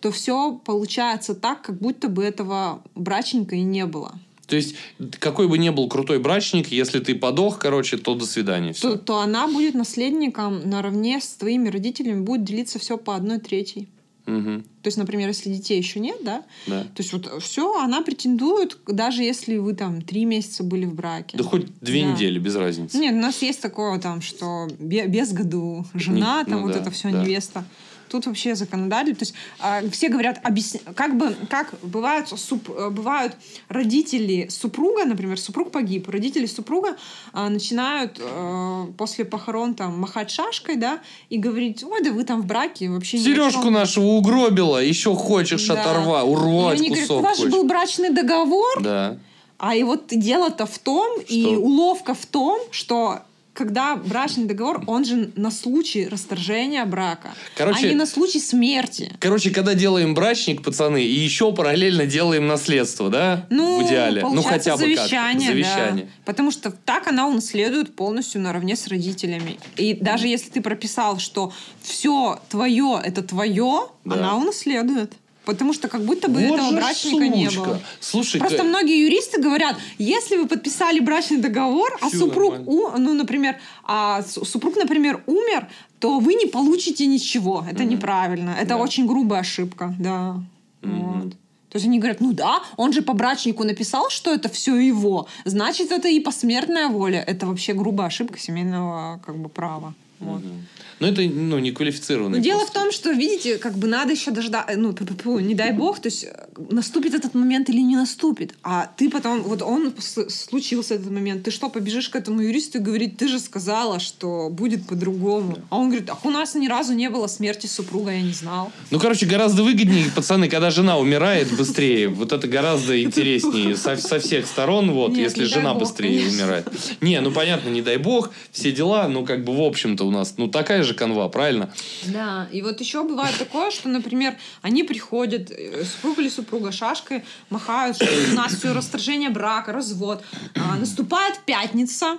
то 0.00 0.10
все 0.12 0.60
получается 0.64 1.34
так, 1.34 1.62
как 1.62 1.78
будто 1.78 2.08
бы 2.08 2.22
этого 2.22 2.82
брачника 2.94 3.56
и 3.56 3.62
не 3.62 3.86
было. 3.86 4.12
То 4.46 4.56
есть, 4.56 4.76
какой 5.18 5.48
бы 5.48 5.58
ни 5.58 5.70
был 5.70 5.88
крутой 5.88 6.18
брачник, 6.20 6.68
если 6.68 7.00
ты 7.00 7.14
подох, 7.14 7.58
короче, 7.58 7.96
то 7.96 8.14
до 8.14 8.26
свидания. 8.26 8.72
То, 8.74 8.78
Все. 8.78 8.96
то 8.96 9.18
она 9.20 9.48
будет 9.48 9.74
наследником 9.74 10.68
наравне 10.68 11.18
с 11.20 11.28
твоими 11.34 11.68
родителями, 11.68 12.20
будет 12.20 12.44
делиться 12.44 12.78
все 12.78 12.96
по 12.98 13.16
одной 13.16 13.38
третьей. 13.40 13.88
Мгм. 14.26 14.62
То 14.82 14.88
есть, 14.88 14.96
например, 14.98 15.28
если 15.28 15.50
детей 15.52 15.78
еще 15.78 16.00
нет, 16.00 16.18
да, 16.22 16.44
Да. 16.66 16.82
то 16.82 17.02
есть 17.02 17.12
вот 17.12 17.42
все, 17.42 17.78
она 17.80 18.02
претендует, 18.02 18.76
даже 18.86 19.22
если 19.22 19.56
вы 19.56 19.74
там 19.74 20.02
три 20.02 20.24
месяца 20.24 20.64
были 20.64 20.84
в 20.84 20.94
браке. 20.94 21.38
Да 21.38 21.44
хоть 21.44 21.66
две 21.80 22.02
Да. 22.04 22.12
недели, 22.12 22.38
без 22.38 22.56
разницы. 22.56 22.98
Нет, 22.98 23.14
у 23.14 23.18
нас 23.18 23.40
есть 23.42 23.60
такое 23.62 23.98
там, 24.00 24.20
что 24.20 24.66
бе- 24.78 25.06
без 25.06 25.32
году 25.32 25.84
жена, 25.94 26.40
Не- 26.42 26.50
там 26.50 26.60
ну 26.60 26.66
вот 26.66 26.72
да, 26.72 26.80
это 26.80 26.90
все 26.90 27.10
да. 27.10 27.22
невеста. 27.22 27.64
Тут 28.08 28.26
вообще 28.26 28.54
законодатель, 28.54 29.14
то 29.16 29.22
есть 29.22 29.34
а, 29.58 29.80
все 29.90 30.08
говорят, 30.08 30.40
объясня- 30.44 30.80
как 30.94 31.16
бы, 31.16 31.36
как 31.50 31.74
бывают, 31.82 32.28
суп- 32.28 32.70
э, 32.70 32.90
бывают 32.90 33.34
родители 33.68 34.48
супруга, 34.48 35.04
например, 35.04 35.38
супруг 35.38 35.70
погиб, 35.70 36.08
родители 36.08 36.46
супруга 36.46 36.96
а, 37.32 37.48
начинают 37.48 38.18
э, 38.20 38.86
после 38.96 39.24
похорон 39.24 39.74
там 39.74 39.98
махать 40.00 40.30
шашкой, 40.30 40.76
да, 40.76 41.00
и 41.30 41.38
говорить, 41.38 41.82
ой, 41.84 42.02
да 42.02 42.12
вы 42.12 42.24
там 42.24 42.42
в 42.42 42.46
браке 42.46 42.88
вообще 42.88 43.18
Сережку 43.18 43.64
чём». 43.64 43.72
нашего 43.74 44.04
угробила, 44.06 44.78
еще 44.82 45.14
хочешь 45.14 45.66
Да. 45.66 45.80
оторва, 45.80 46.22
И 46.22 46.24
урвать 46.24 46.78
говорят, 46.78 46.98
кусок 47.00 47.20
у 47.20 47.22
вас 47.22 47.38
же 47.38 47.48
был 47.48 47.64
брачный 47.64 48.10
договор, 48.10 48.82
Да. 48.82 49.18
а 49.58 49.74
и 49.74 49.82
вот 49.82 50.04
дело-то 50.10 50.66
в 50.66 50.78
том, 50.78 51.20
и 51.28 51.42
Что? 51.42 51.50
уловка 51.60 52.14
в 52.14 52.24
том, 52.26 52.58
что 52.70 53.20
когда 53.56 53.96
брачный 53.96 54.44
договор, 54.44 54.82
он 54.86 55.04
же 55.04 55.30
на 55.34 55.50
случай 55.50 56.06
расторжения 56.06 56.84
брака, 56.84 57.30
Короче- 57.56 57.86
а 57.86 57.88
не 57.88 57.94
на 57.94 58.06
случай 58.06 58.38
смерти. 58.38 59.10
Короче, 59.18 59.50
когда 59.50 59.74
делаем 59.74 60.14
брачник, 60.14 60.62
пацаны, 60.62 61.02
и 61.02 61.10
еще 61.10 61.52
параллельно 61.52 62.06
делаем 62.06 62.46
наследство, 62.46 63.08
да? 63.08 63.46
Ну, 63.50 63.80
в 63.82 63.86
идеале. 63.88 64.22
Ну, 64.22 64.42
хотя 64.42 64.76
бы 64.76 64.82
как. 64.82 64.88
завещание, 64.96 65.48
Завещание. 65.50 66.04
да. 66.04 66.10
Потому 66.26 66.50
что 66.50 66.70
так 66.70 67.06
она 67.08 67.26
унаследует 67.26 67.96
полностью 67.96 68.40
наравне 68.42 68.76
с 68.76 68.86
родителями. 68.88 69.58
И 69.76 69.94
даже 69.94 70.28
если 70.28 70.50
ты 70.50 70.60
прописал, 70.60 71.18
что 71.18 71.52
все 71.82 72.38
твое 72.50 73.00
это 73.02 73.22
твое, 73.22 73.88
Да. 74.04 74.14
она 74.16 74.36
унаследует. 74.36 75.14
Потому 75.46 75.72
что 75.72 75.88
как 75.88 76.02
будто 76.04 76.28
бы 76.28 76.40
Вот 76.48 76.58
этого 76.58 76.72
брачника 76.72 77.28
не 77.28 77.46
сучка. 77.46 77.64
было. 77.64 77.80
Слушай, 78.00 78.40
Просто 78.40 78.58
ты- 78.58 78.64
многие 78.64 78.98
юристы 79.06 79.40
говорят, 79.40 79.76
если 79.98 80.36
вы 80.36 80.46
подписали 80.48 81.00
брачный 81.00 81.38
договор, 81.38 81.96
а 82.02 82.10
супруг, 82.10 82.52
нормально. 82.58 82.66
у, 82.96 82.98
ну, 82.98 83.14
например, 83.14 83.56
а 83.84 84.22
су- 84.22 84.44
супруг, 84.44 84.76
например, 84.76 85.22
умер, 85.26 85.68
то 86.00 86.18
вы 86.18 86.34
не 86.34 86.46
получите 86.46 87.06
ничего. 87.06 87.64
Это 87.72 87.84
неправильно. 87.84 88.50
Это 88.60 88.70
Да. 88.70 88.76
очень 88.78 89.06
грубая 89.06 89.40
ошибка, 89.40 89.94
да. 90.00 90.42
Мгм. 90.82 91.20
Вот. 91.22 91.30
То 91.70 91.78
есть 91.78 91.86
они 91.86 91.98
говорят, 91.98 92.20
ну 92.20 92.32
да, 92.32 92.60
он 92.76 92.92
же 92.92 93.02
по 93.02 93.12
брачнику 93.12 93.64
написал, 93.64 94.10
что 94.10 94.30
это 94.34 94.48
все 94.48 94.76
его, 94.76 95.26
значит, 95.44 95.92
это 95.92 96.08
и 96.08 96.20
посмертная 96.20 96.88
воля. 96.88 97.22
Это 97.26 97.46
вообще 97.46 97.72
грубая 97.74 98.08
ошибка 98.08 98.38
семейного 98.38 99.20
как 99.24 99.36
бы 99.36 99.48
права. 99.48 99.94
Вот. 100.20 100.40
Мгм. 100.40 100.66
Ну, 100.98 101.06
это, 101.06 101.22
ну, 101.22 101.58
не 101.58 101.72
квалифицированный. 101.72 102.38
Но 102.38 102.44
дело 102.44 102.60
в 102.60 102.72
просто. 102.72 102.80
том, 102.80 102.92
что, 102.92 103.10
видите, 103.10 103.58
как 103.58 103.76
бы 103.76 103.86
надо 103.86 104.12
еще 104.12 104.30
дождаться, 104.30 104.76
ну, 104.76 104.92
пу-пу-пу, 104.92 105.40
не 105.40 105.54
дай 105.54 105.72
бог, 105.72 106.00
то 106.00 106.08
есть 106.08 106.24
э, 106.24 106.46
наступит 106.70 107.14
этот 107.14 107.34
момент 107.34 107.68
или 107.68 107.80
не 107.80 107.96
наступит. 107.96 108.54
А 108.62 108.90
ты 108.96 109.10
потом, 109.10 109.42
вот 109.42 109.62
он, 109.62 109.92
случился 110.00 110.94
этот 110.94 111.10
момент, 111.10 111.42
ты 111.42 111.50
что, 111.50 111.68
побежишь 111.68 112.08
к 112.08 112.16
этому 112.16 112.40
юристу 112.40 112.78
и 112.78 112.80
говорит, 112.80 113.18
ты 113.18 113.28
же 113.28 113.38
сказала, 113.38 114.00
что 114.00 114.48
будет 114.50 114.86
по-другому. 114.86 115.58
А 115.68 115.76
он 115.76 115.88
говорит, 115.88 116.08
ах, 116.08 116.24
у 116.24 116.30
нас 116.30 116.54
ни 116.54 116.66
разу 116.66 116.94
не 116.94 117.10
было 117.10 117.26
смерти 117.26 117.66
супруга, 117.66 118.12
я 118.12 118.22
не 118.22 118.32
знал. 118.32 118.72
Ну, 118.90 118.98
короче, 118.98 119.26
гораздо 119.26 119.62
выгоднее, 119.62 120.06
пацаны, 120.14 120.48
когда 120.48 120.70
жена 120.70 120.98
умирает 120.98 121.54
быстрее. 121.54 122.08
Вот 122.08 122.32
это 122.32 122.48
гораздо 122.48 123.02
интереснее 123.02 123.76
со, 123.76 123.96
со 123.96 124.18
всех 124.18 124.46
сторон, 124.46 124.92
вот, 124.92 125.10
Нет, 125.10 125.18
если 125.18 125.44
жена 125.44 125.74
бог, 125.74 125.82
быстрее 125.82 126.20
конечно. 126.20 126.44
умирает. 126.44 126.68
Не, 127.02 127.20
ну, 127.20 127.32
понятно, 127.32 127.68
не 127.68 127.82
дай 127.82 127.98
бог, 127.98 128.30
все 128.50 128.72
дела, 128.72 129.08
ну, 129.08 129.26
как 129.26 129.44
бы, 129.44 129.54
в 129.54 129.60
общем-то, 129.60 130.06
у 130.06 130.10
нас, 130.10 130.34
ну, 130.38 130.48
такая 130.48 130.85
же 130.86 130.94
канва, 130.94 131.28
правильно? 131.28 131.72
Да, 132.06 132.48
и 132.52 132.62
вот 132.62 132.80
еще 132.80 133.02
бывает 133.02 133.36
такое, 133.38 133.70
что, 133.70 133.88
например, 133.88 134.36
они 134.62 134.82
приходят, 134.82 135.50
э, 135.50 135.84
супруг 135.84 136.18
или 136.18 136.28
супруга 136.28 136.72
шашкой 136.72 137.24
махают, 137.50 137.96
что 137.96 138.08
у 138.32 138.34
нас 138.34 138.54
все 138.54 138.72
расторжение 138.72 139.30
брака, 139.30 139.72
развод. 139.72 140.22
А, 140.54 140.76
наступает 140.76 141.40
пятница, 141.44 142.18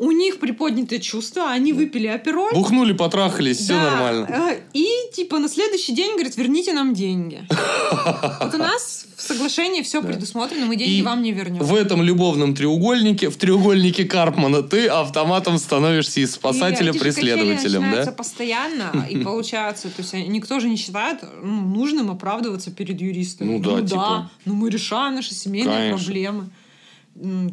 у 0.00 0.12
них 0.12 0.40
приподнятые 0.40 0.98
чувства, 0.98 1.50
они 1.50 1.74
выпили 1.74 2.06
апероль. 2.06 2.54
Бухнули, 2.54 2.94
потрахались, 2.94 3.58
все 3.58 3.74
Да, 3.74 3.90
нормально. 3.90 4.26
э, 4.30 4.60
И 4.72 4.88
типа 5.14 5.38
на 5.38 5.48
следующий 5.48 5.92
день 5.92 6.14
говорят, 6.14 6.36
верните 6.38 6.72
нам 6.72 6.94
деньги. 6.94 7.46
Вот 8.40 8.54
у 8.54 8.58
нас 8.58 9.06
в 9.16 9.22
соглашении 9.22 9.82
все 9.82 10.02
предусмотрено, 10.02 10.64
мы 10.64 10.76
деньги 10.76 11.02
вам 11.02 11.22
не 11.22 11.32
вернем. 11.32 11.62
В 11.62 11.74
этом 11.74 12.02
любовном 12.02 12.54
треугольнике, 12.54 13.28
в 13.28 13.36
треугольнике 13.36 14.04
Карпмана, 14.04 14.62
ты 14.62 14.86
автоматом 14.86 15.58
становишься 15.58 16.20
из 16.20 16.32
спасателя 16.32 16.94
преследователем, 16.94 17.84
да? 17.92 18.10
постоянно, 18.12 19.06
и 19.10 19.18
получается, 19.24 19.88
то 19.88 20.02
есть 20.02 20.14
никто 20.14 20.60
же 20.60 20.68
не 20.70 20.76
считает 20.76 21.18
ну, 21.42 21.60
нужным 21.60 22.10
оправдываться 22.10 22.70
перед 22.70 23.00
юристами. 23.00 23.58
Ну 23.58 23.58
да, 23.58 23.86
типа. 23.86 24.30
ну 24.46 24.54
мы 24.54 24.70
решаем 24.70 25.16
наши 25.16 25.34
семейные 25.34 25.94
проблемы. 25.94 26.48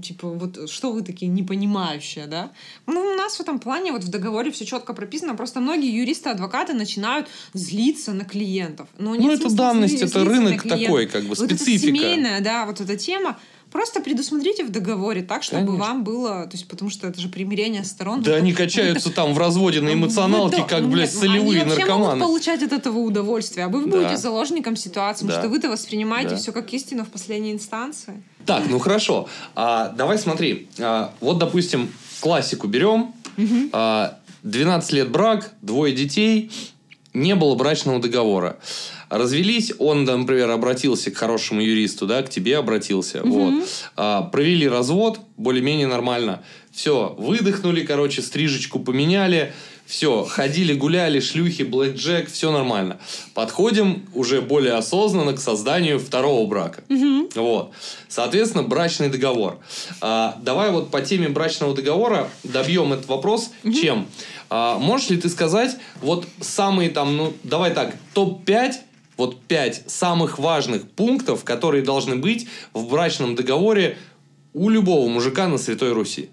Типа, 0.02 0.30
вот 0.30 0.69
что 0.69 0.91
вы 0.91 1.02
такие 1.02 1.27
непонимающие, 1.30 2.26
да? 2.27 2.52
Ну, 2.85 3.02
у 3.02 3.15
нас 3.15 3.35
в 3.38 3.41
этом 3.41 3.60
плане 3.60 3.91
вот 3.91 4.03
в 4.03 4.10
договоре 4.10 4.52
все 4.52 4.65
четко 4.65 4.94
прописано. 4.94 5.35
Просто 5.35 5.60
многие 5.60 5.94
юристы, 5.94 6.30
адвокаты 6.30 6.73
начинают 6.73 7.27
злиться 7.53 8.14
на 8.14 8.23
клиентов. 8.23 8.88
Но 8.98 9.14
Ну, 9.15 9.31
это 9.31 9.53
данность, 9.53 10.02
это 10.02 10.23
рынок 10.23 10.64
такой, 10.64 11.07
как 11.07 11.23
бы, 11.23 11.30
Вот 11.30 11.39
специфика. 11.39 11.88
семейная, 11.88 12.41
да, 12.41 12.65
вот 12.65 12.80
эта 12.80 12.95
тема. 12.95 13.38
Просто 13.72 13.99
предусмотрите 13.99 14.64
в 14.64 14.72
договоре 14.72 15.22
так, 15.23 15.44
чтобы 15.44 15.65
Конечно. 15.65 15.85
вам 15.85 16.03
было, 16.03 16.44
то 16.45 16.52
есть 16.53 16.68
потому 16.68 16.89
что 16.89 17.07
это 17.07 17.19
же 17.19 17.27
примирение 17.27 17.84
сторон. 17.84 18.22
Да 18.23 18.35
они 18.35 18.53
качаются 18.53 19.11
там 19.11 19.34
в 19.34 19.38
разводе 19.38 19.81
на 19.81 19.89
эмоционалке, 19.94 20.57
вы 20.57 20.61
то- 20.64 20.69
как, 20.69 20.81
ну, 20.84 20.89
блядь, 20.89 21.14
солевые 21.14 21.61
они 21.64 21.76
наркоманы. 21.76 22.22
получать 22.22 22.64
от 22.64 22.72
этого 22.72 22.99
удовольствие, 22.99 23.65
а 23.65 23.69
вы 23.69 23.85
будете 23.85 24.18
заложником 24.18 24.76
ситуации, 24.76 25.26
потому 25.26 25.41
что 25.44 25.49
вы-то 25.49 25.69
воспринимаете 25.69 26.35
все 26.38 26.52
как 26.52 26.73
истину 26.73 27.03
в 27.03 27.10
последней 27.10 27.52
инстанции. 27.52 28.23
Так, 28.45 28.64
ну 28.69 28.80
хорошо. 28.80 29.27
А, 29.56 29.89
давай 29.89 30.18
смотри. 30.18 30.69
А, 30.80 31.14
вот, 31.19 31.38
допустим, 31.38 31.91
классику 32.22 32.68
берем. 32.68 33.14
А, 33.73 34.18
12 34.44 34.94
лет 34.94 35.11
брак, 35.11 35.52
двое 35.61 35.94
детей, 35.94 36.52
не 37.18 37.35
было 37.35 37.56
брачного 37.56 37.99
договора. 37.99 38.57
Развелись, 39.10 39.73
он, 39.80 40.03
например, 40.03 40.49
обратился 40.52 41.11
к 41.11 41.18
хорошему 41.18 41.61
юристу, 41.61 42.07
да, 42.07 42.22
к 42.22 42.30
тебе 42.30 42.57
обратился. 42.57 43.22
Вот. 43.23 43.65
А, 43.95 44.23
провели 44.23 44.68
развод, 44.68 45.19
более-менее 45.38 45.88
нормально. 45.88 46.44
Все, 46.72 47.15
выдохнули, 47.18 47.84
короче, 47.84 48.22
стрижечку 48.22 48.80
поменяли. 48.80 49.53
Все, 49.88 50.26
ходили, 50.26 50.74
гуляли, 50.74 51.22
шлюхи, 51.22 51.64
блэкджек, 51.64 52.30
все 52.30 52.52
нормально. 52.52 53.00
Подходим 53.34 54.06
уже 54.14 54.42
более 54.42 54.74
осознанно 54.74 55.32
к 55.32 55.40
созданию 55.40 55.98
второго 55.98 56.46
брака. 56.46 56.84
Вот. 57.36 57.72
Соответственно, 58.10 58.64
брачный 58.64 59.10
договор. 59.10 59.60
А, 60.02 60.38
давай 60.42 60.72
вот 60.72 60.92
по 60.92 61.02
теме 61.02 61.30
брачного 61.30 61.74
договора 61.74 62.30
добьем 62.44 62.92
этот 62.92 63.08
вопрос. 63.08 63.52
Чем? 63.64 64.08
А, 64.50 64.78
можешь 64.78 65.10
ли 65.10 65.18
ты 65.18 65.30
сказать 65.30 65.78
вот 66.02 66.28
самые 66.42 66.90
там, 66.90 67.16
ну, 67.16 67.34
давай 67.44 67.74
так, 67.74 67.96
топ-5 68.14 68.74
вот 69.16 69.42
пять 69.44 69.84
самых 69.90 70.38
важных 70.38 70.90
пунктов, 70.90 71.46
которые 71.46 71.82
должны 71.82 72.18
быть 72.18 72.48
в 72.74 72.90
брачном 72.90 73.36
договоре 73.36 73.98
у 74.54 74.70
любого 74.70 75.08
мужика 75.08 75.48
на 75.48 75.58
Святой 75.58 75.94
Руси. 75.94 76.30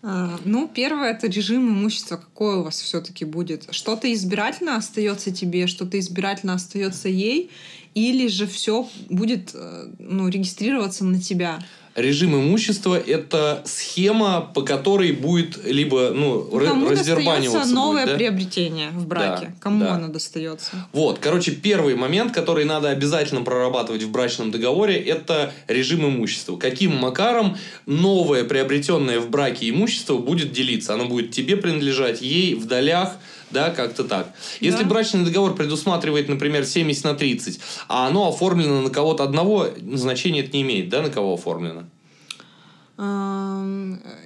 А, 0.03 0.39
ну, 0.45 0.67
первое 0.67 1.11
это 1.11 1.27
режим 1.27 1.69
имущества. 1.69 2.17
Какой 2.17 2.55
у 2.55 2.63
вас 2.63 2.81
все-таки 2.81 3.25
будет? 3.25 3.67
Что-то 3.71 4.11
избирательно 4.13 4.75
остается 4.75 5.31
тебе, 5.31 5.67
что-то 5.67 5.99
избирательно 5.99 6.53
остается 6.53 7.07
ей, 7.07 7.51
или 7.93 8.27
же 8.27 8.47
все 8.47 8.89
будет 9.09 9.51
э, 9.53 9.87
ну, 9.99 10.27
регистрироваться 10.27 11.03
на 11.03 11.21
тебя? 11.21 11.59
Режим 11.95 12.35
имущества– 12.35 12.99
это 13.07 13.61
схема, 13.65 14.41
по 14.53 14.61
которой 14.61 15.11
будет 15.11 15.63
либо 15.65 16.11
ну, 16.11 16.43
Кому 16.43 16.89
развербаниваться 16.89 17.73
новое 17.73 18.03
будет, 18.03 18.13
да? 18.13 18.17
приобретение 18.17 18.89
в 18.91 19.07
браке? 19.07 19.47
Да, 19.47 19.53
Кому 19.59 19.85
да. 19.85 19.95
оно 19.95 20.07
достается? 20.07 20.87
Вот, 20.93 21.19
короче, 21.19 21.51
первый 21.51 21.95
момент, 21.95 22.33
который 22.33 22.65
надо 22.65 22.89
обязательно 22.89 23.41
прорабатывать 23.41 24.03
в 24.03 24.11
брачном 24.11 24.51
договоре, 24.51 24.95
это 24.95 25.53
режим 25.67 26.05
имущества. 26.05 26.57
Каким 26.57 26.95
макаром 26.95 27.57
новое 27.85 28.43
приобретенное 28.43 29.19
в 29.19 29.29
браке 29.29 29.69
имущество 29.69 30.17
будет 30.17 30.51
делиться? 30.51 30.93
Оно 30.93 31.05
будет 31.05 31.31
тебе 31.31 31.57
принадлежать, 31.57 32.21
ей 32.21 32.55
в 32.55 32.65
долях– 32.65 33.13
да, 33.51 33.69
как-то 33.69 34.03
так. 34.03 34.33
Если 34.59 34.83
да. 34.83 34.89
брачный 34.89 35.23
договор 35.23 35.55
предусматривает, 35.55 36.29
например, 36.29 36.65
70 36.65 37.03
на 37.03 37.13
30, 37.13 37.59
а 37.87 38.07
оно 38.07 38.29
оформлено 38.29 38.81
на 38.81 38.89
кого-то 38.89 39.23
одного, 39.23 39.67
значения 39.93 40.41
это 40.41 40.55
не 40.55 40.63
имеет, 40.63 40.89
да, 40.89 41.01
на 41.01 41.09
кого 41.09 41.33
оформлено? 41.33 41.83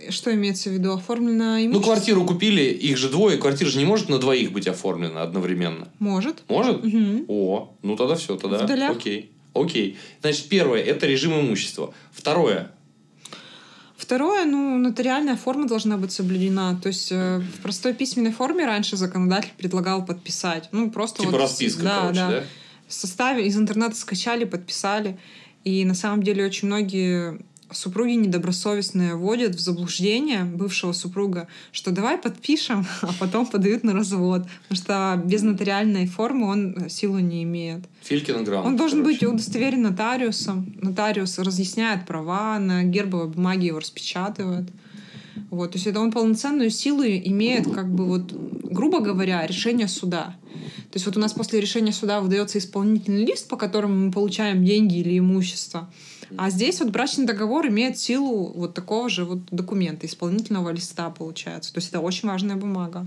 Что 0.10 0.34
имеется 0.34 0.70
в 0.70 0.74
виду? 0.74 0.94
Оформлено 0.94 1.58
имущество? 1.60 1.80
Ну, 1.80 1.82
квартиру 1.82 2.26
купили, 2.26 2.64
их 2.64 2.98
же 2.98 3.10
двое, 3.10 3.38
квартира 3.38 3.70
же 3.70 3.78
не 3.78 3.86
может 3.86 4.10
на 4.10 4.18
двоих 4.18 4.52
быть 4.52 4.68
оформлена 4.68 5.22
одновременно. 5.22 5.88
Может. 6.00 6.44
Может? 6.50 6.84
Угу. 6.84 7.26
О, 7.30 7.74
ну 7.84 7.96
тогда 7.96 8.16
все, 8.16 8.36
тогда. 8.36 8.60
В 8.60 8.66
долях? 8.66 8.92
Окей. 8.92 9.32
Окей. 9.54 9.98
Значит, 10.22 10.50
первое– 10.50 10.82
это 10.84 11.08
режим 11.08 11.40
имущества. 11.40 11.94
Второе 12.12 12.72
Второе, 13.98 14.46
ну, 14.46 14.78
нотариальная 14.78 15.38
форма 15.38 15.68
должна 15.68 15.98
быть 15.98 16.12
соблюдена. 16.12 16.80
То 16.82 16.90
есть 16.90 17.12
э, 17.12 17.40
в 17.40 17.62
простой 17.62 17.94
письменной 17.94 18.32
форме 18.32 18.66
раньше 18.66 18.98
законодатель 18.98 19.54
предлагал 19.58 20.06
подписать. 20.06 20.68
Ну, 20.72 20.92
просто 20.92 21.20
типа 21.20 21.32
вот, 21.32 21.42
расписка, 21.42 21.84
да, 21.84 22.00
короче, 22.02 22.20
да. 22.20 22.30
да? 22.30 22.44
В 22.88 22.94
составе 22.94 23.48
из 23.48 23.58
интернета 23.58 23.96
скачали, 23.96 24.44
подписали. 24.44 25.18
И 25.64 25.86
на 25.86 25.96
самом 25.96 26.24
деле 26.24 26.46
очень 26.46 26.68
многие 26.68 27.40
супруги 27.76 28.12
недобросовестные 28.12 29.16
вводят 29.16 29.56
в 29.56 29.60
заблуждение 29.60 30.44
бывшего 30.44 30.94
супруга, 30.94 31.48
что 31.72 31.92
давай 31.92 32.18
подпишем, 32.18 32.86
а 33.02 33.12
потом 33.20 33.46
подают 33.46 33.84
на 33.84 33.94
развод. 33.94 34.44
Потому 34.68 34.84
что 34.84 35.22
без 35.26 35.42
нотариальной 35.44 36.08
формы 36.08 36.48
он 36.48 36.90
силу 36.90 37.20
не 37.20 37.44
имеет. 37.44 37.86
Филькин 38.04 38.44
грамота. 38.44 38.68
Он 38.68 38.78
должен 38.78 39.02
короче. 39.02 39.26
быть 39.28 39.34
удостоверен 39.34 39.82
нотариусом. 39.84 40.74
Нотариус 40.82 41.40
разъясняет 41.40 42.06
права, 42.06 42.60
на 42.60 42.84
гербовой 42.84 43.28
бумаге 43.28 43.68
его 43.68 43.80
распечатывает. 43.80 44.70
Вот, 45.50 45.72
то 45.72 45.78
есть 45.78 45.88
это 45.88 46.00
он 46.00 46.12
полноценную 46.12 46.70
силу 46.70 47.04
имеет, 47.04 47.72
как 47.72 47.94
бы 47.94 48.06
вот, 48.06 48.32
грубо 48.32 49.00
говоря, 49.00 49.46
решение 49.46 49.88
суда. 49.88 50.36
То 50.92 50.98
есть 50.98 51.06
вот 51.06 51.18
у 51.18 51.20
нас 51.20 51.34
после 51.34 51.60
решения 51.60 51.92
суда 51.92 52.22
выдается 52.22 52.58
исполнительный 52.58 53.26
лист, 53.26 53.48
по 53.48 53.58
которому 53.58 54.06
мы 54.06 54.12
получаем 54.12 54.64
деньги 54.64 54.98
или 54.98 55.20
имущество. 55.20 55.90
А 56.38 56.50
здесь 56.50 56.80
вот 56.80 56.90
брачный 56.90 57.26
договор 57.26 57.68
имеет 57.68 57.98
силу 57.98 58.52
вот 58.56 58.74
такого 58.74 59.10
же 59.10 59.26
вот 59.26 59.40
документа, 59.52 60.06
исполнительного 60.06 60.70
листа 60.70 61.10
получается. 61.10 61.74
То 61.74 61.80
есть 61.80 61.90
это 61.90 62.00
очень 62.00 62.28
важная 62.28 62.56
бумага. 62.56 63.06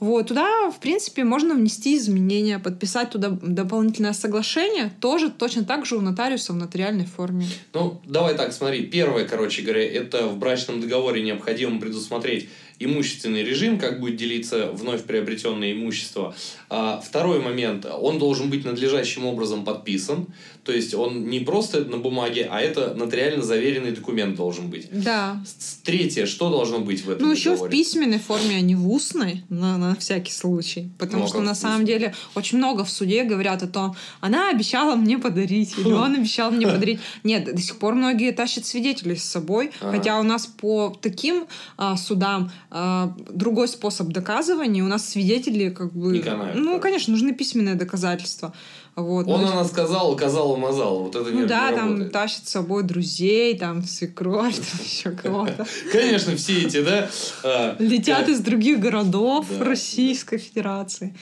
Вот, 0.00 0.26
туда, 0.26 0.70
в 0.70 0.80
принципе, 0.80 1.24
можно 1.24 1.54
внести 1.54 1.96
изменения, 1.96 2.58
подписать 2.58 3.10
туда 3.10 3.30
дополнительное 3.30 4.12
соглашение, 4.12 4.92
тоже 5.00 5.30
точно 5.30 5.64
так 5.64 5.86
же 5.86 5.96
у 5.96 6.00
нотариуса 6.00 6.52
в 6.52 6.56
нотариальной 6.56 7.06
форме. 7.06 7.46
Ну, 7.72 8.00
давай 8.04 8.34
так, 8.34 8.52
смотри. 8.52 8.84
Первое, 8.86 9.24
короче 9.24 9.62
говоря, 9.62 9.82
это 9.82 10.26
в 10.26 10.36
брачном 10.36 10.80
договоре 10.80 11.22
необходимо 11.22 11.80
предусмотреть 11.80 12.48
имущественный 12.78 13.44
режим, 13.44 13.78
как 13.78 14.00
будет 14.00 14.16
делиться 14.16 14.70
вновь 14.72 15.04
приобретенное 15.04 15.72
имущество. 15.72 16.34
А 16.68 17.00
второй 17.00 17.40
момент, 17.40 17.86
он 17.86 18.18
должен 18.18 18.50
быть 18.50 18.64
надлежащим 18.64 19.26
образом 19.26 19.64
подписан, 19.64 20.26
то 20.64 20.72
есть 20.72 20.94
он 20.94 21.28
не 21.28 21.40
просто 21.40 21.84
на 21.84 21.98
бумаге, 21.98 22.48
а 22.50 22.60
это 22.60 22.94
нотариально 22.94 23.42
заверенный 23.42 23.92
документ 23.92 24.34
должен 24.34 24.70
быть. 24.70 24.88
Да. 24.90 25.42
Третье, 25.84 26.24
что 26.26 26.48
должно 26.50 26.80
быть 26.80 27.04
в 27.04 27.10
этом 27.10 27.26
Ну, 27.26 27.32
еще 27.32 27.54
в 27.54 27.68
письменной 27.68 28.18
форме, 28.18 28.56
а 28.56 28.60
не 28.60 28.74
в 28.74 28.90
устной, 28.90 29.44
на, 29.50 29.76
на 29.76 29.94
всякий 29.94 30.32
случай. 30.32 30.90
Потому 30.98 31.24
ну, 31.24 31.24
а 31.26 31.28
что 31.28 31.40
на 31.42 31.54
самом 31.54 31.84
деле 31.84 32.14
очень 32.34 32.58
много 32.58 32.84
в 32.84 32.90
суде 32.90 33.24
говорят 33.24 33.62
о 33.62 33.68
том, 33.68 33.94
она 34.20 34.50
обещала 34.50 34.96
мне 34.96 35.18
подарить, 35.18 35.78
или 35.78 35.92
он 35.92 36.14
обещал 36.14 36.50
мне 36.50 36.66
подарить. 36.66 37.00
Нет, 37.24 37.44
до 37.44 37.60
сих 37.60 37.78
пор 37.78 37.94
многие 37.94 38.32
тащат 38.32 38.64
свидетелей 38.64 39.16
с 39.16 39.24
собой, 39.24 39.70
хотя 39.80 40.18
у 40.18 40.22
нас 40.22 40.46
по 40.46 40.96
таким 41.00 41.46
а, 41.76 41.96
судам 41.96 42.50
а, 42.76 43.14
другой 43.30 43.68
способ 43.68 44.08
доказывания, 44.08 44.82
у 44.82 44.88
нас 44.88 45.08
свидетели 45.08 45.70
как 45.70 45.92
бы... 45.92 46.20
Ну, 46.56 46.80
конечно, 46.80 47.12
нужны 47.12 47.32
письменные 47.32 47.76
доказательства. 47.76 48.52
Вот. 48.96 49.28
Он, 49.28 49.42
ну, 49.42 49.46
она 49.52 49.64
сказала, 49.64 50.12
указала, 50.12 50.56
мазала. 50.56 51.04
Вот 51.04 51.14
это 51.14 51.30
ну 51.30 51.46
да, 51.46 51.70
не 51.70 51.76
там 51.76 51.88
работает. 51.90 52.12
тащит 52.12 52.48
с 52.48 52.50
собой 52.50 52.82
друзей, 52.82 53.56
там 53.56 53.84
свекровь, 53.84 54.56
там 54.56 54.80
еще 54.84 55.12
кого-то. 55.12 55.64
Конечно, 55.92 56.34
все 56.34 56.62
эти, 56.62 56.82
да? 56.82 57.08
А, 57.44 57.76
Летят 57.78 58.28
из 58.28 58.40
других 58.40 58.80
городов 58.80 59.46
Российской 59.60 60.38
Федерации. 60.38 61.16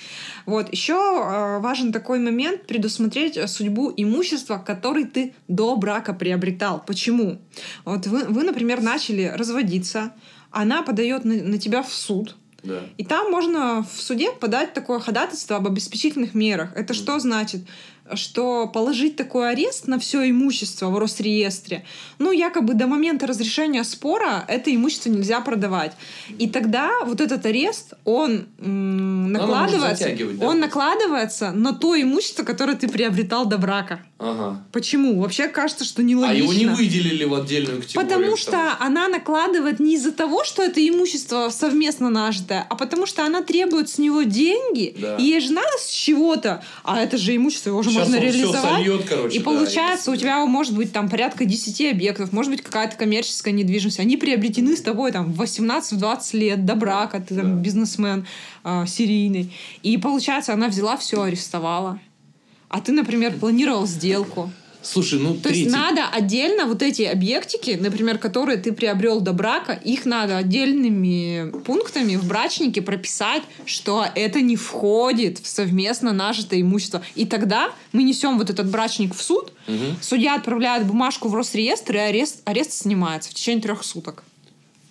Вот. 0.46 0.72
Еще 0.72 0.94
а, 0.94 1.58
важен 1.58 1.92
такой 1.92 2.18
момент 2.18 2.66
предусмотреть 2.66 3.38
судьбу 3.50 3.92
имущества, 3.94 4.56
который 4.56 5.04
ты 5.04 5.34
до 5.48 5.76
брака 5.76 6.14
приобретал. 6.14 6.82
Почему? 6.86 7.42
Вот 7.84 8.06
вы, 8.06 8.24
вы 8.24 8.42
например, 8.42 8.80
начали 8.80 9.30
разводиться, 9.34 10.12
она 10.52 10.82
подает 10.82 11.24
на, 11.24 11.34
на 11.34 11.58
тебя 11.58 11.82
в 11.82 11.92
суд, 11.92 12.36
да. 12.62 12.80
И 12.96 13.04
там 13.04 13.30
можно 13.30 13.82
в 13.82 14.00
суде 14.00 14.30
подать 14.30 14.72
такое 14.72 15.00
ходатайство 15.00 15.56
об 15.56 15.66
обеспечительных 15.66 16.32
мерах. 16.32 16.70
Это 16.76 16.92
mm. 16.92 16.96
что 16.96 17.18
значит? 17.18 17.62
Что 18.16 18.66
положить 18.66 19.16
такой 19.16 19.50
арест 19.50 19.88
на 19.88 19.98
все 19.98 20.28
имущество 20.28 20.88
в 20.88 20.98
Росреестре, 20.98 21.84
ну, 22.18 22.32
якобы 22.32 22.74
до 22.74 22.86
момента 22.86 23.26
разрешения 23.26 23.84
спора 23.84 24.44
это 24.48 24.74
имущество 24.74 25.10
нельзя 25.10 25.40
продавать. 25.40 25.92
И 26.38 26.48
тогда 26.48 26.90
вот 27.04 27.20
этот 27.20 27.44
арест, 27.46 27.94
он 28.04 28.46
м, 28.58 29.32
накладывается, 29.32 30.08
да? 30.08 30.46
он 30.46 30.60
накладывается 30.60 31.52
на 31.52 31.72
то 31.72 32.00
имущество, 32.00 32.44
которое 32.44 32.76
ты 32.76 32.88
приобретал 32.88 33.46
до 33.46 33.58
брака. 33.58 34.00
Ага. 34.18 34.62
Почему? 34.72 35.20
Вообще 35.20 35.48
кажется, 35.48 35.84
что 35.84 36.02
нелогично. 36.02 36.32
А 36.32 36.34
его 36.34 36.52
не 36.52 36.66
выделили 36.66 37.24
в 37.24 37.34
отдельную 37.34 37.82
категорию. 37.82 38.10
Потому 38.10 38.36
что 38.36 38.76
она 38.78 39.08
накладывает 39.08 39.80
не 39.80 39.96
из-за 39.96 40.12
того, 40.12 40.44
что 40.44 40.62
это 40.62 40.86
имущество 40.86 41.48
совместно 41.50 42.08
нажитое, 42.10 42.66
а 42.68 42.76
потому 42.76 43.06
что 43.06 43.24
она 43.24 43.42
требует 43.42 43.88
с 43.88 43.98
него 43.98 44.22
деньги, 44.22 44.94
да. 44.98 45.16
и 45.16 45.24
ей 45.24 45.40
же 45.40 45.52
надо 45.52 45.68
с 45.78 45.90
чего-то, 45.90 46.62
а 46.84 47.00
это 47.00 47.16
же 47.16 47.34
имущество 47.34 47.70
его 47.70 47.82
же 47.82 47.90
Сейчас 47.90 48.01
можно 48.04 48.20
реализовать. 48.20 48.62
Сольет, 48.62 49.04
короче, 49.08 49.36
и 49.36 49.38
да, 49.38 49.44
получается, 49.44 50.10
и... 50.10 50.14
у 50.14 50.16
тебя 50.16 50.44
может 50.46 50.74
быть 50.74 50.92
там 50.92 51.08
порядка 51.08 51.44
10 51.44 51.92
объектов, 51.92 52.32
может 52.32 52.50
быть 52.50 52.62
какая-то 52.62 52.96
коммерческая 52.96 53.52
недвижимость. 53.54 54.00
Они 54.00 54.16
приобретены 54.16 54.76
с 54.76 54.82
тобой 54.82 55.12
там 55.12 55.32
в 55.32 55.40
18-20 55.40 56.36
лет 56.36 56.64
до 56.64 56.74
брака, 56.74 57.20
ты 57.20 57.34
там 57.34 57.56
да. 57.56 57.62
бизнесмен 57.62 58.26
э, 58.64 58.84
серийный. 58.86 59.52
И 59.82 59.96
получается, 59.98 60.52
она 60.52 60.68
взяла 60.68 60.96
все, 60.96 61.22
арестовала. 61.22 61.98
А 62.68 62.80
ты, 62.80 62.92
например, 62.92 63.34
планировал 63.34 63.86
сделку. 63.86 64.50
Слушай, 64.82 65.20
ну 65.20 65.34
То 65.34 65.44
третий... 65.44 65.62
есть 65.62 65.74
надо 65.74 66.08
отдельно 66.08 66.66
вот 66.66 66.82
эти 66.82 67.02
объектики, 67.02 67.78
например, 67.80 68.18
которые 68.18 68.58
ты 68.58 68.72
приобрел 68.72 69.20
до 69.20 69.32
брака, 69.32 69.72
их 69.72 70.04
надо 70.04 70.36
отдельными 70.36 71.50
пунктами 71.62 72.16
в 72.16 72.26
брачнике 72.26 72.82
прописать, 72.82 73.42
что 73.64 74.06
это 74.14 74.40
не 74.40 74.56
входит 74.56 75.38
в 75.38 75.46
совместно 75.46 76.12
нажитое 76.12 76.60
имущество. 76.60 77.02
И 77.14 77.24
тогда 77.24 77.70
мы 77.92 78.02
несем 78.02 78.38
вот 78.38 78.50
этот 78.50 78.70
брачник 78.70 79.14
в 79.14 79.22
суд, 79.22 79.52
угу. 79.68 79.96
судья 80.00 80.34
отправляет 80.34 80.86
бумажку 80.86 81.28
в 81.28 81.34
Росреестр, 81.34 81.96
и 81.96 81.98
арест, 81.98 82.40
арест 82.44 82.72
снимается 82.72 83.30
в 83.30 83.34
течение 83.34 83.62
трех 83.62 83.84
суток. 83.84 84.24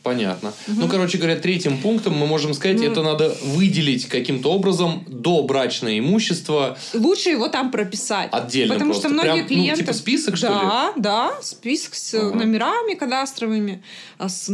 Понятно. 0.04 0.54
Угу. 0.68 0.82
Ну, 0.82 0.88
короче 0.88 1.18
говоря, 1.20 1.36
третьим 1.36 1.78
пунктом 1.78 2.18
мы 2.18 2.26
можем 2.26 2.54
сказать, 2.56 2.78
ну, 2.78 2.86
это 2.86 3.04
надо 3.04 3.36
выделить 3.44 4.08
каким-то 4.08 4.52
образом 4.52 5.06
до 5.08 5.44
брачное 5.44 6.00
имущество. 6.00 6.78
Лучше 6.94 7.30
его 7.30 7.50
там 7.50 7.70
прописать. 7.70 8.30
Отдельно 8.32 8.74
Потому 8.74 8.94
просто. 8.94 9.10
что 9.10 9.14
многие 9.14 9.44
Прям, 9.44 9.48
клиенты... 9.48 9.72
Ну, 9.72 9.78
типа 9.78 9.94
список, 9.94 10.38
что 10.38 10.48
да, 10.48 10.94
ли? 10.96 11.02
Да, 11.02 11.32
список 11.42 11.94
с 11.94 12.16
ага. 12.16 12.36
номерами 12.36 12.96
кадастровыми, 12.96 13.84
а 14.18 14.28
с 14.28 14.52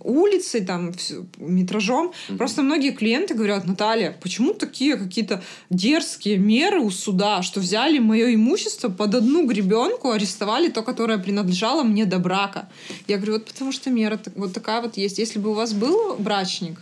улицей, 0.00 0.64
там, 0.64 0.92
метражом. 1.38 2.12
Угу. 2.28 2.38
Просто 2.38 2.62
многие 2.62 2.90
клиенты 2.92 3.34
говорят, 3.34 3.66
Наталья, 3.66 4.16
почему 4.22 4.54
такие 4.54 4.96
какие-то 4.96 5.42
дерзкие 5.70 6.38
меры 6.38 6.78
у 6.78 6.90
суда, 6.90 7.42
что 7.42 7.58
взяли 7.58 7.98
мое 7.98 8.34
имущество 8.34 8.90
под 8.90 9.16
одну 9.16 9.44
гребенку, 9.44 10.12
арестовали 10.12 10.68
то, 10.68 10.82
которое 10.82 11.18
принадлежало 11.18 11.82
мне 11.82 12.04
до 12.04 12.20
брака. 12.20 12.68
Я 13.08 13.16
говорю, 13.16 13.34
вот 13.34 13.46
потому 13.46 13.72
что 13.72 13.90
мера 13.90 14.20
вот 14.36 14.52
такая 14.52 14.83
вот 14.84 14.96
есть. 14.96 15.18
Если 15.18 15.38
бы 15.38 15.50
у 15.50 15.54
вас 15.54 15.72
был 15.72 16.16
брачник, 16.16 16.80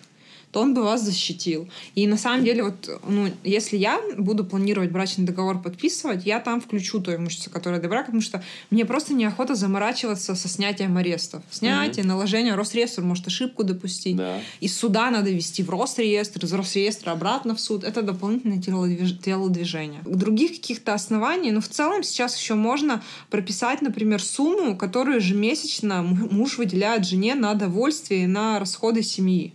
то 0.53 0.61
он 0.61 0.75
бы 0.75 0.83
вас 0.83 1.03
защитил. 1.03 1.69
И 1.95 2.07
на 2.07 2.19
самом 2.19 2.45
деле, 2.45 2.65
вот, 2.65 3.01
ну, 3.09 3.29
если 3.43 3.79
я 3.79 4.01
буду 4.19 4.45
планировать 4.45 4.91
брачный 4.91 5.25
договор 5.25 5.61
подписывать, 5.61 6.27
я 6.27 6.41
там 6.41 6.61
включу 6.61 7.01
то 7.01 7.15
имущество, 7.17 7.51
которое 7.51 7.81
до 7.81 7.89
брака, 7.89 8.07
потому 8.07 8.23
что 8.23 8.45
мне 8.71 8.85
просто 8.85 9.15
неохота 9.15 9.55
заморачиваться 9.55 10.35
со 10.35 10.49
снятием 10.49 10.97
арестов. 10.99 11.43
Снятие, 11.51 12.05
mm-hmm. 12.05 12.09
наложение, 12.09 12.55
Росреестр 12.55 13.01
может 13.01 13.27
ошибку 13.27 13.65
допустить. 13.65 14.17
Да. 14.17 14.41
Из 14.61 14.77
суда 14.77 15.11
надо 15.11 15.31
вести 15.31 15.63
в 15.63 15.71
Росреестр, 15.71 16.45
из 16.45 16.53
Росреестра 16.53 17.13
обратно 17.13 17.55
в 17.55 17.61
суд. 17.61 17.83
Это 17.83 18.03
дополнительное 18.03 18.61
телодвижение. 18.61 20.03
Других 20.05 20.53
каких-то 20.53 20.93
оснований, 20.93 21.51
но 21.51 21.57
ну, 21.57 21.61
в 21.63 21.69
целом 21.69 22.03
сейчас 22.03 22.39
еще 22.39 22.55
можно 22.55 23.03
прописать, 23.31 23.81
например, 23.81 24.23
сумму, 24.23 24.77
которую 24.77 25.17
ежемесячно 25.17 26.03
муж 26.03 26.59
выделяет 26.59 27.07
жене 27.07 27.35
на 27.35 27.55
довольствие 27.55 28.25
и 28.25 28.27
на 28.27 28.59
расходы 28.59 29.03
семьи. 29.03 29.55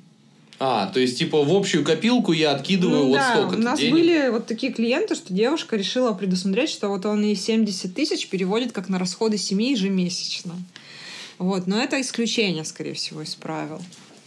А, 0.59 0.87
то 0.87 0.99
есть, 0.99 1.19
типа, 1.19 1.43
в 1.43 1.55
общую 1.55 1.83
копилку 1.83 2.31
я 2.31 2.51
откидываю 2.51 3.03
ну, 3.03 3.07
вот 3.09 3.17
да, 3.17 3.33
столько 3.35 3.55
у 3.55 3.61
нас 3.61 3.79
денег. 3.79 3.93
были 3.93 4.29
вот 4.29 4.47
такие 4.47 4.73
клиенты, 4.73 5.13
что 5.13 5.31
девушка 5.31 5.75
решила 5.75 6.13
предусмотреть, 6.13 6.71
что 6.71 6.89
вот 6.89 7.05
он 7.05 7.23
ей 7.23 7.35
70 7.35 7.93
тысяч 7.93 8.27
переводит 8.27 8.71
как 8.71 8.89
на 8.89 8.97
расходы 8.97 9.37
семьи 9.37 9.71
ежемесячно. 9.71 10.55
Вот, 11.37 11.67
но 11.67 11.79
это 11.79 12.01
исключение, 12.01 12.65
скорее 12.65 12.93
всего, 12.93 13.21
из 13.21 13.35
правил. 13.35 13.79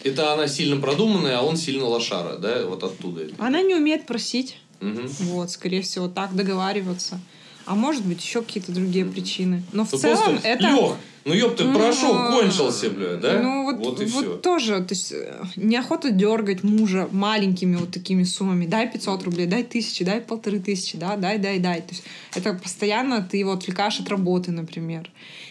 Это 0.05 0.33
она 0.33 0.47
сильно 0.47 0.81
продуманная, 0.81 1.39
а 1.39 1.43
он 1.43 1.57
сильно 1.57 1.85
лошара, 1.85 2.37
да? 2.37 2.65
Вот 2.65 2.85
оттуда. 2.85 3.27
Она 3.39 3.61
не 3.63 3.75
умеет 3.75 4.07
просить. 4.07 4.57
Угу. 4.81 5.09
Вот, 5.33 5.51
скорее 5.51 5.83
всего, 5.83 6.09
так 6.09 6.35
договариваться. 6.35 7.21
А 7.67 7.75
может 7.75 8.05
быть, 8.05 8.23
еще 8.23 8.43
какие-то 8.43 8.73
другие 8.73 9.05
причины. 9.05 9.63
Но 9.73 9.85
в 9.85 9.93
ну, 9.93 9.99
целом 9.99 10.41
это... 10.43 10.69
Лех, 10.69 10.97
ну 11.25 11.35
ёпты, 11.35 11.65
ну, 11.65 11.75
порошок 11.75 12.31
кончился, 12.31 12.89
бля, 12.91 13.17
да? 13.17 13.43
Ну 13.43 13.65
вот, 13.65 13.77
вот, 13.77 14.01
и 14.01 14.07
вот 14.07 14.25
все. 14.25 14.37
тоже, 14.37 14.79
то 14.81 14.95
есть 14.95 15.13
э, 15.13 15.45
неохота 15.57 16.11
дергать 16.11 16.63
мужа 16.63 17.09
маленькими 17.13 17.77
вот 17.77 17.91
такими 17.91 18.23
суммами. 18.23 18.67
Дай 18.67 18.91
500 18.91 19.25
рублей, 19.25 19.47
дай 19.47 19.63
тысячи, 19.63 20.03
дай 20.03 20.23
полторы 20.23 20.61
тысячи, 20.61 20.97
да, 20.97 21.17
дай, 21.17 21.39
дай, 21.39 21.59
дай. 21.59 21.83
То 21.83 21.91
есть 21.91 22.05
это 22.35 22.55
постоянно 22.55 23.23
ты 23.23 23.37
его 23.37 23.53
отвлекаешь 23.53 24.01
от 24.01 24.09
работы, 24.09 24.51
например. 24.51 25.11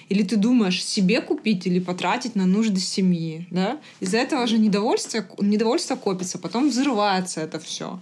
Или 0.10 0.24
ты 0.24 0.38
думаешь, 0.38 0.84
себе 0.84 1.22
купить 1.22 1.68
или 1.68 1.80
потратить 1.80 2.36
на 2.36 2.48
нужды 2.48 2.80
семьи, 2.80 3.46
да? 3.52 3.78
Из-за 4.00 4.18
этого 4.18 4.48
же 4.48 4.58
недовольство, 4.58 5.24
недовольство 5.40 5.96
копится, 5.96 6.40
потом 6.40 6.70
взрывается 6.70 7.42
это 7.42 7.60
все. 7.60 8.00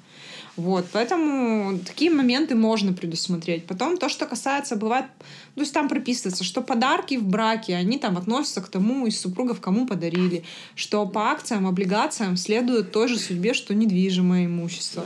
Вот, 0.58 0.88
поэтому 0.92 1.78
такие 1.86 2.10
моменты 2.10 2.56
можно 2.56 2.92
предусмотреть. 2.92 3.68
Потом 3.68 3.96
то, 3.98 4.10
что 4.10 4.26
касается, 4.26 4.76
бывает, 4.76 5.06
то 5.54 5.62
есть 5.62 5.72
там 5.72 5.88
прописывается, 5.88 6.44
что 6.44 6.62
подарки 6.62 7.16
в 7.16 7.24
браке, 7.24 7.76
они 7.76 8.00
там 8.00 8.18
относятся 8.18 8.62
к 8.62 8.68
тому 8.68 9.06
из 9.06 9.22
супругов, 9.22 9.62
кому 9.62 9.86
подарили, 9.86 10.44
что 10.74 11.06
по 11.06 11.30
акциям, 11.30 11.68
облигациям 11.68 12.38
следует 12.38 12.92
той 12.92 13.08
же 13.08 13.20
судьбе, 13.20 13.54
что 13.54 13.76
недвижимое 13.76 14.48
имущество. 14.48 15.04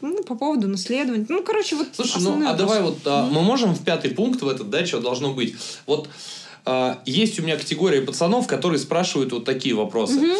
Ну, 0.00 0.22
по 0.22 0.34
поводу 0.36 0.68
наследования. 0.68 1.26
Ну, 1.28 1.42
короче, 1.42 1.76
вот 1.76 1.88
Слушай, 1.92 2.22
ну, 2.22 2.30
а 2.30 2.34
вопросы. 2.36 2.56
давай 2.56 2.82
вот, 2.82 2.98
а, 3.04 3.28
мы 3.30 3.42
можем 3.42 3.74
в 3.74 3.84
пятый 3.84 4.12
пункт 4.12 4.40
в 4.40 4.48
этот, 4.48 4.70
да, 4.70 4.86
что 4.86 5.00
должно 5.00 5.34
быть. 5.34 5.54
Вот 5.86 6.08
а, 6.64 7.02
есть 7.04 7.38
у 7.38 7.42
меня 7.42 7.58
категория 7.58 8.00
пацанов, 8.00 8.46
которые 8.46 8.78
спрашивают 8.78 9.32
вот 9.32 9.44
такие 9.44 9.74
вопросы. 9.74 10.18
Угу 10.18 10.38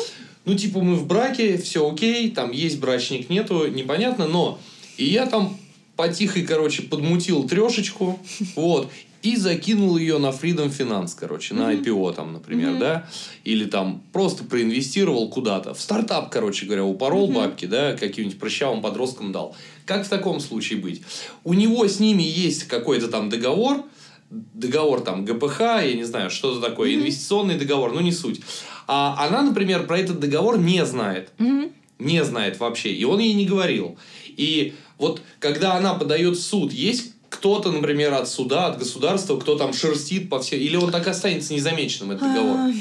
ну, 0.49 0.55
типа, 0.55 0.81
мы 0.81 0.97
в 0.97 1.07
браке, 1.07 1.59
все 1.59 1.89
окей, 1.89 2.31
там 2.31 2.53
есть 2.53 2.81
брачник, 2.81 3.29
нету, 3.29 3.69
непонятно, 3.69 4.27
но... 4.27 4.59
И 4.97 5.05
я 5.05 5.27
там 5.27 5.57
потихой, 5.95 6.43
короче, 6.43 6.83
подмутил 6.83 7.47
трешечку, 7.47 8.19
вот, 8.57 8.91
и 9.23 9.37
закинул 9.37 9.99
ее 9.99 10.17
на 10.17 10.29
Freedom 10.29 10.71
Finance, 10.71 11.11
короче, 11.19 11.53
на 11.53 11.75
IPO 11.75 12.15
там, 12.15 12.33
например, 12.33 12.71
mm-hmm. 12.71 12.79
да, 12.79 13.09
или 13.45 13.67
там 13.67 14.03
просто 14.13 14.43
проинвестировал 14.43 15.29
куда-то, 15.29 15.75
в 15.75 15.81
стартап, 15.81 16.31
короче 16.31 16.65
говоря, 16.65 16.85
упорол 16.85 17.29
mm-hmm. 17.29 17.35
бабки, 17.35 17.67
да, 17.67 17.93
каким-нибудь 17.95 18.39
прыщавым 18.39 18.81
подросткам 18.81 19.33
дал. 19.33 19.55
Как 19.85 20.07
в 20.07 20.09
таком 20.09 20.41
случае 20.41 20.79
быть? 20.79 21.03
У 21.45 21.53
него 21.53 21.87
с 21.87 22.01
ними 22.01 22.23
есть 22.23 22.65
какой-то 22.65 23.09
там 23.09 23.29
договор, 23.29 23.85
договор 24.31 25.01
там 25.03 25.27
ГПХ, 25.27 25.61
я 25.61 25.93
не 25.95 26.05
знаю, 26.05 26.31
что-то 26.31 26.67
такое, 26.67 26.91
mm-hmm. 26.91 27.01
инвестиционный 27.01 27.59
договор, 27.59 27.93
ну 27.93 28.01
не 28.01 28.13
суть. 28.13 28.41
А 28.89 29.27
она, 29.27 29.43
например, 29.43 29.87
про 29.87 29.99
этот 29.99 30.19
договор 30.19 30.59
не 30.59 30.85
знает. 30.87 31.31
Mm-hmm. 31.39 31.73
Не 31.99 32.25
знает 32.25 32.59
вообще. 32.59 32.93
И 32.93 33.05
он 33.05 33.21
ей 33.21 33.35
не 33.35 33.45
говорил. 33.45 33.99
И 34.27 34.75
вот 34.97 35.21
когда 35.39 35.75
она 35.75 35.95
подает 35.95 36.37
в 36.37 36.43
суд, 36.43 36.73
есть 36.73 37.13
кто-то, 37.29 37.71
например, 37.71 38.15
от 38.15 38.29
суда, 38.29 38.67
от 38.67 38.79
государства, 38.79 39.39
кто 39.39 39.57
там 39.57 39.75
шерстит 39.75 40.31
по 40.31 40.41
всем... 40.41 40.59
Или 40.59 40.77
он 40.77 40.91
так 40.91 41.07
останется 41.07 41.53
незамеченным, 41.53 42.13
этот 42.13 42.33
договор? 42.33 42.73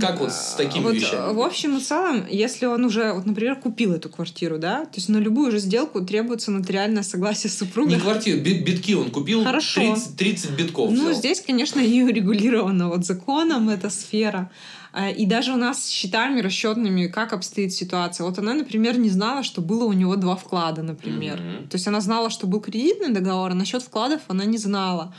Как 0.00 0.20
вот 0.20 0.32
с 0.32 0.54
такими 0.54 0.82
вот, 0.82 0.94
вещами? 0.94 1.32
В 1.32 1.40
общем 1.40 1.78
и 1.78 1.80
целом, 1.80 2.26
если 2.28 2.66
он 2.66 2.84
уже, 2.84 3.12
вот, 3.12 3.26
например, 3.26 3.56
купил 3.56 3.92
эту 3.94 4.08
квартиру, 4.08 4.58
да, 4.58 4.84
то 4.84 4.96
есть 4.96 5.08
на 5.08 5.18
любую 5.18 5.52
же 5.52 5.58
сделку 5.58 6.04
требуется 6.04 6.50
нотариальное 6.50 7.02
согласие 7.02 7.50
супруга. 7.50 7.90
Не 7.94 8.00
квартиру, 8.00 8.40
бит, 8.40 8.64
битки 8.64 8.94
он 8.94 9.10
купил 9.10 9.44
Хорошо. 9.44 9.80
30, 9.80 10.16
30 10.16 10.50
битков. 10.50 10.90
Ну, 10.90 11.04
взял. 11.04 11.14
здесь, 11.14 11.40
конечно, 11.40 11.80
не 11.80 12.02
урегулировано 12.02 12.88
вот 12.88 13.06
законом 13.06 13.68
эта 13.68 13.88
сфера. 13.88 14.50
А, 14.92 15.10
и 15.10 15.26
даже 15.26 15.52
у 15.52 15.56
нас 15.56 15.84
с 15.84 15.88
счетами 15.88 16.40
расчетными, 16.40 17.06
как 17.06 17.32
обстоит 17.32 17.72
ситуация. 17.72 18.24
Вот 18.24 18.38
она, 18.38 18.54
например, 18.54 18.98
не 18.98 19.10
знала, 19.10 19.42
что 19.42 19.60
было 19.60 19.84
у 19.84 19.92
него 19.92 20.16
два 20.16 20.36
вклада, 20.36 20.82
например. 20.82 21.40
Mm-hmm. 21.40 21.68
То 21.68 21.74
есть 21.76 21.86
она 21.86 22.00
знала, 22.00 22.30
что 22.30 22.46
был 22.46 22.60
кредитный 22.60 23.10
договор, 23.10 23.50
а 23.50 23.54
насчет 23.54 23.82
вкладов 23.82 24.22
она 24.28 24.44
не 24.44 24.58
знала. 24.58 25.14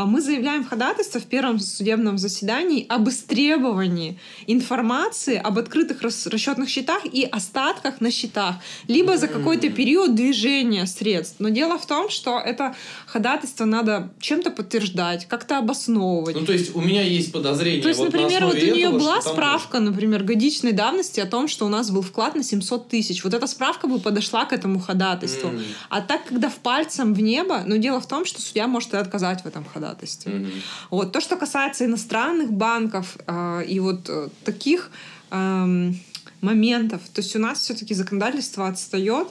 А 0.00 0.06
мы 0.06 0.22
заявляем 0.22 0.64
ходатайство 0.64 1.20
в 1.20 1.26
первом 1.26 1.58
судебном 1.58 2.16
заседании 2.16 2.86
об 2.88 3.10
истребовании 3.10 4.18
информации 4.46 5.36
об 5.36 5.58
открытых 5.58 6.00
расчетных 6.00 6.70
счетах 6.70 7.04
и 7.04 7.24
остатках 7.24 8.00
на 8.00 8.10
счетах, 8.10 8.54
либо 8.88 9.18
за 9.18 9.28
какой-то 9.28 9.68
период 9.68 10.14
движения 10.14 10.86
средств. 10.86 11.36
Но 11.38 11.50
дело 11.50 11.78
в 11.78 11.84
том, 11.84 12.08
что 12.08 12.38
это 12.38 12.74
ходатайство 13.04 13.66
надо 13.66 14.10
чем-то 14.20 14.50
подтверждать, 14.50 15.26
как-то 15.28 15.58
обосновывать. 15.58 16.34
Ну, 16.34 16.46
то 16.46 16.54
есть 16.54 16.74
у 16.74 16.80
меня 16.80 17.02
есть 17.02 17.30
подозрение. 17.30 17.82
То 17.82 17.88
есть, 17.88 18.00
вот 18.00 18.10
например, 18.10 18.46
вот 18.46 18.54
у 18.54 18.56
нее 18.56 18.86
этого, 18.86 18.98
была 18.98 19.20
справка, 19.20 19.72
там... 19.72 19.84
например, 19.84 20.24
годичной 20.24 20.72
давности 20.72 21.20
о 21.20 21.26
том, 21.26 21.46
что 21.46 21.66
у 21.66 21.68
нас 21.68 21.90
был 21.90 22.00
вклад 22.00 22.34
на 22.34 22.42
700 22.42 22.88
тысяч. 22.88 23.22
Вот 23.22 23.34
эта 23.34 23.46
справка 23.46 23.86
бы 23.86 23.98
подошла 23.98 24.46
к 24.46 24.54
этому 24.54 24.80
ходатайству. 24.80 25.50
Mm. 25.50 25.62
А 25.90 26.00
так, 26.00 26.24
когда 26.24 26.48
в 26.48 26.56
пальцем 26.56 27.12
в 27.12 27.20
небо, 27.20 27.64
но 27.66 27.76
дело 27.76 28.00
в 28.00 28.08
том, 28.08 28.24
что 28.24 28.40
судья 28.40 28.66
может 28.66 28.94
и 28.94 28.96
отказать 28.96 29.44
в 29.44 29.46
этом 29.46 29.62
ходатайстве 29.66 29.89
ходатайстве. 29.90 30.32
Mm-hmm. 30.32 30.52
Вот. 30.90 31.12
То, 31.12 31.20
что 31.20 31.36
касается 31.36 31.84
иностранных 31.84 32.52
банков 32.52 33.16
э, 33.26 33.64
и 33.66 33.80
вот 33.80 34.08
э, 34.08 34.28
таких 34.44 34.90
э, 35.30 35.92
моментов, 36.40 37.00
то 37.12 37.20
есть 37.20 37.36
у 37.36 37.38
нас 37.38 37.60
все-таки 37.60 37.94
законодательство 37.94 38.68
отстает, 38.68 39.28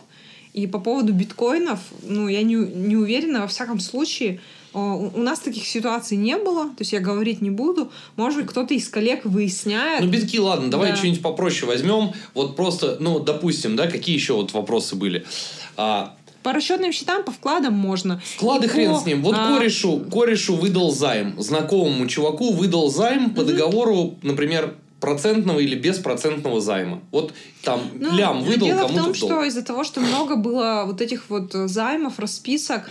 и 0.54 0.68
по 0.68 0.80
поводу 0.80 1.14
биткоинов, 1.14 1.80
ну, 2.04 2.28
я 2.28 2.42
не, 2.42 2.56
не 2.56 2.96
уверена, 2.96 3.42
во 3.42 3.48
всяком 3.48 3.80
случае, 3.80 4.40
у 4.74 5.22
нас 5.22 5.40
таких 5.40 5.66
ситуаций 5.66 6.18
не 6.18 6.38
было, 6.38 6.66
то 6.66 6.80
есть 6.80 6.94
я 6.94 7.00
говорить 7.00 7.42
не 7.42 7.50
буду. 7.50 7.92
Может 8.16 8.40
быть, 8.40 8.50
кто-то 8.50 8.74
из 8.74 8.88
коллег 8.88 9.26
выясняет. 9.26 10.04
Ну, 10.04 10.10
битки, 10.10 10.38
ладно, 10.38 10.70
давай 10.70 10.92
да. 10.92 10.96
что-нибудь 10.96 11.22
попроще 11.22 11.66
возьмем. 11.66 12.14
Вот 12.36 12.56
просто, 12.56 12.98
ну, 13.00 13.20
допустим, 13.20 13.76
да, 13.76 13.88
какие 13.88 14.16
еще 14.16 14.34
вот 14.34 14.54
вопросы 14.54 14.96
были? 14.96 15.26
А, 15.76 16.16
по 16.44 16.54
расчетным 16.54 16.92
счетам, 16.92 17.24
по 17.24 17.32
вкладам 17.32 17.74
можно. 17.74 18.22
Вклады 18.36 18.66
и 18.66 18.70
хрен 18.70 18.94
по... 18.94 19.00
с 19.00 19.06
ним. 19.06 19.22
Вот 19.22 19.36
а... 19.38 19.58
корешу, 19.58 20.00
корешу 20.12 20.56
выдал 20.56 20.92
займ. 20.92 21.40
Знакомому 21.42 22.08
чуваку 22.08 22.54
выдал 22.54 22.90
займ 22.90 23.32
по 23.32 23.44
договору, 23.44 24.16
например, 24.22 24.76
процентного 25.00 25.60
или 25.60 25.76
беспроцентного 25.76 26.60
займа. 26.62 27.02
Вот 27.12 27.34
там 27.64 27.82
ну, 27.96 28.16
лям 28.16 28.44
выдал 28.44 28.68
дело 28.68 28.82
кому-то 28.82 29.02
в 29.02 29.06
том, 29.06 29.14
что 29.14 29.44
из-за 29.44 29.64
того, 29.64 29.84
что 29.84 30.00
много 30.02 30.36
было 30.36 30.84
вот 30.86 31.02
этих 31.02 31.30
вот 31.30 31.52
займов, 31.54 32.20
расписок, 32.20 32.90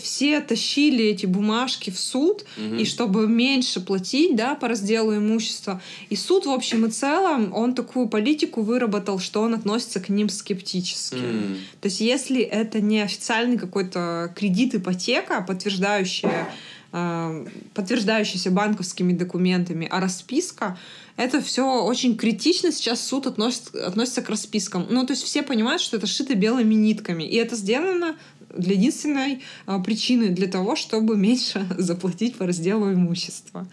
все 0.00 0.40
тащили 0.40 1.04
эти 1.04 1.24
бумажки 1.24 1.90
в 1.90 1.98
суд, 1.98 2.44
угу. 2.56 2.74
и 2.76 2.84
чтобы 2.84 3.26
меньше 3.26 3.80
платить, 3.80 4.36
да, 4.36 4.54
по 4.54 4.68
разделу 4.68 5.16
имущества. 5.16 5.80
И 6.10 6.16
суд, 6.16 6.44
в 6.44 6.50
общем 6.50 6.84
и 6.84 6.90
целом, 6.90 7.52
он 7.54 7.74
такую 7.74 8.08
политику 8.08 8.62
выработал, 8.62 9.18
что 9.18 9.40
он 9.40 9.54
относится 9.54 10.00
к 10.00 10.08
ним 10.10 10.28
скептически. 10.28 11.16
Mm. 11.16 11.56
То 11.80 11.86
есть, 11.86 12.00
если 12.00 12.42
это 12.42 12.80
не 12.80 13.00
официальный 13.00 13.56
какой-то 13.56 14.32
кредит, 14.36 14.74
ипотека, 14.74 15.40
подтверждающая 15.40 16.48
а, 16.92 17.44
подтверждающаяся 17.74 18.50
банковскими 18.50 19.12
документами, 19.12 19.88
а 19.90 20.00
расписка 20.00 20.78
это 21.16 21.40
все 21.40 21.82
очень 21.82 22.16
критично 22.16 22.70
сейчас 22.70 23.06
суд 23.06 23.26
относит, 23.26 23.74
относится 23.74 24.22
к 24.22 24.28
распискам. 24.28 24.86
Ну, 24.90 25.04
то 25.06 25.12
есть 25.12 25.22
все 25.22 25.42
понимают, 25.42 25.82
что 25.82 25.96
это 25.96 26.06
шито 26.06 26.34
белыми 26.34 26.74
нитками. 26.74 27.22
И 27.24 27.36
это 27.36 27.56
сделано 27.56 28.16
для 28.58 28.74
единственной 28.74 29.42
а, 29.66 29.78
причины, 29.78 30.28
для 30.28 30.46
того, 30.46 30.76
чтобы 30.76 31.16
меньше 31.16 31.66
заплатить 31.78 32.36
по 32.36 32.46
разделу 32.46 32.92
имущества. 32.92 33.66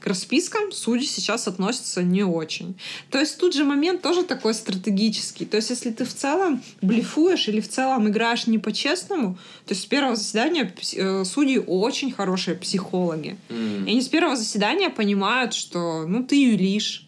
К 0.00 0.06
распискам 0.06 0.72
судьи 0.72 1.06
сейчас 1.06 1.48
относятся 1.48 2.02
не 2.02 2.22
очень. 2.22 2.74
То 3.10 3.18
есть 3.18 3.38
тут 3.38 3.54
же 3.54 3.64
момент 3.64 4.02
тоже 4.02 4.22
такой 4.24 4.54
стратегический. 4.54 5.44
То 5.44 5.56
есть 5.56 5.70
если 5.70 5.90
ты 5.90 6.04
в 6.04 6.14
целом 6.14 6.62
блефуешь 6.82 7.48
или 7.48 7.60
в 7.60 7.68
целом 7.68 8.08
играешь 8.08 8.46
не 8.46 8.58
по-честному, 8.58 9.34
то 9.66 9.72
есть 9.74 9.82
с 9.82 9.86
первого 9.86 10.16
заседания 10.16 10.72
э, 10.96 11.24
судьи 11.24 11.58
очень 11.58 12.12
хорошие 12.12 12.56
психологи. 12.56 13.36
Mm. 13.48 13.86
И 13.86 13.90
они 13.90 14.02
с 14.02 14.08
первого 14.08 14.36
заседания 14.36 14.90
понимают, 14.90 15.54
что 15.54 16.06
ну 16.06 16.24
ты 16.24 16.36
юлишь, 16.36 17.06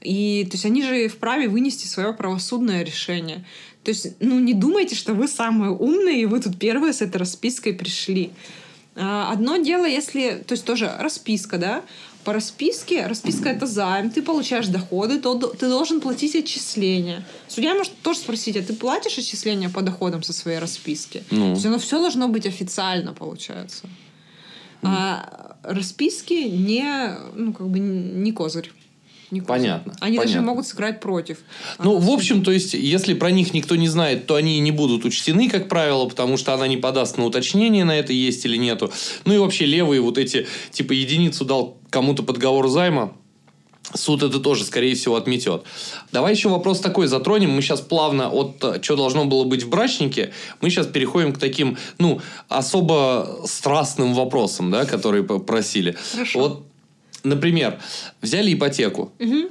И 0.00 0.46
то 0.48 0.54
есть 0.54 0.64
они 0.64 0.82
же 0.82 1.08
вправе 1.08 1.48
вынести 1.48 1.86
свое 1.86 2.12
правосудное 2.12 2.84
решение. 2.84 3.44
То 3.84 3.90
есть, 3.90 4.08
ну, 4.20 4.38
не 4.38 4.54
думайте, 4.54 4.94
что 4.94 5.14
вы 5.14 5.28
самые 5.28 5.70
умные, 5.70 6.22
и 6.22 6.26
вы 6.26 6.40
тут 6.40 6.58
первые 6.58 6.92
с 6.92 7.00
этой 7.00 7.16
распиской 7.16 7.72
пришли. 7.72 8.30
А, 8.96 9.30
одно 9.32 9.56
дело, 9.56 9.86
если, 9.86 10.42
то 10.46 10.52
есть 10.52 10.64
тоже 10.64 10.92
расписка, 10.98 11.58
да, 11.58 11.82
по 12.24 12.32
расписке, 12.32 13.06
расписка 13.06 13.48
это 13.48 13.66
займ, 13.66 14.10
ты 14.10 14.20
получаешь 14.20 14.66
доходы, 14.66 15.18
то 15.18 15.34
ты 15.34 15.68
должен 15.68 16.00
платить 16.00 16.36
отчисления. 16.36 17.24
Судья 17.46 17.74
может 17.74 17.94
тоже 18.02 18.18
спросить, 18.18 18.56
а 18.56 18.62
ты 18.62 18.74
платишь 18.74 19.16
отчисления 19.16 19.70
по 19.70 19.80
доходам 19.80 20.22
со 20.22 20.32
своей 20.32 20.58
расписки? 20.58 21.24
Ну. 21.30 21.46
То 21.46 21.50
есть 21.52 21.66
оно 21.66 21.78
все 21.78 21.98
должно 22.00 22.28
быть 22.28 22.44
официально, 22.44 23.14
получается. 23.14 23.88
А 24.82 25.56
расписки 25.62 26.34
не, 26.34 27.16
ну, 27.34 27.52
как 27.52 27.68
бы 27.68 27.78
не 27.78 28.32
козырь. 28.32 28.72
Не 29.30 29.40
понятно. 29.40 29.94
Они 30.00 30.16
понятно. 30.16 30.34
даже 30.34 30.46
могут 30.46 30.66
сыграть 30.66 31.00
против. 31.00 31.38
Ну, 31.78 31.98
в 31.98 32.10
общем, 32.10 32.42
то 32.42 32.50
есть, 32.50 32.74
если 32.74 33.14
про 33.14 33.30
них 33.30 33.52
никто 33.52 33.76
не 33.76 33.88
знает, 33.88 34.26
то 34.26 34.36
они 34.36 34.58
не 34.60 34.70
будут 34.70 35.04
учтены, 35.04 35.50
как 35.50 35.68
правило, 35.68 36.08
потому 36.08 36.36
что 36.36 36.54
она 36.54 36.66
не 36.66 36.78
подаст 36.78 37.18
на 37.18 37.26
уточнение, 37.26 37.84
на 37.84 37.98
это 37.98 38.12
есть 38.12 38.44
или 38.46 38.56
нету. 38.56 38.90
Ну 39.24 39.34
и 39.34 39.38
вообще 39.38 39.66
левые 39.66 40.00
вот 40.00 40.16
эти, 40.16 40.46
типа, 40.70 40.92
единицу 40.92 41.44
дал 41.44 41.76
кому-то 41.90 42.22
подговор 42.22 42.68
займа, 42.68 43.12
Суд 43.94 44.22
это 44.22 44.38
тоже, 44.38 44.64
скорее 44.64 44.94
всего, 44.94 45.16
отметет. 45.16 45.62
Давай 46.12 46.34
еще 46.34 46.50
вопрос 46.50 46.80
такой 46.80 47.06
затронем. 47.06 47.52
Мы 47.52 47.62
сейчас 47.62 47.80
плавно 47.80 48.28
от 48.28 48.62
э, 48.62 48.82
что 48.82 48.96
должно 48.96 49.24
было 49.24 49.44
быть 49.44 49.62
в 49.62 49.70
брачнике, 49.70 50.32
мы 50.60 50.68
сейчас 50.68 50.86
переходим 50.86 51.32
к 51.32 51.38
таким, 51.38 51.78
ну, 51.98 52.20
особо 52.48 53.40
страстным 53.46 54.12
вопросам, 54.12 54.70
да, 54.70 54.84
которые 54.84 55.24
просили. 55.24 55.96
Хорошо. 56.12 56.38
Вот 56.38 56.67
например, 57.28 57.78
взяли 58.22 58.52
ипотеку. 58.54 59.12
Угу 59.20 59.48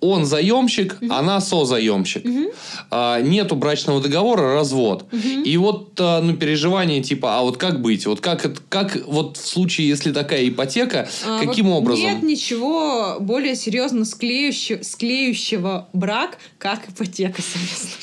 он 0.00 0.24
заемщик, 0.24 0.96
угу. 1.00 1.12
она 1.12 1.40
созаемщик. 1.40 2.24
Угу. 2.24 2.52
А, 2.90 3.20
нету 3.20 3.56
брачного 3.56 4.00
договора, 4.00 4.54
развод. 4.54 5.06
Угу. 5.12 5.42
И 5.44 5.56
вот 5.56 5.98
а, 6.00 6.20
ну, 6.20 6.34
переживание 6.36 7.02
типа, 7.02 7.38
а 7.38 7.42
вот 7.42 7.56
как 7.56 7.80
быть? 7.80 8.06
Вот 8.06 8.20
как, 8.20 8.62
как 8.68 8.96
вот 9.06 9.36
в 9.36 9.46
случае, 9.46 9.88
если 9.88 10.12
такая 10.12 10.48
ипотека, 10.48 11.08
а, 11.24 11.44
каким 11.44 11.66
вот 11.66 11.78
образом? 11.78 12.04
Нет 12.04 12.22
ничего 12.22 13.16
более 13.20 13.54
серьезно 13.54 14.04
склеющего, 14.04 14.82
склеющего 14.82 15.88
брак, 15.92 16.38
как 16.58 16.88
ипотека 16.88 17.42
совместно 17.42 18.00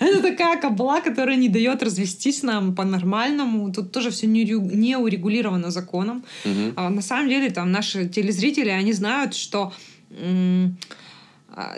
Это 0.00 0.22
такая 0.22 0.60
кабла, 0.60 1.00
которая 1.00 1.36
не 1.36 1.48
дает 1.48 1.82
развестись 1.82 2.42
нам 2.42 2.74
по-нормальному. 2.74 3.72
Тут 3.72 3.92
тоже 3.92 4.10
все 4.10 4.26
не, 4.26 4.96
урегулировано 4.96 5.70
законом. 5.70 6.24
Угу. 6.44 6.72
А, 6.76 6.90
на 6.90 7.02
самом 7.02 7.28
деле, 7.28 7.50
там 7.50 7.72
наши 7.72 8.08
телезрители, 8.08 8.68
они 8.68 8.92
знают, 8.92 9.34
что 9.34 9.72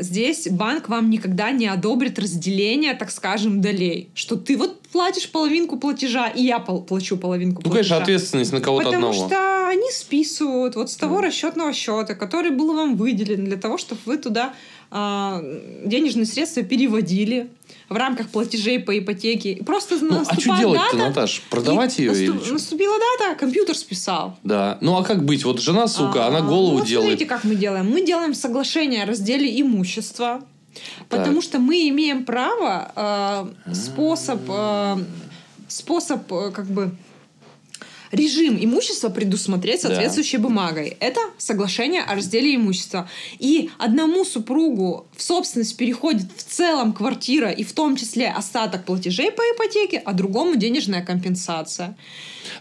здесь 0.01 0.49
банк 0.49 0.89
вам 0.89 1.11
никогда 1.11 1.51
не 1.51 1.67
одобрит 1.67 2.19
разделение, 2.19 2.95
так 2.95 3.11
скажем, 3.11 3.61
долей. 3.61 4.11
Что 4.15 4.37
ты 4.37 4.57
вот 4.57 4.81
платишь 4.83 5.31
половинку 5.31 5.77
платежа, 5.77 6.29
и 6.29 6.45
я 6.45 6.59
плачу 6.61 7.17
половинку 7.17 7.63
ну, 7.65 7.71
платежа. 7.71 7.97
Ну, 7.97 8.01
конечно, 8.01 8.03
ответственность 8.03 8.53
на 8.53 8.61
кого-то 8.61 8.87
Потому 8.87 9.09
одного. 9.09 9.29
Потому 9.29 9.43
что 9.43 9.69
они 9.69 9.91
списывают 9.91 10.77
вот 10.77 10.91
с 10.91 10.97
того 10.97 11.19
mm. 11.19 11.23
расчетного 11.23 11.73
счета, 11.73 12.15
который 12.15 12.51
был 12.51 12.75
вам 12.75 12.97
выделен 12.97 13.45
для 13.45 13.57
того, 13.57 13.77
чтобы 13.77 14.01
вы 14.05 14.19
туда 14.19 14.45
а, 14.47 14.55
денежные 14.95 16.25
средства 16.25 16.63
переводили 16.63 17.51
в 17.89 17.97
рамках 17.97 18.29
платежей 18.29 18.79
по 18.79 18.97
ипотеке. 18.97 19.63
Просто 19.65 19.97
ну, 20.01 20.23
а 20.27 20.41
что 20.41 20.57
делать-то, 20.57 20.97
Наташ? 20.97 21.43
Продавать 21.51 21.99
ее 21.99 22.11
наступ, 22.11 22.45
или? 22.45 22.53
Наступила 22.53 22.95
дата, 23.19 23.35
компьютер 23.39 23.77
списал. 23.77 24.39
Да. 24.45 24.79
Ну, 24.81 24.97
а 24.97 25.03
как 25.03 25.25
быть? 25.25 25.45
Вот 25.45 25.61
жена, 25.61 25.89
сука, 25.89 26.27
а, 26.27 26.29
она 26.29 26.43
голову 26.43 26.79
вот 26.79 26.87
делает. 26.87 27.11
смотрите, 27.11 27.27
как 27.29 27.45
мы 27.45 27.57
делаем. 27.57 27.91
Мы 27.91 28.07
делаем 28.07 28.35
соглашение 28.35 29.03
о 29.03 29.07
разделе 29.07 29.61
имущества. 29.61 30.43
Так. 31.09 31.21
Потому 31.21 31.43
что 31.43 31.59
мы 31.59 31.89
имеем 31.89 32.25
право, 32.25 32.93
э, 33.67 33.75
способ, 33.75 34.41
э, 34.49 34.97
способ 35.69 36.33
э, 36.33 36.51
как 36.53 36.67
бы 36.67 36.93
режим 38.15 38.57
имущества 38.59 39.09
предусмотреть 39.09 39.83
соответствующей 39.83 40.39
да. 40.39 40.45
бумагой. 40.45 40.97
Это 41.01 41.21
соглашение 41.39 42.03
о 42.03 42.15
разделе 42.15 42.55
имущества. 42.55 43.09
И 43.39 43.71
одному 43.79 44.25
супругу 44.25 45.07
в 45.17 45.23
собственность 45.23 45.77
переходит 45.77 46.27
в 46.37 46.43
целом 46.43 46.93
квартира 46.93 47.51
и 47.51 47.65
в 47.65 47.73
том 47.73 47.97
числе 47.97 48.31
остаток 48.31 48.85
платежей 48.85 49.31
по 49.31 49.43
ипотеке, 49.43 50.03
а 50.05 50.13
другому 50.13 50.57
денежная 50.57 51.05
компенсация. 51.05 51.97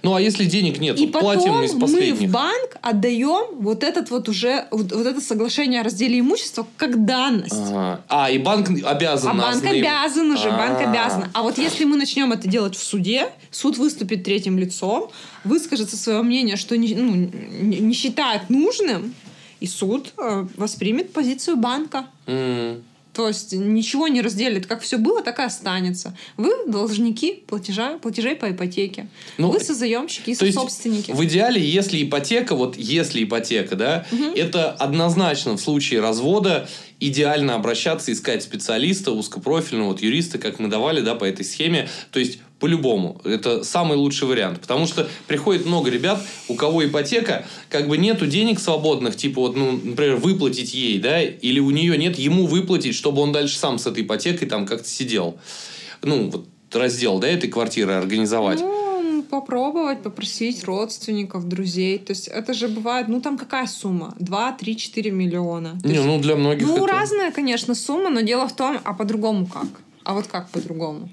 Ну 0.02 0.16
а 0.16 0.22
если 0.22 0.46
денег 0.46 0.80
нет, 0.80 1.00
и 1.00 1.08
вот 1.08 1.20
платим 1.20 1.64
из 1.64 1.74
последних. 1.74 2.22
мы 2.22 2.28
в 2.28 2.32
банк 2.32 2.78
отдаем 2.82 3.60
вот 3.60 3.84
этот 3.84 4.10
вот 4.10 4.30
уже 4.30 4.66
вот, 4.72 4.92
вот 4.92 5.06
это 5.06 5.22
соглашение 5.22 5.82
о 5.82 5.84
разделе 5.84 6.20
имущества 6.20 6.68
как 6.78 7.06
данность. 7.06 7.54
Ага. 7.54 8.02
А 8.10 8.30
и 8.30 8.38
банк 8.38 8.70
обязан. 8.70 9.32
А 9.32 9.34
банк 9.34 9.64
обязан 9.64 10.32
уже, 10.32 10.50
банк 10.50 10.80
обязан. 10.82 11.30
А 11.34 11.44
вот 11.44 11.58
если 11.58 11.86
мы 11.86 11.98
начнем 11.98 12.32
это 12.32 12.48
делать 12.48 12.76
в 12.76 12.84
суде, 12.84 13.30
суд 13.52 13.78
выступит 13.78 14.24
третьим 14.24 14.58
лицом, 14.58 15.10
выскажется 15.44 15.98
свое 15.98 16.22
мнение, 16.22 16.56
что 16.56 16.78
не, 16.78 16.96
ну, 16.96 17.14
не 17.14 17.94
считает 17.94 18.50
нужным, 18.50 19.14
и 19.60 19.68
суд 19.68 20.14
э, 20.18 20.46
воспримет 20.58 21.14
позицию 21.14 21.56
банка. 21.56 22.06
Mm. 22.28 22.82
То 23.14 23.28
есть 23.28 23.54
ничего 23.54 24.08
не 24.08 24.22
разделит. 24.22 24.66
Как 24.66 24.82
все 24.82 24.98
было, 24.98 25.22
так 25.22 25.40
и 25.40 25.44
останется. 25.44 26.18
Вы 26.36 26.52
должники 26.68 27.44
платежа, 27.48 28.00
платежей 28.00 28.36
по 28.36 28.50
ипотеке. 28.50 29.08
Ну, 29.38 29.52
Вы 29.52 29.60
созаемщики 29.60 30.32
и 30.32 30.52
собственники. 30.52 31.12
В 31.12 31.24
идеале, 31.26 31.62
если 31.62 32.04
ипотека, 32.04 32.56
вот 32.56 32.76
если 32.76 33.24
ипотека, 33.24 33.76
да, 33.76 34.06
угу. 34.12 34.24
это 34.36 34.72
однозначно 34.72 35.58
в 35.58 35.62
случае 35.62 36.02
развода 36.02 36.68
идеально 37.00 37.56
обращаться, 37.56 38.12
искать 38.12 38.44
специалиста 38.44 39.12
узкопрофильного, 39.12 39.90
вот 39.90 40.02
юриста, 40.02 40.38
как 40.38 40.60
мы 40.60 40.70
давали, 40.70 41.02
да, 41.02 41.16
по 41.16 41.26
этой 41.26 41.46
схеме. 41.46 41.90
То 42.12 42.20
есть 42.20 42.40
по-любому. 42.60 43.20
Это 43.26 43.64
самый 43.64 43.98
лучший 43.98 44.28
вариант. 44.28 44.62
Потому 44.62 44.88
что 44.88 45.08
приходит 45.28 45.66
много 45.66 45.90
ребят, 45.90 46.22
у 46.48 46.56
кого 46.56 46.86
ипотека, 46.86 47.46
как 47.70 47.88
бы 47.88 47.98
нету 47.98 48.26
денег 48.26 48.60
свободных, 48.60 49.16
типа 49.18 49.42
вот, 49.42 49.56
ну, 49.56 49.74
например, 49.84 50.16
выплатить 50.16 50.74
ей, 50.74 51.00
да, 51.00 51.22
или 51.22 51.60
у 51.60 51.72
нее 51.72 51.98
нет 51.98 52.18
ему 52.18 52.46
выплатить, 52.46 52.96
чтобы 52.96 53.22
он 53.22 53.32
дальше 53.32 53.58
сам 53.58 53.78
с 53.78 53.88
этой 53.88 54.04
ипотекой 54.04 54.48
там 54.48 54.66
как-то 54.66 54.88
сидел. 54.88 55.38
Ну, 56.02 56.30
вот 56.30 56.48
раздел, 56.74 57.20
да, 57.20 57.28
этой 57.28 57.50
квартиры 57.50 57.94
организовать. 57.94 58.60
Ну, 58.60 59.24
попробовать, 59.24 60.04
попросить 60.04 60.64
родственников, 60.64 61.48
друзей. 61.48 61.98
То 61.98 62.12
есть 62.12 62.28
это 62.28 62.54
же 62.54 62.68
бывает, 62.68 63.08
ну 63.08 63.20
там 63.20 63.38
какая 63.38 63.68
сумма? 63.68 64.14
2, 64.20 64.52
3, 64.54 64.78
4 64.78 65.12
миллиона. 65.12 65.78
То 65.82 65.88
Не, 65.88 65.96
есть, 65.96 66.06
ну 66.06 66.20
для 66.20 66.36
многих 66.36 66.68
Ну, 66.68 66.78
это... 66.78 66.88
разная, 66.88 67.32
конечно, 67.32 67.76
сумма, 67.76 68.10
но 68.10 68.22
дело 68.22 68.48
в 68.48 68.56
том, 68.56 68.80
а 68.84 68.94
по-другому 68.94 69.48
как? 69.48 69.68
А 70.04 70.14
вот 70.14 70.28
как 70.28 70.50
по-другому? 70.50 71.10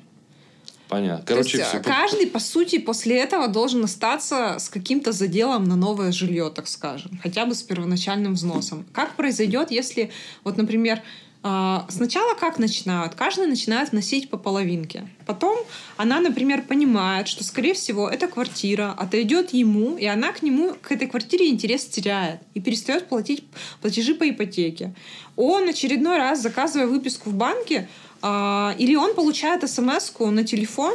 Понятно. 0.90 1.24
Короче, 1.24 1.52
То 1.52 1.58
есть, 1.58 1.68
все... 1.70 1.80
каждый, 1.80 2.26
по 2.26 2.40
сути, 2.40 2.78
после 2.78 3.16
этого 3.18 3.46
должен 3.46 3.84
остаться 3.84 4.56
с 4.58 4.68
каким-то 4.68 5.12
заделом 5.12 5.64
на 5.64 5.76
новое 5.76 6.10
жилье, 6.10 6.50
так 6.52 6.66
скажем. 6.66 7.18
Хотя 7.22 7.46
бы 7.46 7.54
с 7.54 7.62
первоначальным 7.62 8.34
взносом. 8.34 8.84
Как 8.92 9.14
произойдет, 9.14 9.70
если, 9.70 10.10
вот, 10.42 10.56
например, 10.56 11.00
а, 11.42 11.86
Сначала 11.88 12.34
как 12.34 12.58
начинают? 12.58 13.14
Каждый 13.14 13.46
начинает 13.46 13.92
вносить 13.92 14.28
по 14.28 14.36
половинке. 14.36 15.08
Потом 15.24 15.58
она, 15.96 16.20
например, 16.20 16.62
понимает, 16.62 17.28
что, 17.28 17.44
скорее 17.44 17.72
всего, 17.72 18.10
эта 18.10 18.26
квартира 18.26 18.92
отойдет 18.92 19.54
ему, 19.54 19.96
и 19.96 20.04
она 20.04 20.32
к 20.32 20.42
нему, 20.42 20.74
к 20.82 20.92
этой 20.92 21.08
квартире 21.08 21.48
интерес 21.48 21.86
теряет 21.86 22.40
и 22.52 22.60
перестает 22.60 23.08
платить 23.08 23.44
платежи 23.80 24.14
по 24.14 24.28
ипотеке. 24.28 24.94
Он 25.36 25.66
очередной 25.66 26.18
раз, 26.18 26.42
заказывая 26.42 26.86
выписку 26.86 27.30
в 27.30 27.34
банке, 27.34 27.88
а, 27.88 28.10
или 28.22 28.94
он 28.97 29.14
получает 29.14 29.68
смс 29.68 30.12
на 30.18 30.44
телефон, 30.44 30.94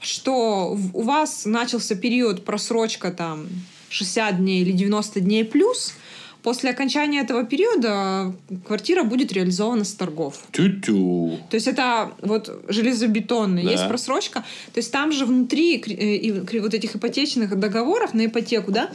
что 0.00 0.78
у 0.92 1.02
вас 1.02 1.44
начался 1.44 1.94
период 1.94 2.44
просрочка 2.44 3.10
там 3.10 3.46
60 3.88 4.38
дней 4.38 4.62
или 4.62 4.72
90 4.72 5.20
дней 5.20 5.44
плюс, 5.44 5.94
После 6.42 6.70
окончания 6.70 7.20
этого 7.20 7.44
периода 7.44 8.32
квартира 8.66 9.02
будет 9.04 9.32
реализована 9.32 9.84
с 9.84 9.92
торгов. 9.92 10.42
Тю-тю. 10.52 11.38
То 11.50 11.54
есть 11.56 11.66
это 11.66 12.12
вот 12.22 12.64
железобетонный. 12.68 13.62
Да. 13.62 13.70
Есть 13.70 13.88
просрочка. 13.88 14.40
То 14.72 14.78
есть 14.78 14.90
там 14.90 15.12
же 15.12 15.26
внутри 15.26 15.76
э, 15.76 16.60
вот 16.60 16.72
этих 16.72 16.96
ипотечных 16.96 17.58
договоров 17.58 18.14
на 18.14 18.26
ипотеку, 18.26 18.72
да, 18.72 18.90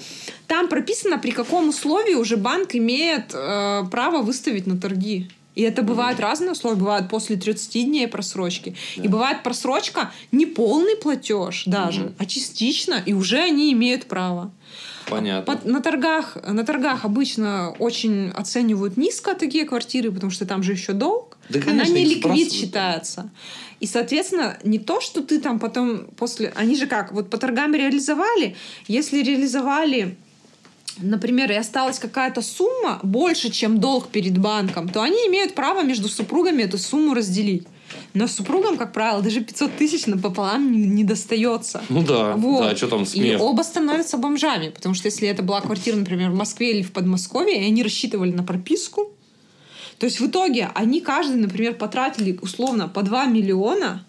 там 0.48 0.68
прописано, 0.68 1.20
при 1.20 1.32
каком 1.32 1.70
условии 1.70 2.16
уже 2.16 2.38
банк 2.38 2.74
имеет 2.74 3.34
э, 3.34 3.84
право 3.92 4.24
выставить 4.24 4.66
на 4.66 4.80
торги. 4.80 5.30
И 5.56 5.62
это 5.62 5.82
бывают 5.82 6.20
mm-hmm. 6.20 6.24
разные 6.24 6.52
условия. 6.52 6.78
Бывает 6.78 7.10
после 7.10 7.38
30 7.38 7.86
дней 7.86 8.08
просрочки. 8.08 8.76
Да. 8.98 9.04
И 9.04 9.08
бывает 9.08 9.44
просрочка 9.44 10.12
не 10.32 10.46
полный 10.46 10.96
платеж 10.96 11.64
даже, 11.66 12.02
mm-hmm. 12.02 12.16
а 12.18 12.26
частично, 12.26 13.02
и 13.06 13.14
уже 13.14 13.40
они 13.40 13.72
имеют 13.74 14.06
право. 14.06 14.52
Понятно. 15.08 15.54
Под, 15.54 15.66
на, 15.66 15.82
торгах, 15.82 16.38
на 16.48 16.66
торгах 16.66 17.06
обычно 17.06 17.76
очень 17.80 18.30
оценивают 18.30 18.98
низко 18.98 19.36
такие 19.36 19.66
квартиры, 19.66 20.12
потому 20.12 20.32
что 20.32 20.46
там 20.46 20.64
же 20.64 20.72
еще 20.72 20.94
долг. 20.94 21.38
Да, 21.50 21.60
конечно, 21.60 21.84
Она 21.84 21.94
не 21.94 22.06
ликвид 22.06 22.52
считается. 22.52 23.30
И, 23.80 23.88
соответственно, 23.88 24.58
не 24.64 24.80
то, 24.80 25.02
что 25.02 25.22
ты 25.22 25.40
там 25.40 25.60
потом 25.60 26.06
после... 26.18 26.52
Они 26.56 26.76
же 26.76 26.88
как, 26.88 27.12
вот 27.12 27.30
по 27.30 27.38
торгам 27.38 27.74
реализовали. 27.76 28.56
Если 28.88 29.22
реализовали 29.22 30.18
например, 30.98 31.52
и 31.52 31.56
осталась 31.56 32.00
какая-то 32.00 32.42
сумма 32.42 33.00
больше, 33.04 33.50
чем 33.50 33.80
долг 33.80 34.10
перед 34.10 34.38
банком, 34.38 34.90
то 34.90 35.02
они 35.02 35.18
имеют 35.28 35.56
право 35.56 35.84
между 35.84 36.08
супругами 36.08 36.64
эту 36.64 36.78
сумму 36.78 37.14
разделить. 37.14 37.68
Но 38.14 38.28
супругам, 38.28 38.78
как 38.78 38.94
правило, 38.94 39.22
даже 39.22 39.42
500 39.42 39.76
тысяч 39.78 40.06
напополам 40.08 40.72
не, 40.72 40.88
не 40.88 41.04
достается. 41.04 41.84
Ну 41.90 42.04
да, 42.04 42.36
Вот. 42.36 42.64
да, 42.64 42.76
что 42.76 42.88
там 42.88 43.06
смех. 43.06 43.40
И 43.40 43.44
оба 43.44 43.62
становятся 43.62 44.18
бомжами, 44.18 44.70
потому 44.70 44.96
что 44.96 45.08
если 45.08 45.28
это 45.28 45.44
была 45.44 45.62
квартира, 45.62 45.96
например, 45.96 46.32
в 46.32 46.36
Москве 46.36 46.72
или 46.72 46.82
в 46.82 46.92
Подмосковье, 46.92 47.62
и 47.62 47.66
они 47.66 47.84
рассчитывали 47.84 48.32
на 48.32 48.44
прописку, 48.44 49.12
то 50.00 50.06
есть 50.06 50.20
в 50.20 50.28
итоге 50.28 50.70
они 50.74 51.00
каждый, 51.02 51.38
например, 51.38 51.76
потратили 51.76 52.38
условно 52.42 52.88
по 52.88 53.02
2 53.02 53.26
миллиона, 53.26 54.06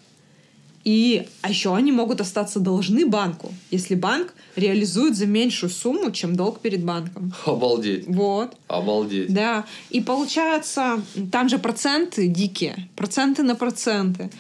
и 0.87 1.27
а 1.43 1.51
еще 1.51 1.75
они 1.75 1.91
могут 1.91 2.21
остаться 2.21 2.61
должны 2.61 3.07
банку, 3.07 3.53
если 3.73 3.97
банк 3.97 4.33
реализует 4.55 5.17
за 5.17 5.27
меньшую 5.27 5.69
сумму, 5.69 6.13
чем 6.13 6.37
долг 6.37 6.61
перед 6.61 6.85
банком. 6.85 7.35
Обалдеть, 7.45 8.05
Вот. 8.07 8.57
обалдеть. 8.69 9.35
Да, 9.35 9.65
и 9.91 10.01
получается, 10.01 11.03
там 11.33 11.49
же 11.49 11.59
проценты 11.59 12.29
дикие, 12.29 12.89
проценты 12.95 13.43
на 13.43 13.57
проценты. 13.57 14.31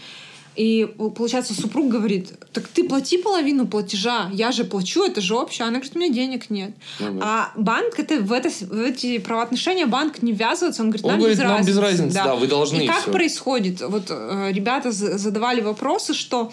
И 0.57 0.87
получается, 1.15 1.53
супруг 1.55 1.89
говорит, 1.89 2.33
так 2.53 2.66
ты 2.69 2.89
плати 2.89 3.19
половину 3.19 3.66
платежа, 3.66 4.31
я 4.33 4.53
же 4.53 4.65
плачу, 4.65 5.05
это 5.05 5.20
же 5.20 5.35
общее. 5.37 5.65
Она 5.66 5.74
говорит, 5.78 5.95
у 5.95 5.99
меня 5.99 6.12
денег 6.12 6.49
нет. 6.51 6.70
Да. 6.99 7.07
А 7.20 7.53
банк, 7.57 7.99
это, 7.99 8.20
в, 8.20 8.33
это, 8.33 8.49
в 8.49 8.81
эти 8.81 9.19
правоотношения 9.19 9.87
банк 9.87 10.23
не 10.23 10.33
ввязывается, 10.33 10.83
он 10.83 10.89
говорит, 10.89 11.05
Он 11.05 11.11
нам 11.12 11.20
говорит, 11.20 11.37
без 11.39 11.45
нам 11.45 11.57
разницы. 11.59 11.70
без 11.73 11.78
разницы, 11.78 12.15
да, 12.15 12.35
вы 12.35 12.47
должны, 12.47 12.83
И 12.85 12.87
как 12.87 13.03
всё. 13.03 13.12
происходит? 13.12 13.83
Вот 13.83 14.07
э, 14.09 14.51
ребята 14.53 14.93
за- 14.93 15.19
задавали 15.19 15.61
вопросы, 15.61 16.15
что 16.15 16.51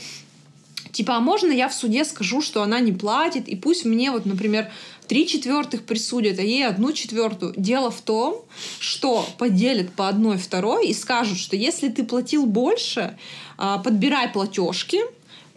типа, 0.92 1.16
а 1.16 1.20
можно 1.20 1.52
я 1.52 1.70
в 1.70 1.74
суде 1.74 2.06
скажу, 2.06 2.42
что 2.42 2.62
она 2.62 2.80
не 2.80 2.92
платит, 2.92 3.48
и 3.48 3.56
пусть 3.56 3.84
мне 3.86 4.12
вот, 4.12 4.26
например, 4.26 4.70
три 5.08 5.28
четвертых 5.28 5.84
присудят, 5.84 6.40
а 6.40 6.42
ей 6.42 6.66
одну 6.66 6.92
четвертую. 6.94 7.54
Дело 7.58 7.92
в 7.92 8.02
том, 8.02 8.44
что 8.80 9.26
поделят 9.38 9.92
по 9.94 10.08
одной 10.08 10.38
второй 10.38 10.88
и 10.88 10.94
скажут, 10.94 11.38
что 11.38 11.56
если 11.56 11.90
ты 11.90 12.04
платил 12.04 12.46
больше, 12.46 13.18
а, 13.58 13.78
подбирай 13.78 14.30
платежки, 14.30 15.02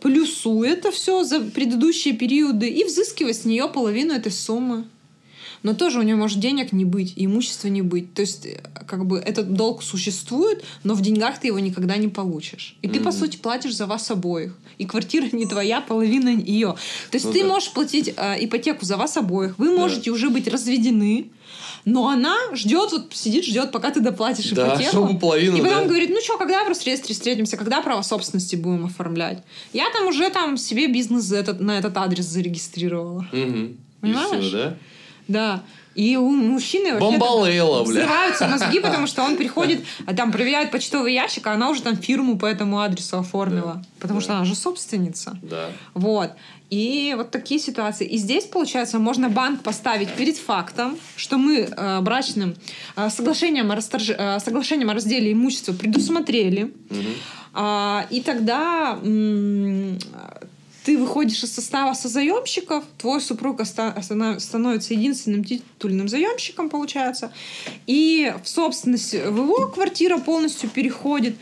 плюсуй 0.01 0.69
это 0.69 0.91
все 0.91 1.25
за 1.25 1.41
предыдущие 1.41 2.15
периоды 2.15 2.69
и 2.69 2.85
взыскивай 2.85 3.35
с 3.35 3.45
нее 3.45 3.69
половину 3.69 4.13
этой 4.13 4.33
суммы. 4.33 4.87
Но 5.63 5.75
тоже 5.75 5.99
у 5.99 6.03
нее 6.03 6.17
может 6.17 6.39
денег 6.41 6.73
не 6.73 6.85
быть, 6.85 7.13
и 7.17 7.25
имущества 7.27 7.69
не 7.69 7.83
быть. 7.83 8.15
То 8.15 8.23
есть, 8.23 8.47
как 8.87 9.07
бы 9.07 9.19
этот 9.19 9.55
долг 9.55 9.83
существует, 9.83 10.65
но 10.85 10.95
в 10.95 11.01
деньгах 11.03 11.41
ты 11.41 11.49
его 11.49 11.59
никогда 11.59 11.97
не 11.97 12.09
получишь. 12.09 12.77
И 12.83 12.89
ты, 12.89 13.01
по 13.01 13.11
Мгм. 13.11 13.19
сути, 13.19 13.37
платишь 13.37 13.75
за 13.75 13.87
вас 13.87 14.11
обоих. 14.11 14.57
И 14.79 14.85
квартира 14.87 15.29
не 15.33 15.47
твоя, 15.47 15.81
половина 15.81 16.29
ее. 16.29 16.77
То 17.11 17.17
есть 17.17 17.27
Ну 17.27 17.33
ты 17.33 17.43
да. 17.43 17.49
можешь 17.49 17.71
платить 17.73 18.13
э, 18.17 18.37
ипотеку 18.45 18.85
за 18.85 18.97
вас 18.97 19.17
обоих. 19.17 19.59
Вы 19.59 19.71
можете 19.77 20.11
уже 20.11 20.29
быть 20.31 20.47
разведены, 20.49 21.31
но 21.85 22.09
она 22.09 22.37
ждет, 22.53 22.93
вот 22.93 23.13
сидит, 23.15 23.45
ждет, 23.45 23.71
пока 23.73 23.91
ты 23.91 24.01
доплатишь 24.01 24.51
Да, 24.51 24.75
ипотеку. 24.75 25.17
половину, 25.19 25.57
И 25.57 25.61
потом 25.61 25.83
да. 25.83 25.85
говорит, 25.87 26.11
ну 26.11 26.21
что, 26.21 26.37
когда 26.37 26.65
в 26.65 26.69
Росреестре 26.69 27.15
встретимся, 27.15 27.57
когда 27.57 27.81
право 27.81 28.03
собственности 28.03 28.57
будем 28.57 28.85
оформлять? 28.87 29.43
Я 29.73 29.89
там 29.91 30.07
уже 30.09 30.29
там 30.31 30.57
себе 30.59 30.89
бизнес 30.89 31.31
этот, 31.33 31.61
на 31.61 31.79
этот 31.79 31.97
адрес 31.97 32.27
зарегистрировала. 32.27 33.27
И 33.33 33.77
Понимаешь? 34.01 34.45
всё, 34.45 34.53
да? 34.53 34.77
Да. 35.29 35.63
И 35.95 36.17
у 36.17 36.29
мужчины 36.31 36.93
вообще 36.93 37.11
Бомбалейла, 37.19 37.83
бля. 37.85 37.91
взрываются 38.03 38.47
мозги, 38.49 38.81
потому 38.81 39.07
что 39.07 39.23
он 39.23 39.37
приходит, 39.39 39.81
а 40.07 40.13
там 40.15 40.31
проверяет 40.31 40.71
почтовый 40.71 41.15
ящик, 41.15 41.47
а 41.47 41.53
она 41.55 41.71
уже 41.71 41.81
там 41.83 41.97
фирму 41.97 42.37
по 42.39 42.45
этому 42.47 42.81
адресу 42.81 43.19
оформила. 43.19 43.75
Да. 43.77 43.83
Потому 44.01 44.21
Да. 44.21 44.25
что 44.25 44.35
она 44.37 44.45
же 44.45 44.55
собственница. 44.55 45.39
Да. 45.43 45.71
Вот. 45.95 46.33
И 46.69 47.15
вот 47.17 47.31
такие 47.31 47.59
ситуации. 47.61 48.07
И 48.07 48.19
здесь, 48.19 48.45
получается, 48.45 48.99
можно 48.99 49.29
банк 49.31 49.63
поставить 49.63 50.11
перед 50.15 50.37
фактом, 50.37 50.99
что 51.17 51.39
мы 51.39 51.61
э, 51.61 52.01
брачным 52.01 52.57
э, 52.97 53.09
соглашением, 53.09 53.71
о 53.73 53.77
расторж- 53.77 54.15
э, 54.19 54.41
соглашением 54.41 54.91
о 54.91 54.95
разделе 54.95 55.33
имущества 55.33 55.73
предусмотрели. 55.73 56.75
Мгм. 56.91 57.07
А, 57.59 58.07
и 58.11 58.21
тогда 58.21 58.99
ты 60.87 60.97
выходишь 60.97 61.43
из 61.43 61.53
состава 61.53 61.95
созаемщиков, 61.95 62.85
твой 62.97 63.21
супруг 63.21 63.61
становится 63.67 64.95
единственным 64.95 65.43
титульным 65.43 66.09
заемщиком, 66.09 66.69
получается, 66.71 67.33
и 67.89 68.33
в 68.45 68.49
собственность 68.49 69.13
в 69.13 69.37
его 69.37 69.67
квартира 69.67 70.19
полностью 70.19 70.71
переходит. 70.71 71.35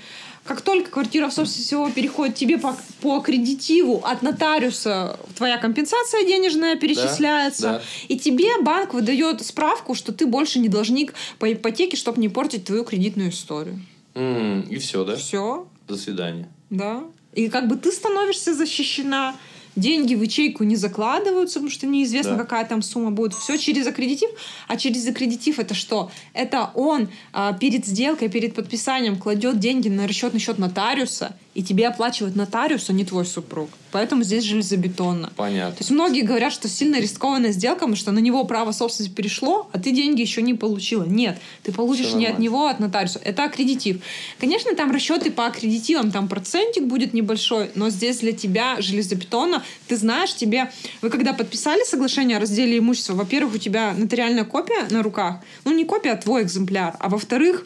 Как 0.44 0.62
только 0.62 0.90
квартира 0.90 1.28
в 1.28 1.34
собственность 1.34 1.72
его 1.72 1.90
переходит, 1.90 2.36
тебе 2.36 2.56
по, 2.56 2.74
по 3.02 3.16
аккредитиву 3.16 4.00
от 4.02 4.22
нотариуса 4.22 5.18
твоя 5.36 5.58
компенсация 5.58 6.24
денежная 6.24 6.76
перечисляется, 6.76 7.62
да. 7.62 7.82
и 8.08 8.18
тебе 8.18 8.48
банк 8.62 8.94
выдает 8.94 9.44
справку, 9.44 9.94
что 9.94 10.12
ты 10.12 10.26
больше 10.26 10.58
не 10.58 10.70
должник 10.70 11.12
по 11.38 11.52
ипотеке, 11.52 11.98
чтобы 11.98 12.18
не 12.18 12.30
портить 12.30 12.64
твою 12.64 12.84
кредитную 12.84 13.28
историю. 13.28 13.78
М, 14.14 14.62
И 14.70 14.78
все, 14.78 15.04
да? 15.04 15.16
Все, 15.16 15.66
До 15.86 15.98
свидания. 15.98 16.48
да. 16.70 17.02
И 17.34 17.48
как 17.48 17.68
бы 17.68 17.76
ты 17.76 17.90
становишься 17.92 18.54
защищена, 18.54 19.34
деньги 19.76 20.14
в 20.14 20.22
ячейку 20.22 20.64
не 20.64 20.76
закладываются, 20.76 21.54
потому 21.54 21.70
что 21.70 21.86
неизвестно, 21.86 22.36
Да. 22.36 22.44
какая 22.44 22.64
там 22.64 22.80
сумма 22.82 23.10
будет. 23.10 23.34
Все 23.34 23.56
через 23.58 23.86
аккредитив. 23.86 24.30
А 24.68 24.76
через 24.76 25.06
аккредитив 25.08 25.58
это 25.58 25.74
что? 25.74 26.10
Это 26.32 26.70
он 26.74 27.08
а, 27.32 27.52
перед 27.52 27.84
сделкой, 27.86 28.28
перед 28.28 28.54
подписанием 28.54 29.16
кладет 29.18 29.58
деньги 29.58 29.88
на 29.88 30.06
расчетный 30.06 30.40
счет 30.40 30.58
нотариуса, 30.58 31.36
и 31.54 31.62
тебе 31.62 31.86
оплачивает 31.88 32.36
нотариус, 32.36 32.90
а 32.90 32.92
не 32.92 33.04
твой 33.04 33.24
супруг. 33.24 33.70
Поэтому 33.92 34.24
здесь 34.24 34.42
железобетонно. 34.42 35.28
То 35.28 35.34
Понятно. 35.36 35.76
есть 35.78 35.90
многие 35.92 36.22
говорят, 36.22 36.52
что 36.52 36.68
сильно 36.68 37.00
рискованная 37.00 37.52
сделка, 37.52 37.80
потому 37.80 37.94
что 37.94 38.10
на 38.10 38.18
него 38.18 38.44
право 38.44 38.72
собственности 38.72 39.14
перешло, 39.14 39.68
а 39.72 39.78
ты 39.78 39.92
деньги 39.92 40.20
еще 40.20 40.42
не 40.42 40.54
получила. 40.54 41.04
Нет, 41.04 41.38
ты 41.62 41.70
получишь 41.70 42.12
не 42.14 42.26
от 42.26 42.40
него, 42.40 42.66
а 42.66 42.72
от 42.72 42.80
нотариуса. 42.80 43.20
Это 43.22 43.44
аккредитив. 43.44 44.02
Конечно, 44.40 44.74
там 44.74 44.90
расчеты 44.90 45.30
по 45.30 45.46
аккредитивам, 45.46 46.10
там 46.10 46.26
процентик 46.26 46.84
будет 46.84 47.14
небольшой, 47.14 47.70
но 47.76 47.88
здесь 47.88 48.18
для 48.18 48.32
тебя 48.32 48.80
железобетонно. 48.80 49.62
Ты 49.86 49.96
знаешь, 49.96 50.34
тебе... 50.34 50.72
Вы 51.00 51.10
когда 51.10 51.32
подписали 51.32 51.84
соглашение 51.84 52.38
о 52.38 52.40
разделе 52.40 52.78
имущества, 52.78 53.14
во-первых, 53.14 53.54
у 53.54 53.58
тебя 53.58 53.94
нотариальная 53.96 54.44
копия 54.44 54.88
на 54.90 55.04
руках. 55.04 55.36
Ну, 55.64 55.72
не 55.72 55.84
копия, 55.84 56.12
а 56.12 56.16
твой 56.16 56.42
экземпляр. 56.42 56.96
А 56.98 57.08
во-вторых, 57.08 57.64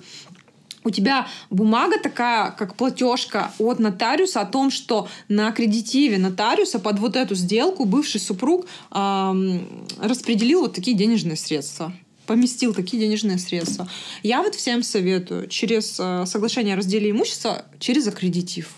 у 0.89 0.91
тебя 0.91 1.29
бумага 1.51 1.99
такая, 2.03 2.51
как 2.51 2.75
платежка 2.75 3.53
от 3.59 3.79
нотариуса 3.79 4.41
о 4.41 4.47
том, 4.47 4.71
что 4.71 5.09
на 5.29 5.49
аккредитиве 5.49 6.19
нотариуса 6.19 6.79
под 6.79 6.99
вот 6.99 7.15
эту 7.15 7.35
сделку 7.35 7.85
бывший 7.85 8.21
супруг 8.21 8.67
ам, 8.91 9.61
распределил 10.01 10.63
вот 10.63 10.75
такие 10.75 10.97
денежные 10.97 11.37
средства 11.37 11.93
поместил 12.27 12.75
такие 12.75 13.01
денежные 13.01 13.39
средства. 13.39 13.89
Я 14.23 14.43
вот 14.43 14.55
всем 14.55 14.83
советую 14.83 15.47
через 15.47 15.97
э, 15.99 16.27
соглашение 16.27 16.75
о 16.75 16.77
разделе 16.77 17.11
имущества 17.11 17.65
через 17.79 18.07
аккредитив. 18.07 18.75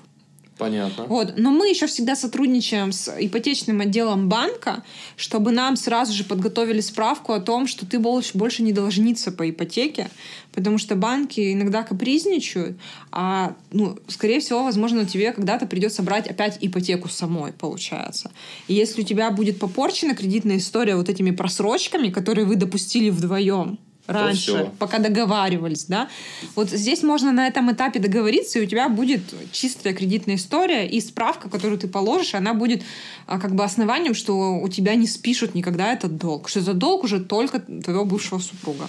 Понятно. 0.60 1.04
Вот. 1.04 1.34
Но 1.36 1.50
мы 1.50 1.68
еще 1.70 1.86
всегда 1.86 2.14
сотрудничаем 2.14 2.92
с 2.92 3.10
ипотечным 3.18 3.80
отделом 3.80 4.28
банка, 4.28 4.84
чтобы 5.16 5.52
нам 5.52 5.76
сразу 5.76 6.12
же 6.12 6.22
подготовили 6.22 6.80
справку 6.80 7.32
о 7.32 7.40
том, 7.40 7.66
что 7.66 7.86
ты 7.86 7.98
больше, 7.98 8.36
больше 8.36 8.62
не 8.62 8.72
должница 8.72 9.32
по 9.32 9.48
ипотеке, 9.48 10.10
потому 10.52 10.76
что 10.76 10.96
банки 10.96 11.54
иногда 11.54 11.82
капризничают, 11.82 12.76
а, 13.10 13.54
ну, 13.72 13.98
скорее 14.08 14.40
всего, 14.40 14.62
возможно, 14.64 15.06
тебе 15.06 15.32
когда-то 15.32 15.66
придется 15.66 16.02
брать 16.02 16.28
опять 16.28 16.58
ипотеку 16.60 17.08
самой, 17.08 17.52
получается. 17.52 18.30
И 18.68 18.74
если 18.74 19.00
у 19.00 19.04
тебя 19.04 19.30
будет 19.30 19.58
попорчена 19.58 20.14
кредитная 20.14 20.58
история 20.58 20.94
вот 20.94 21.08
этими 21.08 21.30
просрочками, 21.30 22.10
которые 22.10 22.44
вы 22.44 22.56
допустили 22.56 23.08
вдвоем, 23.08 23.78
раньше, 24.12 24.70
пока 24.78 24.98
договаривались, 24.98 25.84
да. 25.84 26.08
Вот 26.54 26.70
здесь 26.70 27.02
можно 27.02 27.32
на 27.32 27.46
этом 27.46 27.70
этапе 27.72 28.00
договориться, 28.00 28.58
и 28.58 28.62
у 28.62 28.66
тебя 28.66 28.88
будет 28.88 29.22
чистая 29.52 29.94
кредитная 29.94 30.36
история, 30.36 30.88
и 30.88 31.00
справка, 31.00 31.48
которую 31.48 31.78
ты 31.78 31.88
положишь, 31.88 32.34
она 32.34 32.54
будет 32.54 32.82
а, 33.26 33.38
как 33.38 33.54
бы 33.54 33.64
основанием, 33.64 34.14
что 34.14 34.54
у 34.54 34.68
тебя 34.68 34.94
не 34.94 35.06
спишут 35.06 35.54
никогда 35.54 35.92
этот 35.92 36.16
долг, 36.16 36.48
что 36.48 36.60
это 36.60 36.74
долг 36.74 37.04
уже 37.04 37.20
только 37.20 37.60
твоего 37.60 38.04
бывшего 38.04 38.38
супруга. 38.38 38.88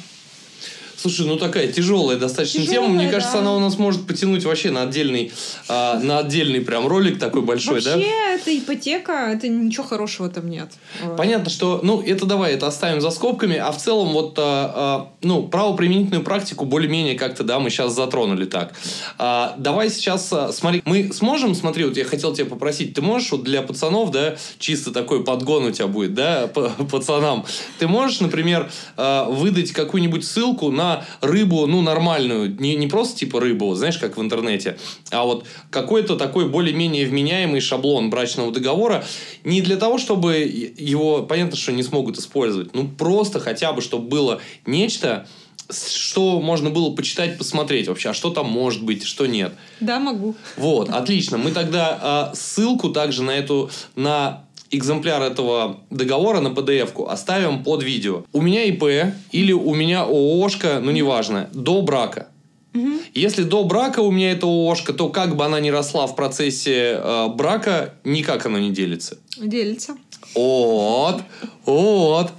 Слушай, 1.02 1.26
ну 1.26 1.36
такая 1.36 1.68
тяжелая 1.68 2.15
достаточно 2.15 2.61
Тяжелая, 2.61 2.88
тема. 2.88 2.94
Мне 2.94 3.10
кажется, 3.10 3.34
да. 3.34 3.40
она 3.40 3.56
у 3.56 3.60
нас 3.60 3.80
может 3.80 4.06
потянуть 4.06 4.45
вообще 4.45 4.69
на 4.69 4.84
отдельный, 4.84 5.32
а, 5.68 5.99
на 5.99 6.19
отдельный 6.19 6.61
прям 6.61 6.86
ролик 6.86 7.18
такой 7.18 7.41
большой, 7.41 7.82
Вообще, 7.82 7.90
да? 7.90 8.34
это 8.36 8.56
ипотека, 8.56 9.32
это 9.34 9.48
ничего 9.48 9.84
хорошего 9.84 10.30
там 10.30 10.48
нет. 10.48 10.69
Понятно, 11.18 11.49
что, 11.49 11.80
ну, 11.82 12.03
это 12.03 12.28
давай, 12.28 12.53
это 12.53 12.68
оставим 12.68 13.02
за 13.02 13.10
скобками, 13.10 13.57
а 13.57 13.72
в 13.72 13.78
целом 13.78 14.10
вот, 14.10 14.38
а, 14.38 14.73
а, 14.76 15.11
ну, 15.23 15.48
правоприменительную 15.48 16.23
практику 16.23 16.65
более-менее 16.65 17.15
как-то, 17.15 17.44
да, 17.44 17.60
мы 17.60 17.72
сейчас 17.72 17.95
затронули 17.95 18.45
так. 18.45 18.73
А, 19.18 19.56
давай 19.57 19.90
сейчас, 19.90 20.32
а, 20.32 20.53
смотри, 20.53 20.84
мы 20.86 21.11
сможем, 21.14 21.56
смотри, 21.56 21.86
вот 21.86 21.98
я 21.98 22.06
хотел 22.06 22.36
тебя 22.36 22.45
попросить, 22.45 22.94
ты 22.94 23.02
можешь 23.02 23.32
вот 23.32 23.44
для 23.44 23.64
пацанов, 23.64 24.11
да, 24.11 24.36
чисто 24.60 24.91
такой 24.91 25.23
подгон 25.23 25.65
у 25.65 25.72
тебя 25.72 25.88
будет, 25.88 26.14
да, 26.14 26.48
пацанам, 26.91 27.44
ты 27.80 27.88
можешь, 27.88 28.19
например, 28.19 28.69
а, 28.98 29.28
выдать 29.28 29.72
какую-нибудь 29.72 30.23
ссылку 30.23 30.69
на 30.69 30.90
на 30.91 31.05
рыбу, 31.22 31.65
ну, 31.68 31.81
нормальную, 31.81 32.55
не, 32.59 32.76
не 32.76 32.88
просто 32.88 33.19
типа 33.19 33.39
рыбу, 33.39 33.73
знаешь, 33.76 33.97
как 33.97 34.18
в 34.18 34.22
интернете, 34.22 34.77
а 35.11 35.23
вот 35.23 35.45
какой-то 35.69 36.15
такой 36.15 36.49
более-менее 36.49 37.05
вменяемый 37.05 37.61
шаблон 37.61 38.09
брачного 38.09 38.51
договора, 38.51 39.03
не 39.43 39.61
для 39.61 39.77
того, 39.77 39.97
чтобы 39.97 40.38
его, 40.77 41.23
понятно, 41.23 41.57
что 41.57 41.72
не 41.72 41.84
смогут 41.84 42.18
использовать, 42.18 42.73
ну, 42.73 42.88
просто 42.88 43.39
хотя 43.39 43.73
бы, 43.73 43.81
чтобы 43.81 44.07
было 44.07 44.41
нечто, 44.65 45.27
что 45.69 46.41
можно 46.41 46.69
было 46.69 46.93
почитать, 46.93 47.38
посмотреть 47.38 47.88
вообще, 47.88 48.09
а 48.09 48.13
что 48.13 48.30
там 48.30 48.47
может 48.47 48.84
быть, 48.84 49.03
что 49.03 49.26
нет. 49.26 49.53
Да, 49.80 49.99
могу. 49.99 50.35
Вот, 50.57 50.89
отлично. 50.89 51.38
Мы 51.38 51.51
тогда 51.51 52.31
э, 52.34 52.35
ссылку 52.35 52.89
также 52.89 53.23
на 53.23 53.31
эту, 53.31 53.69
на 53.95 54.43
экземпляр 54.72 55.22
этого 55.22 55.81
договора 55.89 56.39
на 56.39 56.48
PDF-ку 56.48 57.07
оставим 57.07 57.64
под 57.64 57.84
видео. 57.84 58.23
У 58.31 58.41
меня 58.41 58.64
ИП 58.64 59.14
или 59.31 59.52
у 59.52 59.73
меня 59.73 60.03
ООшка, 60.03 60.80
ну 60.81 60.91
неважно, 60.91 61.49
до 61.53 61.81
брака. 61.81 62.27
Угу. 62.73 62.91
Если 63.14 63.43
до 63.43 63.64
брака 63.65 63.99
у 63.99 64.11
меня 64.11 64.31
это 64.31 64.48
ООшка, 64.48 64.93
то 64.93 65.10
как 65.10 65.35
бы 65.35 65.45
она 65.45 65.60
ни 65.60 65.69
росла 65.69 66.07
в 66.07 66.15
процессе 66.15 66.98
э, 66.98 67.27
брака, 67.27 67.93
никак 68.06 68.45
она 68.45 68.60
не 68.60 68.72
делится. 68.72 69.18
Делится. 69.38 69.98
Вот, 70.35 71.22
вот. 71.65 72.31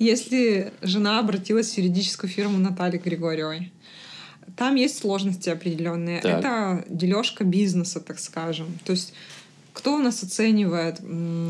Если 0.00 0.72
жена 0.82 1.20
обратилась 1.20 1.72
в 1.72 1.78
юридическую 1.78 2.30
фирму 2.30 2.58
Натальи 2.58 2.98
Григорьевой, 2.98 3.72
там 4.56 4.74
есть 4.74 4.98
сложности 4.98 5.50
определенные. 5.50 6.20
Так. 6.20 6.38
Это 6.38 6.84
дележка 6.88 7.44
бизнеса, 7.44 8.00
так 8.00 8.18
скажем. 8.18 8.66
То 8.84 8.92
есть 8.92 9.12
кто 9.78 9.94
у 9.94 9.98
нас 9.98 10.24
оценивает 10.24 11.00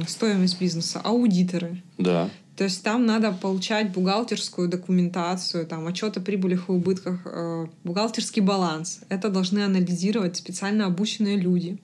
стоимость 0.06 0.60
бизнеса? 0.60 1.00
Аудиторы. 1.02 1.82
Да. 1.96 2.28
То 2.56 2.64
есть 2.64 2.82
там 2.82 3.06
надо 3.06 3.32
получать 3.32 3.90
бухгалтерскую 3.90 4.68
документацию, 4.68 5.66
там 5.66 5.86
отчет 5.86 6.18
о 6.18 6.20
прибылях 6.20 6.68
и 6.68 6.72
убытках, 6.72 7.20
э, 7.24 7.66
бухгалтерский 7.84 8.42
баланс. 8.42 9.00
Это 9.08 9.30
должны 9.30 9.60
анализировать 9.60 10.36
специально 10.36 10.84
обученные 10.84 11.38
люди. 11.38 11.78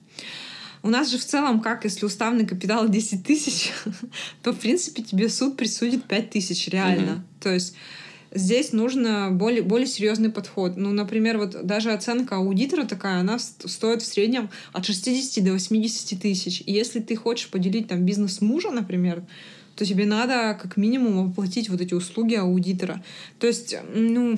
У 0.83 0.89
нас 0.89 1.09
же 1.09 1.17
в 1.17 1.25
целом, 1.25 1.61
как 1.61 1.83
если 1.83 2.05
уставный 2.05 2.45
капитал 2.45 2.87
10 2.89 3.23
тысяч, 3.23 3.71
то, 4.43 4.53
в 4.53 4.59
принципе, 4.59 5.01
тебе 5.01 5.29
суд 5.29 5.57
присудит 5.57 6.03
5 6.03 6.29
тысяч 6.29 6.67
реально. 6.67 7.25
То 7.41 7.51
есть 7.51 7.73
здесь 8.35 8.73
нужно 8.73 9.31
более, 9.31 9.63
более 9.63 9.87
серьезный 9.87 10.29
подход. 10.29 10.77
Ну, 10.77 10.91
например, 10.91 11.37
вот 11.37 11.65
даже 11.65 11.91
оценка 11.91 12.35
аудитора 12.35 12.85
такая, 12.85 13.19
она 13.21 13.39
ст- 13.39 13.69
стоит 13.69 14.01
в 14.01 14.05
среднем 14.05 14.49
от 14.73 14.85
60 14.85 15.43
до 15.43 15.53
80 15.53 16.21
тысяч. 16.21 16.61
И 16.65 16.71
если 16.71 16.99
ты 16.99 17.15
хочешь 17.15 17.49
поделить 17.49 17.87
там 17.87 18.05
бизнес 18.05 18.41
мужа, 18.41 18.69
например, 18.71 19.23
то 19.75 19.85
тебе 19.85 20.05
надо 20.05 20.57
как 20.61 20.77
минимум 20.77 21.29
оплатить 21.29 21.69
вот 21.69 21.81
эти 21.81 21.93
услуги 21.93 22.35
аудитора. 22.35 23.03
То 23.39 23.47
есть, 23.47 23.75
ну, 23.93 24.37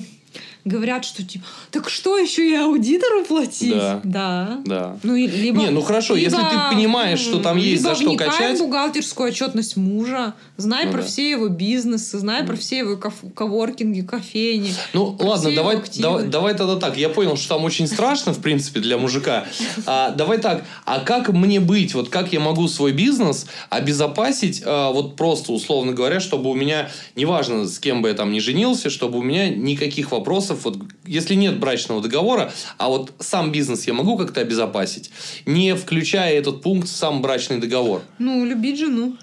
говорят, 0.68 1.04
что 1.04 1.24
типа, 1.24 1.44
так 1.70 1.88
что 1.90 2.16
еще 2.18 2.48
и 2.48 2.54
аудитору 2.54 3.24
платить? 3.24 3.74
Да. 3.74 4.00
Да. 4.04 4.60
Да. 4.64 4.96
Ну, 5.02 5.14
и 5.16 5.26
либо, 5.26 5.60
Не, 5.60 5.70
ну 5.70 5.82
хорошо, 5.82 6.14
если 6.16 6.36
ты 6.36 6.74
понимаешь, 6.74 7.20
что 7.20 7.40
там 7.40 7.56
есть 7.56 7.82
либо 7.82 7.94
за 7.94 8.00
что 8.00 8.16
качать. 8.16 8.58
бухгалтерскую 8.58 9.28
отчетность 9.30 9.76
мужа, 9.76 10.34
знай 10.56 10.86
Ну 10.86 10.92
про 10.92 11.02
да. 11.02 11.06
все 11.08 11.30
его 11.30 11.48
бизнесы, 11.48 12.18
знай 12.18 12.44
про 12.44 12.56
все 12.56 12.78
его 12.78 12.96
коворкинги, 12.96 14.02
кофейни. 14.02 14.72
Ну 14.92 15.16
ладно, 15.18 15.52
давай, 15.54 15.82
давай, 15.98 16.26
давай 16.26 16.54
тогда 16.54 16.76
так. 16.76 16.96
Я 16.96 17.08
понял, 17.08 17.36
что 17.36 17.56
там 17.56 17.64
очень 17.64 17.86
страшно, 17.86 18.32
в 18.32 18.40
принципе, 18.40 18.80
для 18.80 18.98
мужика. 18.98 19.46
А, 19.86 20.10
давай 20.10 20.38
так. 20.38 20.64
А 20.84 21.00
как 21.00 21.30
мне 21.30 21.60
быть? 21.60 21.94
Вот 21.94 22.08
как 22.08 22.32
я 22.32 22.40
могу 22.40 22.68
свой 22.68 22.92
бизнес 22.92 23.46
обезопасить? 23.70 24.62
а, 24.64 24.90
вот 24.92 25.16
просто 25.16 25.52
условно 25.52 25.92
говоря, 25.92 26.20
чтобы 26.20 26.50
у 26.50 26.54
меня, 26.54 26.90
неважно, 27.16 27.66
с 27.66 27.78
кем 27.78 28.02
бы 28.02 28.08
я 28.08 28.14
там 28.14 28.30
не 28.32 28.40
женился, 28.40 28.90
чтобы 28.90 29.18
у 29.18 29.22
меня 29.22 29.48
никаких 29.48 30.12
вопросов, 30.12 30.57
вот 30.64 30.78
если 31.04 31.34
нет 31.34 31.58
брачного 31.58 32.02
договора, 32.02 32.52
а 32.76 32.88
вот 32.88 33.12
сам 33.20 33.52
бизнес 33.52 33.86
я 33.86 33.94
могу 33.94 34.16
как-то 34.16 34.40
обезопасить, 34.40 35.10
не 35.46 35.74
включая 35.74 36.34
этот 36.34 36.62
пункт 36.62 36.88
в 36.88 36.96
сам 36.96 37.22
брачный 37.22 37.58
договор. 37.58 38.02
Ну, 38.18 38.44
любить 38.44 38.78
жену. 38.78 39.16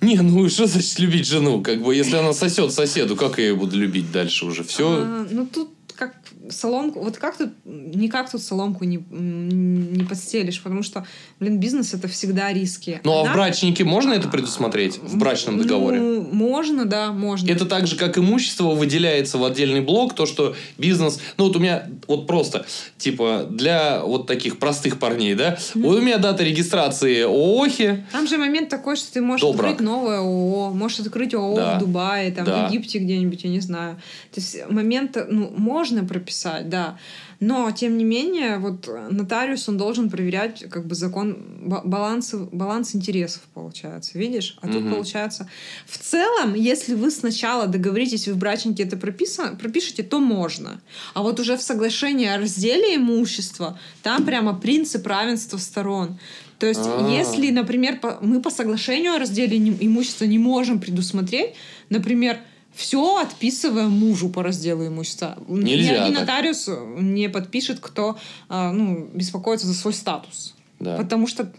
Не, 0.00 0.16
ну 0.16 0.48
что 0.48 0.66
значит 0.66 0.98
любить 0.98 1.26
жену? 1.26 1.62
Как 1.62 1.82
бы, 1.82 1.94
если 1.94 2.16
она 2.16 2.32
сосет 2.32 2.72
соседу, 2.72 3.16
как 3.16 3.38
я 3.38 3.48
ее 3.48 3.54
буду 3.54 3.76
любить 3.76 4.10
дальше 4.10 4.46
уже? 4.46 4.64
Все. 4.64 4.88
А, 4.88 5.26
ну, 5.30 5.46
тут 5.46 5.70
как 5.94 6.16
соломку... 6.50 7.00
Вот 7.00 7.16
как 7.16 7.36
тут... 7.36 7.50
Никак 7.64 8.30
тут 8.30 8.42
соломку 8.42 8.84
не, 8.84 8.98
не 9.10 10.04
подстелишь, 10.04 10.60
потому 10.62 10.82
что, 10.82 11.06
блин, 11.38 11.58
бизнес— 11.58 11.94
это 11.94 12.08
всегда 12.08 12.52
риски. 12.52 13.00
Ну, 13.04 13.12
а 13.12 13.24
в 13.24 13.32
брачнике 13.32 13.84
можно 13.84 14.12
это 14.12 14.28
предусмотреть? 14.28 14.98
В 14.98 15.16
брачном 15.16 15.58
договоре? 15.58 16.00
Ну, 16.00 16.22
можно, 16.22 16.84
да, 16.84 17.12
можно. 17.12 17.50
Это 17.50 17.66
так 17.66 17.86
же, 17.86 17.96
как 17.96 18.18
имущество 18.18 18.70
выделяется 18.70 19.38
в 19.38 19.44
отдельный 19.44 19.80
блок, 19.80 20.14
то, 20.14 20.26
что 20.26 20.54
бизнес... 20.78 21.20
Ну, 21.36 21.44
вот 21.46 21.56
у 21.56 21.58
меня 21.58 21.88
вот 22.06 22.26
просто, 22.26 22.66
типа, 22.98 23.46
для 23.50 24.02
вот 24.04 24.26
таких 24.26 24.58
простых 24.58 24.98
парней, 24.98 25.34
да? 25.34 25.58
Вот 25.74 25.98
у 25.98 26.00
меня 26.00 26.18
дата 26.18 26.44
регистрации 26.44 27.22
ООХи. 27.22 28.06
Там 28.12 28.26
же 28.26 28.38
момент 28.38 28.68
такой, 28.68 28.96
что 28.96 29.12
ты 29.12 29.20
можешь 29.20 29.42
До 29.42 29.50
открыть 29.50 29.80
новое 29.80 30.18
ООО, 30.18 30.70
можешь 30.70 31.00
открыть 31.00 31.34
ООО 31.34 31.56
Да. 31.56 31.76
в 31.76 31.78
Дубае, 31.80 32.32
там, 32.32 32.44
Да. 32.44 32.68
в 32.68 32.72
Египте 32.72 32.98
где-нибудь, 32.98 33.44
я 33.44 33.50
не 33.50 33.60
знаю. 33.60 33.96
То 34.32 34.40
есть 34.40 34.68
момент, 34.68 35.16
ну, 35.28 35.52
можно 35.56 36.04
прописать, 36.04 36.39
да. 36.64 36.98
Но, 37.40 37.70
тем 37.70 37.96
не 37.96 38.04
менее, 38.04 38.58
вот 38.58 38.86
нотариус, 39.10 39.68
он 39.68 39.76
должен 39.78 40.10
проверять 40.10 40.64
как 40.68 40.86
бы 40.86 40.94
закон, 40.94 41.38
ба- 41.62 41.80
баланс, 41.84 42.34
баланс 42.52 42.94
интересов, 42.94 43.42
получается. 43.54 44.18
Видишь? 44.18 44.58
А 44.60 44.66
тут 44.68 44.82
Мгм. 44.82 44.92
получается... 44.94 45.48
В 45.86 45.96
целом, 45.98 46.54
если 46.54 46.94
вы 46.94 47.10
сначала 47.10 47.66
договоритесь, 47.66 48.28
вы 48.28 48.34
в 48.34 48.38
брачнике 48.38 48.82
это 48.82 48.96
прописано, 48.96 49.56
пропишете, 49.56 50.02
то 50.02 50.20
можно. 50.20 50.80
А 51.14 51.22
вот 51.22 51.40
уже 51.40 51.56
в 51.56 51.62
соглашении 51.62 52.26
о 52.26 52.38
разделе 52.38 52.96
имущества, 52.96 53.78
там 54.02 54.24
прямо 54.26 54.54
принцип 54.54 55.06
равенства 55.06 55.56
сторон. 55.58 56.18
То 56.58 56.66
есть, 56.66 56.80
А. 56.84 57.08
если, 57.10 57.50
например, 57.50 58.00
по- 58.00 58.18
мы 58.20 58.42
по 58.42 58.50
соглашению 58.50 59.14
о 59.14 59.18
разделе 59.18 59.58
не- 59.58 59.76
имущества 59.80 60.26
не 60.26 60.38
можем 60.38 60.78
предусмотреть, 60.78 61.54
например, 61.88 62.36
все 62.80 63.18
отписываем 63.18 63.90
мужу 63.90 64.30
по 64.30 64.42
разделу 64.42 64.86
имущества. 64.86 65.36
Ни 65.46 65.72
Нельзя 65.72 66.02
один 66.02 66.14
так. 66.14 66.26
нотариус 66.26 66.70
не 66.96 67.28
подпишет, 67.28 67.78
кто 67.78 68.16
а, 68.48 68.72
ну, 68.72 69.10
беспокоится 69.12 69.66
за 69.66 69.74
свой 69.74 69.92
статус. 69.92 70.54
Да. 70.78 70.96
Потому 70.96 71.26
что 71.26 71.52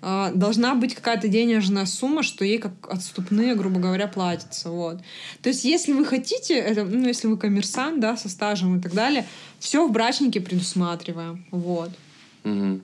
а, 0.00 0.30
должна 0.32 0.76
быть 0.76 0.94
какая-то 0.94 1.26
денежная 1.26 1.84
сумма, 1.84 2.22
что 2.22 2.44
ей 2.44 2.58
как 2.58 2.72
отступные, 2.88 3.56
грубо 3.56 3.80
говоря, 3.80 4.06
платятся. 4.06 4.70
Вот. 4.70 5.00
То 5.42 5.48
есть, 5.48 5.64
если 5.64 5.92
вы 5.92 6.04
хотите, 6.04 6.54
это, 6.54 6.84
ну, 6.84 7.08
если 7.08 7.26
вы 7.26 7.36
коммерсант, 7.36 7.98
да, 7.98 8.16
со 8.16 8.28
стажем 8.28 8.78
и 8.78 8.80
так 8.80 8.94
далее, 8.94 9.26
все 9.58 9.84
в 9.84 9.90
брачнике 9.90 10.40
предусматриваем. 10.40 11.44
Вот. 11.50 11.90
Мгм. 12.44 12.82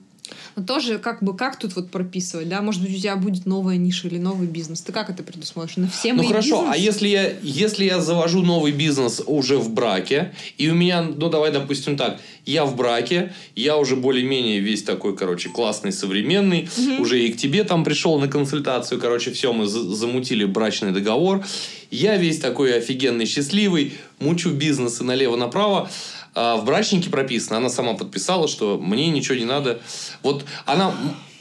Но 0.55 0.63
тоже 0.63 0.97
как 0.99 1.21
бы 1.23 1.35
как 1.35 1.57
тут 1.59 1.75
вот 1.75 1.91
прописывать, 1.91 2.49
да? 2.49 2.61
Может 2.61 2.81
быть, 2.81 2.95
у 2.95 2.99
тебя 2.99 3.15
будет 3.15 3.45
новая 3.45 3.77
ниша 3.77 4.07
или 4.07 4.17
новый 4.17 4.47
бизнес. 4.47 4.81
Ты 4.81 4.91
как 4.91 5.09
это 5.09 5.23
предусмотришь? 5.23 5.77
На 5.77 5.87
все 5.87 6.13
Ну 6.13 6.19
мои 6.19 6.27
хорошо, 6.27 6.61
а 6.69 6.73
бизнесы? 6.73 6.85
если 6.85 7.07
я, 7.07 7.33
если 7.41 7.85
я 7.85 7.99
завожу 8.01 8.41
новый 8.41 8.71
бизнес 8.71 9.21
уже 9.25 9.57
в 9.57 9.69
браке, 9.71 10.33
и 10.57 10.69
у 10.69 10.73
меня, 10.75 11.01
ну 11.03 11.29
давай 11.29 11.51
допустим 11.51 11.97
так, 11.97 12.19
я 12.45 12.65
в 12.65 12.75
браке, 12.75 13.33
я 13.55 13.77
уже 13.77 13.95
более-менее 13.95 14.59
весь 14.59 14.83
такой, 14.83 15.15
короче, 15.15 15.49
классный, 15.49 15.91
современный, 15.91 16.69
уже 16.99 17.21
и 17.23 17.31
к 17.33 17.37
тебе 17.37 17.63
там 17.63 17.83
пришел 17.83 18.19
на 18.19 18.27
консультацию, 18.27 18.99
короче, 19.01 19.31
все, 19.31 19.51
мы 19.53 19.65
за- 19.65 19.95
замутили 19.95 20.45
брачный 20.45 20.91
договор, 20.91 21.43
я 21.91 22.17
весь 22.17 22.39
такой 22.39 22.77
офигенный, 22.77 23.25
счастливый, 23.25 23.93
мучу 24.19 24.51
бизнесы 24.51 25.03
налево-направо, 25.03 25.89
а 25.89 25.89
в 26.35 26.63
брачнике 26.65 27.09
прописано, 27.09 27.57
она 27.57 27.69
сама 27.69 27.93
подписала, 27.93 28.47
что 28.47 28.77
мне 28.77 29.09
ничего 29.09 29.35
не 29.37 29.45
надо. 29.45 29.79
Вот 30.21 30.45
она 30.65 30.93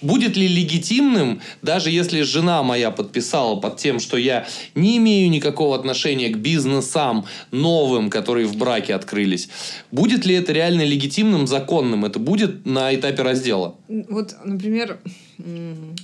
будет 0.04 0.36
ли 0.36 0.46
легитимным, 0.46 1.40
даже 1.62 1.90
если 1.90 2.22
жена 2.22 2.62
моя 2.62 2.90
подписала 2.90 3.56
под 3.56 3.78
тем, 3.78 3.98
что 3.98 4.16
я 4.16 4.46
не 4.74 4.98
имею 4.98 5.30
никакого 5.30 5.74
отношения 5.74 6.28
к 6.28 6.36
бизнесам 6.36 7.26
новым, 7.50 8.10
которые 8.10 8.46
в 8.46 8.56
браке 8.56 8.94
открылись, 8.94 9.48
будет 9.90 10.26
ли 10.26 10.34
это 10.34 10.52
реально 10.52 10.82
легитимным, 10.82 11.46
законным? 11.46 12.04
Это 12.04 12.18
будет 12.18 12.66
на 12.66 12.94
этапе 12.94 13.22
раздела? 13.22 13.76
Вот, 13.88 14.34
например, 14.44 14.98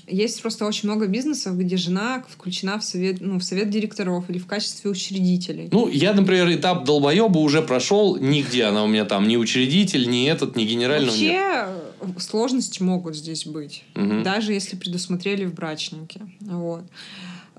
есть 0.07 0.41
просто 0.43 0.67
очень 0.67 0.89
много 0.89 1.07
бизнесов, 1.07 1.57
где 1.57 1.77
жена 1.77 2.25
включена 2.29 2.79
в 2.79 2.85
совет, 2.85 3.21
ну, 3.21 3.39
в 3.39 3.43
совет 3.43 3.71
директоров 3.71 4.29
или 4.29 4.39
в 4.39 4.47
качестве 4.47 4.91
учредителей. 4.91 5.69
Ну, 5.71 5.89
я, 5.89 6.13
например, 6.13 6.53
этап 6.53 6.85
долбоеба 6.85 7.39
уже 7.39 7.63
прошел, 7.63 8.17
нигде 8.17 8.65
она 8.65 8.85
у 8.85 8.89
меня 8.89 9.05
там 9.05 9.29
ни 9.29 9.37
учредитель, 9.37 10.09
ни 10.09 10.27
этот, 10.29 10.57
ни 10.57 10.65
генерального 10.65 11.11
Вообще 11.11 11.27
нет. 11.27 11.69
э, 12.17 12.21
сложности 12.21 12.83
могут 12.83 13.17
здесь 13.17 13.47
быть, 13.47 13.85
Мгм. 13.95 14.23
даже 14.23 14.53
если 14.53 14.77
предусмотрели 14.77 15.45
в 15.45 15.55
брачнике. 15.55 16.21
Вот. 16.41 16.85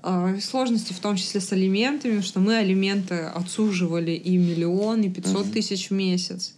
А, 0.04 0.34
Сложности 0.40 0.92
в 0.92 0.98
том 0.98 1.16
числе 1.16 1.40
с 1.40 1.52
алиментами, 1.52 2.20
что 2.22 2.40
мы 2.40 2.56
алименты 2.56 3.14
отсуживали 3.20 4.10
и 4.12 4.36
миллион, 4.36 5.02
и 5.02 5.08
500 5.08 5.44
Мгм. 5.44 5.52
тысяч 5.52 5.88
в 5.90 5.92
месяц. 5.92 6.54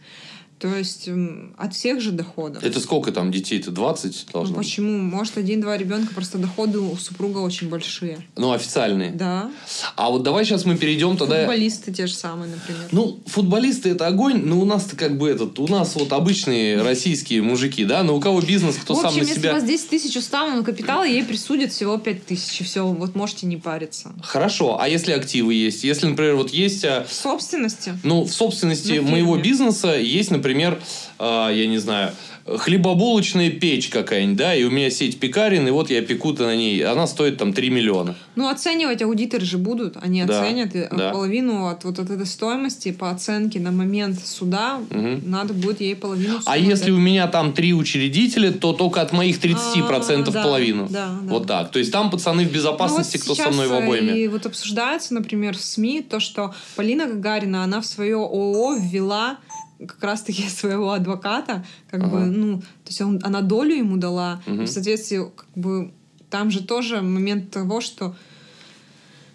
То 0.64 0.74
есть 0.74 1.10
от 1.58 1.74
всех 1.74 2.00
же 2.00 2.10
доходов. 2.10 2.64
Это 2.64 2.80
сколько 2.80 3.12
там 3.12 3.30
детей-то? 3.30 3.70
20 3.70 4.28
Ну, 4.28 4.32
должно 4.32 4.56
быть? 4.56 4.66
почему? 4.66 4.96
Может, 4.96 5.36
один-два 5.36 5.76
ребенка, 5.76 6.14
просто 6.14 6.38
доходы 6.38 6.78
у 6.78 6.96
супруга 6.96 7.40
очень 7.40 7.68
большие. 7.68 8.26
Ну, 8.38 8.50
официальные. 8.50 9.10
Да. 9.10 9.50
А 9.94 10.08
вот 10.08 10.22
давай 10.22 10.46
сейчас 10.46 10.64
мы 10.64 10.78
перейдем 10.78 11.18
тогда... 11.18 11.40
Футболисты 11.40 11.92
те 11.92 12.06
же 12.06 12.14
самые, 12.14 12.50
например. 12.50 12.80
Ну, 12.92 13.20
футболисты 13.26 13.90
это 13.90 14.06
огонь, 14.06 14.40
но 14.42 14.58
у 14.58 14.64
нас-то 14.64 14.96
как 14.96 15.18
бы 15.18 15.28
этот, 15.28 15.58
у 15.58 15.68
нас 15.68 15.96
вот 15.96 16.14
обычные 16.14 16.80
российские 16.80 17.42
мужики, 17.42 17.84
да, 17.84 18.02
но 18.02 18.16
у 18.16 18.20
кого 18.20 18.40
бизнес, 18.40 18.76
кто 18.76 18.94
в 18.94 18.96
сам 18.96 19.08
общем, 19.08 19.20
на 19.20 19.26
если 19.26 19.40
себя... 19.40 19.50
у 19.50 19.54
вас 19.56 19.64
10 19.64 19.90
тысяч 19.90 20.16
уставного 20.16 20.62
капитала, 20.62 21.04
ей 21.04 21.24
присудят 21.24 21.72
всего 21.72 21.98
5 21.98 22.24
тысяч. 22.24 22.62
И 22.62 22.64
все, 22.64 22.86
вот 22.86 23.14
можете 23.14 23.44
не 23.44 23.58
париться. 23.58 24.14
Хорошо, 24.22 24.80
а 24.80 24.88
если 24.88 25.12
активы 25.12 25.52
есть? 25.52 25.84
Если, 25.84 26.06
например, 26.06 26.36
вот 26.36 26.48
есть... 26.48 26.86
а, 26.86 27.04
В 27.06 27.12
собственности. 27.12 27.98
Ну, 28.02 28.24
в 28.24 28.32
собственности 28.32 28.92
моего 29.00 29.36
бизнеса 29.36 29.94
есть, 29.94 30.30
например, 30.30 30.53
а, 31.18 31.51
я 31.51 31.66
не 31.66 31.78
знаю, 31.78 32.12
хлебобулочная 32.47 33.51
печь 33.51 33.89
какая-нибудь, 33.89 34.36
да, 34.36 34.55
и 34.55 34.64
у 34.64 34.70
меня 34.70 34.90
сеть 34.90 35.18
пекарен, 35.18 35.66
и 35.66 35.70
вот 35.70 35.90
я 35.90 36.02
пеку-то 36.02 36.44
на 36.44 36.55
ней, 36.56 36.85
она 36.85 37.06
стоит 37.06 37.39
там 37.39 37.52
3 37.52 37.70
миллиона. 37.70 38.14
Ну, 38.36 38.48
оценивать 38.48 39.01
аудиторы 39.02 39.44
же 39.44 39.56
будут. 39.59 39.97
Они 40.02 40.22
Да, 40.24 40.43
оценят 40.43 40.70
да. 40.72 41.10
половину 41.10 41.66
от 41.68 41.85
вот 41.85 41.98
от 41.98 42.10
этой 42.10 42.26
стоимости 42.26 42.93
по 42.93 43.10
оценке 43.10 43.60
на 43.60 43.70
момент 43.70 44.18
суда. 44.24 44.81
Мгм. 44.90 45.22
Надо 45.31 45.55
будет 45.55 45.81
ей 45.81 45.97
половину 45.97 46.40
А 46.44 46.59
если 46.59 46.86
дать. 46.86 46.94
у 46.94 46.98
меня 46.98 47.28
там 47.28 47.52
три 47.52 47.72
учредителя, 47.72 48.51
то 48.52 48.72
только 48.72 49.01
от 49.01 49.12
моих 49.12 49.39
30% 49.40 50.28
А, 50.28 50.31
да, 50.32 50.43
половину. 50.43 50.89
да, 50.90 51.06
да. 51.22 51.32
Вот 51.32 51.47
так. 51.47 51.70
То 51.70 51.78
есть 51.78 51.93
там 51.93 52.10
пацаны 52.10 52.44
в 52.44 52.52
безопасности, 52.52 53.16
Ну, 53.16 53.22
кто 53.22 53.35
вот 53.35 53.43
со 53.43 53.51
мной 53.51 53.68
в 53.68 53.72
э, 53.72 53.78
обойме. 53.82 54.18
И 54.22 54.28
вот 54.28 54.47
обсуждается, 54.47 55.14
например, 55.14 55.56
в 55.56 55.60
СМИ 55.62 56.02
то, 56.02 56.20
что 56.20 56.55
Полина 56.76 57.06
Гагарина, 57.06 57.64
она 57.64 57.81
в 57.81 57.86
свое 57.86 58.16
ООО 58.16 58.76
ввела 58.78 59.39
как 59.86 60.02
раз-таки 60.02 60.43
своего 60.48 60.93
адвоката, 60.93 61.65
как 61.90 62.01
Ага. 62.02 62.11
бы, 62.11 62.24
ну, 62.27 62.59
то 62.61 62.89
есть 62.89 63.01
он- 63.01 63.20
она 63.23 63.40
долю 63.40 63.74
ему 63.74 63.97
дала, 63.97 64.43
Мгм. 64.47 64.65
в 64.65 64.69
соответствии, 64.69 65.19
как 65.36 65.48
бы, 65.55 65.93
там 66.31 66.51
же 66.51 66.62
тоже 66.65 67.01
момент 67.02 67.51
того, 67.51 67.81
что 67.81 68.15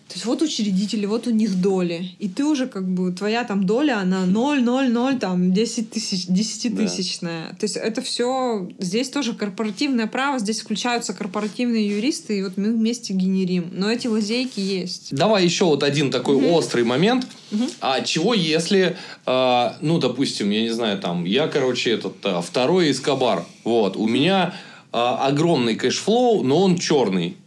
то 0.10 0.16
есть 0.16 0.26
вот 0.26 0.42
учредители, 0.42 1.06
вот 1.06 1.28
у 1.28 1.30
них 1.30 1.62
доли. 1.62 2.10
И 2.18 2.28
ты 2.28 2.44
уже 2.44 2.66
как 2.66 2.88
бы, 2.90 3.12
твоя 3.12 3.44
там 3.44 3.68
доля, 3.68 4.00
она 4.00 4.26
0, 4.26 4.64
0, 4.64 4.90
0, 4.90 5.20
там 5.20 5.54
10 5.54 5.92
тысяч, 5.92 6.26
10-тысячная. 6.28 7.50
То 7.50 7.66
есть 7.66 7.78
это 7.78 8.02
все, 8.02 8.68
здесь 8.80 9.10
тоже 9.10 9.36
корпоративное 9.36 10.08
право, 10.08 10.40
здесь 10.40 10.62
включаются 10.62 11.14
корпоративные 11.14 11.88
юристы, 11.88 12.40
и 12.40 12.42
вот 12.42 12.58
мы 12.58 12.74
вместе 12.74 13.14
генерим. 13.14 13.70
Но 13.72 13.92
эти 13.92 14.08
лазейки 14.08 14.60
есть. 14.60 15.14
Давай 15.14 15.44
еще 15.44 15.66
вот 15.66 15.84
один 15.84 16.10
такой 16.10 16.38
Мгм. 16.38 16.54
острый 16.54 16.84
момент. 16.84 17.28
Мгм. 17.52 17.68
А 17.80 18.02
чего 18.02 18.34
если, 18.34 18.98
а, 19.28 19.78
ну, 19.82 20.00
допустим, 20.00 20.50
я 20.50 20.64
не 20.64 20.72
знаю, 20.72 20.98
там, 20.98 21.24
я, 21.26 21.48
короче, 21.48 21.92
этот 21.92 22.16
а, 22.24 22.42
второй 22.42 22.90
Эскобар. 22.90 23.46
Вот, 23.64 23.96
у 23.96 24.08
меня 24.08 24.56
а, 24.92 25.28
огромный 25.28 25.76
cash 25.76 26.05
flow, 26.05 26.42
но 26.42 26.64
он 26.64 26.80
черный. 26.80 27.38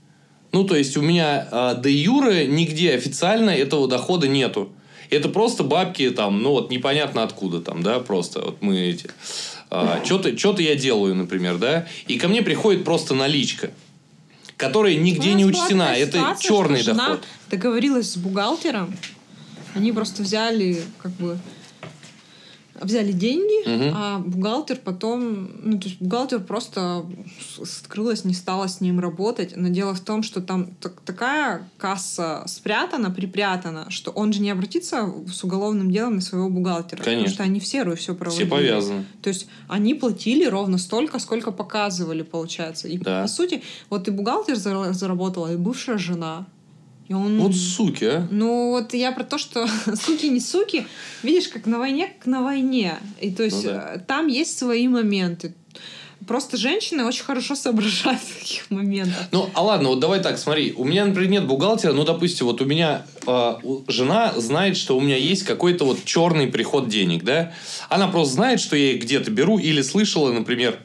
Ну, 0.52 0.64
то 0.64 0.76
есть 0.76 0.96
у 0.96 1.02
меня 1.02 1.48
а, 1.50 1.74
де 1.74 1.90
юре 1.90 2.46
нигде 2.46 2.94
официально 2.94 3.50
этого 3.50 3.88
дохода 3.88 4.28
нету. 4.28 4.70
Это 5.10 5.28
просто 5.28 5.62
бабки 5.62 6.10
там, 6.10 6.42
ну 6.42 6.52
вот 6.52 6.70
непонятно 6.70 7.22
откуда 7.22 7.60
там, 7.60 7.82
да, 7.82 8.00
просто 8.00 8.40
вот 8.40 8.62
мы 8.62 8.80
эти. 8.80 9.10
что-то, 10.04 10.38
что-то 10.38 10.62
я 10.62 10.74
делаю, 10.74 11.14
например, 11.14 11.58
да, 11.58 11.86
и 12.06 12.18
ко 12.18 12.28
мне 12.28 12.40
приходит 12.40 12.84
просто 12.84 13.14
наличка, 13.14 13.70
которая 14.56 14.94
нигде 14.94 15.34
не 15.34 15.44
учтена. 15.44 15.94
Это 15.94 16.36
черный 16.40 16.82
доход. 16.82 17.24
договорилась 17.50 18.12
с 18.12 18.16
бухгалтером, 18.16 18.96
они 19.74 19.92
просто 19.92 20.22
взяли, 20.22 20.82
как 20.98 21.12
бы, 21.12 21.38
взяли 22.84 23.12
деньги, 23.12 23.68
Мгм. 23.68 23.94
а 23.96 24.18
бухгалтер 24.18 24.78
потом, 24.84 25.50
ну, 25.62 25.78
то 25.78 25.88
есть 25.88 26.00
бухгалтер 26.00 26.40
просто 26.40 27.04
скрылась, 27.64 28.24
не 28.24 28.34
стала 28.34 28.66
с 28.68 28.80
ним 28.80 29.00
работать. 29.00 29.54
Но 29.56 29.68
дело 29.68 29.94
в 29.94 30.00
том, 30.00 30.22
что 30.22 30.40
там 30.40 30.66
так- 30.80 31.00
такая 31.02 31.68
касса 31.78 32.44
спрятана, 32.46 33.10
припрятана, 33.10 33.86
что 33.90 34.10
он 34.10 34.32
же 34.32 34.40
не 34.40 34.50
обратится 34.50 35.12
с 35.32 35.44
уголовным 35.44 35.90
делом 35.90 36.16
на 36.16 36.20
своего 36.20 36.48
бухгалтера. 36.48 36.98
Потому 36.98 37.16
Конечно. 37.16 37.34
что 37.34 37.42
они 37.44 37.60
в 37.60 37.66
серую 37.66 37.96
все 37.96 38.12
Все 38.12 38.14
проводили. 38.14 38.48
повязаны. 38.48 39.04
То 39.22 39.28
есть 39.28 39.46
они 39.68 39.94
платили 39.94 40.44
ровно 40.44 40.78
столько, 40.78 41.18
сколько 41.18 41.50
показывали, 41.52 42.22
получается. 42.22 42.88
И 42.88 42.98
Да. 42.98 43.22
по 43.22 43.28
сути, 43.28 43.62
вот 43.90 44.08
и 44.08 44.10
бухгалтер 44.10 44.54
зара- 44.56 44.92
заработала, 44.92 45.52
и 45.52 45.56
бывшая 45.56 45.98
жена. 45.98 46.46
И 47.08 47.14
он... 47.14 47.38
Вот 47.38 47.54
суки, 47.54 48.04
а. 48.04 48.28
Ну, 48.30 48.70
вот 48.70 48.94
я 48.94 49.12
про 49.12 49.24
то, 49.24 49.38
что 49.38 49.66
суки 49.94 50.26
не 50.26 50.40
суки, 50.40 50.86
видишь, 51.22 51.48
как 51.48 51.66
на 51.66 51.78
войне, 51.78 52.12
как 52.18 52.26
на 52.26 52.42
войне. 52.42 52.98
И 53.20 53.30
то 53.30 53.42
есть 53.42 53.64
Ну 53.64 53.70
да. 53.70 53.92
э, 53.94 53.98
там 53.98 54.28
есть 54.28 54.58
свои 54.58 54.88
моменты. 54.88 55.54
Просто 56.26 56.56
женщины 56.56 57.04
очень 57.04 57.24
хорошо 57.24 57.56
соображают 57.56 58.20
в 58.20 58.38
таких 58.38 58.70
моментах. 58.70 59.26
Ну, 59.32 59.50
а 59.54 59.62
ладно, 59.62 59.88
вот 59.88 59.98
давай 59.98 60.22
так, 60.22 60.38
смотри. 60.38 60.72
У 60.76 60.84
меня, 60.84 61.04
например, 61.04 61.30
нет 61.30 61.46
бухгалтера, 61.46 61.92
ну, 61.92 62.04
допустим, 62.04 62.46
вот 62.46 62.60
у 62.60 62.64
меня 62.64 63.04
э, 63.26 63.54
жена 63.88 64.32
знает, 64.36 64.76
что 64.76 64.96
у 64.96 65.00
меня 65.00 65.16
есть 65.16 65.42
какой-то 65.42 65.84
вот 65.84 66.04
черный 66.04 66.46
приход 66.46 66.88
денег, 66.88 67.24
да? 67.24 67.52
Она 67.88 68.06
просто 68.06 68.34
знает, 68.34 68.60
что 68.60 68.76
я 68.76 68.92
их 68.92 69.02
где-то 69.02 69.32
беру, 69.32 69.58
или 69.58 69.82
слышала, 69.82 70.32
например, 70.32 70.78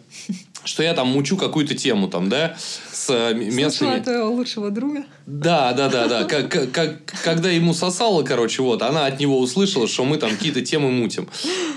что 0.68 0.84
я 0.84 0.94
там 0.94 1.07
мучу 1.07 1.38
какую-то 1.38 1.73
тему 1.76 2.07
там, 2.10 2.30
да, 2.30 2.57
с 2.91 3.10
э, 3.10 3.31
м- 3.31 3.38
Слышала 3.41 3.56
местными... 3.56 3.98
от 3.98 4.03
твоего 4.03 4.30
лучшего 4.31 4.69
друга? 4.69 5.06
Да, 5.26 5.73
да, 5.73 5.89
да, 5.89 6.07
да. 6.07 6.23
Как, 6.26 6.72
как- 6.72 6.99
когда 7.23 7.49
ему 7.49 7.73
сосало, 7.73 8.23
короче, 8.23 8.61
вот, 8.61 8.81
она 8.81 9.06
от 9.06 9.19
него 9.19 9.39
услышала, 9.39 9.88
что 9.88 10.03
мы 10.03 10.18
там 10.18 10.30
какие-то 10.31 10.61
темы 10.61 10.91
мутим. 10.91 11.27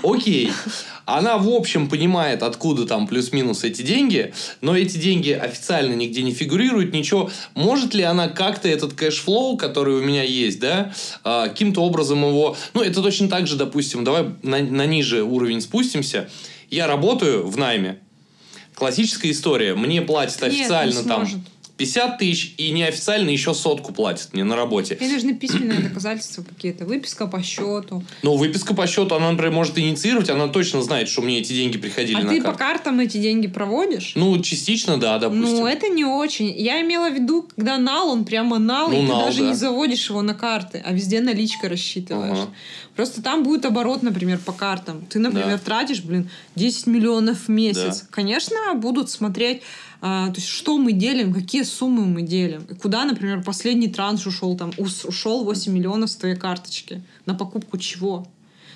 Окей. 0.03 0.51
Она, 1.05 1.37
в 1.37 1.49
общем, 1.49 1.89
понимает, 1.89 2.43
откуда 2.43 2.85
там 2.85 3.07
плюс-минус 3.07 3.63
эти 3.63 3.81
деньги, 3.81 4.33
но 4.61 4.77
эти 4.77 4.97
деньги 4.97 5.31
официально 5.31 5.93
нигде 5.93 6.21
не 6.21 6.31
фигурируют, 6.33 6.93
ничего. 6.93 7.29
Может 7.55 7.93
ли 7.93 8.03
она 8.03 8.27
как-то 8.29 8.69
этот 8.69 8.93
cash 8.93 9.21
flow, 9.21 9.57
который 9.57 9.95
у 9.95 10.01
меня 10.03 10.23
есть, 10.23 10.59
да, 10.59 10.93
а, 11.23 11.47
каким-то 11.47 11.81
образом 11.81 12.23
его... 12.23 12.55
Ну, 12.73 12.81
это 12.81 13.01
точно 13.01 13.29
так 13.29 13.47
же, 13.47 13.55
допустим, 13.55 14.03
давай 14.03 14.25
на, 14.43 14.59
на 14.59 14.85
ниже 14.85 15.23
уровень 15.23 15.61
спустимся. 15.61 16.29
Я 16.69 16.87
работаю 16.87 17.47
в 17.47 17.57
найме. 17.57 17.99
Классическая 18.81 19.29
история. 19.29 19.75
Мне 19.75 20.01
платят 20.01 20.41
Нет, 20.41 20.53
не 20.53 20.61
официально 20.61 21.03
там. 21.03 21.27
50 21.81 22.17
тысяч, 22.19 22.53
и 22.57 22.71
неофициально 22.71 23.29
еще 23.29 23.53
сотку 23.53 23.91
платят 23.91 24.33
мне 24.33 24.43
на 24.43 24.55
работе. 24.55 24.97
Ей 24.99 25.11
нужны 25.11 25.33
письменные 25.33 25.79
доказательства 25.89 26.43
какие-то, 26.43 26.85
выписка 26.85 27.25
по 27.27 27.41
счету. 27.41 28.03
Но 28.21 28.37
выписка 28.37 28.75
по 28.75 28.85
счету, 28.85 29.15
она, 29.15 29.31
например, 29.31 29.51
может 29.53 29.77
инициировать, 29.79 30.29
она 30.29 30.47
точно 30.47 30.81
знает, 30.83 31.09
что 31.09 31.21
мне 31.21 31.39
эти 31.39 31.53
деньги 31.53 31.77
приходили 31.79 32.19
А 32.19 32.23
на 32.23 32.29
ты 32.29 32.37
по 32.37 32.53
карту. 32.53 32.59
картам 32.59 32.99
эти 32.99 33.17
деньги 33.17 33.47
проводишь? 33.47 34.13
Ну, 34.15 34.39
частично, 34.41 34.97
да, 34.97 35.17
допустим. 35.17 35.57
Ну, 35.57 35.65
это 35.67 35.87
не 35.89 36.05
очень. 36.05 36.51
Я 36.55 36.81
имела 36.81 37.09
в 37.09 37.13
виду, 37.15 37.47
когда 37.55 37.77
нал, 37.77 38.09
он 38.09 38.25
прямо 38.25 38.59
нал, 38.59 38.89
Ну, 38.89 38.97
и 38.97 39.01
ты 39.01 39.07
нал, 39.11 39.25
даже 39.25 39.39
да. 39.41 39.47
не 39.49 39.53
заводишь 39.55 40.07
его 40.09 40.21
на 40.21 40.35
карты, 40.35 40.83
а 40.85 40.93
везде 40.93 41.19
наличка 41.21 41.67
рассчитываешь. 41.67 42.37
Ага. 42.37 42.51
Просто 42.95 43.23
там 43.23 43.43
будет 43.43 43.65
оборот, 43.65 44.03
например, 44.03 44.37
по 44.45 44.51
картам. 44.51 45.05
Ты, 45.09 45.17
например, 45.19 45.57
Да. 45.57 45.57
тратишь, 45.57 46.01
блин, 46.03 46.29
10 46.55 46.87
миллионов 46.87 47.47
в 47.47 47.49
месяц. 47.49 48.01
Да. 48.01 48.07
Конечно, 48.11 48.57
будут 48.75 49.09
смотреть, 49.09 49.61
а, 50.01 50.29
то 50.29 50.35
есть, 50.37 50.47
что 50.47 50.77
мы 50.77 50.93
делим, 50.93 51.33
какие 51.33 51.63
суммы 51.63 52.05
мы 52.05 52.23
делим. 52.23 52.65
И 52.69 52.73
куда, 52.73 53.05
например, 53.05 53.43
последний 53.43 53.87
транш 53.87 54.25
ушел, 54.25 54.57
там, 54.57 54.71
ушел 54.77 55.43
8 55.45 55.71
миллионов 55.71 56.09
с 56.09 56.15
твоей 56.15 56.35
карточки. 56.35 57.03
На 57.25 57.35
покупку 57.35 57.77
чего? 57.77 58.27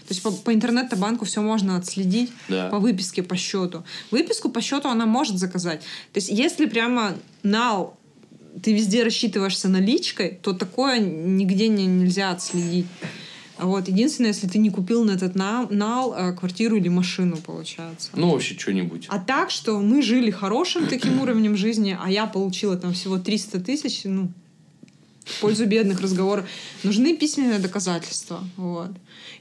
То 0.07 0.13
есть 0.13 0.21
по, 0.21 0.31
по 0.31 0.53
интернет-банку 0.53 1.25
все 1.25 1.41
можно 1.41 1.77
отследить 1.77 2.31
Да. 2.47 2.69
по 2.69 2.77
выписке 2.77 3.23
по 3.23 3.35
счету. 3.35 3.83
Выписку 4.11 4.49
по 4.49 4.61
счету 4.61 4.87
она 4.87 5.07
может 5.07 5.39
заказать. 5.39 5.81
То 6.13 6.17
есть 6.19 6.29
если 6.29 6.67
прямо 6.67 7.15
нал 7.41 7.97
ты 8.61 8.73
везде 8.73 9.03
рассчитываешься 9.03 9.67
наличкой, 9.67 10.39
то 10.41 10.53
такое 10.53 10.99
нигде 10.99 11.67
не, 11.67 11.87
нельзя 11.87 12.31
отследить. 12.31 12.85
Вот. 13.57 13.87
Единственное, 13.87 14.31
если 14.31 14.47
ты 14.47 14.57
не 14.57 14.69
купил 14.69 15.03
на 15.05 15.11
этот 15.11 15.35
на- 15.35 15.67
нал 15.69 16.13
э, 16.13 16.33
квартиру 16.33 16.75
или 16.75 16.89
машину, 16.89 17.37
получается. 17.37 18.09
Ну, 18.13 18.31
вообще, 18.31 18.57
что-нибудь. 18.57 19.05
А 19.09 19.19
так, 19.19 19.49
что 19.51 19.79
мы 19.79 20.01
жили 20.01 20.29
хорошим 20.31 20.87
таким 20.87 21.21
уровнем 21.21 21.55
жизни, 21.55 21.97
а 21.99 22.11
я 22.11 22.25
получила 22.25 22.75
там 22.77 22.93
всего 22.93 23.17
300 23.17 23.59
тысяч, 23.61 24.01
ну, 24.03 24.29
в 25.25 25.39
пользу 25.41 25.65
бедных 25.65 26.01
разговоров, 26.01 26.45
нужны 26.83 27.15
письменные 27.15 27.59
доказательства. 27.59 28.43
Вот. 28.57 28.91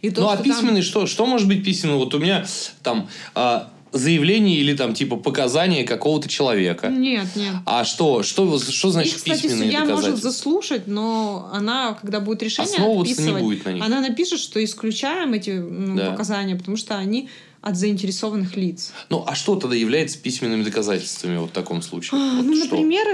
И 0.01 0.11
то, 0.11 0.23
ну, 0.23 0.28
а 0.28 0.35
что 0.36 0.45
там- 0.45 0.53
письменный 0.53 0.82
что? 0.82 1.07
Что 1.07 1.27
может 1.27 1.49
быть 1.49 1.65
письменным? 1.65 1.99
Вот 1.99 2.15
у 2.15 2.19
меня 2.19 2.47
там 2.82 3.09
а, 3.35 3.70
заявление 3.95 4.57
или 4.59 4.77
там 4.77 4.93
типа 4.93 5.16
показания 5.16 5.85
какого-то 5.85 6.29
человека. 6.29 6.89
Нет, 6.89 7.29
нет. 7.37 7.55
А 7.65 7.85
что? 7.85 8.23
Что, 8.23 8.59
что 8.59 8.91
значит 8.91 9.12
Их, 9.12 9.19
кстати, 9.19 9.43
письменные 9.43 9.65
судья 9.66 9.81
может 9.81 9.95
доказательства? 9.97 10.31
заслушать, 10.31 10.87
но 10.87 11.49
она, 11.53 11.95
когда 12.01 12.21
будет 12.21 12.43
решение 12.43 12.73
Основываться 12.73 13.23
не 13.23 13.33
будет 13.41 13.65
на 13.65 13.71
них. 13.73 13.83
она 13.85 14.01
напишет, 14.01 14.41
что 14.41 14.62
исключаем 14.62 15.33
эти 15.33 15.51
ну, 15.51 15.97
Да. 15.97 16.11
показания, 16.11 16.57
потому 16.57 16.77
что 16.77 16.97
они 16.97 17.29
от 17.61 17.77
заинтересованных 17.79 18.57
лиц. 18.57 18.93
Ну, 19.09 19.25
а 19.27 19.35
что 19.35 19.57
тогда 19.57 19.75
является 19.75 20.19
письменными 20.19 20.62
доказательствами 20.65 21.39
вот 21.39 21.49
в 21.51 21.53
таком 21.53 21.81
случае? 21.81 22.21
А, 22.21 22.37
Вот 22.37 22.45
ну, 22.45 22.55
что? 22.57 22.65
например, 22.77 23.07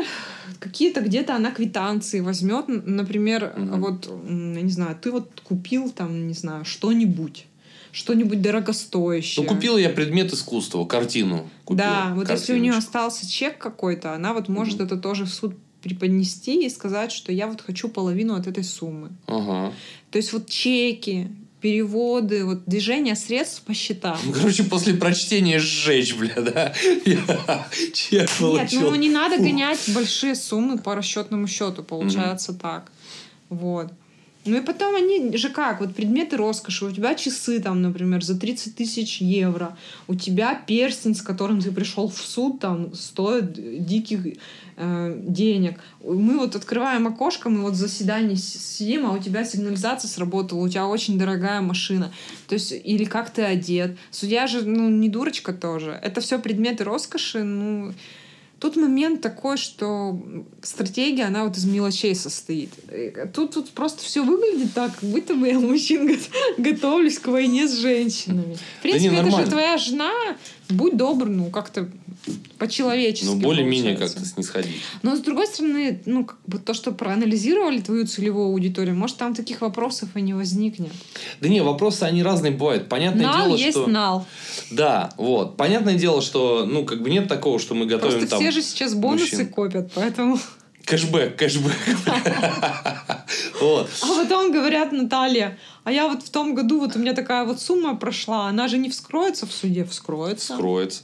какие-то 0.58 1.02
где-то 1.02 1.36
она 1.36 1.52
квитанции 1.52 2.18
возьмет, 2.20 2.64
например, 2.66 3.52
Мгм. 3.56 3.80
вот, 3.80 4.06
я 4.08 4.62
не 4.62 4.72
знаю, 4.72 4.96
ты 5.00 5.12
вот 5.12 5.40
купил 5.44 5.90
там, 5.90 6.26
не 6.26 6.34
знаю, 6.34 6.64
что-нибудь. 6.64 7.44
Что-нибудь 7.92 8.40
дорогостоящее. 8.42 9.42
Ну, 9.44 9.48
купила 9.54 9.76
я 9.78 9.90
предмет 9.90 10.32
искусства, 10.32 10.84
картину. 10.84 11.48
Купила, 11.64 11.88
да, 11.88 12.12
вот 12.14 12.30
если 12.30 12.52
у 12.52 12.56
нее 12.56 12.72
картиночку. 12.72 12.88
остался 12.98 13.30
чек 13.30 13.58
какой-то, 13.58 14.14
она 14.14 14.32
вот 14.34 14.48
может 14.48 14.74
Мгм. 14.76 14.86
это 14.86 14.96
тоже 14.96 15.24
в 15.24 15.30
суд 15.30 15.54
преподнести 15.82 16.66
и 16.66 16.68
сказать, 16.70 17.10
что 17.10 17.32
я 17.32 17.46
вот 17.46 17.60
хочу 17.62 17.88
половину 17.88 18.34
от 18.34 18.46
этой 18.46 18.64
суммы. 18.64 19.10
Ага. 19.26 19.72
То 20.10 20.18
есть 20.18 20.32
вот 20.32 20.48
чеки, 20.48 21.28
переводы, 21.62 22.44
вот 22.44 22.64
движение 22.66 23.14
средств 23.16 23.62
по 23.62 23.74
счетам. 23.74 24.18
Ну, 24.24 24.32
короче, 24.32 24.62
после 24.64 24.94
прочтения 24.94 25.58
сжечь, 25.58 26.14
бля, 26.14 26.34
да? 26.40 26.74
Я 27.04 27.66
чек 27.94 28.12
Нет, 28.12 28.30
получил. 28.38 28.80
ну 28.90 28.94
не 28.96 29.08
надо 29.10 29.38
гонять 29.38 29.78
большие 29.94 30.34
суммы 30.34 30.78
по 30.78 30.94
расчетному 30.94 31.46
счету, 31.46 31.82
получается 31.82 32.52
так. 32.54 32.90
Вот. 33.48 33.92
Ну 34.46 34.56
и 34.56 34.60
потом 34.62 34.96
они 34.96 35.36
же 35.36 35.50
как, 35.50 35.80
вот 35.80 35.94
предметы 35.94 36.38
роскоши, 36.38 36.86
у 36.86 36.90
тебя 36.90 37.14
часы 37.14 37.60
там, 37.60 37.82
например, 37.82 38.24
за 38.24 38.38
30 38.38 38.74
тысяч 38.74 39.20
евро, 39.20 39.76
у 40.08 40.14
тебя 40.14 40.54
перстень, 40.54 41.14
с 41.14 41.20
которым 41.20 41.60
ты 41.60 41.70
пришел 41.70 42.08
в 42.08 42.16
суд, 42.16 42.58
там, 42.58 42.94
стоит 42.94 43.52
диких 43.84 44.38
э, 44.76 45.20
денег. 45.22 45.78
Мы 46.02 46.38
вот 46.38 46.56
открываем 46.56 47.06
окошко, 47.06 47.50
мы 47.50 47.60
вот 47.62 47.74
в 47.74 47.76
заседании 47.76 48.36
сидим, 48.36 49.06
а 49.06 49.12
у 49.12 49.18
тебя 49.18 49.44
сигнализация 49.44 50.08
сработала, 50.08 50.60
у 50.60 50.68
тебя 50.68 50.86
очень 50.86 51.18
дорогая 51.18 51.60
машина. 51.60 52.10
То 52.48 52.54
есть, 52.54 52.72
или 52.72 53.04
как 53.04 53.28
ты 53.28 53.42
одет. 53.42 53.98
Судья 54.10 54.46
же, 54.46 54.62
ну, 54.62 54.88
не 54.88 55.10
дурочка 55.10 55.52
тоже. 55.52 55.98
Это 56.02 56.22
все 56.22 56.38
предметы 56.38 56.84
роскоши, 56.84 57.42
ну, 57.42 57.92
Тут 58.60 58.76
момент 58.76 59.22
такой, 59.22 59.56
что 59.56 60.20
стратегия, 60.62 61.24
она 61.24 61.44
вот 61.44 61.56
из 61.56 61.64
мелочей 61.64 62.14
состоит. 62.14 62.68
Э, 62.88 63.26
Тут, 63.32 63.54
тут 63.54 63.70
просто 63.70 64.04
все 64.04 64.22
выглядит 64.22 64.74
так, 64.74 64.94
как 65.00 65.08
будто 65.08 65.34
бы 65.34 65.48
я 65.48 65.58
мужчин 65.58 66.06
го- 66.06 66.20
готовлюсь 66.62 67.18
к 67.18 67.26
войне 67.28 67.66
с 67.66 67.72
женщинами. 67.78 68.56
В 68.78 68.82
принципе, 68.82 69.06
это 69.16 69.30
же 69.30 69.50
твоя 69.50 69.78
жена. 69.78 70.12
Будь 70.68 70.96
добр, 70.96 71.26
ну, 71.26 71.50
как-то 71.50 71.88
по-человечески. 72.58 73.26
Ну, 73.26 73.36
более-менее 73.36 73.96
как-то 73.96 74.24
снисходить. 74.24 74.76
Но, 75.02 75.16
с 75.16 75.20
другой 75.20 75.46
стороны, 75.46 76.00
ну, 76.06 76.24
как 76.24 76.38
бы 76.46 76.58
то, 76.58 76.74
что 76.74 76.92
проанализировали 76.92 77.80
твою 77.80 78.06
целевую 78.06 78.46
аудиторию, 78.46 78.94
может, 78.94 79.16
там 79.16 79.34
таких 79.34 79.60
вопросов 79.60 80.10
и 80.14 80.20
не 80.20 80.34
возникнет. 80.34 80.92
Да 81.40 81.48
не, 81.48 81.62
вопросы, 81.62 82.04
они 82.04 82.22
разные 82.22 82.52
бывают. 82.52 82.88
Понятное 82.88 83.26
Нал 83.26 83.46
дело, 83.46 83.56
есть 83.56 83.78
что... 83.78 83.86
нал. 83.86 84.26
Да, 84.70 85.10
вот. 85.16 85.56
Понятное 85.56 85.94
дело, 85.94 86.22
что, 86.22 86.66
ну, 86.66 86.84
как 86.84 87.02
бы 87.02 87.10
нет 87.10 87.28
такого, 87.28 87.58
что 87.58 87.74
мы 87.74 87.86
готовим 87.86 88.18
Просто 88.18 88.30
там... 88.30 88.40
все 88.40 88.50
же 88.50 88.62
сейчас 88.62 88.94
бонусы 88.94 89.36
мужчин. 89.36 89.48
копят, 89.48 89.92
поэтому... 89.94 90.38
Кэшбэк, 90.84 91.36
кэшбэк. 91.36 91.74
Вот. 93.60 93.90
А 94.02 94.06
потом 94.22 94.52
говорят, 94.52 94.90
Наталья, 94.90 95.58
а 95.84 95.92
я 95.92 96.08
вот 96.08 96.22
в 96.22 96.30
том 96.30 96.54
году, 96.54 96.80
вот 96.80 96.96
у 96.96 96.98
меня 96.98 97.12
такая 97.12 97.44
вот 97.44 97.60
сумма 97.60 97.94
прошла, 97.94 98.48
она 98.48 98.68
же 98.68 98.78
не 98.78 98.88
вскроется 98.88 99.46
в 99.46 99.52
суде? 99.52 99.84
Вскроется. 99.84 100.54
Скроется. 100.54 101.02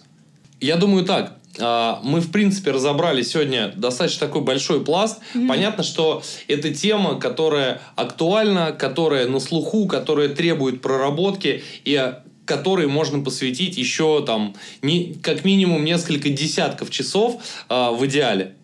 Я 0.61 0.77
думаю 0.77 1.05
так. 1.05 1.37
а, 1.59 2.01
Мы, 2.03 2.21
в 2.21 2.31
принципе, 2.31 2.71
разобрали 2.71 3.23
сегодня 3.23 3.73
достаточно 3.77 4.27
такой 4.27 4.43
большой 4.43 4.85
пласт. 4.85 5.19
Мгм. 5.35 5.49
Понятно, 5.49 5.85
что 5.85 6.23
это 6.49 6.73
тема, 6.73 7.19
которая 7.19 7.81
актуальна, 7.95 8.73
которая 8.73 9.29
на 9.29 9.41
слуху, 9.41 9.87
которая 9.87 10.29
требует 10.29 10.81
проработки 10.81 11.63
и 11.85 12.13
которой 12.45 12.87
можно 12.87 13.23
посвятить 13.23 13.77
еще 13.77 14.25
там 14.25 14.55
не, 14.81 15.15
как 15.21 15.45
минимум 15.45 15.85
несколько 15.85 16.31
десятков 16.31 16.91
часов 16.91 17.43
а, 17.69 17.91
в 17.91 18.07
идеале. 18.07 18.55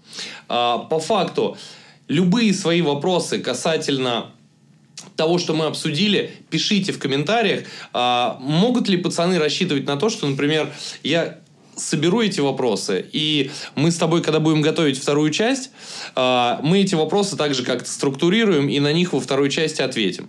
А, 0.48 0.78
по 0.78 1.00
факту, 1.00 1.56
любые 2.08 2.54
свои 2.54 2.80
вопросы 2.80 3.38
касательно 3.40 4.30
того, 5.16 5.38
что 5.38 5.52
мы 5.52 5.66
обсудили, 5.66 6.30
пишите 6.48 6.92
в 6.92 6.98
комментариях. 6.98 7.64
А, 7.92 8.38
могут 8.40 8.88
ли 8.88 8.96
пацаны 8.96 9.38
рассчитывать 9.38 9.86
на 9.86 9.96
то, 9.96 10.08
что, 10.08 10.26
например, 10.28 10.72
я 11.02 11.38
соберу 11.82 12.20
эти 12.20 12.40
вопросы, 12.40 13.04
и 13.12 13.50
мы 13.74 13.90
с 13.90 13.96
тобой, 13.96 14.22
когда 14.22 14.40
будем 14.40 14.62
готовить 14.62 14.98
вторую 14.98 15.30
часть, 15.30 15.70
а, 16.14 16.60
мы 16.62 16.80
эти 16.80 16.94
вопросы 16.94 17.36
также 17.36 17.62
как-то 17.64 17.90
структурируем 17.90 18.68
и 18.68 18.80
на 18.80 18.92
них 18.92 19.12
во 19.12 19.20
второй 19.20 19.50
части 19.50 19.82
ответим. 19.82 20.28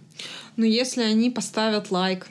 Ну, 0.57 0.65
если 0.65 1.01
они 1.01 1.29
поставят 1.29 1.91
лайк. 1.91 2.27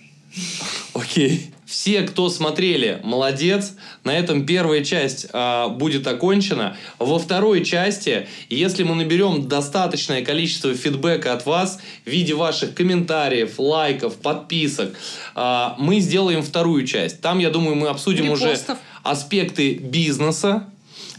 Окей. 0.95 1.53
Все, 1.73 2.03
кто 2.03 2.29
смотрели, 2.29 3.01
молодец. 3.03 3.73
На 4.05 4.11
этом 4.11 4.45
первая 4.45 4.85
часть 4.85 5.27
а, 5.33 5.69
будет 5.69 6.07
окончена. 6.07 6.77
Во 6.99 7.19
второй 7.19 7.65
части, 7.65 8.29
если 8.51 8.83
мы 8.83 8.95
наберем 8.95 9.49
достаточное 9.49 10.23
количество 10.23 10.75
фидбэка 10.75 11.33
от 11.33 11.47
вас 11.47 11.81
в 12.05 12.11
виде 12.11 12.35
ваших 12.35 12.75
комментариев, 12.75 13.55
лайков, 13.59 14.17
подписок, 14.17 14.95
а, 15.35 15.75
мы 15.79 16.01
сделаем 16.01 16.43
вторую 16.43 16.87
часть. 16.87 17.23
Там, 17.23 17.39
я 17.39 17.49
думаю, 17.49 17.75
мы 17.75 17.89
обсудим 17.89 18.29
уже 18.29 18.49
Репостов. 18.49 18.77
Аспекты 19.03 19.75
бизнеса, 19.75 20.69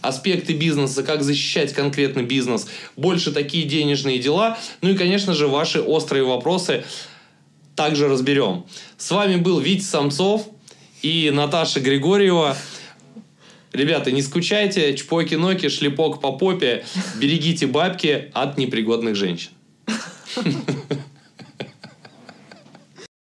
аспекты 0.02 0.54
бизнеса, 0.54 1.04
как 1.04 1.24
защищать 1.24 1.74
конкретно 1.74 2.24
бизнес, 2.24 2.68
больше 2.96 3.32
такие 3.32 3.66
денежные 3.66 4.20
дела, 4.20 4.58
ну 4.82 4.90
и, 4.90 4.96
конечно 4.96 5.34
же, 5.34 5.48
ваши 5.48 5.82
острые 5.82 6.24
вопросы 6.24 6.84
также 7.76 8.08
разберем. 8.08 8.66
С 8.98 9.12
вами 9.12 9.38
был 9.38 9.60
Витя 9.60 9.84
Самцов 9.84 10.48
и 11.02 11.32
Наташа 11.34 11.80
Григорьева. 11.80 12.56
Ребята, 13.72 14.12
не 14.12 14.22
скучайте, 14.22 14.96
чпоки-ноки, 14.96 15.68
шлепок 15.70 16.22
по 16.22 16.34
попе, 16.34 16.86
берегите 17.20 17.66
бабки 17.66 18.32
от 18.34 18.58
непригодных 18.58 19.16
женщин. 19.16 19.50